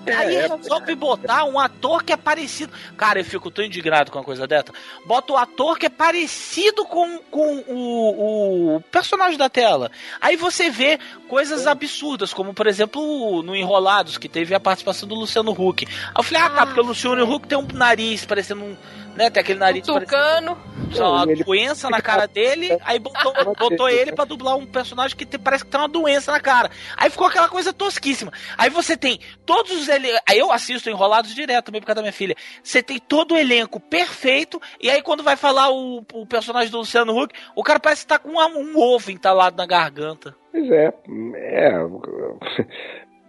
É, 0.06 0.14
Aí 0.14 0.36
é, 0.36 0.46
resolve 0.46 0.94
botar 0.94 1.44
um 1.44 1.58
ator 1.58 2.02
que 2.02 2.12
é 2.12 2.16
parecido. 2.16 2.72
Cara, 2.96 3.20
eu 3.20 3.24
fico 3.24 3.50
tão 3.50 3.64
indignado 3.64 4.10
com 4.10 4.18
uma 4.18 4.24
coisa 4.24 4.46
dessa. 4.46 4.72
Bota 5.04 5.32
o 5.32 5.36
um 5.36 5.38
ator 5.38 5.78
que 5.78 5.86
é 5.86 5.90
parecido 5.90 6.86
com, 6.86 7.18
com 7.30 7.64
o, 7.68 8.76
o 8.76 8.80
personagem 8.90 9.36
da 9.36 9.50
tela. 9.50 9.90
Aí 10.20 10.36
você 10.36 10.70
vê 10.70 10.98
coisas 11.28 11.66
absurdas, 11.66 12.32
como 12.32 12.54
por 12.54 12.66
exemplo 12.66 13.42
no 13.42 13.54
Enrolados, 13.54 14.18
que 14.18 14.28
teve 14.28 14.54
a 14.54 14.60
participação 14.60 15.08
do 15.08 15.14
Luciano 15.14 15.52
Huck. 15.52 15.86
Aí 15.86 16.12
eu 16.16 16.22
falei, 16.22 16.42
ah, 16.42 16.50
tá, 16.50 16.66
porque 16.66 16.80
o 16.80 16.84
Luciano 16.84 17.30
Huck 17.30 17.46
tem 17.46 17.58
um 17.58 17.66
nariz 17.72 18.24
parecendo 18.24 18.62
um 18.64 18.76
né? 19.18 19.28
Tem 19.30 19.40
aquele 19.42 19.58
nariz 19.58 19.86
Um 19.88 19.98
tucano. 20.00 20.56
Só 20.92 21.12
uma 21.16 21.26
e 21.26 21.32
ele- 21.32 21.44
doença 21.44 21.90
na 21.90 22.00
cara 22.00 22.26
dele, 22.26 22.78
aí 22.82 22.98
botou, 22.98 23.34
botou 23.58 23.90
ele 23.90 24.10
pra 24.12 24.24
dublar 24.24 24.56
um 24.56 24.64
personagem 24.64 25.14
que 25.14 25.26
tem- 25.26 25.38
parece 25.38 25.62
que 25.64 25.70
tem 25.70 25.78
uma 25.78 25.88
doença 25.88 26.32
na 26.32 26.40
cara. 26.40 26.70
Aí 26.96 27.10
ficou 27.10 27.26
aquela 27.26 27.48
coisa 27.48 27.72
tosquíssima. 27.74 28.32
Aí 28.56 28.70
você 28.70 28.96
tem 28.96 29.20
todos 29.44 29.70
os 29.72 29.88
elencos. 29.88 30.20
Aí 30.26 30.38
eu 30.38 30.50
assisto 30.50 30.88
Enrolados 30.88 31.34
direto 31.34 31.66
também 31.66 31.80
por 31.82 31.86
causa 31.88 31.96
da 31.96 32.02
minha 32.02 32.12
filha. 32.12 32.34
Você 32.62 32.82
tem 32.82 32.98
todo 32.98 33.34
o 33.34 33.36
elenco 33.36 33.78
perfeito, 33.80 34.58
e 34.80 34.88
aí 34.88 35.02
quando 35.02 35.22
vai 35.22 35.36
falar 35.36 35.68
o, 35.70 36.02
o 36.14 36.26
personagem 36.26 36.70
do 36.70 36.78
Luciano 36.78 37.12
Huck, 37.20 37.34
o 37.54 37.62
cara 37.62 37.78
parece 37.80 38.02
que 38.02 38.08
tá 38.08 38.18
com 38.18 38.30
uma- 38.30 38.46
um 38.46 38.78
ovo 38.78 39.10
entalado 39.10 39.56
na 39.58 39.66
garganta. 39.66 40.34
Pois 40.50 40.70
é, 40.70 40.86
é. 41.34 41.72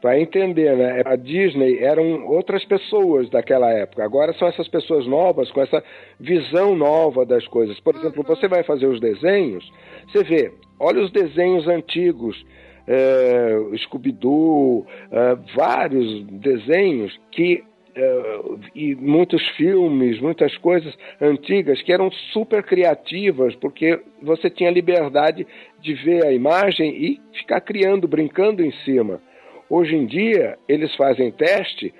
Vai 0.01 0.21
entender, 0.21 0.77
né? 0.77 1.01
A 1.05 1.15
Disney 1.17 1.79
eram 1.79 2.25
outras 2.27 2.63
pessoas 2.63 3.29
daquela 3.29 3.69
época. 3.71 4.03
Agora 4.03 4.33
são 4.33 4.47
essas 4.47 4.67
pessoas 4.67 5.05
novas 5.05 5.51
com 5.51 5.61
essa 5.61 5.83
visão 6.19 6.73
nova 6.73 7.25
das 7.25 7.45
coisas. 7.47 7.79
Por 7.81 7.95
exemplo, 7.95 8.23
você 8.23 8.47
vai 8.47 8.63
fazer 8.63 8.85
os 8.85 8.99
desenhos, 9.01 9.69
você 10.07 10.23
vê, 10.23 10.51
olha 10.79 11.01
os 11.01 11.11
desenhos 11.11 11.67
antigos, 11.67 12.45
é, 12.87 13.77
Scooby-Doo, 13.77 14.87
é, 15.11 15.35
vários 15.55 16.23
desenhos 16.27 17.19
que 17.31 17.63
é, 17.95 18.39
e 18.73 18.95
muitos 18.95 19.45
filmes, 19.57 20.21
muitas 20.21 20.55
coisas 20.57 20.95
antigas 21.19 21.81
que 21.81 21.91
eram 21.91 22.09
super 22.31 22.63
criativas, 22.63 23.53
porque 23.55 23.99
você 24.21 24.49
tinha 24.49 24.71
liberdade 24.71 25.45
de 25.81 25.93
ver 25.93 26.25
a 26.25 26.31
imagem 26.31 26.95
e 26.95 27.19
ficar 27.37 27.59
criando, 27.59 28.07
brincando 28.07 28.63
em 28.63 28.71
cima. 28.85 29.21
Hoje 29.69 29.95
em 29.95 30.05
dia, 30.05 30.57
eles 30.67 30.93
fazem 30.95 31.31
teste 31.31 31.93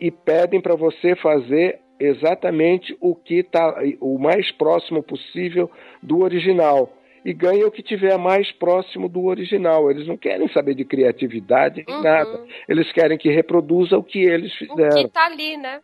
e 0.00 0.10
pedem 0.10 0.60
para 0.60 0.74
você 0.74 1.14
fazer 1.16 1.78
exatamente 2.00 2.96
o 3.00 3.14
que 3.14 3.36
está 3.40 3.74
o 4.00 4.18
mais 4.18 4.50
próximo 4.52 5.02
possível 5.02 5.70
do 6.02 6.22
original. 6.22 6.92
E 7.24 7.32
ganha 7.32 7.66
o 7.66 7.70
que 7.70 7.82
tiver 7.82 8.18
mais 8.18 8.50
próximo 8.52 9.08
do 9.08 9.24
original. 9.24 9.90
Eles 9.90 10.06
não 10.06 10.16
querem 10.16 10.46
saber 10.48 10.74
de 10.74 10.84
criatividade 10.84 11.82
nem 11.86 11.96
Uhum. 11.96 12.02
nada. 12.02 12.44
Eles 12.68 12.90
querem 12.92 13.16
que 13.16 13.30
reproduza 13.30 13.96
o 13.96 14.02
que 14.04 14.18
eles 14.22 14.52
O 14.54 14.58
fizeram. 14.58 15.02
que 15.04 15.08
tá 15.08 15.24
ali, 15.26 15.56
né? 15.56 15.80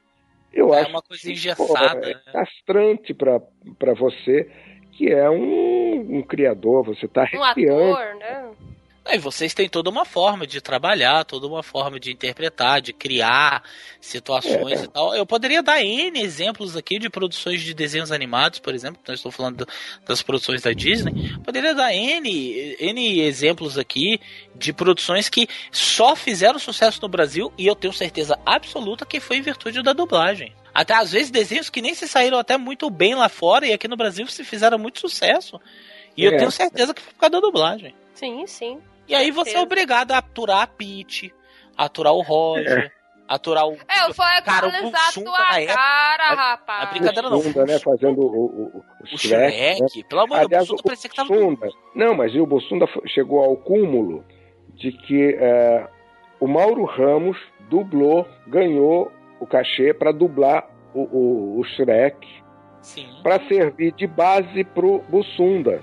Eu 0.52 0.74
É 0.74 0.80
acho 0.80 0.90
uma 0.90 1.00
coisa 1.00 1.22
que, 1.22 1.30
engessada, 1.32 2.00
pô, 2.00 2.06
é 2.08 2.12
né? 2.14 2.20
castrante 2.32 3.14
para 3.14 3.94
você, 3.94 4.50
que 4.92 5.08
é 5.08 5.30
um, 5.30 6.18
um 6.18 6.22
criador. 6.22 6.84
Você 6.84 7.06
está 7.06 7.22
Um 7.22 7.40
recriando. 7.40 7.94
ator, 7.94 8.14
né? 8.16 8.50
Aí 9.10 9.18
vocês 9.18 9.52
têm 9.52 9.68
toda 9.68 9.90
uma 9.90 10.04
forma 10.04 10.46
de 10.46 10.60
trabalhar, 10.60 11.24
toda 11.24 11.46
uma 11.46 11.62
forma 11.62 11.98
de 11.98 12.12
interpretar, 12.12 12.80
de 12.80 12.92
criar 12.92 13.62
situações 14.00 14.80
É. 14.80 14.84
e 14.84 14.88
tal. 14.88 15.14
Eu 15.14 15.26
poderia 15.26 15.62
dar 15.62 15.82
N 15.82 16.20
exemplos 16.20 16.76
aqui 16.76 16.98
de 16.98 17.10
produções 17.10 17.60
de 17.60 17.74
desenhos 17.74 18.12
animados, 18.12 18.58
por 18.60 18.74
exemplo, 18.74 19.00
nós 19.06 19.18
estou 19.18 19.32
falando 19.32 19.58
do- 19.64 19.68
das 20.06 20.22
produções 20.22 20.62
da 20.62 20.72
Disney. 20.72 21.12
Poderia 21.44 21.74
dar 21.74 21.92
N, 21.92 22.76
N 22.78 23.20
exemplos 23.20 23.76
aqui 23.76 24.20
de 24.54 24.72
produções 24.72 25.28
que 25.28 25.48
só 25.72 26.14
fizeram 26.14 26.58
sucesso 26.58 27.00
no 27.02 27.08
Brasil 27.08 27.52
e 27.58 27.66
eu 27.66 27.74
tenho 27.74 27.92
certeza 27.92 28.38
absoluta 28.46 29.04
que 29.04 29.18
foi 29.20 29.38
em 29.38 29.42
virtude 29.42 29.82
da 29.82 29.92
dublagem. 29.92 30.54
Até 30.72 30.94
às 30.94 31.10
vezes 31.10 31.30
desenhos 31.30 31.68
que 31.68 31.82
nem 31.82 31.94
se 31.94 32.06
saíram 32.06 32.38
até 32.38 32.56
muito 32.56 32.88
bem 32.88 33.14
lá 33.16 33.28
fora 33.28 33.66
e 33.66 33.72
aqui 33.72 33.88
no 33.88 33.96
Brasil 33.96 34.26
se 34.28 34.44
fizeram 34.44 34.78
muito 34.78 35.00
sucesso. 35.00 35.60
E 36.16 36.24
eu 36.24 36.32
É. 36.32 36.36
tenho 36.36 36.50
certeza 36.50 36.94
que 36.94 37.02
foi 37.02 37.12
por 37.12 37.18
causa 37.20 37.32
da 37.32 37.40
dublagem. 37.40 37.92
Sim, 38.14 38.46
sim. 38.46 38.78
E 39.10 39.14
aí 39.14 39.30
você 39.32 39.56
é 39.56 39.60
obrigado 39.60 40.12
a 40.12 40.18
aturar 40.18 40.62
a 40.62 40.66
Pete, 40.66 41.34
a 41.76 41.86
aturar 41.86 42.12
o 42.12 42.22
Roger, 42.22 42.92
aturar 43.26 43.66
o. 43.66 43.72
É, 43.72 44.12
foi 44.12 44.26
Cara, 44.44 44.66
o 44.66 44.68
equalizar 44.68 45.02
a 45.02 45.06
Bussunda 45.06 45.30
tua 45.30 45.66
cara, 45.74 46.22
a 46.22 46.34
rapaz. 46.34 46.90
brincadeira 46.90 47.28
não. 47.28 47.38
Bussunda, 47.38 47.66
né? 47.66 47.78
Fazendo 47.80 48.20
o, 48.20 48.26
o, 48.26 48.76
o 48.78 48.84
O 49.02 49.18
Shrek, 49.18 49.56
Shrek, 49.56 49.80
né? 49.98 50.04
pelo 50.08 50.20
amor 50.20 50.40
de 50.40 50.48
Deus, 50.48 50.70
o 50.70 50.72
Bussunda 50.74 50.80
o 50.80 50.84
parecia 50.84 51.10
que 51.10 51.16
tava. 51.16 51.28
Bussunda, 51.28 51.68
não, 51.94 52.14
mas 52.14 52.32
e 52.32 52.40
o 52.40 52.46
Bussunda 52.46 52.86
chegou 53.08 53.42
ao 53.42 53.56
cúmulo 53.56 54.24
de 54.74 54.92
que 54.92 55.34
é, 55.40 55.88
o 56.38 56.46
Mauro 56.46 56.84
Ramos 56.84 57.36
dublou, 57.68 58.28
ganhou 58.46 59.10
o 59.40 59.46
cachê 59.46 59.92
para 59.92 60.12
dublar 60.12 60.68
o, 60.94 61.00
o, 61.02 61.60
o 61.60 61.64
Shrek, 61.64 62.26
Sim. 62.80 63.08
para 63.22 63.40
servir 63.48 63.92
de 63.92 64.06
base 64.06 64.62
pro 64.64 65.00
Bussunda. 65.08 65.82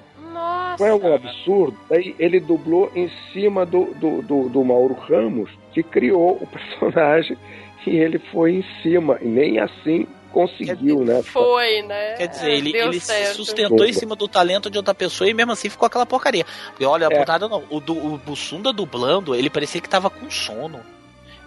Nossa. 0.79 0.99
Foi 0.99 1.09
um 1.09 1.13
absurdo. 1.13 1.77
Daí 1.89 2.15
ele 2.19 2.39
dublou 2.39 2.91
em 2.95 3.09
cima 3.31 3.65
do, 3.65 3.85
do, 3.95 4.21
do, 4.21 4.49
do 4.49 4.63
Mauro 4.63 4.93
Ramos, 4.93 5.49
que 5.73 5.83
criou 5.83 6.37
o 6.41 6.47
personagem, 6.47 7.37
e 7.85 7.95
ele 7.95 8.19
foi 8.31 8.55
em 8.55 8.65
cima. 8.81 9.17
E 9.21 9.27
nem 9.27 9.59
assim 9.59 10.07
conseguiu, 10.31 11.03
né? 11.03 11.23
Foi, 11.23 11.81
né? 11.83 12.13
Quer 12.15 12.27
dizer, 12.27 12.51
ele, 12.51 12.71
Deu 12.71 12.87
ele 12.87 12.99
se 12.99 13.33
sustentou 13.33 13.85
em 13.85 13.93
cima 13.93 14.15
do 14.15 14.27
talento 14.27 14.69
de 14.69 14.77
outra 14.77 14.93
pessoa 14.93 15.29
e 15.29 15.33
mesmo 15.33 15.51
assim 15.51 15.69
ficou 15.69 15.87
aquela 15.87 16.05
porcaria. 16.05 16.45
Porque 16.69 16.85
olha, 16.85 17.07
a 17.07 17.11
É. 17.11 17.15
portada 17.15 17.47
não. 17.47 17.63
O, 17.69 17.79
do, 17.79 17.93
o 17.93 18.17
Bussunda 18.17 18.71
dublando, 18.71 19.33
ele 19.33 19.49
parecia 19.49 19.81
que 19.81 19.89
tava 19.89 20.09
com 20.09 20.29
sono. 20.29 20.79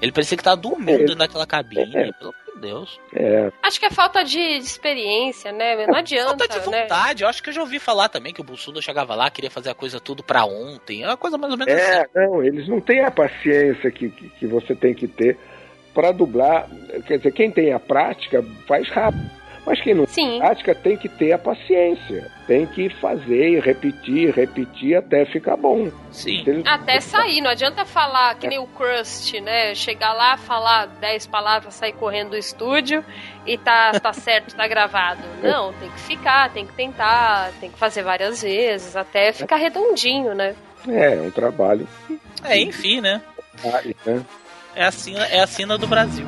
Ele 0.00 0.12
parecia 0.12 0.36
que 0.36 0.42
tava 0.44 0.56
dormindo 0.56 0.90
Ele- 1.02 1.14
naquela 1.14 1.46
cabine. 1.46 1.94
É. 1.96 2.12
Pelo 2.12 2.30
amor 2.30 2.54
de 2.54 2.60
Deus. 2.60 3.00
É, 3.14 3.50
Acho 3.62 3.78
que 3.80 3.86
é 3.86 3.90
falta 3.90 4.22
de 4.24 4.38
experiência, 4.38 5.52
né? 5.52 5.86
Não 5.86 5.94
adianta, 5.96 6.28
Falta 6.46 6.48
de 6.48 6.70
né? 6.70 6.82
vontade. 6.82 7.22
Eu 7.22 7.28
acho 7.28 7.42
que 7.42 7.48
eu 7.50 7.54
já 7.54 7.60
ouvi 7.60 7.78
falar 7.78 8.08
também 8.08 8.32
que 8.32 8.40
o 8.40 8.44
Bussunda 8.44 8.80
chegava 8.82 9.14
lá, 9.14 9.30
queria 9.30 9.50
fazer 9.50 9.70
a 9.70 9.74
coisa 9.74 10.00
tudo 10.00 10.22
pra 10.22 10.44
ontem. 10.44 11.02
É 11.02 11.06
uma 11.06 11.16
coisa 11.16 11.36
mais 11.38 11.52
ou 11.52 11.58
menos 11.58 11.72
assim. 11.74 11.92
É, 11.92 12.06
não, 12.14 12.42
eles 12.42 12.68
não 12.68 12.80
têm 12.80 13.00
a 13.04 13.10
paciência 13.10 13.90
que, 13.90 14.08
que, 14.10 14.28
que 14.30 14.46
você 14.46 14.74
tem 14.74 14.94
que 14.94 15.06
ter 15.08 15.38
para 15.94 16.12
dublar. 16.12 16.68
Quer 17.06 17.18
dizer, 17.18 17.32
quem 17.32 17.50
tem 17.50 17.72
a 17.72 17.78
prática 17.80 18.44
faz 18.66 18.88
rápido. 18.90 19.39
Mas 19.66 19.80
quem 19.82 19.94
não 19.94 20.06
tem 20.06 20.14
Sim. 20.32 20.38
prática 20.38 20.74
tem 20.74 20.96
que 20.96 21.08
ter 21.08 21.32
a 21.32 21.38
paciência. 21.38 22.30
Tem 22.46 22.66
que 22.66 22.88
fazer 22.88 23.50
e 23.50 23.60
repetir, 23.60 24.34
repetir 24.34 24.96
até 24.96 25.24
ficar 25.26 25.56
bom. 25.56 25.90
Sim. 26.10 26.42
Eles- 26.46 26.66
Até 26.66 26.98
sair, 27.00 27.40
não 27.40 27.50
adianta 27.50 27.84
falar 27.84 28.34
que 28.36 28.48
nem 28.48 28.58
o 28.58 28.66
Crust, 28.66 29.38
né? 29.40 29.74
Chegar 29.74 30.12
lá, 30.14 30.36
falar 30.36 30.86
10 30.86 31.26
palavras, 31.26 31.74
sair 31.74 31.92
correndo 31.92 32.30
do 32.30 32.36
estúdio 32.36 33.04
e 33.46 33.56
tá, 33.58 33.92
tá 34.00 34.12
certo, 34.14 34.54
tá 34.56 34.66
gravado. 34.66 35.22
Não, 35.42 35.72
tem 35.74 35.90
que 35.90 36.00
ficar, 36.00 36.50
tem 36.50 36.66
que 36.66 36.72
tentar, 36.72 37.52
tem 37.60 37.70
que 37.70 37.78
fazer 37.78 38.02
várias 38.02 38.42
vezes, 38.42 38.96
até 38.96 39.32
ficar 39.32 39.56
redondinho, 39.56 40.34
né? 40.34 40.54
É, 40.88 41.16
é 41.16 41.20
um 41.20 41.30
trabalho. 41.30 41.86
É, 42.42 42.58
enfim, 42.58 43.00
né? 43.00 43.20
vale, 43.62 43.94
né? 44.06 44.24
É 44.74 44.84
a 44.84 44.90
sina, 44.90 45.26
é 45.26 45.40
a 45.40 45.46
sina 45.46 45.76
do 45.76 45.86
Brasil. 45.86 46.26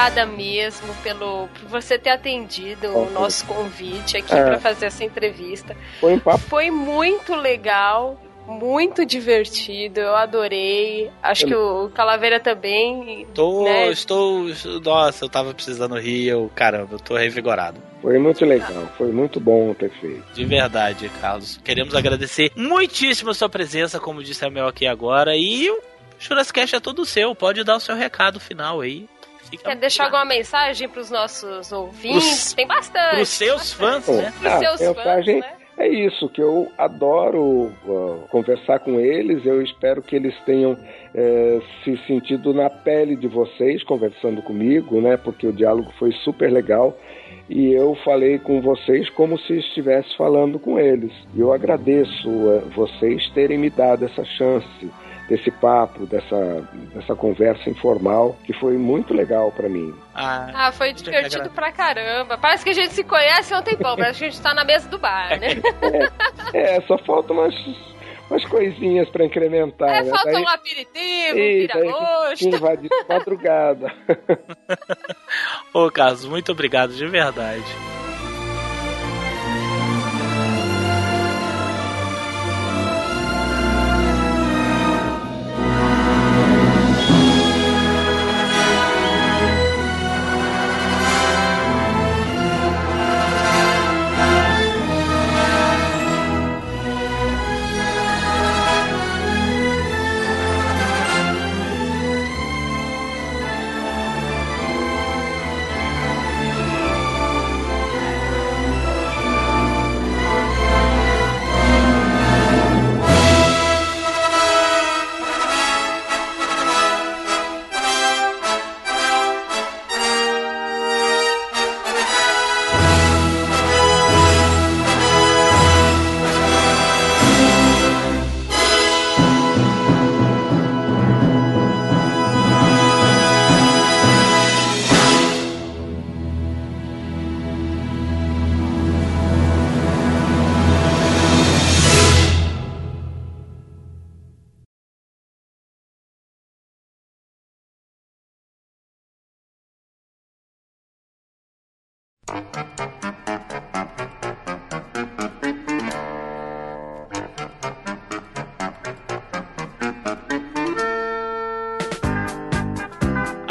Obrigada 0.00 0.26
mesmo 0.26 0.94
pelo, 1.02 1.48
por 1.48 1.68
você 1.68 1.98
ter 1.98 2.10
atendido 2.10 2.88
o 2.88 3.10
nosso 3.10 3.44
convite 3.46 4.16
aqui 4.16 4.34
É. 4.34 4.44
pra 4.44 4.58
fazer 4.58 4.86
essa 4.86 5.04
entrevista. 5.04 5.76
Foi 6.00 6.14
um 6.14 6.18
papo. 6.18 6.38
Foi 6.38 6.70
muito 6.70 7.34
legal, 7.34 8.18
muito 8.46 9.04
divertido, 9.04 10.00
eu 10.00 10.16
adorei. 10.16 11.10
Acho 11.22 11.46
que 11.46 11.54
o 11.54 11.90
Calaveira 11.90 12.40
também. 12.40 13.26
Tô, 13.34 13.64
né? 13.64 13.90
estou, 13.90 14.46
Nossa, 14.82 15.24
eu 15.24 15.28
tava 15.28 15.52
precisando 15.52 15.98
rir, 15.98 16.28
eu, 16.28 16.50
caramba, 16.54 16.94
eu 16.94 16.98
tô 16.98 17.16
revigorado. 17.16 17.80
Foi 18.00 18.18
muito 18.18 18.44
legal. 18.46 18.88
Foi 18.96 19.12
muito 19.12 19.38
bom 19.38 19.74
ter 19.74 19.90
feito. 20.00 20.24
De 20.32 20.44
verdade, 20.44 21.10
Carlos. 21.20 21.60
Queremos 21.62 21.94
agradecer 21.94 22.50
muitíssimo 22.56 23.30
a 23.30 23.34
sua 23.34 23.48
presença, 23.48 24.00
como 24.00 24.22
disse 24.22 24.44
a 24.44 24.50
Mel 24.50 24.66
aqui 24.66 24.86
agora. 24.86 25.36
E 25.36 25.68
o 25.70 25.80
Churrascast 26.18 26.76
é 26.76 26.80
todo 26.80 27.04
seu. 27.04 27.34
Pode 27.34 27.62
dar 27.62 27.76
o 27.76 27.80
seu 27.80 27.94
recado 27.94 28.40
final 28.40 28.80
aí. 28.80 29.06
Fica 29.50 29.64
Quer 29.70 29.76
deixar 29.76 30.04
alguma 30.04 30.24
mensagem 30.24 30.88
pros 30.88 31.10
nossos 31.10 31.72
ouvintes? 31.72 32.24
Pros- 32.24 32.52
Tem 32.54 32.66
bastante. 32.66 33.14
Pros 33.16 33.28
seus 33.28 33.72
fãs, 33.72 34.06
né? 34.08 34.32
Pros 34.38 34.52
Ah, 34.52 34.58
seus 34.58 34.80
mensagem- 34.80 35.40
fãs, 35.42 35.50
né? 35.50 35.56
É 35.78 35.88
isso, 35.88 36.28
que 36.28 36.42
eu 36.42 36.70
adoro 36.76 37.40
uh, 37.86 38.24
conversar 38.30 38.80
com 38.80 39.00
eles. 39.00 39.46
Eu 39.46 39.62
espero 39.62 40.02
que 40.02 40.14
eles 40.14 40.34
tenham 40.44 40.76
eh, 41.14 41.58
se 41.82 41.96
sentido 42.06 42.52
na 42.52 42.68
pele 42.68 43.16
de 43.16 43.26
vocês 43.26 43.82
conversando 43.84 44.42
comigo, 44.42 45.00
né? 45.00 45.16
Porque 45.16 45.46
o 45.46 45.52
diálogo 45.54 45.90
foi 45.98 46.12
super 46.22 46.52
legal 46.52 46.94
e 47.48 47.72
eu 47.72 47.94
falei 48.04 48.38
com 48.38 48.60
vocês 48.60 49.08
como 49.10 49.38
se 49.38 49.54
estivesse 49.58 50.14
falando 50.18 50.58
com 50.58 50.78
eles. 50.78 51.12
E 51.34 51.40
eu 51.40 51.50
agradeço 51.50 52.28
eh, 52.28 52.58
vocês 52.76 53.26
terem 53.30 53.56
me 53.56 53.70
dado 53.70 54.04
essa 54.04 54.24
chance 54.36 54.90
desse 55.30 55.50
papo, 55.50 56.04
dessa, 56.06 56.68
dessa 56.92 57.14
conversa 57.14 57.70
informal, 57.70 58.36
que 58.44 58.52
foi 58.52 58.76
muito 58.76 59.14
legal 59.14 59.52
para 59.52 59.68
mim. 59.68 59.94
Ah, 60.12 60.50
Ah, 60.52 60.72
foi 60.72 60.92
que 60.92 61.04
divertido 61.04 61.42
agra- 61.42 61.54
pra 61.54 61.70
caramba. 61.72 62.36
Parece 62.36 62.64
que 62.64 62.70
a 62.70 62.74
gente 62.74 62.92
se 62.92 63.04
conhece 63.04 63.54
há 63.54 63.60
um 63.60 63.62
tempão. 63.62 63.96
Parece 63.96 64.18
que 64.18 64.24
a 64.24 64.28
gente 64.28 64.42
tá 64.42 64.52
na 64.52 64.64
mesa 64.64 64.88
do 64.88 64.98
bar, 64.98 65.38
né? 65.38 65.50
É, 66.52 66.80
só 66.82 66.98
faltam 66.98 67.36
umas, 67.36 67.54
umas 68.28 68.44
coisinhas 68.46 69.08
para 69.08 69.24
incrementar. 69.24 69.88
É, 69.88 70.02
né? 70.02 70.10
falta 70.10 70.32
Daí- 70.32 70.42
um 70.42 70.48
aperitivo, 70.48 71.36
um 71.36 71.38
Ih, 71.38 71.68
daí 71.72 71.82
vira-gosto. 71.82 72.44
invadir 72.48 72.88
de 72.90 73.04
madrugada. 73.08 73.94
Ô, 75.72 75.88
Carlos, 75.92 76.24
muito 76.24 76.50
obrigado, 76.50 76.92
de 76.92 77.06
verdade. 77.06 77.62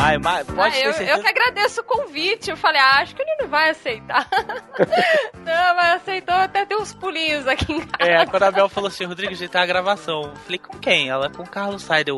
Ai, 0.10 0.18
mas 0.18 0.48
pode 0.48 0.76
Ah, 0.76 0.80
eu, 0.80 0.92
eu 0.92 1.22
que 1.22 1.28
agradeço 1.28 1.82
o 1.82 1.84
convite. 1.84 2.50
Eu 2.50 2.58
falei, 2.58 2.82
ah, 2.82 3.00
acho 3.02 3.16
que 3.16 3.22
ele 3.22 3.36
não 3.42 3.48
vai 3.48 3.70
aceitar. 3.70 4.28
não, 5.46 5.76
mas 5.76 6.02
aceitou 6.02 6.34
até 6.34 6.66
ter 6.66 6.76
uns 6.76 6.94
pulinhos 6.94 7.46
aqui 7.48 7.74
em 7.74 7.82
casa. 7.82 8.12
É, 8.12 8.26
quando 8.26 8.44
a 8.44 8.52
Bel 8.52 8.70
falou 8.70 8.88
assim, 8.88 9.06
Rodrigo, 9.06 9.34
a 9.34 9.36
gente 9.36 9.52
tá 9.52 9.62
a 9.62 9.66
gravação. 9.68 10.24
Eu 10.24 10.36
falei, 10.38 10.58
com 10.58 10.78
quem? 10.80 11.10
Ela, 11.10 11.30
com 11.30 11.44
o 11.44 11.48
Carlos. 11.48 11.88
Eu, 12.08 12.18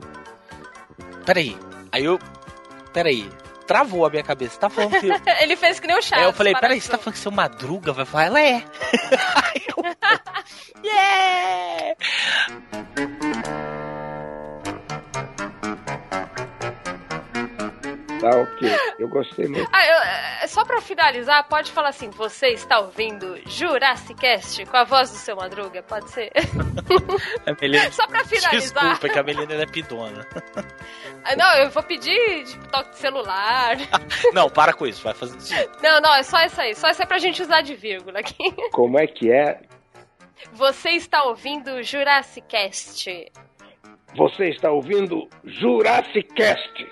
peraí. 1.26 1.58
Aí 1.92 2.06
eu, 2.06 2.18
peraí. 2.94 3.30
Travou 3.72 4.06
a 4.06 4.10
minha 4.10 4.24
cabeça. 4.24 4.60
Tá 4.60 4.70
falando 4.70 5.00
que... 5.00 5.08
Ele 5.42 5.56
fez 5.56 5.80
que 5.80 5.88
nem 5.88 5.98
o 5.98 6.02
Chaves. 6.02 6.24
Aí 6.24 6.30
eu 6.30 6.34
falei, 6.34 6.54
peraí, 6.54 6.82
você 6.82 6.90
tá 6.90 6.98
falando 6.98 7.14
que 7.14 7.20
seu 7.20 7.32
Madruga 7.32 7.94
vai 7.94 8.04
falar? 8.04 8.26
Ela 8.26 8.42
é. 8.42 8.64
Eu, 9.78 9.84
yeah! 10.84 11.96
Tá 18.22 18.30
ok. 18.30 18.70
Eu 19.00 19.08
gostei 19.10 19.48
muito. 19.48 19.68
Ah, 19.74 19.86
eu- 19.86 20.44
é, 20.44 20.48
só 20.48 20.64
pra 20.64 20.80
finalizar, 20.80 21.48
pode 21.48 21.72
falar 21.72 21.90
assim: 21.90 22.10
você 22.12 22.50
está 22.50 22.80
ouvindo 22.80 23.38
Jurassic 23.48 24.14
Cast 24.20 24.64
com 24.68 24.78
a 24.78 24.84
voz 24.84 25.10
do 25.10 25.16
seu 25.18 25.36
Madruga? 25.36 25.82
Pode 25.84 26.10
ser? 26.12 26.32
A 27.46 27.54
Melina... 27.60 27.92
só 27.92 28.06
pra 28.08 28.24
finalizar. 28.24 28.84
Desculpa, 28.84 29.10
que 29.10 29.20
a 29.20 29.24
Melina 29.24 29.54
é 29.56 29.66
pidona. 29.66 30.26
Ah, 31.24 31.36
Não, 31.36 31.54
eu 31.58 31.70
vou 31.70 31.84
pedir 31.84 32.46
tipo, 32.46 32.68
toque 32.70 32.90
de 32.92 32.98
celular. 32.98 33.78
Não, 34.34 34.50
para 34.50 34.74
com 34.74 34.88
isso, 34.88 35.04
vai 35.04 35.14
fazer 35.14 35.38
isso. 35.38 35.54
Não, 35.84 36.02
não, 36.02 36.16
é 36.16 36.24
só 36.24 36.44
isso 36.44 36.60
aí. 36.60 36.74
Só 36.74 36.90
isso 36.90 37.00
aí 37.00 37.08
pra 37.08 37.20
gente 37.20 37.44
usar 37.44 37.62
de 37.62 37.76
vírgula 37.76 38.20
aqui. 38.22 38.52
Como 38.72 38.98
é 39.00 39.06
que 39.06 39.32
é? 39.32 39.62
Você 40.54 40.90
está 40.90 41.22
ouvindo 41.24 41.84
Jurassic 41.84 42.48
Cast. 42.48 43.32
Você 44.16 44.50
está 44.50 44.72
ouvindo 44.72 45.30
Jurassic 45.44 46.24
Cast. 46.34 46.88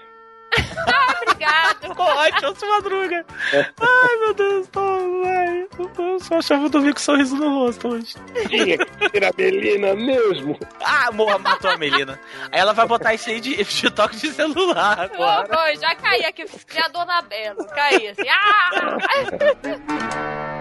Obrigado. 1.21 1.89
Ficou 1.89 2.05
ótimo, 2.05 2.55
seu 2.55 2.69
Madruga. 2.69 3.25
Ai, 3.53 4.15
meu 4.17 4.33
Deus, 4.33 4.67
tô, 4.67 5.23
ai, 5.25 5.67
eu 5.97 6.19
só 6.19 6.37
achava 6.37 6.69
que 6.69 6.77
eu 6.77 6.81
vi 6.81 6.93
com 6.93 6.99
um 6.99 7.01
sorriso 7.01 7.35
no 7.35 7.59
rosto 7.59 7.87
hoje. 7.87 8.15
Tinha 8.47 8.77
que 8.77 9.25
a 9.25 9.31
Belina 9.31 9.95
mesmo. 9.95 10.57
Ah, 10.83 11.11
morra, 11.11 11.37
matou 11.37 11.71
a 11.71 11.77
Melina. 11.77 12.19
Aí 12.51 12.59
ela 12.59 12.73
vai 12.73 12.87
botar 12.87 13.13
isso 13.13 13.29
aí 13.29 13.39
de, 13.39 13.63
de 13.63 13.91
toque 13.91 14.17
de 14.17 14.31
celular 14.31 14.99
agora. 14.99 15.47
oh, 15.51 15.79
já 15.79 15.95
caí 15.95 16.25
aqui, 16.25 16.47
fiz 16.47 16.63
que 16.63 16.75
nem 16.75 16.83
a 16.83 16.87
Dona 16.87 17.21
Bela. 17.21 17.63
Caí 17.65 18.09
assim. 18.09 18.29
Ah! 18.29 18.97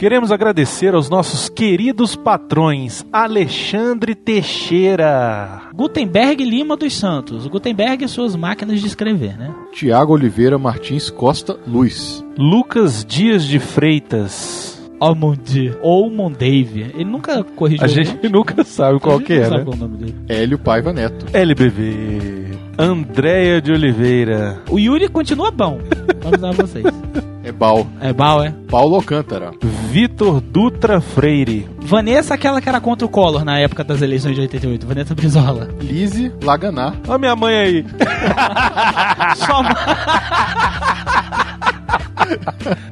Queremos 0.00 0.32
agradecer 0.32 0.94
aos 0.94 1.10
nossos 1.10 1.50
queridos 1.50 2.16
patrões 2.16 3.04
Alexandre 3.12 4.14
Teixeira, 4.14 5.64
Gutenberg 5.74 6.42
Lima 6.42 6.74
dos 6.74 6.96
Santos. 6.96 7.46
Gutenberg 7.46 8.02
e 8.02 8.08
suas 8.08 8.34
máquinas 8.34 8.80
de 8.80 8.86
escrever, 8.86 9.36
né? 9.36 9.54
Tiago 9.74 10.14
Oliveira 10.14 10.56
Martins 10.56 11.10
Costa 11.10 11.60
Luz. 11.66 12.24
Lucas 12.38 13.04
Dias 13.04 13.44
de 13.44 13.58
Freitas. 13.58 14.80
Almond 14.98 15.76
ou 15.82 16.08
Mondave. 16.08 16.92
Ele 16.94 17.04
nunca 17.04 17.44
corrigiu. 17.44 17.84
A 17.84 17.86
gente 17.86 18.26
nunca 18.26 18.64
sabe 18.64 18.98
qual 19.00 19.20
que 19.20 19.34
é, 19.34 19.44
sabe 19.44 19.58
né? 19.58 19.64
qual 19.64 19.74
é 19.74 19.76
o 19.76 19.80
nome 19.80 19.98
dele. 19.98 20.16
Hélio 20.30 20.58
Paiva 20.58 20.94
Neto. 20.94 21.26
LBV. 21.30 22.58
Andréia 22.78 23.60
de 23.60 23.70
Oliveira. 23.70 24.62
O 24.70 24.78
Yuri 24.78 25.08
continua 25.08 25.50
bom. 25.50 25.78
Vamos 26.22 26.40
dar 26.40 26.48
a 26.48 26.52
vocês. 26.52 26.86
É 27.42 27.50
Bal. 27.50 27.86
É 28.00 28.12
bom, 28.12 28.44
é? 28.44 28.52
Paulo 28.68 28.96
Alcântara. 28.96 29.52
Vitor 29.90 30.40
Dutra 30.40 31.00
Freire. 31.00 31.68
Vanessa, 31.80 32.34
aquela 32.34 32.60
que 32.60 32.68
era 32.68 32.80
contra 32.80 33.06
o 33.06 33.08
Collor 33.08 33.44
na 33.44 33.58
época 33.58 33.82
das 33.82 34.02
eleições 34.02 34.34
de 34.34 34.42
88. 34.42 34.86
Vanessa 34.86 35.14
Brizola. 35.14 35.68
Lise 35.80 36.32
Laganá. 36.42 36.94
Olha 37.08 37.18
minha 37.18 37.36
mãe 37.36 37.54
aí. 37.54 37.86
Só 39.36 39.62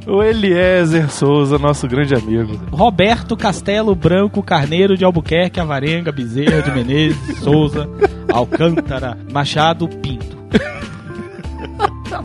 O 0.07 0.23
Eliezer 0.23 1.11
Souza, 1.11 1.59
nosso 1.59 1.87
grande 1.87 2.15
amigo. 2.15 2.59
Roberto 2.73 3.37
Castelo 3.37 3.95
Branco 3.95 4.43
Carneiro 4.43 4.97
de 4.97 5.05
Albuquerque, 5.05 5.61
Avarenga, 5.61 6.11
Bezerra 6.11 6.63
de 6.63 6.71
Menezes, 6.71 7.39
Souza, 7.41 7.89
Alcântara, 8.33 9.17
Machado, 9.31 9.87
Pinto 9.87 10.28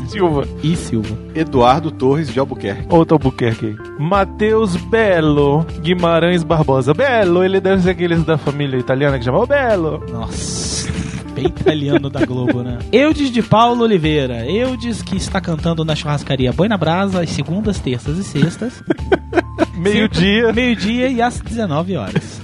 Silva. 0.08 0.48
e 0.62 0.76
Silva. 0.76 1.18
Eduardo 1.36 1.92
Torres 1.92 2.30
de 2.32 2.40
Albuquerque. 2.40 2.86
Outro 2.90 3.16
Albuquerque 3.16 3.68
aí. 3.68 3.76
Matheus 4.00 4.76
Belo 4.76 5.66
Guimarães 5.82 6.44
Barbosa. 6.44 6.94
Belo, 6.94 7.44
ele 7.44 7.60
deve 7.60 7.82
ser 7.82 7.92
aqueles 7.92 8.24
da 8.24 8.38
família 8.38 8.78
italiana 8.78 9.18
que 9.18 9.26
chamam 9.26 9.46
Belo. 9.46 10.04
Nossa, 10.12 10.92
bem 11.34 11.46
italiano 11.48 12.10
da 12.10 12.26
Globo, 12.26 12.62
né? 12.64 12.80
Eudes 12.92 13.32
de 13.32 13.42
Paulo 13.42 13.84
Oliveira. 13.84 14.46
Eudes 14.46 15.02
que 15.02 15.16
está 15.16 15.40
cantando 15.42 15.84
na 15.86 15.96
churrascaria 15.96 16.52
Boi 16.54 16.68
na 16.68 16.78
Brasa 16.78 17.22
às 17.22 17.30
segundas, 17.30 17.80
terças 17.80 18.18
e 18.18 18.24
sextas. 18.24 18.84
Meio-dia. 19.76 20.54
Meio-dia 20.54 21.10
e 21.10 21.22
às 21.22 21.40
19 21.40 21.98
horas. 21.98 22.43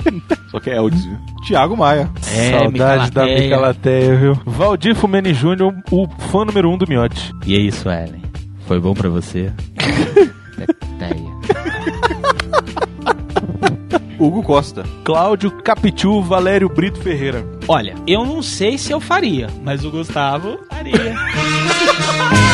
Só 0.50 0.60
que 0.60 0.70
é 0.70 0.76
Eldes. 0.76 1.04
viu? 1.04 1.18
Tiago 1.44 1.76
Maia. 1.76 2.10
É, 2.34 2.58
Saudade 2.58 3.10
da 3.10 3.24
Micalateia. 3.24 3.40
Micalateia, 3.40 4.16
viu? 4.16 4.40
Valdir 4.46 4.94
Fumene 4.94 5.34
Júnior, 5.34 5.74
o 5.90 6.06
fã 6.30 6.44
número 6.44 6.70
um 6.70 6.78
do 6.78 6.86
Miote. 6.88 7.32
E 7.46 7.54
é 7.54 7.58
isso, 7.58 7.88
Ellen. 7.88 8.22
Foi 8.66 8.80
bom 8.80 8.94
pra 8.94 9.08
você? 9.08 9.52
Teteia. 10.56 11.32
Hugo 14.18 14.42
Costa. 14.42 14.84
Cláudio 15.04 15.50
Capitu 15.62 16.22
Valério 16.22 16.68
Brito 16.68 17.00
Ferreira. 17.00 17.44
Olha, 17.66 17.94
eu 18.06 18.24
não 18.24 18.40
sei 18.40 18.78
se 18.78 18.92
eu 18.92 19.00
faria, 19.00 19.48
mas 19.64 19.84
o 19.84 19.90
Gustavo 19.90 20.58
faria. 20.70 20.92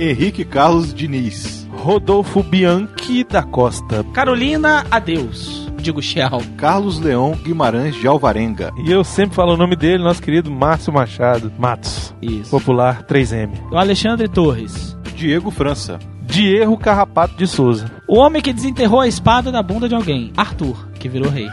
Henrique 0.00 0.46
Carlos 0.46 0.94
Diniz. 0.94 1.68
Rodolfo 1.70 2.42
Bianchi 2.42 3.22
da 3.22 3.42
Costa. 3.42 4.02
Carolina, 4.14 4.86
adeus. 4.90 5.70
Digo 5.76 6.00
tchau. 6.00 6.40
Carlos 6.56 6.98
Leão 6.98 7.32
Guimarães 7.32 7.94
de 7.94 8.06
Alvarenga. 8.06 8.72
E 8.82 8.90
eu 8.90 9.04
sempre 9.04 9.36
falo 9.36 9.52
o 9.52 9.56
nome 9.58 9.76
dele, 9.76 10.02
nosso 10.02 10.22
querido 10.22 10.50
Márcio 10.50 10.90
Machado. 10.90 11.52
Matos. 11.58 12.14
Isso. 12.22 12.50
Popular 12.50 13.02
3M. 13.04 13.50
O 13.70 13.76
Alexandre 13.76 14.26
Torres. 14.26 14.96
Diego 15.14 15.50
França. 15.50 15.98
Diego 16.22 16.78
Carrapato 16.78 17.36
de 17.36 17.46
Souza. 17.46 17.90
O 18.08 18.16
homem 18.16 18.40
que 18.40 18.54
desenterrou 18.54 19.00
a 19.00 19.08
espada 19.08 19.52
da 19.52 19.62
bunda 19.62 19.86
de 19.86 19.94
alguém. 19.94 20.32
Arthur, 20.34 20.88
que 20.94 21.10
virou 21.10 21.30
rei. 21.30 21.48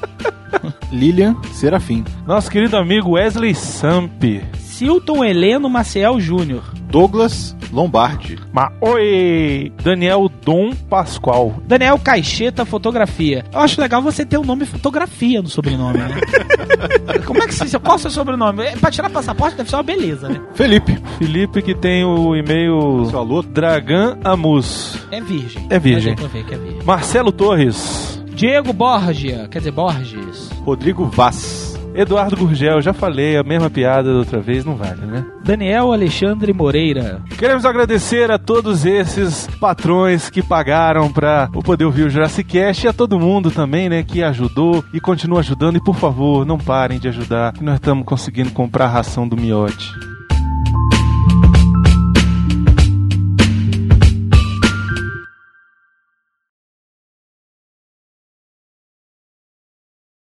Lilian 0.92 1.36
Serafim. 1.54 2.04
Nosso 2.26 2.50
querido 2.50 2.76
amigo 2.76 3.12
Wesley 3.12 3.54
Samp. 3.54 4.22
Silton 4.58 5.24
Heleno 5.24 5.70
Maciel 5.70 6.20
Júnior. 6.20 6.64
Douglas 6.92 7.56
Lombardi. 7.72 8.38
Ma 8.52 8.70
Oi! 8.82 9.72
Daniel 9.82 10.30
Dom 10.44 10.74
Pascoal. 10.90 11.54
Daniel 11.66 11.98
Caixeta 11.98 12.66
Fotografia. 12.66 13.46
Eu 13.50 13.60
acho 13.60 13.80
legal 13.80 14.02
você 14.02 14.26
ter 14.26 14.36
o 14.36 14.44
nome 14.44 14.66
fotografia 14.66 15.40
no 15.40 15.48
sobrenome, 15.48 15.96
né? 16.00 16.20
Como 17.24 17.42
é 17.42 17.46
que 17.46 17.54
se. 17.54 17.78
Qual 17.78 17.94
é 17.94 17.96
o 17.96 17.98
seu 17.98 18.10
sobrenome? 18.10 18.62
É, 18.62 18.76
Pra 18.76 18.90
tirar 18.90 19.08
passaporte 19.08 19.56
deve 19.56 19.70
ser 19.70 19.76
uma 19.76 19.82
beleza, 19.82 20.28
né? 20.28 20.38
Felipe. 20.54 20.98
Felipe 21.18 21.62
que 21.62 21.74
tem 21.74 22.04
o 22.04 22.36
e-mail 22.36 23.06
Seu 23.08 23.18
alô. 23.20 23.40
Dragan 23.42 24.18
Amus. 24.22 24.98
É 25.10 25.18
virgem. 25.18 25.66
É 25.70 25.78
virgem. 25.78 26.12
É 26.12 26.26
virgem. 26.28 26.82
Marcelo 26.84 27.32
Torres. 27.32 28.22
Diego 28.34 28.72
Borgia, 28.74 29.48
quer 29.50 29.58
dizer, 29.60 29.70
Borges. 29.72 30.50
Rodrigo 30.64 31.06
Vaz. 31.06 31.71
Eduardo 31.94 32.36
Gurgel, 32.36 32.80
já 32.80 32.92
falei, 32.92 33.36
a 33.36 33.42
mesma 33.42 33.68
piada 33.68 34.12
da 34.12 34.18
outra 34.18 34.40
vez, 34.40 34.64
não 34.64 34.76
vale, 34.76 35.02
né? 35.02 35.24
Daniel 35.44 35.92
Alexandre 35.92 36.52
Moreira. 36.52 37.20
Queremos 37.38 37.64
agradecer 37.64 38.30
a 38.30 38.38
todos 38.38 38.86
esses 38.86 39.46
patrões 39.60 40.30
que 40.30 40.42
pagaram 40.42 41.12
pra 41.12 41.50
eu 41.54 41.62
poder 41.62 41.84
ouvir 41.84 42.04
o 42.04 42.10
Jurassic 42.10 42.50
Cast 42.52 42.86
e 42.86 42.88
a 42.88 42.92
todo 42.92 43.18
mundo 43.18 43.50
também, 43.50 43.88
né, 43.88 44.02
que 44.02 44.22
ajudou 44.22 44.84
e 44.92 45.00
continua 45.00 45.40
ajudando. 45.40 45.76
E 45.76 45.84
por 45.84 45.96
favor, 45.96 46.46
não 46.46 46.58
parem 46.58 46.98
de 46.98 47.08
ajudar, 47.08 47.52
que 47.52 47.64
nós 47.64 47.74
estamos 47.74 48.04
conseguindo 48.04 48.50
comprar 48.50 48.86
a 48.86 48.88
ração 48.88 49.28
do 49.28 49.36
miote. 49.36 49.92